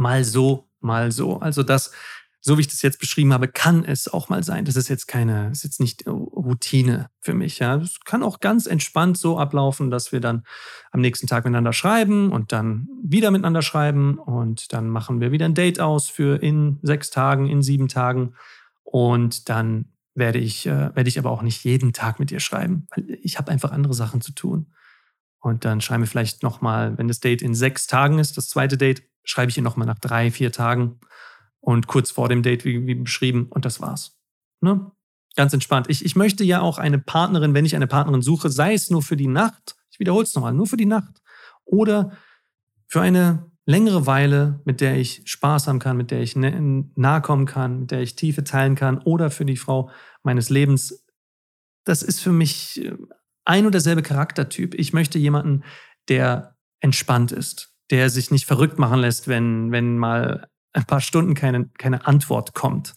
Mal 0.00 0.24
so, 0.24 0.68
mal 0.80 1.12
so. 1.12 1.38
Also 1.40 1.62
das 1.62 1.92
so 2.40 2.56
wie 2.56 2.62
ich 2.62 2.68
das 2.68 2.82
jetzt 2.82 2.98
beschrieben 2.98 3.32
habe, 3.34 3.48
kann 3.48 3.84
es 3.84 4.08
auch 4.08 4.30
mal 4.30 4.42
sein. 4.42 4.64
Das 4.64 4.76
ist 4.76 4.88
jetzt 4.88 5.06
keine, 5.06 5.50
ist 5.50 5.62
jetzt 5.62 5.78
nicht 5.78 6.06
Routine 6.06 7.10
für 7.20 7.34
mich. 7.34 7.58
Ja, 7.58 7.76
es 7.76 8.00
kann 8.04 8.22
auch 8.22 8.40
ganz 8.40 8.66
entspannt 8.66 9.18
so 9.18 9.38
ablaufen, 9.38 9.90
dass 9.90 10.10
wir 10.10 10.20
dann 10.20 10.44
am 10.90 11.00
nächsten 11.00 11.26
Tag 11.26 11.44
miteinander 11.44 11.74
schreiben 11.74 12.32
und 12.32 12.52
dann 12.52 12.88
wieder 13.02 13.30
miteinander 13.30 13.62
schreiben 13.62 14.18
und 14.18 14.72
dann 14.72 14.88
machen 14.88 15.20
wir 15.20 15.32
wieder 15.32 15.44
ein 15.44 15.54
Date 15.54 15.80
aus 15.80 16.08
für 16.08 16.42
in 16.42 16.78
sechs 16.82 17.10
Tagen, 17.10 17.46
in 17.46 17.62
sieben 17.62 17.88
Tagen 17.88 18.34
und 18.84 19.50
dann 19.50 19.92
werde 20.14 20.38
ich, 20.38 20.66
äh, 20.66 20.94
werde 20.94 21.08
ich 21.08 21.18
aber 21.18 21.30
auch 21.30 21.42
nicht 21.42 21.62
jeden 21.64 21.92
Tag 21.92 22.18
mit 22.18 22.32
ihr 22.32 22.40
schreiben, 22.40 22.86
weil 22.94 23.18
ich 23.22 23.38
habe 23.38 23.52
einfach 23.52 23.70
andere 23.70 23.94
Sachen 23.94 24.22
zu 24.22 24.32
tun. 24.32 24.72
Und 25.42 25.64
dann 25.64 25.80
schreiben 25.80 26.02
wir 26.02 26.08
vielleicht 26.08 26.42
nochmal, 26.42 26.98
wenn 26.98 27.08
das 27.08 27.20
Date 27.20 27.40
in 27.40 27.54
sechs 27.54 27.86
Tagen 27.86 28.18
ist, 28.18 28.36
das 28.36 28.48
zweite 28.48 28.76
Date, 28.76 29.02
schreibe 29.24 29.50
ich 29.50 29.56
ihr 29.56 29.62
nochmal 29.62 29.86
nach 29.86 29.98
drei, 29.98 30.30
vier 30.30 30.52
Tagen 30.52 31.00
und 31.60 31.86
kurz 31.86 32.10
vor 32.10 32.28
dem 32.28 32.42
Date, 32.42 32.64
wie, 32.64 32.86
wie 32.86 32.94
beschrieben, 32.94 33.46
und 33.50 33.64
das 33.64 33.80
war's. 33.80 34.18
Ne? 34.60 34.90
Ganz 35.36 35.52
entspannt. 35.52 35.88
Ich, 35.88 36.04
ich 36.04 36.16
möchte 36.16 36.44
ja 36.44 36.60
auch 36.60 36.78
eine 36.78 36.98
Partnerin, 36.98 37.54
wenn 37.54 37.64
ich 37.64 37.76
eine 37.76 37.86
Partnerin 37.86 38.22
suche, 38.22 38.50
sei 38.50 38.74
es 38.74 38.90
nur 38.90 39.02
für 39.02 39.16
die 39.16 39.28
Nacht, 39.28 39.76
ich 39.90 40.00
wiederhole 40.00 40.24
es 40.24 40.34
nochmal, 40.34 40.52
nur 40.52 40.66
für 40.66 40.76
die 40.76 40.86
Nacht 40.86 41.22
oder 41.64 42.12
für 42.88 43.00
eine 43.00 43.50
längere 43.66 44.06
Weile, 44.06 44.60
mit 44.64 44.80
der 44.80 44.96
ich 44.96 45.22
Spaß 45.26 45.68
haben 45.68 45.78
kann, 45.78 45.96
mit 45.96 46.10
der 46.10 46.20
ich 46.20 46.34
nahe 46.34 47.22
kommen 47.22 47.46
kann, 47.46 47.80
mit 47.80 47.90
der 47.92 48.00
ich 48.00 48.16
Tiefe 48.16 48.42
teilen 48.42 48.74
kann 48.74 48.98
oder 48.98 49.30
für 49.30 49.44
die 49.44 49.56
Frau 49.56 49.90
meines 50.22 50.50
Lebens. 50.50 51.06
Das 51.84 52.02
ist 52.02 52.20
für 52.20 52.32
mich 52.32 52.84
äh, 52.84 52.96
ein 53.44 53.66
und 53.66 53.72
derselbe 53.72 54.02
Charaktertyp. 54.02 54.74
Ich 54.74 54.92
möchte 54.92 55.18
jemanden, 55.18 55.64
der 56.08 56.56
entspannt 56.80 57.32
ist, 57.32 57.69
der 57.90 58.10
sich 58.10 58.30
nicht 58.30 58.46
verrückt 58.46 58.78
machen 58.78 59.00
lässt, 59.00 59.28
wenn, 59.28 59.72
wenn 59.72 59.98
mal 59.98 60.48
ein 60.72 60.84
paar 60.84 61.00
Stunden 61.00 61.34
keine, 61.34 61.68
keine 61.78 62.06
Antwort 62.06 62.54
kommt. 62.54 62.94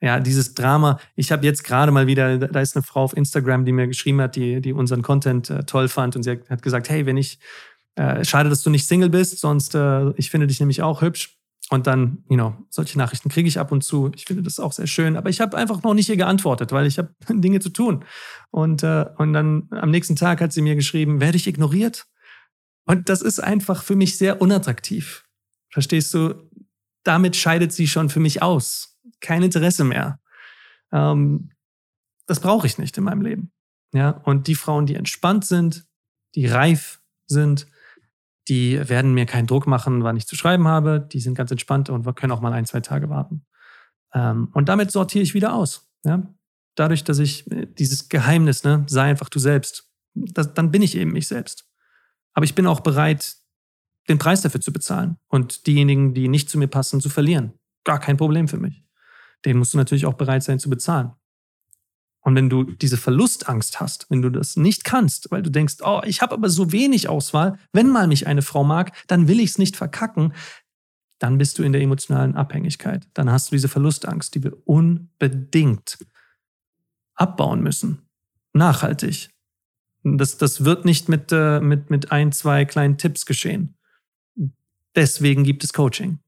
Ja, 0.00 0.20
dieses 0.20 0.54
Drama. 0.54 1.00
Ich 1.16 1.32
habe 1.32 1.44
jetzt 1.44 1.64
gerade 1.64 1.90
mal 1.90 2.06
wieder, 2.06 2.38
da 2.38 2.60
ist 2.60 2.76
eine 2.76 2.84
Frau 2.84 3.02
auf 3.02 3.16
Instagram, 3.16 3.64
die 3.64 3.72
mir 3.72 3.88
geschrieben 3.88 4.20
hat, 4.20 4.36
die, 4.36 4.60
die 4.60 4.72
unseren 4.72 5.02
Content 5.02 5.50
äh, 5.50 5.64
toll 5.64 5.88
fand 5.88 6.14
und 6.14 6.22
sie 6.22 6.38
hat, 6.48 6.62
gesagt, 6.62 6.88
hey, 6.88 7.04
wenn 7.04 7.16
ich, 7.16 7.40
äh, 7.96 8.24
schade, 8.24 8.48
dass 8.48 8.62
du 8.62 8.70
nicht 8.70 8.86
Single 8.86 9.10
bist, 9.10 9.40
sonst, 9.40 9.74
äh, 9.74 10.10
ich 10.10 10.30
finde 10.30 10.46
dich 10.46 10.60
nämlich 10.60 10.82
auch 10.82 11.02
hübsch. 11.02 11.34
Und 11.70 11.86
dann, 11.86 12.24
you 12.30 12.36
know, 12.36 12.54
solche 12.70 12.96
Nachrichten 12.96 13.28
kriege 13.28 13.46
ich 13.46 13.58
ab 13.58 13.72
und 13.72 13.84
zu. 13.84 14.10
Ich 14.14 14.24
finde 14.24 14.42
das 14.42 14.58
auch 14.58 14.72
sehr 14.72 14.86
schön, 14.86 15.16
aber 15.16 15.28
ich 15.28 15.40
habe 15.40 15.56
einfach 15.56 15.82
noch 15.82 15.92
nicht 15.92 16.08
ihr 16.08 16.16
geantwortet, 16.16 16.72
weil 16.72 16.86
ich 16.86 16.98
habe 16.98 17.10
Dinge 17.28 17.60
zu 17.60 17.70
tun. 17.70 18.04
Und, 18.50 18.82
äh, 18.84 19.04
und 19.18 19.32
dann 19.32 19.68
am 19.72 19.90
nächsten 19.90 20.16
Tag 20.16 20.40
hat 20.40 20.52
sie 20.52 20.62
mir 20.62 20.76
geschrieben, 20.76 21.20
werde 21.20 21.36
ich 21.36 21.46
ignoriert? 21.46 22.06
Und 22.88 23.08
das 23.08 23.22
ist 23.22 23.38
einfach 23.38 23.84
für 23.84 23.94
mich 23.94 24.18
sehr 24.18 24.40
unattraktiv. 24.40 25.24
Verstehst 25.70 26.12
du? 26.14 26.48
damit 27.08 27.36
scheidet 27.36 27.72
sie 27.72 27.88
schon 27.88 28.10
für 28.10 28.20
mich 28.20 28.42
aus. 28.42 28.98
Kein 29.20 29.42
Interesse 29.42 29.82
mehr. 29.82 30.20
Ähm, 30.92 31.50
das 32.26 32.40
brauche 32.40 32.66
ich 32.66 32.76
nicht 32.76 32.96
in 32.98 33.04
meinem 33.04 33.22
Leben. 33.22 33.50
Ja, 33.94 34.10
und 34.10 34.46
die 34.46 34.54
Frauen, 34.54 34.84
die 34.84 34.94
entspannt 34.94 35.46
sind, 35.46 35.86
die 36.34 36.46
reif 36.46 37.00
sind, 37.26 37.66
die 38.48 38.86
werden 38.88 39.14
mir 39.14 39.24
keinen 39.24 39.46
Druck 39.46 39.66
machen, 39.66 40.04
wann 40.04 40.18
ich 40.18 40.26
zu 40.26 40.36
schreiben 40.36 40.68
habe. 40.68 41.00
Die 41.00 41.20
sind 41.20 41.34
ganz 41.34 41.50
entspannt 41.50 41.88
und 41.88 42.04
wir 42.04 42.12
können 42.12 42.32
auch 42.32 42.40
mal 42.40 42.52
ein, 42.52 42.66
zwei 42.66 42.80
Tage 42.80 43.08
warten. 43.08 43.46
Ähm, 44.12 44.48
und 44.52 44.68
damit 44.68 44.90
sortiere 44.90 45.22
ich 45.22 45.32
wieder 45.32 45.54
aus. 45.54 45.90
Ja? 46.04 46.34
Dadurch, 46.74 47.04
dass 47.04 47.18
ich 47.18 47.50
äh, 47.50 47.66
dieses 47.66 48.10
Geheimnis, 48.10 48.64
ne, 48.64 48.84
sei 48.86 49.04
einfach 49.04 49.30
du 49.30 49.38
selbst, 49.38 49.88
das, 50.14 50.52
dann 50.52 50.70
bin 50.70 50.82
ich 50.82 50.94
eben 50.94 51.16
ich 51.16 51.26
selbst. 51.26 51.66
Aber 52.38 52.44
ich 52.44 52.54
bin 52.54 52.68
auch 52.68 52.78
bereit, 52.78 53.34
den 54.08 54.18
Preis 54.18 54.42
dafür 54.42 54.60
zu 54.60 54.72
bezahlen 54.72 55.16
und 55.26 55.66
diejenigen, 55.66 56.14
die 56.14 56.28
nicht 56.28 56.48
zu 56.48 56.56
mir 56.56 56.68
passen, 56.68 57.00
zu 57.00 57.08
verlieren. 57.08 57.54
Gar 57.82 57.98
kein 57.98 58.16
Problem 58.16 58.46
für 58.46 58.58
mich. 58.58 58.84
Den 59.44 59.58
musst 59.58 59.74
du 59.74 59.76
natürlich 59.76 60.06
auch 60.06 60.14
bereit 60.14 60.44
sein 60.44 60.60
zu 60.60 60.70
bezahlen. 60.70 61.10
Und 62.20 62.36
wenn 62.36 62.48
du 62.48 62.62
diese 62.62 62.96
Verlustangst 62.96 63.80
hast, 63.80 64.08
wenn 64.08 64.22
du 64.22 64.30
das 64.30 64.54
nicht 64.54 64.84
kannst, 64.84 65.32
weil 65.32 65.42
du 65.42 65.50
denkst, 65.50 65.78
oh, 65.82 66.00
ich 66.04 66.22
habe 66.22 66.32
aber 66.32 66.48
so 66.48 66.70
wenig 66.70 67.08
Auswahl, 67.08 67.58
wenn 67.72 67.88
mal 67.88 68.06
mich 68.06 68.28
eine 68.28 68.42
Frau 68.42 68.62
mag, 68.62 68.92
dann 69.08 69.26
will 69.26 69.40
ich 69.40 69.50
es 69.50 69.58
nicht 69.58 69.76
verkacken, 69.76 70.32
dann 71.18 71.38
bist 71.38 71.58
du 71.58 71.64
in 71.64 71.72
der 71.72 71.82
emotionalen 71.82 72.36
Abhängigkeit. 72.36 73.08
Dann 73.14 73.32
hast 73.32 73.50
du 73.50 73.56
diese 73.56 73.66
Verlustangst, 73.66 74.32
die 74.36 74.44
wir 74.44 74.56
unbedingt 74.64 75.98
abbauen 77.16 77.64
müssen. 77.64 78.08
Nachhaltig. 78.52 79.28
Das, 80.02 80.38
das 80.38 80.64
wird 80.64 80.84
nicht 80.84 81.08
mit, 81.08 81.32
äh, 81.32 81.60
mit, 81.60 81.90
mit 81.90 82.12
ein, 82.12 82.32
zwei 82.32 82.64
kleinen 82.64 82.98
Tipps 82.98 83.26
geschehen. 83.26 83.74
Deswegen 84.94 85.44
gibt 85.44 85.64
es 85.64 85.72
Coaching. 85.72 86.20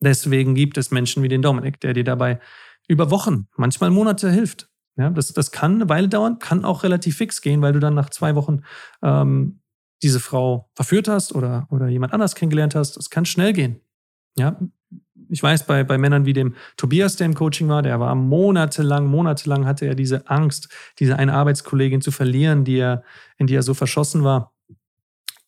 Deswegen 0.00 0.54
gibt 0.54 0.78
es 0.78 0.90
Menschen 0.90 1.22
wie 1.22 1.28
den 1.28 1.42
Dominik, 1.42 1.80
der 1.80 1.94
dir 1.94 2.04
dabei 2.04 2.40
über 2.88 3.10
Wochen, 3.10 3.48
manchmal 3.56 3.90
Monate 3.90 4.30
hilft. 4.30 4.68
Ja, 4.96 5.10
das, 5.10 5.32
das 5.32 5.50
kann 5.50 5.74
eine 5.74 5.88
Weile 5.88 6.08
dauern, 6.08 6.38
kann 6.38 6.64
auch 6.64 6.82
relativ 6.82 7.18
fix 7.18 7.42
gehen, 7.42 7.60
weil 7.60 7.72
du 7.72 7.80
dann 7.80 7.94
nach 7.94 8.08
zwei 8.10 8.34
Wochen 8.34 8.62
ähm, 9.02 9.60
diese 10.02 10.20
Frau 10.20 10.70
verführt 10.74 11.08
hast 11.08 11.34
oder, 11.34 11.66
oder 11.70 11.88
jemand 11.88 12.12
anders 12.14 12.34
kennengelernt 12.34 12.74
hast. 12.74 12.96
Das 12.96 13.10
kann 13.10 13.26
schnell 13.26 13.52
gehen. 13.52 13.80
Ja, 14.38 14.58
ich 15.28 15.42
weiß, 15.42 15.66
bei, 15.66 15.84
bei 15.84 15.98
Männern 15.98 16.24
wie 16.24 16.32
dem 16.32 16.54
Tobias, 16.76 17.16
der 17.16 17.26
im 17.26 17.34
Coaching 17.34 17.68
war, 17.68 17.82
der 17.82 17.98
war 18.00 18.14
monatelang, 18.14 19.06
monatelang 19.06 19.66
hatte 19.66 19.86
er 19.86 19.94
diese 19.94 20.28
Angst, 20.28 20.68
diese 20.98 21.18
eine 21.18 21.34
Arbeitskollegin 21.34 22.00
zu 22.00 22.10
verlieren, 22.10 22.64
die 22.64 22.78
er, 22.78 23.02
in 23.38 23.46
die 23.46 23.54
er 23.54 23.62
so 23.62 23.74
verschossen 23.74 24.24
war. 24.24 24.52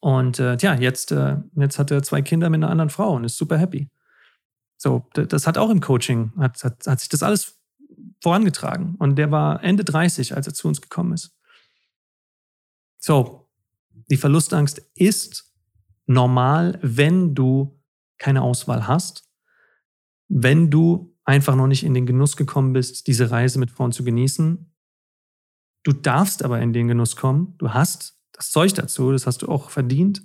Und 0.01 0.39
äh, 0.39 0.57
ja, 0.61 0.75
jetzt, 0.75 1.13
äh, 1.13 1.37
jetzt 1.57 1.79
hat 1.79 1.91
er 1.91 2.03
zwei 2.03 2.23
Kinder 2.23 2.51
mit 2.51 2.63
einer 2.63 2.71
anderen 2.71 2.91
Frau 2.91 3.15
und 3.15 3.25
ist 3.25 3.37
super 3.37 3.59
happy. 3.59 3.89
So, 4.77 5.09
das 5.13 5.47
hat 5.47 5.59
auch 5.59 5.71
im 5.71 5.81
Coaching, 5.81 6.33
hat, 6.39 6.63
hat, 6.63 6.87
hat 6.87 7.01
sich 7.01 7.09
das 7.09 7.25
alles 7.25 7.59
vorangetragen. 8.23 8.95
Und 8.99 9.17
der 9.17 9.31
war 9.33 9.63
Ende 9.65 9.85
30, 9.85 10.37
als 10.37 10.47
er 10.47 10.55
zu 10.55 10.69
uns 10.69 10.81
gekommen 10.81 11.13
ist. 11.13 11.37
So, 12.99 13.49
die 14.11 14.17
Verlustangst 14.17 14.79
ist 14.95 15.53
normal, 16.07 16.79
wenn 16.83 17.35
du 17.35 17.81
keine 18.19 18.43
Auswahl 18.43 18.87
hast, 18.87 19.28
wenn 20.29 20.71
du 20.71 21.15
einfach 21.25 21.57
noch 21.57 21.67
nicht 21.67 21.85
in 21.85 21.95
den 21.95 22.07
Genuss 22.07 22.37
gekommen 22.37 22.73
bist, 22.73 23.07
diese 23.07 23.31
Reise 23.31 23.59
mit 23.59 23.71
Frauen 23.71 23.93
zu 23.93 24.05
genießen. 24.05 24.73
Du 25.83 25.93
darfst 25.93 26.43
aber 26.43 26.61
in 26.61 26.73
den 26.73 26.89
Genuss 26.89 27.17
kommen. 27.17 27.55
Du 27.59 27.73
hast 27.73 28.19
das 28.33 28.51
Zeug 28.51 28.73
dazu, 28.75 29.13
das 29.13 29.27
hast 29.27 29.43
du 29.43 29.49
auch 29.49 29.71
verdient. 29.71 30.23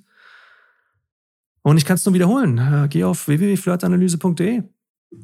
Und 1.62 1.78
ich 1.78 1.86
kann 1.86 1.96
es 1.96 2.06
nur 2.06 2.14
wiederholen. 2.14 2.58
Äh, 2.58 2.88
geh 2.90 3.04
auf 3.04 3.28
www.flirtanalyse.de. 3.28 4.64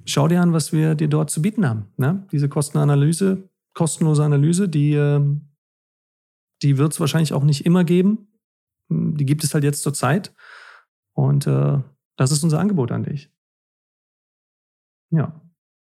Schau 0.05 0.27
dir 0.27 0.41
an, 0.41 0.53
was 0.53 0.71
wir 0.71 0.95
dir 0.95 1.07
dort 1.07 1.29
zu 1.29 1.41
bieten 1.41 1.67
haben. 1.67 1.87
Ne? 1.97 2.25
Diese 2.31 2.47
Kostenanalyse, 2.47 3.49
kostenlose 3.73 4.23
Analyse, 4.23 4.69
die, 4.69 4.93
äh, 4.93 5.21
die 6.61 6.77
wird 6.77 6.93
es 6.93 6.99
wahrscheinlich 6.99 7.33
auch 7.33 7.43
nicht 7.43 7.65
immer 7.65 7.83
geben. 7.83 8.27
Die 8.89 9.25
gibt 9.25 9.43
es 9.43 9.53
halt 9.53 9.63
jetzt 9.63 9.81
zur 9.81 9.93
Zeit. 9.93 10.33
Und 11.13 11.47
äh, 11.47 11.79
das 12.15 12.31
ist 12.31 12.43
unser 12.43 12.59
Angebot 12.59 12.91
an 12.91 13.03
dich. 13.03 13.29
Ja. 15.11 15.41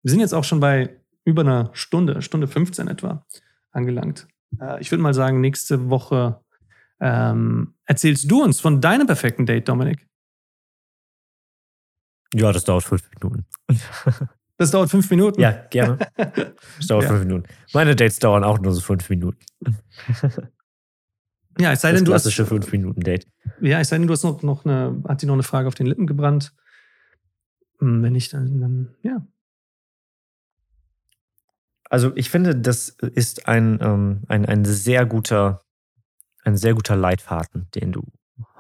Wir 0.03 0.11
sind 0.11 0.21
jetzt 0.21 0.35
auch 0.35 0.45
schon 0.45 0.61
bei 0.61 1.01
über 1.25 1.43
einer 1.43 1.71
Stunde, 1.73 2.23
Stunde 2.23 2.47
15 2.47 2.89
etwa, 2.89 3.27
angelangt. 3.73 4.29
Äh, 4.61 4.81
ich 4.81 4.91
würde 4.91 5.03
mal 5.03 5.15
sagen, 5.15 5.41
nächste 5.41 5.91
Woche 5.91 6.41
ähm, 7.01 7.75
erzählst 7.85 8.31
du 8.31 8.43
uns 8.43 8.61
von 8.61 8.81
deinem 8.81 9.07
perfekten 9.07 9.47
Date, 9.47 9.69
Dominik. 9.69 10.07
Ja, 12.35 12.53
das 12.53 12.65
dauert 12.65 12.85
fünf 12.85 13.09
Minuten. 13.15 13.47
Das 14.59 14.71
dauert 14.71 14.89
fünf 14.89 15.11
Minuten? 15.11 15.39
Ja, 15.39 15.51
gerne. 15.69 15.99
Das 16.17 16.87
dauert 16.87 17.03
ja. 17.03 17.11
fünf 17.11 17.25
Minuten. 17.25 17.47
Meine 17.75 17.95
Dates 17.95 18.19
dauern 18.19 18.43
auch 18.43 18.59
nur 18.59 18.73
so 18.73 18.81
fünf 18.81 19.07
Minuten. 19.11 19.39
Ja, 21.59 21.73
es 21.73 21.83
sei 21.83 21.93
denn, 21.93 22.07
das 22.07 22.11
klassische 22.11 22.43
du 22.43 22.45
hast. 22.45 22.49
fünf 22.49 22.73
Minuten 22.73 23.01
Date. 23.01 23.27
Ja, 23.61 23.81
es 23.81 23.89
sei 23.89 23.99
denn, 23.99 24.07
du 24.07 24.13
hast 24.15 24.25
noch, 24.25 24.43
noch 24.43 24.65
eine, 24.65 25.03
hat 25.07 25.21
dir 25.21 25.27
noch 25.27 25.35
eine 25.35 25.43
Frage 25.43 25.69
auf 25.69 25.75
den 25.75 25.87
Lippen 25.87 26.07
gebrannt. 26.07 26.55
Hm, 27.79 28.03
wenn 28.03 28.13
nicht, 28.13 28.33
dann, 28.33 28.61
dann 28.61 28.95
ja. 29.03 29.27
Also 31.89 32.13
ich 32.17 32.31
finde, 32.31 32.57
das 32.57 32.89
ist 32.89 33.49
ein, 33.49 33.79
ähm, 33.81 34.23
ein, 34.29 34.45
ein 34.47 34.65
sehr 34.65 35.07
guter, 35.07 35.63
ein 36.45 36.57
sehr 36.57 36.75
guter 36.75 36.97
Leitfaden, 36.97 37.69
den 37.75 37.93
du 37.93 38.03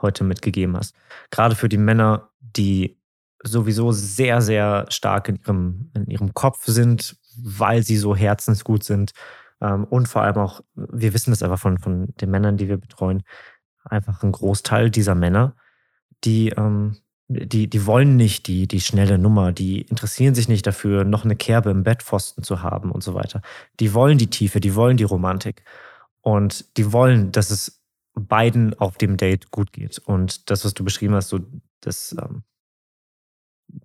heute 0.01 0.24
mitgegeben 0.24 0.76
hast. 0.76 0.94
Gerade 1.30 1.55
für 1.55 1.68
die 1.68 1.78
Männer, 1.78 2.30
die 2.40 2.98
sowieso 3.43 3.93
sehr, 3.93 4.40
sehr 4.43 4.86
stark 4.88 5.28
in 5.28 5.36
ihrem, 5.36 5.90
in 5.94 6.06
ihrem 6.06 6.34
Kopf 6.34 6.64
sind, 6.66 7.16
weil 7.36 7.82
sie 7.82 7.97
so 7.97 8.14
herzensgut 8.14 8.84
sind. 8.84 9.12
Ähm, 9.60 9.84
und 9.84 10.09
vor 10.09 10.22
allem 10.22 10.36
auch, 10.36 10.62
wir 10.74 11.14
wissen 11.14 11.30
das 11.30 11.43
einfach 11.43 11.59
von, 11.59 11.78
von 11.78 12.14
den 12.20 12.30
Männern, 12.30 12.56
die 12.56 12.68
wir 12.68 12.76
betreuen, 12.76 13.22
einfach 13.84 14.22
ein 14.22 14.32
Großteil 14.32 14.90
dieser 14.90 15.14
Männer, 15.14 15.55
die, 16.24 16.51
ähm, 16.51 16.97
die, 17.28 17.68
die 17.68 17.86
wollen 17.86 18.16
nicht 18.16 18.46
die, 18.46 18.68
die 18.68 18.80
schnelle 18.80 19.18
Nummer, 19.18 19.52
die 19.52 19.82
interessieren 19.82 20.34
sich 20.34 20.48
nicht 20.48 20.66
dafür, 20.66 21.04
noch 21.04 21.24
eine 21.24 21.36
Kerbe 21.36 21.70
im 21.70 21.82
Bettpfosten 21.82 22.44
zu 22.44 22.62
haben 22.62 22.92
und 22.92 23.02
so 23.02 23.14
weiter. 23.14 23.42
Die 23.80 23.94
wollen 23.94 24.18
die 24.18 24.30
Tiefe, 24.30 24.60
die 24.60 24.74
wollen 24.74 24.96
die 24.96 25.04
Romantik. 25.04 25.64
Und 26.20 26.76
die 26.76 26.92
wollen, 26.92 27.32
dass 27.32 27.50
es 27.50 27.82
beiden 28.14 28.74
auf 28.78 28.96
dem 28.96 29.16
Date 29.16 29.50
gut 29.50 29.72
geht. 29.72 29.98
Und 29.98 30.50
das, 30.50 30.64
was 30.64 30.74
du 30.74 30.84
beschrieben 30.84 31.14
hast, 31.14 31.28
so 31.28 31.40
das, 31.80 32.14
ähm, 32.18 32.44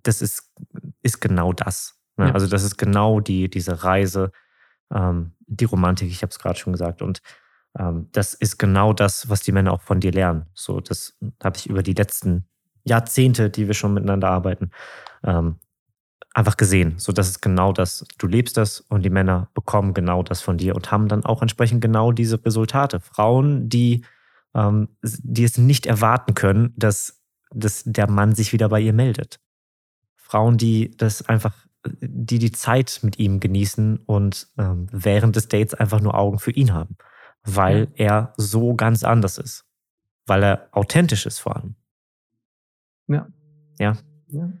das 0.02 0.22
ist, 0.22 0.50
ist 1.02 1.20
genau 1.20 1.52
das. 1.52 2.00
Ne? 2.16 2.28
Ja. 2.28 2.34
Also 2.34 2.46
das 2.46 2.62
ist 2.62 2.78
genau 2.78 3.20
die, 3.20 3.48
diese 3.48 3.84
Reise, 3.84 4.32
ähm, 4.92 5.32
die 5.40 5.64
Romantik, 5.64 6.08
ich 6.08 6.22
habe 6.22 6.30
es 6.30 6.38
gerade 6.38 6.58
schon 6.58 6.72
gesagt. 6.72 7.02
Und 7.02 7.22
ähm, 7.78 8.08
das 8.12 8.34
ist 8.34 8.58
genau 8.58 8.92
das, 8.92 9.28
was 9.28 9.42
die 9.42 9.52
Männer 9.52 9.72
auch 9.72 9.82
von 9.82 10.00
dir 10.00 10.12
lernen. 10.12 10.46
So, 10.54 10.80
das 10.80 11.18
habe 11.42 11.56
ich 11.56 11.68
über 11.68 11.82
die 11.82 11.94
letzten 11.94 12.46
Jahrzehnte, 12.84 13.50
die 13.50 13.66
wir 13.66 13.74
schon 13.74 13.94
miteinander 13.94 14.30
arbeiten, 14.30 14.70
ähm, 15.24 15.56
einfach 16.34 16.56
gesehen. 16.56 16.94
So, 16.98 17.12
das 17.12 17.28
ist 17.28 17.42
genau 17.42 17.72
das. 17.72 18.04
Du 18.18 18.26
lebst 18.26 18.56
das 18.56 18.80
und 18.80 19.02
die 19.02 19.10
Männer 19.10 19.48
bekommen 19.54 19.94
genau 19.94 20.22
das 20.22 20.40
von 20.40 20.56
dir 20.56 20.74
und 20.74 20.90
haben 20.90 21.08
dann 21.08 21.24
auch 21.24 21.42
entsprechend 21.42 21.80
genau 21.80 22.12
diese 22.12 22.44
Resultate. 22.44 23.00
Frauen, 23.00 23.68
die, 23.68 24.04
ähm, 24.54 24.88
die 25.02 25.44
es 25.44 25.58
nicht 25.58 25.86
erwarten 25.86 26.34
können, 26.34 26.72
dass, 26.76 27.22
dass 27.50 27.82
der 27.84 28.10
Mann 28.10 28.34
sich 28.34 28.52
wieder 28.52 28.68
bei 28.68 28.80
ihr 28.80 28.92
meldet. 28.92 29.40
Frauen, 30.16 30.56
die 30.56 30.96
das 30.96 31.28
einfach, 31.28 31.54
die 31.84 32.38
die 32.38 32.52
Zeit 32.52 33.00
mit 33.02 33.18
ihm 33.18 33.40
genießen 33.40 33.98
und 34.06 34.48
ähm, 34.56 34.86
während 34.90 35.36
des 35.36 35.48
Dates 35.48 35.74
einfach 35.74 36.00
nur 36.00 36.14
Augen 36.14 36.38
für 36.38 36.52
ihn 36.52 36.72
haben, 36.72 36.96
weil 37.42 37.88
er 37.94 38.32
so 38.36 38.74
ganz 38.74 39.04
anders 39.04 39.36
ist, 39.36 39.66
weil 40.26 40.42
er 40.42 40.68
authentisch 40.72 41.26
ist 41.26 41.40
vor 41.40 41.56
allem. 41.56 41.74
Ja. 43.08 43.26
Ja. 43.78 43.96
ja. 44.28 44.52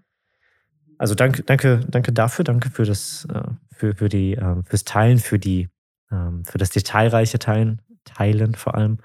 Also 0.98 1.14
danke, 1.14 1.42
danke, 1.42 1.80
danke 1.88 2.12
dafür, 2.12 2.44
danke 2.44 2.70
für 2.70 2.84
das, 2.84 3.26
äh, 3.32 3.42
für, 3.74 3.94
für 3.94 4.08
die, 4.08 4.34
ähm, 4.34 4.64
fürs 4.64 4.84
Teilen, 4.84 5.18
für 5.18 5.38
die, 5.38 5.68
ähm, 6.10 6.44
für 6.44 6.58
das 6.58 6.70
detailreiche 6.70 7.38
Teilen, 7.38 7.82
Teilen 8.04 8.54
vor 8.54 8.74
allem. 8.74 8.98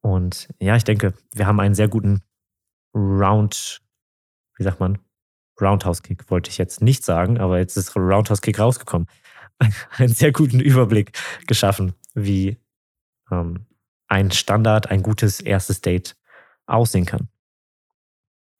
Und 0.00 0.48
ja, 0.60 0.76
ich 0.76 0.84
denke, 0.84 1.14
wir 1.32 1.46
haben 1.46 1.60
einen 1.60 1.74
sehr 1.74 1.88
guten 1.88 2.20
Round, 2.94 3.80
wie 4.56 4.64
sagt 4.64 4.80
man, 4.80 4.98
Roundhouse 5.60 6.02
Kick 6.02 6.30
wollte 6.30 6.50
ich 6.50 6.58
jetzt 6.58 6.82
nicht 6.82 7.04
sagen, 7.04 7.38
aber 7.38 7.58
jetzt 7.58 7.76
ist 7.76 7.96
Roundhouse 7.96 8.40
Kick 8.40 8.58
rausgekommen. 8.58 9.08
Einen 9.96 10.12
sehr 10.12 10.32
guten 10.32 10.60
Überblick 10.60 11.12
geschaffen, 11.46 11.94
wie 12.14 12.56
ähm, 13.30 13.66
ein 14.08 14.30
Standard, 14.30 14.90
ein 14.90 15.02
gutes 15.02 15.40
erstes 15.40 15.80
Date 15.80 16.16
aussehen 16.66 17.06
kann. 17.06 17.28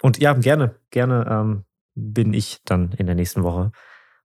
Und 0.03 0.19
ja, 0.19 0.33
gerne, 0.35 0.75
gerne 0.91 1.27
ähm, 1.31 1.65
bin 1.95 2.35
ich 2.35 2.61
dann 2.65 2.93
in 2.93 3.07
der 3.07 3.15
nächsten 3.15 3.43
Woche 3.43 3.73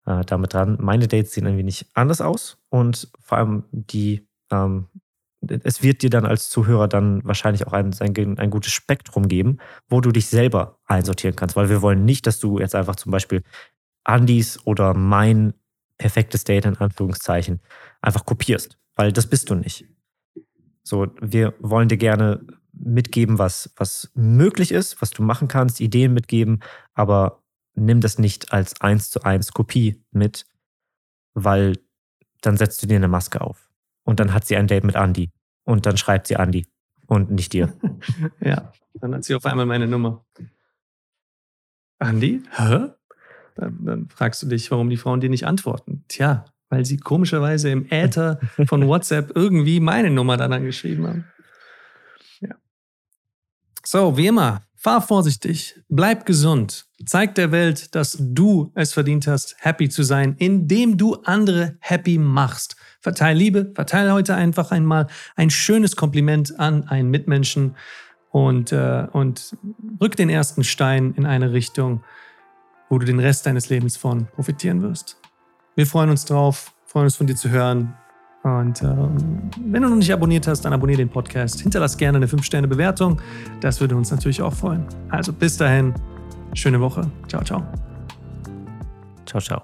äh, 0.06 0.26
damit 0.26 0.54
dran. 0.54 0.78
Meine 0.82 1.08
Dates 1.08 1.34
sehen 1.34 1.48
ein 1.48 1.58
wenig 1.58 1.86
anders 1.94 2.20
aus 2.20 2.58
und 2.70 3.10
vor 3.20 3.38
allem 3.38 3.64
die 3.72 4.28
ähm, 4.52 4.88
es 5.42 5.84
wird 5.84 6.02
dir 6.02 6.10
dann 6.10 6.26
als 6.26 6.50
Zuhörer 6.50 6.88
dann 6.88 7.24
wahrscheinlich 7.24 7.68
auch 7.68 7.74
ein, 7.74 7.96
ein, 8.00 8.40
ein, 8.40 8.50
gutes 8.50 8.72
Spektrum 8.72 9.28
geben, 9.28 9.60
wo 9.88 10.02
du 10.02 10.12
dich 10.12 10.28
selber 10.28 10.80
einsortieren 10.86 11.36
kannst, 11.36 11.56
weil 11.56 11.70
wir 11.70 11.82
wollen 11.82 12.06
nicht, 12.06 12.26
dass 12.26 12.40
du 12.40 12.60
jetzt 12.60 12.76
einfach 12.76 12.96
zum 12.96 13.12
Beispiel 13.12 13.44
Andys 14.04 14.60
oder 14.66 14.94
mein 14.94 15.54
perfektes 15.98 16.44
Date 16.44 16.66
in 16.66 16.78
Anführungszeichen 16.78 17.62
einfach 18.02 18.26
kopierst, 18.26 18.78
weil 18.96 19.12
das 19.12 19.28
bist 19.28 19.50
du 19.50 19.56
nicht. 19.56 19.86
So, 20.84 21.08
wir 21.22 21.54
wollen 21.60 21.90
dir 21.90 21.98
gerne 21.98 22.46
mitgeben, 22.80 23.40
was, 23.40 23.72
was 23.76 24.12
möglich 24.14 24.72
ist, 24.72 25.02
was 25.02 25.12
du 25.12 25.24
machen 25.24 25.48
kannst, 25.48 25.82
Ideen 25.82 26.14
mitgeben, 26.14 26.62
aber 26.94 27.42
nimm 27.76 28.02
das 28.02 28.18
nicht 28.18 28.52
als 28.52 28.82
eins 28.82 29.10
zu 29.10 29.24
eins 29.24 29.52
Kopie 29.52 30.04
mit, 30.12 30.46
weil 31.34 31.78
dann 32.42 32.58
setzt 32.58 32.82
du 32.82 32.88
dir 32.88 32.98
eine 32.98 33.08
Maske 33.08 33.42
auf. 33.42 33.70
Und 34.04 34.20
dann 34.20 34.34
hat 34.34 34.46
sie 34.46 34.56
ein 34.56 34.68
Date 34.68 34.84
mit 34.84 34.96
Andy. 34.96 35.32
Und 35.64 35.86
dann 35.86 35.98
schreibt 35.98 36.28
sie 36.28 36.36
Andy 36.36 36.66
und 37.08 37.32
nicht 37.32 37.54
dir. 37.54 37.74
ja, 38.40 38.72
dann 38.96 39.16
hat 39.16 39.24
sie 39.24 39.36
auf 39.36 39.46
einmal 39.46 39.66
meine 39.66 39.88
Nummer. 39.88 40.26
Andy? 42.00 42.44
Hä? 42.52 42.90
Dann, 43.56 43.86
dann, 43.86 44.10
fragst 44.10 44.44
du 44.44 44.48
dich, 44.48 44.70
warum 44.72 44.90
die 44.90 44.98
Frauen 44.98 45.20
dir 45.20 45.30
nicht 45.30 45.46
antworten. 45.46 46.06
Tja, 46.08 46.46
weil 46.70 46.86
sie 46.86 46.98
komischerweise 46.98 47.70
im 47.70 47.86
Äther 47.90 48.40
von 48.68 48.88
WhatsApp 48.88 49.32
irgendwie 49.36 49.80
meine 49.80 50.12
Nummer 50.12 50.38
dann 50.38 50.54
angeschrieben 50.54 51.08
haben. 51.08 51.26
So, 53.90 54.18
wie 54.18 54.28
immer, 54.28 54.64
fahr 54.76 55.02
vorsichtig, 55.02 55.82
bleib 55.88 56.26
gesund, 56.26 56.88
zeig 57.06 57.36
der 57.36 57.54
Welt, 57.54 57.96
dass 57.96 58.18
du 58.20 58.70
es 58.76 58.92
verdient 58.92 59.28
hast, 59.28 59.56
happy 59.60 59.88
zu 59.88 60.04
sein, 60.04 60.36
indem 60.40 60.98
du 60.98 61.16
andere 61.24 61.78
happy 61.80 62.18
machst. 62.18 62.76
Verteil 63.00 63.38
Liebe, 63.38 63.72
verteile 63.76 64.12
heute 64.12 64.36
einfach 64.36 64.72
einmal 64.72 65.08
ein 65.38 65.50
schönes 65.50 65.96
Kompliment 65.96 66.60
an 66.60 66.90
einen 66.90 67.10
Mitmenschen 67.10 67.78
und, 68.30 68.74
äh, 68.74 69.08
und 69.14 69.56
rück 70.02 70.18
den 70.18 70.30
ersten 70.30 70.66
Stein 70.66 71.14
in 71.16 71.26
eine 71.26 71.54
Richtung, 71.54 72.04
wo 72.90 73.00
du 73.00 73.06
den 73.06 73.22
Rest 73.22 73.46
deines 73.46 73.70
Lebens 73.70 73.96
von 73.96 74.28
profitieren 74.36 74.82
wirst. 74.82 75.18
Wir 75.76 75.88
freuen 75.88 76.10
uns 76.10 76.26
drauf, 76.26 76.74
freuen 76.84 77.06
uns 77.06 77.16
von 77.16 77.26
dir 77.26 77.38
zu 77.38 77.52
hören. 77.52 77.94
Und 78.48 78.82
äh, 78.82 78.86
wenn 78.86 79.82
du 79.82 79.90
noch 79.90 79.96
nicht 79.98 80.14
abonniert 80.14 80.48
hast, 80.48 80.62
dann 80.62 80.74
abonniere 80.74 81.00
den 81.00 81.10
Podcast. 81.10 81.60
Hinterlass 81.62 81.98
gerne 81.98 82.18
eine 82.18 82.28
5-Sterne-Bewertung. 82.28 83.22
Das 83.62 83.82
würde 83.82 83.96
uns 83.96 84.10
natürlich 84.12 84.42
auch 84.42 84.54
freuen. 84.54 84.86
Also 85.10 85.34
bis 85.34 85.58
dahin, 85.58 85.94
schöne 86.54 86.80
Woche. 86.80 87.10
Ciao, 87.28 87.44
ciao. 87.44 87.64
Ciao, 89.26 89.42
ciao. 89.42 89.64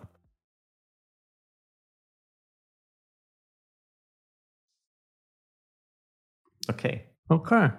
Okay. 6.67 7.09
Okay. 7.29 7.71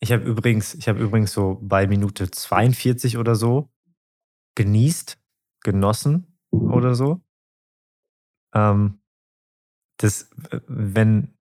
Ich 0.00 0.12
habe 0.12 0.24
übrigens, 0.24 0.74
ich 0.74 0.88
habe 0.88 0.98
übrigens 0.98 1.32
so 1.32 1.58
bei 1.62 1.86
Minute 1.86 2.30
42 2.30 3.18
oder 3.18 3.34
so 3.34 3.70
genießt, 4.54 5.18
genossen 5.60 6.38
oder 6.50 6.94
so. 6.94 7.22
Ähm, 8.54 9.01
das, 10.02 10.30
wenn, 10.66 11.34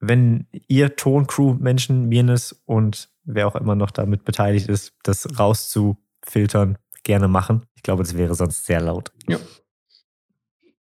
wenn 0.00 0.46
ihr 0.50 0.96
Toncrew-Menschen, 0.96 2.08
Mirnes 2.08 2.52
und 2.66 3.10
wer 3.24 3.48
auch 3.48 3.56
immer 3.56 3.74
noch 3.74 3.90
damit 3.90 4.24
beteiligt 4.24 4.68
ist, 4.68 4.94
das 5.02 5.38
rauszufiltern, 5.38 6.78
gerne 7.02 7.28
machen. 7.28 7.66
Ich 7.74 7.82
glaube, 7.82 8.02
das 8.02 8.16
wäre 8.16 8.34
sonst 8.34 8.66
sehr 8.66 8.80
laut. 8.80 9.12
Ja. 9.28 9.38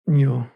Ja. 0.06 0.50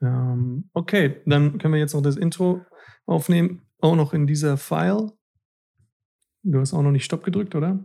Ähm, 0.00 0.70
okay, 0.72 1.20
dann 1.26 1.58
können 1.58 1.74
wir 1.74 1.80
jetzt 1.80 1.94
noch 1.94 2.02
das 2.02 2.16
Intro 2.16 2.64
aufnehmen, 3.06 3.62
auch 3.78 3.96
noch 3.96 4.12
in 4.12 4.26
dieser 4.26 4.56
File. 4.56 5.12
Du 6.42 6.60
hast 6.60 6.72
auch 6.74 6.82
noch 6.82 6.90
nicht 6.90 7.04
Stopp 7.04 7.24
gedrückt, 7.24 7.54
oder? 7.54 7.84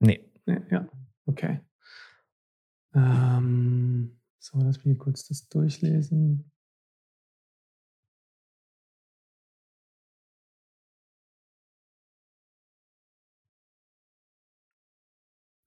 Nee. 0.00 0.30
nee 0.46 0.60
ja, 0.70 0.88
okay. 1.26 1.60
Ähm, 2.94 4.16
so, 4.44 4.58
lass 4.58 4.84
mich 4.84 4.98
kurz 4.98 5.26
das 5.26 5.48
durchlesen. 5.48 6.50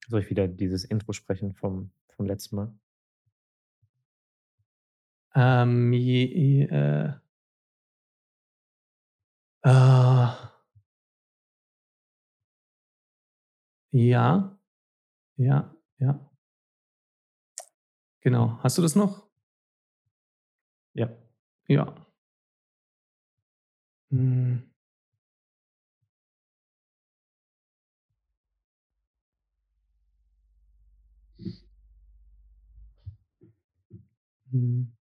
Soll 0.06 0.20
ich 0.20 0.30
wieder 0.30 0.46
dieses 0.46 0.84
Intro 0.84 1.12
sprechen 1.12 1.54
vom, 1.54 1.90
vom 2.14 2.26
letzten 2.26 2.54
Mal? 2.56 2.78
Ähm, 5.34 5.92
je, 5.92 6.62
äh, 6.64 7.12
äh, 9.62 10.28
ja, 13.92 14.58
ja, 15.36 15.74
ja. 15.98 16.27
Genau. 18.22 18.58
Hast 18.62 18.78
du 18.78 18.82
das 18.82 18.96
noch? 18.96 19.28
Ja. 20.96 21.08
Ja. 21.68 21.94
Hm. 24.12 24.68
Hm. 34.52 34.97